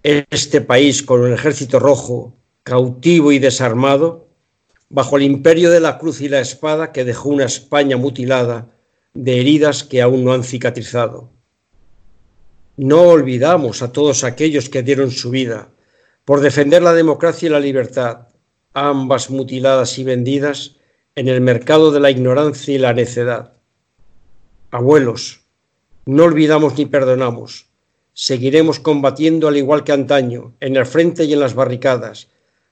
Este 0.03 0.61
país 0.61 1.03
con 1.03 1.23
un 1.23 1.33
ejército 1.33 1.79
rojo, 1.79 2.37
cautivo 2.65 3.33
y 3.33 3.39
desarmado, 3.39 4.29
bajo 4.91 5.17
el 5.17 5.23
imperio 5.23 5.71
de 5.71 5.81
la 5.81 5.97
cruz 5.99 6.21
y 6.21 6.29
la 6.29 6.41
espada 6.41 6.93
que 6.93 7.05
dejó 7.05 7.31
una 7.31 7.47
España 7.47 7.97
mutilada 7.97 8.71
de 9.15 9.41
heridas 9.41 9.85
que 9.85 10.03
aún 10.03 10.23
no 10.23 10.35
han 10.35 10.45
cicatrizado 10.45 11.38
no 12.79 13.03
olvidamos 13.03 13.83
a 13.83 13.91
todos 13.91 14.23
aquellos 14.23 14.69
que 14.69 14.85
dieron 14.85 15.11
su 15.11 15.31
vida 15.31 15.69
por 16.25 16.41
defender 16.41 16.81
la 16.81 16.95
democracia 16.95 17.49
y 17.49 17.51
la 17.51 17.59
libertad, 17.59 18.29
ambas 18.73 19.31
mutiladas 19.31 19.99
y 19.99 20.05
vendidas 20.05 20.77
en 21.17 21.27
el 21.27 21.41
mercado 21.41 21.91
de 21.91 21.99
la 21.99 22.11
ignorancia 22.11 22.73
y 22.73 22.79
la 22.79 22.93
necedad. 22.93 23.55
Abuelos, 24.71 25.41
no 26.07 26.23
olvidamos 26.23 26.79
ni 26.79 26.87
perdonamos. 26.87 27.67
seguiremos 28.15 28.81
combatiendo 28.81 29.47
al 29.47 29.57
igual 29.57 29.85
que 29.85 29.93
antaño, 29.93 30.55
en 30.59 30.77
el 30.77 30.87
frente 30.87 31.25
y 31.25 31.33
en 31.33 31.41
las 31.41 31.55
barricadas, 31.55 32.29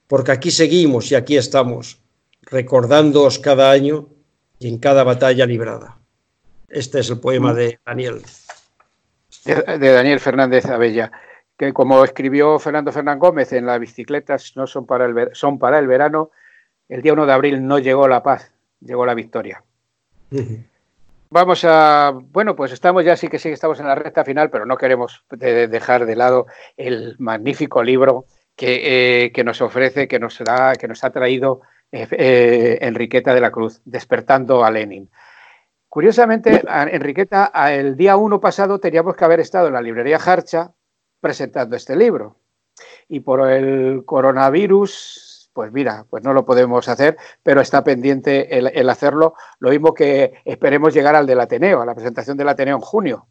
porque 0.07 0.31
aquí 0.31 0.51
seguimos 0.51 1.11
y 1.11 1.15
aquí 1.15 1.37
estamos, 1.37 1.99
recordándoos 2.41 3.39
cada 3.39 3.71
año 3.71 4.09
y 4.59 4.67
en 4.67 4.77
cada 4.77 5.03
batalla 5.03 5.45
librada. 5.45 5.99
Este 6.69 6.99
es 6.99 7.09
el 7.09 7.19
poema 7.19 7.53
de 7.53 7.79
Daniel. 7.85 8.21
De, 9.45 9.91
Daniel 9.91 10.19
Fernández 10.19 10.65
Abella, 10.65 11.11
que 11.57 11.73
como 11.73 12.03
escribió 12.03 12.59
Fernando 12.59 12.91
Fernán 12.91 13.19
Gómez 13.19 13.53
en 13.53 13.65
las 13.65 13.79
bicicletas 13.79 14.53
no 14.55 14.67
son 14.67 14.85
para 14.85 15.05
el, 15.05 15.29
son 15.33 15.57
para 15.57 15.79
el 15.79 15.87
verano, 15.87 16.31
el 16.89 17.01
día 17.01 17.13
1 17.13 17.25
de 17.25 17.33
abril 17.33 17.65
no 17.65 17.79
llegó 17.79 18.07
la 18.07 18.23
paz, 18.23 18.51
llegó 18.81 19.05
la 19.05 19.13
victoria. 19.13 19.63
Vamos 21.29 21.65
a, 21.65 22.13
bueno, 22.13 22.55
pues 22.55 22.71
estamos 22.71 23.03
ya, 23.03 23.17
sí 23.17 23.27
que 23.27 23.39
sí 23.39 23.49
estamos 23.49 23.79
en 23.79 23.87
la 23.87 23.95
recta 23.95 24.23
final, 24.23 24.49
pero 24.49 24.65
no 24.65 24.77
queremos 24.77 25.23
dejar 25.29 26.05
de 26.05 26.15
lado 26.15 26.47
el 26.77 27.15
magnífico 27.19 27.83
libro 27.83 28.25
que, 28.55 29.25
eh, 29.25 29.31
que 29.31 29.43
nos 29.43 29.61
ofrece, 29.61 30.07
que 30.07 30.19
nos, 30.19 30.37
da, 30.39 30.75
que 30.75 30.87
nos 30.87 31.03
ha 31.03 31.11
traído 31.11 31.61
eh, 31.91 32.07
eh, 32.11 32.77
Enriqueta 32.81 33.33
de 33.33 33.41
la 33.41 33.51
Cruz, 33.51 33.81
Despertando 33.85 34.63
a 34.63 34.71
Lenin. 34.71 35.09
Curiosamente, 35.89 36.63
Enriqueta, 36.91 37.51
el 37.71 37.95
día 37.95 38.17
1 38.17 38.39
pasado 38.39 38.79
teníamos 38.79 39.15
que 39.15 39.25
haber 39.25 39.39
estado 39.39 39.67
en 39.67 39.73
la 39.73 39.81
librería 39.81 40.17
Harcha 40.17 40.73
presentando 41.21 41.75
este 41.75 41.95
libro. 41.95 42.37
Y 43.07 43.21
por 43.21 43.49
el 43.49 44.03
coronavirus 44.05 45.27
pues 45.57 45.71
mira, 45.71 46.05
pues 46.07 46.23
no 46.23 46.33
lo 46.33 46.45
podemos 46.45 46.87
hacer, 46.87 47.17
pero 47.41 47.61
está 47.61 47.83
pendiente 47.83 48.59
el, 48.59 48.89
hacerlo. 48.91 49.33
Lo 49.57 49.71
mismo 49.71 49.91
que 49.91 50.35
esperemos 50.45 50.93
llegar 50.93 51.15
al 51.15 51.25
del 51.25 51.39
Ateneo, 51.39 51.81
a 51.81 51.85
la 51.87 51.95
presentación 51.95 52.37
del 52.37 52.49
Ateneo 52.49 52.75
en 52.75 52.81
junio. 52.81 53.27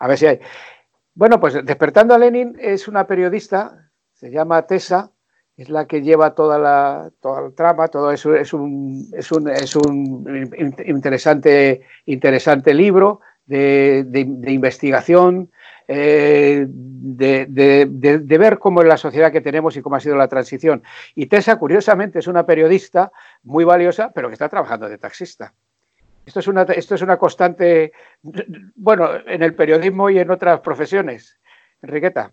A 0.00 0.08
ver 0.08 0.18
si 0.18 0.26
hay. 0.26 0.40
Bueno, 1.14 1.38
pues 1.38 1.64
Despertando 1.64 2.12
a 2.12 2.18
Lenin 2.18 2.56
es 2.58 2.88
una 2.88 3.06
periodista, 3.06 3.88
se 4.14 4.32
llama 4.32 4.66
Tessa, 4.66 5.12
es 5.58 5.68
la 5.68 5.86
que 5.86 6.00
lleva 6.00 6.34
toda 6.34 6.58
la, 6.58 7.10
toda 7.20 7.46
el 7.46 7.54
trama, 7.54 7.88
todo 7.88 8.12
eso 8.12 8.34
es 8.34 8.52
un, 8.52 9.10
es 9.12 9.30
un, 9.32 9.50
es 9.50 9.74
un 9.74 10.50
interesante, 10.86 11.82
interesante 12.06 12.72
libro 12.72 13.20
de, 13.44 14.04
de 14.06 14.52
investigación, 14.52 15.50
eh, 15.90 16.66
de, 16.68 18.38
ver 18.38 18.58
cómo 18.60 18.82
es 18.82 18.86
la 18.86 18.98
sociedad 18.98 19.32
que 19.32 19.40
tenemos 19.40 19.76
y 19.76 19.82
cómo 19.82 19.96
ha 19.96 20.00
sido 20.00 20.16
la 20.16 20.28
transición. 20.28 20.82
Y 21.16 21.26
Tessa, 21.26 21.56
curiosamente, 21.58 22.20
es 22.20 22.28
una 22.28 22.46
periodista 22.46 23.10
muy 23.42 23.64
valiosa, 23.64 24.12
pero 24.14 24.28
que 24.28 24.34
está 24.34 24.48
trabajando 24.48 24.88
de 24.88 24.98
taxista. 24.98 25.54
Esto 26.24 26.40
es 26.40 26.46
una, 26.46 26.62
esto 26.62 26.94
es 26.94 27.02
una 27.02 27.16
constante, 27.16 27.92
bueno, 28.76 29.08
en 29.26 29.42
el 29.42 29.54
periodismo 29.54 30.08
y 30.08 30.18
en 30.18 30.30
otras 30.30 30.60
profesiones. 30.60 31.40
Enriqueta. 31.82 32.32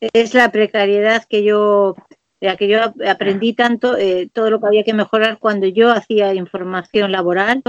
Es 0.00 0.34
la 0.34 0.50
precariedad 0.50 1.24
que 1.28 1.44
yo, 1.44 1.94
la 2.40 2.56
que 2.56 2.68
yo 2.68 2.78
aprendí 3.06 3.52
tanto, 3.52 3.96
eh, 3.98 4.30
todo 4.32 4.50
lo 4.50 4.60
que 4.60 4.66
había 4.66 4.84
que 4.84 4.94
mejorar 4.94 5.38
cuando 5.38 5.66
yo 5.66 5.90
hacía 5.90 6.34
información 6.34 7.12
laboral 7.12 7.62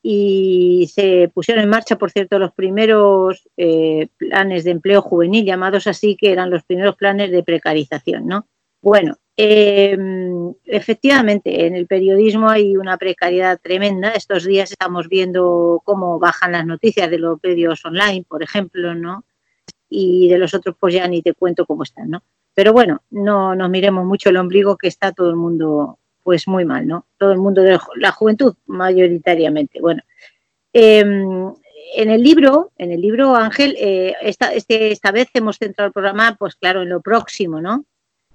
y 0.00 0.88
se 0.94 1.28
pusieron 1.34 1.64
en 1.64 1.70
marcha, 1.70 1.98
por 1.98 2.12
cierto, 2.12 2.38
los 2.38 2.52
primeros 2.52 3.48
eh, 3.56 4.08
planes 4.16 4.62
de 4.62 4.70
empleo 4.70 5.02
juvenil, 5.02 5.44
llamados 5.44 5.88
así, 5.88 6.16
que 6.16 6.30
eran 6.30 6.50
los 6.50 6.62
primeros 6.62 6.94
planes 6.94 7.32
de 7.32 7.42
precarización, 7.42 8.26
¿no? 8.28 8.46
Bueno, 8.80 9.16
em, 9.36 10.54
efectivamente, 10.64 11.66
en 11.66 11.74
el 11.74 11.88
periodismo 11.88 12.48
hay 12.48 12.76
una 12.76 12.96
precariedad 12.98 13.58
tremenda. 13.60 14.12
Estos 14.12 14.44
días 14.44 14.70
estamos 14.70 15.08
viendo 15.08 15.82
cómo 15.84 16.20
bajan 16.20 16.52
las 16.52 16.64
noticias 16.64 17.10
de 17.10 17.18
los 17.18 17.40
medios 17.42 17.84
online, 17.84 18.24
por 18.28 18.44
ejemplo, 18.44 18.94
¿no? 18.94 19.24
Y 19.88 20.28
de 20.28 20.38
los 20.38 20.54
otros, 20.54 20.76
pues 20.78 20.94
ya 20.94 21.06
ni 21.06 21.22
te 21.22 21.34
cuento 21.34 21.66
cómo 21.66 21.82
están, 21.82 22.10
¿no? 22.10 22.22
Pero 22.54 22.72
bueno, 22.72 23.02
no 23.10 23.54
nos 23.54 23.70
miremos 23.70 24.04
mucho 24.04 24.30
el 24.30 24.36
ombligo, 24.38 24.76
que 24.76 24.88
está 24.88 25.12
todo 25.12 25.30
el 25.30 25.36
mundo 25.36 25.98
pues 26.22 26.48
muy 26.48 26.64
mal, 26.64 26.86
¿no? 26.88 27.06
Todo 27.18 27.30
el 27.30 27.38
mundo 27.38 27.62
de 27.62 27.78
la 27.96 28.10
juventud, 28.10 28.54
mayoritariamente. 28.66 29.80
Bueno, 29.80 30.02
em, 30.72 31.52
en 31.94 32.10
el 32.10 32.22
libro, 32.22 32.72
en 32.78 32.90
el 32.90 33.00
libro 33.00 33.36
Ángel, 33.36 33.76
eh, 33.78 34.14
esta, 34.22 34.52
este, 34.52 34.90
esta 34.90 35.12
vez 35.12 35.28
hemos 35.34 35.58
centrado 35.58 35.86
el 35.86 35.92
programa, 35.92 36.34
pues 36.36 36.56
claro, 36.56 36.82
en 36.82 36.88
lo 36.88 37.00
próximo, 37.00 37.60
¿no? 37.60 37.84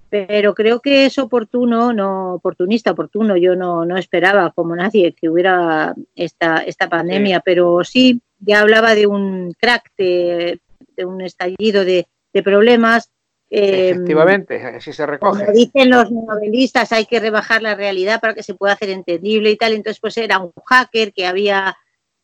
Pero 0.08 0.54
creo 0.54 0.80
que 0.80 1.06
es 1.06 1.18
oportuno, 1.18 1.92
no 1.92 2.34
oportunista, 2.34 2.90
oportuno. 2.92 3.36
Yo 3.36 3.56
no, 3.56 3.84
no 3.84 3.96
esperaba, 3.96 4.52
como 4.52 4.76
nadie, 4.76 5.14
que 5.14 5.28
hubiera 5.28 5.94
esta, 6.14 6.58
esta 6.58 6.88
pandemia, 6.88 7.40
pero 7.40 7.82
sí, 7.82 8.20
ya 8.38 8.60
hablaba 8.60 8.94
de 8.94 9.06
un 9.06 9.52
crack, 9.58 9.90
de, 9.96 10.60
un 10.98 11.20
estallido 11.22 11.84
de, 11.84 12.06
de 12.32 12.42
problemas 12.42 13.10
Em, 13.54 13.96
Efectivamente, 13.96 14.64
así 14.64 14.94
se 14.94 15.04
recoge. 15.04 15.44
Como 15.44 15.52
dicen 15.52 15.90
los 15.90 16.10
novelistas, 16.10 16.90
hay 16.90 17.04
que 17.04 17.20
rebajar 17.20 17.60
la 17.60 17.74
realidad 17.74 18.18
para 18.18 18.32
que 18.32 18.42
se 18.42 18.54
pueda 18.54 18.72
hacer 18.72 18.88
entendible 18.88 19.50
y 19.50 19.56
tal. 19.58 19.74
Entonces, 19.74 20.00
pues 20.00 20.16
era 20.16 20.38
un 20.38 20.52
hacker 20.64 21.12
que 21.12 21.26
había, 21.26 21.76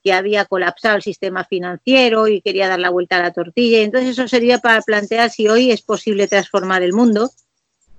que 0.02 0.14
había 0.14 0.46
colapsado 0.46 0.96
el 0.96 1.02
sistema 1.02 1.44
financiero 1.44 2.28
y 2.28 2.40
quería 2.40 2.66
dar 2.66 2.80
la 2.80 2.88
vuelta 2.88 3.18
a 3.18 3.22
la 3.22 3.34
tortilla. 3.34 3.80
Entonces, 3.80 4.12
eso 4.12 4.26
sería 4.26 4.56
para 4.56 4.80
plantear 4.80 5.28
si 5.28 5.48
hoy 5.48 5.70
es 5.70 5.82
posible 5.82 6.28
transformar 6.28 6.82
el 6.82 6.94
mundo. 6.94 7.30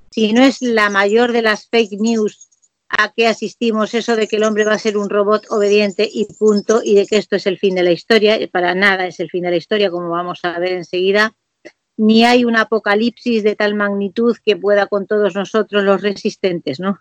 Si 0.09 0.33
no 0.33 0.41
es 0.41 0.63
la 0.63 0.89
mayor 0.89 1.31
de 1.31 1.43
las 1.43 1.67
fake 1.69 1.99
news 1.99 2.48
a 2.89 3.13
que 3.13 3.27
asistimos, 3.27 3.93
eso 3.93 4.15
de 4.15 4.27
que 4.27 4.37
el 4.37 4.43
hombre 4.43 4.65
va 4.65 4.73
a 4.73 4.79
ser 4.79 4.97
un 4.97 5.09
robot 5.09 5.45
obediente 5.49 6.09
y 6.11 6.25
punto, 6.25 6.81
y 6.83 6.95
de 6.95 7.05
que 7.05 7.17
esto 7.17 7.35
es 7.35 7.45
el 7.47 7.57
fin 7.57 7.75
de 7.75 7.83
la 7.83 7.91
historia, 7.91 8.37
para 8.51 8.75
nada 8.75 9.05
es 9.05 9.19
el 9.19 9.29
fin 9.29 9.43
de 9.43 9.51
la 9.51 9.57
historia, 9.57 9.91
como 9.91 10.09
vamos 10.09 10.39
a 10.43 10.57
ver 10.59 10.73
enseguida 10.73 11.33
ni 11.99 12.23
hay 12.23 12.45
un 12.45 12.55
apocalipsis 12.55 13.43
de 13.43 13.57
tal 13.57 13.75
magnitud 13.75 14.37
que 14.45 14.55
pueda 14.55 14.87
con 14.87 15.05
todos 15.05 15.35
nosotros 15.35 15.83
los 15.83 16.01
resistentes, 16.01 16.79
¿no? 16.79 16.97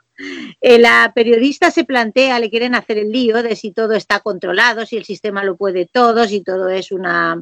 Eh, 0.61 0.81
la 0.81 1.13
periodista 1.15 1.71
se 1.71 1.85
plantea, 1.85 2.41
le 2.41 2.51
quieren 2.51 2.75
hacer 2.75 2.99
el 2.99 3.13
lío 3.13 3.41
de 3.45 3.55
si 3.55 3.71
todo 3.71 3.93
está 3.93 4.19
controlado, 4.19 4.85
si 4.85 4.97
el 4.97 5.05
sistema 5.05 5.45
lo 5.45 5.57
puede 5.57 5.87
todo, 5.87 6.27
si 6.27 6.43
todo 6.43 6.69
es 6.69 6.91
una 6.91 7.41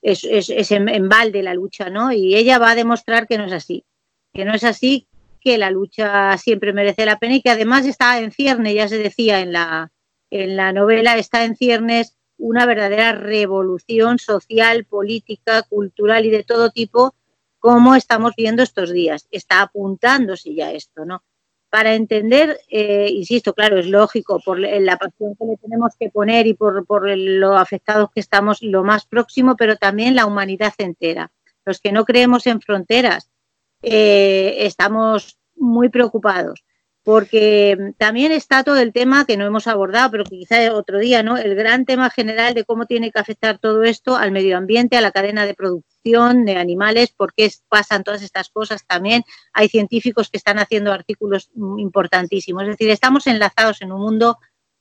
es, 0.00 0.24
es, 0.24 0.70
en, 0.70 1.08
balde 1.10 1.42
la 1.42 1.52
lucha, 1.52 1.90
¿no? 1.90 2.10
Y 2.10 2.36
ella 2.36 2.58
va 2.58 2.70
a 2.70 2.74
demostrar 2.74 3.26
que 3.26 3.36
no 3.36 3.44
es 3.44 3.52
así, 3.52 3.84
que 4.32 4.46
no 4.46 4.54
es 4.54 4.64
así, 4.64 5.06
que 5.44 5.58
la 5.58 5.70
lucha 5.70 6.36
siempre 6.38 6.72
merece 6.72 7.04
la 7.04 7.18
pena 7.18 7.34
y 7.34 7.42
que 7.42 7.50
además 7.50 7.86
está 7.86 8.18
en 8.18 8.32
cierne, 8.32 8.74
ya 8.74 8.88
se 8.88 8.98
decía 8.98 9.40
en 9.40 9.52
la, 9.52 9.92
en 10.30 10.56
la 10.56 10.72
novela, 10.72 11.18
está 11.18 11.44
en 11.44 11.54
ciernes 11.54 12.16
una 12.38 12.66
verdadera 12.66 13.12
revolución 13.12 14.18
social, 14.18 14.84
política, 14.84 15.62
cultural 15.62 16.24
y 16.24 16.30
de 16.30 16.44
todo 16.44 16.70
tipo, 16.70 17.14
como 17.58 17.94
estamos 17.94 18.32
viendo 18.36 18.62
estos 18.62 18.92
días. 18.92 19.28
Está 19.30 19.62
apuntándose 19.62 20.54
ya 20.54 20.72
esto, 20.72 21.04
¿no? 21.04 21.22
Para 21.70 21.94
entender, 21.94 22.60
eh, 22.68 23.08
insisto, 23.10 23.52
claro, 23.52 23.78
es 23.78 23.86
lógico, 23.86 24.40
por 24.44 24.58
la 24.58 24.96
pasión 24.96 25.34
que 25.36 25.44
le 25.44 25.56
tenemos 25.56 25.92
que 25.98 26.08
poner 26.08 26.46
y 26.46 26.54
por, 26.54 26.84
lo 27.16 27.56
afectados 27.56 28.10
que 28.14 28.20
estamos, 28.20 28.62
lo 28.62 28.84
más 28.84 29.06
próximo, 29.06 29.56
pero 29.56 29.76
también 29.76 30.14
la 30.14 30.26
humanidad 30.26 30.72
entera. 30.78 31.32
Los 31.64 31.80
que 31.80 31.92
no 31.92 32.04
creemos 32.04 32.46
en 32.46 32.60
fronteras, 32.60 33.30
eh, 33.84 34.66
estamos 34.66 35.38
muy 35.56 35.88
preocupados 35.88 36.64
porque 37.04 37.92
también 37.98 38.32
está 38.32 38.64
todo 38.64 38.78
el 38.78 38.92
tema 38.94 39.26
que 39.26 39.36
no 39.36 39.44
hemos 39.44 39.66
abordado, 39.66 40.10
pero 40.10 40.24
que 40.24 40.38
quizá 40.38 40.72
otro 40.72 40.98
día, 40.98 41.22
¿no? 41.22 41.36
El 41.36 41.54
gran 41.54 41.84
tema 41.84 42.08
general 42.08 42.54
de 42.54 42.64
cómo 42.64 42.86
tiene 42.86 43.12
que 43.12 43.18
afectar 43.18 43.58
todo 43.58 43.84
esto 43.84 44.16
al 44.16 44.32
medio 44.32 44.56
ambiente, 44.56 44.96
a 44.96 45.02
la 45.02 45.12
cadena 45.12 45.44
de 45.44 45.52
producción 45.52 46.46
de 46.46 46.56
animales, 46.56 47.12
por 47.12 47.34
qué 47.34 47.50
pasan 47.68 48.04
todas 48.04 48.22
estas 48.22 48.48
cosas 48.48 48.86
también. 48.86 49.22
Hay 49.52 49.68
científicos 49.68 50.30
que 50.30 50.38
están 50.38 50.58
haciendo 50.58 50.92
artículos 50.92 51.50
importantísimos. 51.76 52.62
Es 52.62 52.70
decir, 52.70 52.88
estamos 52.88 53.26
enlazados 53.26 53.82
en 53.82 53.92
un 53.92 54.00
mundo 54.00 54.38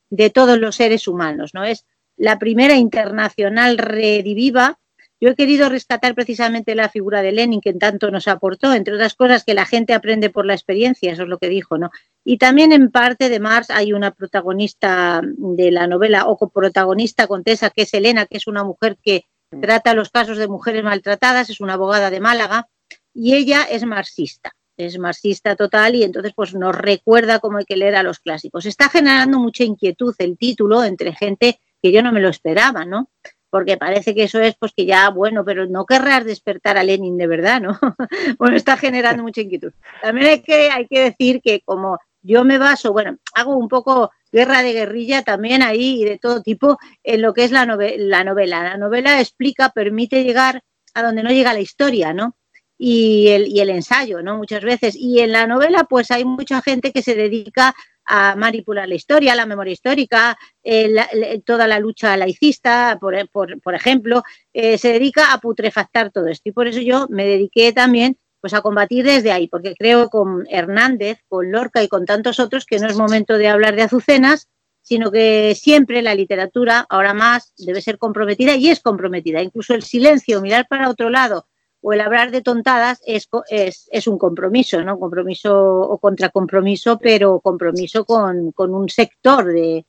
de 0.10 0.30
todos 0.30 0.58
los 0.58 0.78
seres 0.78 1.10
humanos, 1.10 1.52
¿no? 1.54 1.66
Es 1.66 1.86
la 2.16 2.40
primera 2.40 2.76
internacional 2.76 3.78
rediviva 3.78 4.80
yo 5.24 5.30
he 5.30 5.36
querido 5.36 5.70
rescatar 5.70 6.16
precisamente 6.16 6.76
la 6.76 6.90
figura 6.90 7.22
de 7.22 7.32
Lenin, 7.32 7.62
que 7.62 7.74
tanto 7.74 8.12
nos 8.12 8.28
aportó, 8.28 8.74
entre 8.74 8.96
otras 8.96 9.16
cosas, 9.16 9.46
que 9.46 9.54
la 9.54 9.66
gente 9.66 9.94
aprende 9.94 10.30
por 10.30 10.46
la 10.46 10.54
experiencia, 10.54 11.14
eso 11.14 11.24
es 11.24 11.30
lo 11.30 11.38
que 11.38 11.48
dijo, 11.48 11.78
¿no? 11.78 11.92
Y 12.26 12.38
también 12.38 12.74
en 12.74 12.92
parte 12.92 13.30
de 13.30 13.40
Marx 13.40 13.70
hay 13.70 13.94
una 13.94 14.12
protagonista 14.12 15.22
de 15.24 15.72
la 15.72 15.88
novela, 15.88 16.28
o 16.28 16.38
coprotagonista 16.38 17.26
contesa, 17.28 17.70
que 17.70 17.84
es 17.84 17.94
Elena, 17.94 18.26
que 18.26 18.36
es 18.36 18.48
una 18.48 18.66
mujer 18.66 18.98
que 19.02 19.24
trata 19.62 19.94
los 19.94 20.10
casos 20.10 20.38
de 20.38 20.50
mujeres 20.50 20.84
maltratadas, 20.84 21.50
es 21.50 21.62
una 21.62 21.76
abogada 21.76 22.10
de 22.10 22.20
Málaga, 22.20 22.68
y 23.14 23.36
ella 23.36 23.64
es 23.64 23.86
marxista 23.86 24.54
es 24.76 24.98
marxista 24.98 25.56
total 25.56 25.96
y 25.96 26.04
entonces 26.04 26.34
pues 26.36 26.54
nos 26.56 26.76
recuerda 26.76 27.40
cómo 27.40 27.60
hay 27.60 27.66
que 27.66 27.78
leer 27.78 27.96
a 27.96 28.02
los 28.02 28.20
clásicos. 28.20 28.66
Está 28.66 28.90
generando 28.90 29.40
mucha 29.40 29.64
inquietud 29.64 30.16
el 30.18 30.36
título 30.36 30.84
entre 30.84 31.14
gente 31.14 31.60
que 31.82 31.92
yo 31.92 32.02
no 32.02 32.12
me 32.12 32.20
lo 32.20 32.28
esperaba, 32.28 32.84
¿no? 32.84 33.12
Porque 33.54 33.78
parece 33.78 34.16
que 34.16 34.24
eso 34.24 34.40
es 34.40 34.56
pues 34.56 34.74
que 34.76 34.88
ya, 34.88 35.10
bueno, 35.10 35.46
pero 35.46 35.68
no 35.68 35.86
querrás 35.86 36.26
despertar 36.26 36.76
a 36.76 36.84
Lenin 36.84 37.20
de 37.20 37.28
verdad, 37.28 37.62
¿no? 37.62 37.78
bueno, 38.40 38.58
está 38.58 38.78
generando 38.78 39.22
mucha 39.22 39.42
inquietud. 39.42 39.72
También 40.02 40.26
hay 40.26 40.42
que, 40.42 40.72
hay 40.72 40.88
que 40.88 41.02
decir 41.02 41.40
que 41.40 41.62
como 41.62 42.00
yo 42.24 42.44
me 42.46 42.58
baso, 42.58 42.92
bueno, 42.94 43.16
hago 43.36 43.56
un 43.56 43.68
poco 43.68 44.10
guerra 44.32 44.64
de 44.64 44.74
guerrilla 44.74 45.22
también 45.22 45.62
ahí 45.62 46.02
y 46.02 46.06
de 46.06 46.18
todo 46.18 46.42
tipo 46.42 46.80
en 47.04 47.22
lo 47.22 47.36
que 47.36 47.44
es 47.44 47.52
la, 47.52 47.68
la 47.68 48.24
novela. 48.24 48.64
La 48.64 48.78
novela 48.78 49.20
explica, 49.20 49.70
permite 49.70 50.24
llegar 50.24 50.64
a 50.96 51.04
donde 51.04 51.22
no 51.22 51.30
llega 51.30 51.54
la 51.54 51.60
historia, 51.60 52.12
¿no? 52.12 52.36
Y 52.80 53.28
el, 53.28 53.50
y 53.50 53.60
el 53.60 53.70
ensayo, 53.70 54.24
¿no? 54.24 54.36
Muchas 54.36 54.64
veces. 54.64 54.96
Y 54.96 55.20
en 55.20 55.32
la 55.32 55.46
novela, 55.46 55.84
pues 55.84 56.10
hay 56.10 56.26
mucha 56.26 56.60
gente 56.64 56.92
que 56.92 57.04
se 57.04 57.14
dedica 57.14 57.76
a 58.06 58.36
manipular 58.36 58.88
la 58.88 58.96
historia, 58.96 59.36
la 59.36 59.46
memoria 59.46 59.74
histórica, 59.74 60.38
eh, 60.64 61.42
toda 61.46 61.68
la 61.68 61.80
lucha 61.80 62.16
laicista, 62.18 62.98
por, 63.00 63.16
por, 63.30 63.76
ejemplo, 63.76 64.24
eh, 64.54 64.78
se 64.78 64.94
dedica 64.94 65.34
a 65.34 65.40
putrefactar 65.40 66.12
todo 66.12 66.28
esto. 66.28 66.50
Y 66.50 66.52
por 66.52 66.68
eso 66.68 66.82
yo 66.82 67.08
me 67.10 67.26
dediqué 67.26 67.74
también 67.74 68.18
pues, 68.42 68.54
a 68.54 68.62
combatir 68.62 69.06
desde 69.06 69.32
ahí, 69.32 69.48
porque 69.48 69.76
creo 69.76 70.10
con 70.10 70.46
Hernández, 70.50 71.20
con 71.28 71.52
Lorca 71.52 71.84
y 71.84 71.88
con 71.88 72.06
tantos 72.06 72.40
otros 72.40 72.66
que 72.66 72.80
no 72.80 72.88
es 72.88 72.98
momento 72.98 73.38
de 73.38 73.48
hablar 73.48 73.76
de 73.76 73.84
azucenas, 73.84 74.50
sino 74.82 75.12
que 75.12 75.56
siempre 75.56 76.02
la 76.02 76.14
literatura, 76.14 76.86
ahora 76.90 77.14
más, 77.14 77.54
debe 77.58 77.82
ser 77.82 77.98
comprometida 77.98 78.56
y 78.56 78.70
es 78.70 78.82
comprometida. 78.82 79.42
Incluso 79.42 79.74
el 79.74 79.84
silencio, 79.84 80.42
mirar 80.42 80.68
para 80.68 80.90
otro 80.90 81.10
lado 81.10 81.48
o 81.84 81.92
el 81.92 82.00
hablar 82.00 82.32
de 82.32 82.42
tontadas 82.42 83.02
es, 83.06 83.28
es, 83.50 83.90
es 83.92 84.08
un 84.08 84.18
compromiso, 84.18 84.82
¿no? 84.84 84.98
Compromiso 84.98 85.54
o 85.54 85.98
contracompromiso, 85.98 86.98
pero 86.98 87.42
compromiso 87.42 88.06
con, 88.06 88.54
con 88.54 88.74
un 88.74 88.88
sector 88.88 89.46
de, 89.46 89.86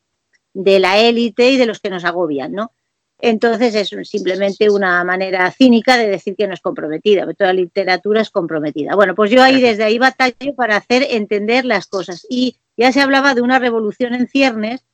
de 0.52 0.78
la 0.80 0.98
élite 0.98 1.52
y 1.52 1.56
de 1.56 1.66
los 1.66 1.78
que 1.78 1.90
nos 1.90 2.04
agobian, 2.04 2.52
¿no? 2.52 2.72
Entonces 3.20 3.76
es 3.76 4.08
simplemente 4.08 4.68
una 4.68 5.04
manera 5.04 5.48
cínica 5.52 5.96
de 5.96 6.08
decir 6.08 6.34
que 6.34 6.48
no 6.48 6.54
es 6.54 6.60
comprometida, 6.60 7.32
toda 7.32 7.52
la 7.52 7.60
literatura 7.60 8.20
es 8.20 8.30
comprometida. 8.30 8.96
Bueno, 8.96 9.14
pues 9.14 9.30
yo 9.30 9.40
ahí 9.40 9.60
desde 9.60 9.84
ahí 9.84 9.98
batallo 9.98 10.54
para 10.56 10.76
hacer 10.76 11.06
entender 11.08 11.64
las 11.64 11.86
cosas. 11.86 12.26
Y 12.28 12.56
ya 12.76 12.90
se 12.90 13.00
hablaba 13.00 13.34
de 13.34 13.40
una 13.40 13.60
revolución 13.60 14.14
en 14.14 14.26
ciernes 14.26 14.84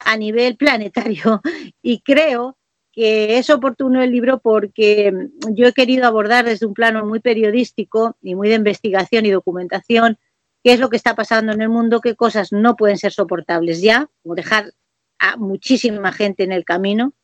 a 0.00 0.18
nivel 0.18 0.56
planetario 0.56 1.40
y 1.82 2.00
creo 2.02 2.58
que 2.92 3.38
es 3.38 3.50
oportuno 3.50 4.02
el 4.02 4.10
libro 4.10 4.40
porque 4.40 5.12
yo 5.50 5.66
he 5.66 5.72
querido 5.72 6.06
abordar 6.06 6.44
desde 6.44 6.66
un 6.66 6.74
plano 6.74 7.06
muy 7.06 7.20
periodístico 7.20 8.16
y 8.20 8.34
muy 8.34 8.48
de 8.48 8.56
investigación 8.56 9.26
y 9.26 9.30
documentación 9.30 10.18
qué 10.62 10.72
es 10.72 10.80
lo 10.80 10.90
que 10.90 10.96
está 10.96 11.14
pasando 11.14 11.52
en 11.52 11.62
el 11.62 11.68
mundo, 11.68 12.00
qué 12.00 12.14
cosas 12.14 12.52
no 12.52 12.76
pueden 12.76 12.98
ser 12.98 13.12
soportables 13.12 13.80
ya, 13.80 14.10
o 14.24 14.34
dejar 14.34 14.72
a 15.18 15.36
muchísima 15.36 16.12
gente 16.12 16.44
en 16.44 16.52
el 16.52 16.64
camino 16.64 17.14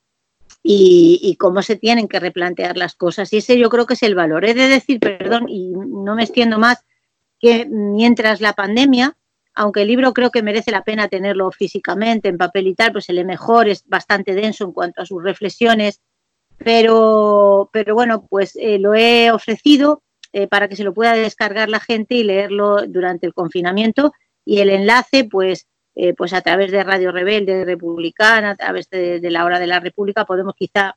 y, 0.62 1.36
cómo 1.38 1.62
se 1.62 1.76
tienen 1.76 2.09
que 2.09 2.20
replantear 2.20 2.76
las 2.76 2.94
cosas. 2.94 3.32
Y 3.32 3.38
ese 3.38 3.59
yo 3.59 3.68
creo 3.68 3.86
que 3.86 3.94
es 3.94 4.02
el 4.02 4.14
valor. 4.14 4.44
He 4.44 4.55
de 4.55 4.68
decir, 4.68 5.01
perdón, 5.01 5.48
y 5.48 5.70
no 5.70 6.14
me 6.14 6.22
extiendo 6.22 6.59
más, 6.59 6.84
que 7.38 7.66
mientras 7.66 8.40
la 8.40 8.55
pandemia, 8.55 9.16
aunque 9.56 9.82
el 9.82 9.88
libro 9.88 10.12
creo 10.12 10.30
que 10.30 10.42
merece 10.42 10.70
la 10.70 10.84
pena 10.84 11.08
tenerlo 11.08 11.50
físicamente, 11.50 12.28
en 12.28 12.36
papel 12.36 12.66
y 12.66 12.74
tal, 12.74 12.92
pues 12.92 13.06
se 13.06 13.14
lee 13.14 13.24
mejor, 13.24 13.68
es 13.68 13.84
bastante 13.86 14.34
denso 14.34 14.64
en 14.64 14.72
cuanto 14.72 15.00
a 15.00 15.06
sus 15.06 15.22
reflexiones, 15.22 16.02
pero, 16.58 17.70
pero 17.72 17.94
bueno, 17.94 18.26
pues 18.28 18.54
eh, 18.56 18.78
lo 18.78 18.94
he 18.94 19.30
ofrecido 19.30 20.02
eh, 20.34 20.46
para 20.46 20.68
que 20.68 20.76
se 20.76 20.84
lo 20.84 20.92
pueda 20.92 21.14
descargar 21.14 21.70
la 21.70 21.80
gente 21.80 22.14
y 22.14 22.24
leerlo 22.24 22.86
durante 22.86 23.26
el 23.26 23.32
confinamiento. 23.32 24.12
Y 24.44 24.60
el 24.60 24.68
enlace, 24.68 25.24
pues 25.24 25.66
eh, 25.94 26.12
pues 26.12 26.34
a 26.34 26.42
través 26.42 26.70
de 26.70 26.84
Radio 26.84 27.10
Rebelde 27.10 27.64
Republicana, 27.64 28.50
a 28.50 28.56
través 28.56 28.90
de, 28.90 29.20
la 29.30 29.44
Hora 29.46 29.58
de 29.58 29.66
la 29.66 29.80
República, 29.80 30.26
podemos 30.26 30.54
quizá 30.54 30.96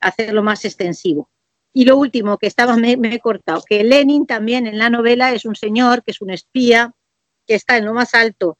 hacerlo 0.00 0.42
más 0.42 0.64
extensivo. 0.64 1.28
Y 1.74 1.84
lo 1.84 1.98
último, 1.98 2.38
que 2.38 2.46
estaba, 2.46 2.76
me, 2.76 2.92
he 2.92 3.20
cortado, 3.20 3.62
que 3.68 3.84
Lenin 3.84 4.26
también 4.26 4.66
en 4.66 4.78
la 4.78 4.88
novela 4.88 5.32
es 5.34 5.44
un 5.44 5.54
señor, 5.54 6.02
que 6.02 6.12
es 6.12 6.22
un 6.22 6.30
espía, 6.30 6.94
que 7.48 7.54
está 7.54 7.78
en 7.78 7.86
lo 7.86 7.94
más 7.94 8.14
alto 8.14 8.58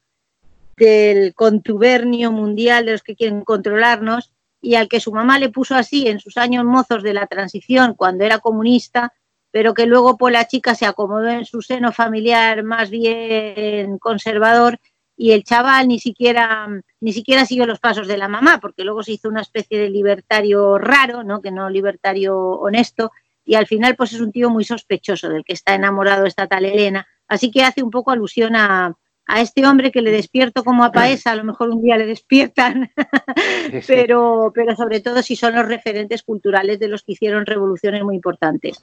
del 0.77 1.35
contubernio 1.35 2.32
mundial 2.32 2.86
de 2.86 2.93
los 2.93 3.02
que 3.02 3.15
quieren 3.15 3.43
controlarnos 3.43 4.32
y 4.60 4.74
al 4.74 4.89
que 4.89 4.98
su 4.98 5.12
mamá 5.12 5.39
le 5.39 5.51
puso 5.51 5.74
así 5.74 6.09
en 6.09 6.20
sus 6.20 6.39
años 6.39 6.65
mozos 6.65 7.02
de 7.02 7.12
la 7.12 7.27
transición 7.27 7.94
cuando 7.94 8.24
era 8.24 8.39
comunista, 8.39 9.12
pero 9.51 9.74
que 9.74 9.86
luego 9.86 10.16
por 10.16 10.32
la 10.32 10.48
chica 10.48 10.74
se 10.74 10.86
acomodó 10.86 11.28
en 11.28 11.44
su 11.44 11.60
seno 11.62 11.93
familiar 11.93 12.62
más 12.65 12.90
bien 12.90 13.98
conservador 13.98 14.81
y 15.16 15.32
el 15.32 15.44
chaval 15.44 15.89
ni 15.89 15.98
siquiera, 15.98 16.69
ni 17.01 17.12
siquiera 17.12 17.44
siguió 17.44 17.66
los 17.66 17.81
pasos 17.81 18.06
de 18.06 18.16
la 18.16 18.28
mamá, 18.28 18.59
porque 18.60 18.85
luego 18.85 19.02
se 19.02 19.12
hizo 19.12 19.28
una 19.28 19.43
especie 19.43 19.78
de 19.78 19.90
libertario 19.90 20.78
raro, 20.78 21.24
¿no? 21.24 21.43
que 21.43 21.51
no 21.51 21.69
libertario 21.69 22.36
honesto, 22.36 23.10
y 23.44 23.56
al 23.56 23.66
final 23.66 23.97
pues 23.97 24.12
es 24.12 24.20
un 24.20 24.31
tío 24.31 24.48
muy 24.48 24.65
sospechoso 24.65 25.28
del 25.28 25.44
que 25.44 25.55
está 25.55 25.74
enamorado 25.74 26.24
esta 26.24 26.47
tal 26.47 26.65
Elena, 26.65 27.06
así 27.28 27.50
que 27.50 27.62
hace 27.62 27.82
un 27.82 27.90
poco 27.90 28.10
alusión 28.10 28.56
a, 28.56 28.96
a 29.28 29.40
este 29.42 29.66
hombre 29.66 29.92
que 29.92 30.02
le 30.02 30.10
despierto 30.10 30.64
como 30.64 30.82
a 30.84 30.90
Paesa, 30.90 31.32
a 31.32 31.36
lo 31.36 31.44
mejor 31.44 31.68
un 31.68 31.82
día 31.82 31.98
le 31.98 32.06
despiertan, 32.06 32.90
pero, 33.86 34.50
pero 34.55 34.74
sobre 34.74 35.00
todo 35.00 35.22
si 35.22 35.36
son 35.36 35.55
los 35.55 35.66
referentes 35.66 36.22
culturales 36.22 36.80
de 36.80 36.88
los 36.88 37.02
que 37.02 37.12
hicieron 37.12 37.46
revoluciones 37.46 38.02
muy 38.02 38.16
importantes. 38.16 38.82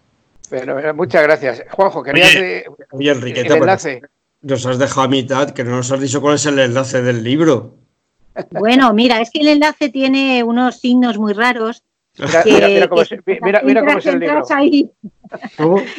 Pero, 0.50 0.80
eh, 0.80 0.94
muchas 0.94 1.24
gracias. 1.24 1.64
Juanjo, 1.72 2.04
querías 2.04 2.36
oye, 2.92 3.12
el 3.12 3.52
enlace 3.52 4.02
nos 4.44 4.66
has 4.68 4.78
dejado 4.78 5.08
a 5.08 5.10
mitad, 5.10 5.50
que 5.50 5.64
no 5.64 5.72
nos 5.72 5.92
has 5.92 6.00
dicho 6.00 6.22
cuál 6.22 6.36
es 6.36 6.46
el 6.46 6.60
enlace 6.60 7.02
del 7.02 7.24
libro. 7.24 7.74
Bueno, 8.52 8.94
mira, 8.94 9.22
es 9.22 9.32
que 9.32 9.40
el 9.40 9.48
enlace 9.48 9.90
tiene 9.90 10.44
unos 10.44 10.80
signos 10.80 11.18
muy 11.18 11.34
raros. 11.34 11.84
Mira, 12.18 12.88
cómo, 12.88 13.02
es, 13.02 13.12
el 13.12 14.20
libro. 14.20 14.38
Entras 14.38 14.52
ahí, 14.52 14.90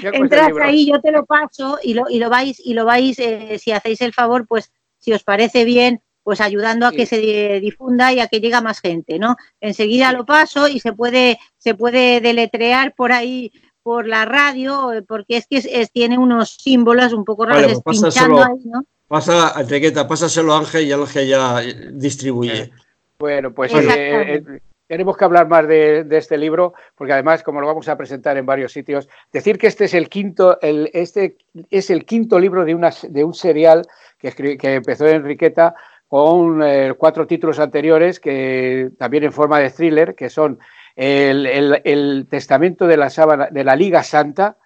entras 0.03 0.53
ahí, 0.63 0.87
yo 0.87 1.01
te 1.01 1.13
lo 1.13 1.25
paso 1.27 1.79
y 1.83 1.95
lo, 1.95 2.09
y 2.09 2.19
lo 2.19 2.31
vais, 2.31 2.61
y 2.65 2.75
lo 2.75 2.85
vais 2.85 3.19
eh, 3.19 3.59
si 3.59 3.73
hacéis 3.73 4.01
el 4.01 4.13
favor, 4.13 4.47
pues 4.47 4.73
si 4.99 5.13
os 5.13 5.23
parece 5.23 5.65
bien, 5.65 6.01
pues 6.23 6.41
ayudando 6.41 6.87
a 6.87 6.93
que 6.93 7.07
se 7.07 7.61
difunda 7.61 8.13
y 8.13 8.21
a 8.21 8.27
que 8.27 8.41
llegue 8.41 8.61
más 8.61 8.81
gente, 8.81 9.19
¿no? 9.19 9.37
Enseguida 9.61 10.13
lo 10.13 10.25
paso 10.25 10.69
y 10.69 10.81
se 10.81 10.93
puede, 10.93 11.39
se 11.59 11.75
puede 11.75 12.21
deletrear 12.21 12.95
por 12.95 13.13
ahí 13.13 13.53
por 13.83 14.09
la 14.09 14.25
radio, 14.25 14.93
eh, 14.93 15.03
porque 15.03 15.37
es 15.37 15.47
que 15.47 15.87
tiene 15.93 16.19
unos 16.19 16.57
símbolos 16.61 17.13
un 17.13 17.25
poco 17.25 17.47
raros 17.47 17.81
pues 17.85 18.01
pinchando 18.01 18.43
ahí, 18.43 18.65
¿no? 18.65 18.85
Pasa, 19.07 19.55
etiqueta, 19.61 20.09
pásaselo 20.09 20.53
a 20.53 20.59
Ángel 20.59 20.89
y 20.89 20.93
Ángel 20.93 21.29
ya 21.29 21.61
distribuye. 21.93 22.73
Bueno, 23.19 23.55
pues 23.55 23.73
eh, 23.73 24.35
eh, 24.35 24.61
tenemos 24.87 25.17
que 25.17 25.25
hablar 25.25 25.49
más 25.49 25.67
de, 25.67 26.07
este 26.11 26.39
libro, 26.39 26.75
porque 26.95 27.13
además, 27.13 27.43
como 27.43 27.61
lo 27.61 27.67
vamos 27.67 27.89
a 27.89 27.97
presentar 27.97 28.37
en 28.37 28.47
varios 28.47 28.73
sitios, 28.73 29.09
decir 29.33 29.59
que 29.59 29.67
este 29.67 29.85
es 29.87 29.95
el 29.95 30.09
quinto, 30.09 30.61
el, 30.61 30.91
este 30.93 31.37
es 31.71 31.91
el 31.91 32.05
quinto 32.05 32.39
libro 32.39 32.65
de, 32.65 32.75
una, 32.75 32.91
de 33.09 33.25
un 33.25 33.35
serial 33.35 33.87
que, 34.19 34.33
que 34.33 34.75
empezó 34.75 35.07
Enriqueta 35.07 35.75
con 36.09 36.63
cuatro 36.99 37.27
títulos 37.27 37.59
anteriores, 37.59 38.21
que 38.21 38.91
también 38.99 39.25
en 39.25 39.33
forma 39.33 39.59
de 39.59 39.71
thriller, 39.71 40.15
que 40.15 40.31
son 40.31 40.59
el, 40.97 42.27
Testamento 42.29 42.87
de 42.87 42.97
la, 42.97 43.11
Sábana, 43.11 43.49
de 43.51 43.65
la 43.65 43.77
Liga 43.77 44.03
Santa, 44.03 44.57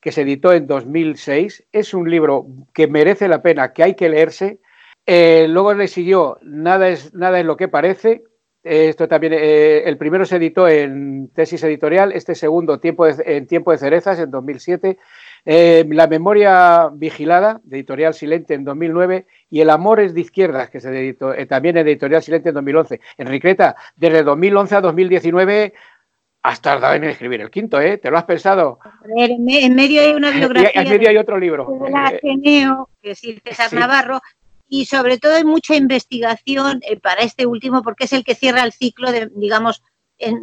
que 0.00 0.12
se 0.12 0.22
editó 0.22 0.52
en 0.52 0.66
2006. 0.66 1.64
Es 1.72 1.94
un 1.94 2.10
libro 2.10 2.46
que 2.72 2.86
merece 2.86 3.28
la 3.28 3.42
pena, 3.42 3.72
que 3.72 3.82
hay 3.82 3.94
que 3.94 4.08
leerse. 4.08 4.60
Eh, 5.06 5.46
luego 5.48 5.74
le 5.74 5.88
siguió 5.88 6.38
Nada 6.42 6.88
es, 6.88 7.14
nada 7.14 7.40
es 7.40 7.46
lo 7.46 7.56
que 7.56 7.68
parece. 7.68 8.24
Esto 8.62 9.08
también, 9.08 9.32
eh, 9.34 9.82
el 9.86 9.96
primero 9.96 10.24
se 10.24 10.36
editó 10.36 10.68
en 10.68 11.30
tesis 11.34 11.62
editorial, 11.64 12.12
este 12.12 12.34
segundo 12.34 12.78
tiempo 12.78 13.06
en 13.06 13.46
Tiempo 13.46 13.72
de 13.72 13.78
Cerezas 13.78 14.18
en 14.18 14.30
2007. 14.30 14.98
Eh, 15.46 15.86
la 15.88 16.06
memoria 16.06 16.90
vigilada, 16.92 17.60
de 17.64 17.78
Editorial 17.78 18.12
Silente 18.12 18.54
en 18.54 18.64
2009, 18.64 19.26
y 19.48 19.60
El 19.62 19.70
amor 19.70 20.00
es 20.00 20.12
de 20.14 20.20
izquierdas, 20.20 20.68
que 20.68 20.80
se 20.80 20.90
editó 20.90 21.32
eh, 21.32 21.46
también 21.46 21.78
en 21.78 21.88
Editorial 21.88 22.22
Silente 22.22 22.50
en 22.50 22.54
2011. 22.54 23.00
Enriqueta, 23.16 23.76
desde 23.96 24.22
2011 24.22 24.74
a 24.74 24.80
2019 24.82 25.72
has 26.42 26.62
tardado 26.62 26.94
en 26.94 27.04
escribir 27.04 27.40
el 27.42 27.50
quinto, 27.50 27.80
¿eh? 27.80 27.98
¿Te 27.98 28.10
lo 28.10 28.16
has 28.16 28.24
pensado? 28.24 28.78
en, 29.14 29.74
medio 29.74 30.00
hay 30.00 30.12
una 30.12 30.30
biografía. 30.36 30.82
en 30.82 30.88
medio 30.88 31.08
hay 31.08 31.16
otro 31.16 31.38
libro. 31.38 31.66
De 31.82 31.90
la 31.90 32.06
Ateneo, 32.08 32.88
que 33.02 33.10
es 33.10 33.20
César 33.20 33.72
Navarro, 33.72 34.20
y 34.70 34.86
sobre 34.86 35.18
todo 35.18 35.34
hay 35.34 35.44
mucha 35.44 35.74
investigación 35.74 36.80
eh, 36.88 36.98
para 36.98 37.22
este 37.22 37.44
último, 37.44 37.82
porque 37.82 38.04
es 38.04 38.12
el 38.12 38.24
que 38.24 38.36
cierra 38.36 38.62
el 38.62 38.72
ciclo 38.72 39.10
de, 39.10 39.28
digamos, 39.34 39.82
en, 40.16 40.40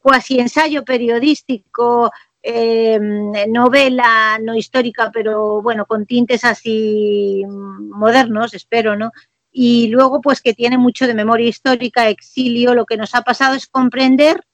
cuasi 0.00 0.38
ensayo 0.38 0.84
periodístico 0.84 2.12
eh, 2.42 3.00
novela 3.48 4.38
no 4.42 4.54
histórica, 4.54 5.10
pero 5.12 5.62
bueno, 5.62 5.86
con 5.86 6.04
tintes 6.04 6.44
así 6.44 7.42
modernos, 7.48 8.52
espero, 8.52 8.94
¿no? 8.94 9.10
Y 9.50 9.88
luego, 9.88 10.20
pues 10.20 10.42
que 10.42 10.52
tiene 10.52 10.76
mucho 10.76 11.06
de 11.06 11.14
memoria 11.14 11.48
histórica, 11.48 12.10
exilio, 12.10 12.74
lo 12.74 12.84
que 12.84 12.98
nos 12.98 13.14
ha 13.14 13.22
pasado 13.22 13.54
es 13.54 13.66
comprender 13.66 14.44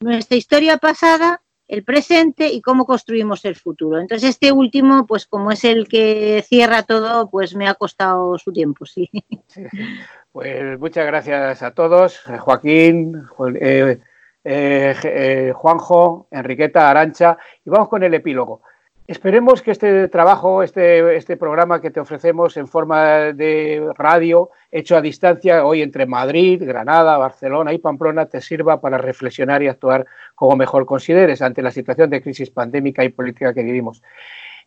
nuestra 0.00 0.36
historia 0.36 0.76
pasada, 0.76 1.42
el 1.68 1.82
presente 1.84 2.48
y 2.48 2.60
cómo 2.60 2.86
construimos 2.86 3.44
el 3.44 3.56
futuro. 3.56 3.98
Entonces, 3.98 4.30
este 4.30 4.52
último, 4.52 5.06
pues 5.06 5.26
como 5.26 5.50
es 5.50 5.64
el 5.64 5.88
que 5.88 6.44
cierra 6.46 6.84
todo, 6.84 7.28
pues 7.28 7.54
me 7.54 7.68
ha 7.68 7.74
costado 7.74 8.38
su 8.38 8.52
tiempo, 8.52 8.86
sí. 8.86 9.10
Pues 10.32 10.78
muchas 10.78 11.06
gracias 11.06 11.62
a 11.62 11.70
todos, 11.70 12.20
Joaquín, 12.40 13.22
eh, 13.58 13.98
eh, 14.44 14.94
eh, 15.02 15.52
Juanjo, 15.56 16.28
Enriqueta, 16.30 16.90
Arancha, 16.90 17.38
y 17.64 17.70
vamos 17.70 17.88
con 17.88 18.02
el 18.02 18.12
epílogo. 18.12 18.60
Esperemos 19.08 19.62
que 19.62 19.70
este 19.70 20.08
trabajo, 20.08 20.64
este, 20.64 21.16
este 21.16 21.36
programa 21.36 21.80
que 21.80 21.92
te 21.92 22.00
ofrecemos 22.00 22.56
en 22.56 22.66
forma 22.66 23.32
de 23.32 23.88
radio, 23.96 24.50
hecho 24.72 24.96
a 24.96 25.00
distancia, 25.00 25.64
hoy 25.64 25.82
entre 25.82 26.06
Madrid, 26.06 26.60
Granada, 26.66 27.16
Barcelona 27.16 27.72
y 27.72 27.78
Pamplona, 27.78 28.26
te 28.26 28.40
sirva 28.40 28.80
para 28.80 28.98
reflexionar 28.98 29.62
y 29.62 29.68
actuar 29.68 30.06
como 30.34 30.56
mejor 30.56 30.86
consideres 30.86 31.40
ante 31.40 31.62
la 31.62 31.70
situación 31.70 32.10
de 32.10 32.20
crisis 32.20 32.50
pandémica 32.50 33.04
y 33.04 33.10
política 33.10 33.54
que 33.54 33.62
vivimos. 33.62 34.02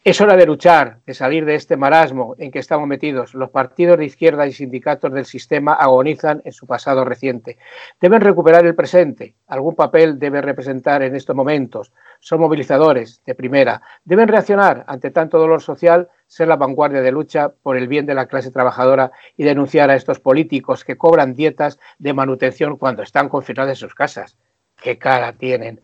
Es 0.02 0.22
hora 0.22 0.38
de 0.38 0.46
luchar, 0.46 1.00
de 1.06 1.14
salir 1.14 1.44
de 1.44 1.56
este 1.56 1.76
marasmo 1.76 2.34
en 2.40 2.52
que 2.52 2.60
estamos 2.60 2.88
metidos. 2.88 3.34
Los 3.34 3.50
partidos 3.50 3.98
de 3.98 4.06
izquierda 4.06 4.48
y 4.48 4.54
sindicatos 4.54 5.12
del 5.12 5.26
sistema 5.26 5.74
agonizan 5.74 6.42
en 6.46 6.54
su 6.54 6.66
pasado 6.66 7.04
reciente. 7.04 7.58
Deben 8.00 8.22
recuperar 8.22 8.66
el 8.66 8.76
presente. 8.76 9.36
Algún 9.48 9.76
papel 9.76 10.18
debe 10.18 10.42
representar 10.42 11.04
en 11.04 11.18
estos 11.18 11.36
momentos. 11.36 11.92
Son 12.22 12.40
movilizadores 12.40 13.22
de 13.26 13.36
primera. 13.36 13.82
Deben 14.06 14.30
reaccionar 14.30 14.86
ante 14.88 15.12
tanto 15.12 15.38
dolor 15.38 15.62
social, 15.62 16.08
ser 16.28 16.48
la 16.48 16.56
vanguardia 16.56 17.02
de 17.02 17.12
lucha 17.12 17.50
por 17.50 17.76
el 17.76 17.90
bien 17.90 18.06
de 18.06 18.16
la 18.16 18.28
clase 18.28 18.52
trabajadora 18.52 19.12
y 19.36 19.44
denunciar 19.44 19.90
a 19.90 19.96
estos 19.96 20.22
políticos 20.22 20.86
que 20.86 20.96
cobran 20.96 21.34
dietas 21.34 21.78
de 21.98 22.14
manutención 22.14 22.78
cuando 22.78 23.04
están 23.04 23.28
confinados 23.28 23.72
en 23.72 23.76
sus 23.76 23.96
casas. 23.96 24.38
¿Qué 24.82 24.98
cara 24.98 25.34
tienen? 25.34 25.82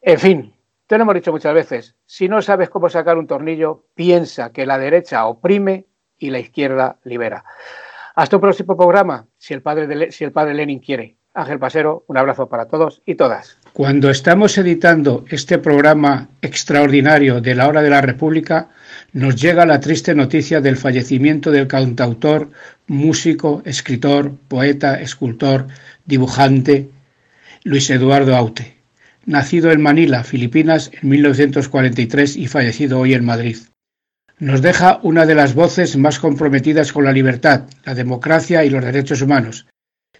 En 0.00 0.18
fin, 0.20 0.54
te 0.88 0.96
lo 0.96 1.02
hemos 1.02 1.16
dicho 1.16 1.32
muchas 1.32 1.52
veces, 1.52 1.96
si 2.06 2.28
no 2.28 2.40
sabes 2.40 2.70
cómo 2.70 2.88
sacar 2.88 3.18
un 3.18 3.26
tornillo, 3.26 3.84
piensa 3.94 4.52
que 4.52 4.64
la 4.64 4.78
derecha 4.78 5.26
oprime 5.26 5.84
y 6.16 6.30
la 6.30 6.38
izquierda 6.38 6.98
libera. 7.04 7.44
Hasta 8.14 8.36
un 8.36 8.40
próximo 8.40 8.74
programa, 8.74 9.26
si 9.36 9.52
el 9.52 9.60
padre, 9.60 10.54
Lenin 10.54 10.78
quiere. 10.78 11.18
Ángel 11.34 11.58
Pasero, 11.58 12.04
un 12.08 12.16
abrazo 12.16 12.48
para 12.48 12.68
todos 12.68 13.02
y 13.04 13.16
todas. 13.16 13.58
Cuando 13.74 14.08
estamos 14.08 14.56
editando 14.56 15.26
este 15.28 15.58
programa 15.58 16.30
extraordinario 16.40 17.42
de 17.42 17.54
la 17.54 17.68
Hora 17.68 17.82
de 17.82 17.90
la 17.90 18.00
República, 18.00 18.70
nos 19.12 19.36
llega 19.36 19.66
la 19.66 19.80
triste 19.80 20.14
noticia 20.14 20.62
del 20.62 20.78
fallecimiento 20.78 21.50
del 21.50 21.68
cantautor, 21.68 22.48
músico, 22.86 23.60
escritor, 23.66 24.32
poeta, 24.48 24.98
escultor, 24.98 25.66
dibujante, 26.06 26.88
Luis 27.62 27.90
Eduardo 27.90 28.34
Aute 28.34 28.77
nacido 29.28 29.70
en 29.70 29.82
Manila, 29.82 30.24
Filipinas, 30.24 30.90
en 31.00 31.10
1943 31.10 32.36
y 32.36 32.46
fallecido 32.48 32.98
hoy 32.98 33.12
en 33.12 33.24
Madrid. 33.24 33.58
Nos 34.38 34.62
deja 34.62 35.00
una 35.02 35.26
de 35.26 35.34
las 35.34 35.54
voces 35.54 35.96
más 35.96 36.18
comprometidas 36.18 36.92
con 36.92 37.04
la 37.04 37.12
libertad, 37.12 37.64
la 37.84 37.94
democracia 37.94 38.64
y 38.64 38.70
los 38.70 38.84
derechos 38.84 39.20
humanos. 39.20 39.66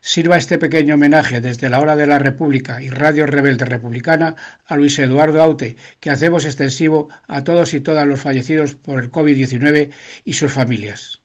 Sirva 0.00 0.36
este 0.36 0.58
pequeño 0.58 0.94
homenaje 0.94 1.40
desde 1.40 1.70
la 1.70 1.80
hora 1.80 1.96
de 1.96 2.06
la 2.06 2.18
República 2.18 2.82
y 2.82 2.90
Radio 2.90 3.26
Rebelde 3.26 3.64
Republicana 3.64 4.36
a 4.66 4.76
Luis 4.76 4.98
Eduardo 4.98 5.42
Aute, 5.42 5.76
que 6.00 6.10
hacemos 6.10 6.44
extensivo 6.44 7.08
a 7.26 7.42
todos 7.42 7.74
y 7.74 7.80
todas 7.80 8.06
los 8.06 8.20
fallecidos 8.20 8.74
por 8.74 9.02
el 9.02 9.10
COVID-19 9.10 9.90
y 10.24 10.32
sus 10.34 10.52
familias. 10.52 11.20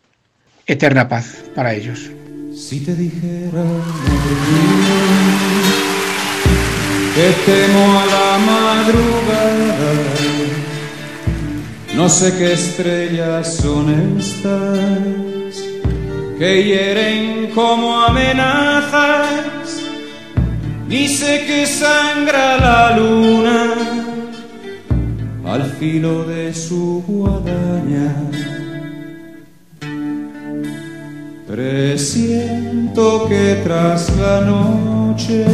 Eterna 0.66 1.10
paz 1.10 1.44
para 1.54 1.74
ellos. 1.74 2.10
Si 2.56 2.80
te 2.80 2.96
dijera, 2.96 3.64
que 7.16 7.30
temo 7.46 8.00
a 8.00 8.06
la 8.16 8.30
madrugada. 8.52 9.94
No 11.96 12.10
sé 12.10 12.34
qué 12.38 12.54
estrellas 12.54 13.56
son 13.62 14.18
estas 14.18 15.56
que 16.40 16.64
hieren 16.64 17.52
como 17.54 18.02
amenazas, 18.02 19.78
ni 20.88 21.08
sé 21.08 21.46
que 21.46 21.68
sangra 21.68 22.58
la 22.58 22.98
luna 22.98 23.74
al 25.46 25.64
filo 25.80 26.24
de 26.24 26.52
su 26.52 27.04
guadaña. 27.08 28.16
Presiento 31.48 33.28
que 33.30 33.62
tras 33.64 34.10
la 34.18 34.42
noche 34.42 35.46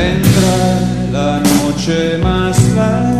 vendrá 0.00 0.60
la 1.12 1.40
noche 1.40 2.18
más 2.22 2.56
larga. 2.74 3.19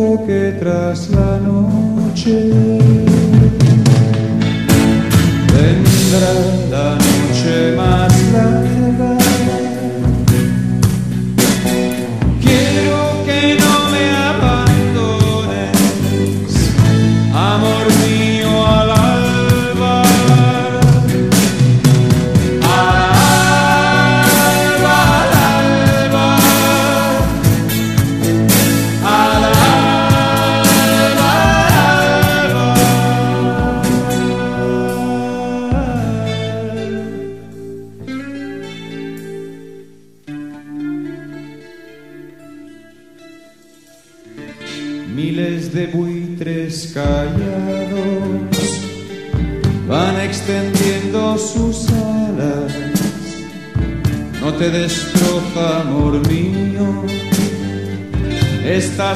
Que 0.00 0.56
tras 0.58 1.10
la 1.10 1.38
noche 1.40 2.48
vendrá 5.52 6.59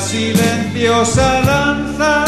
silenciosa 0.01 1.43
danza, 1.43 2.25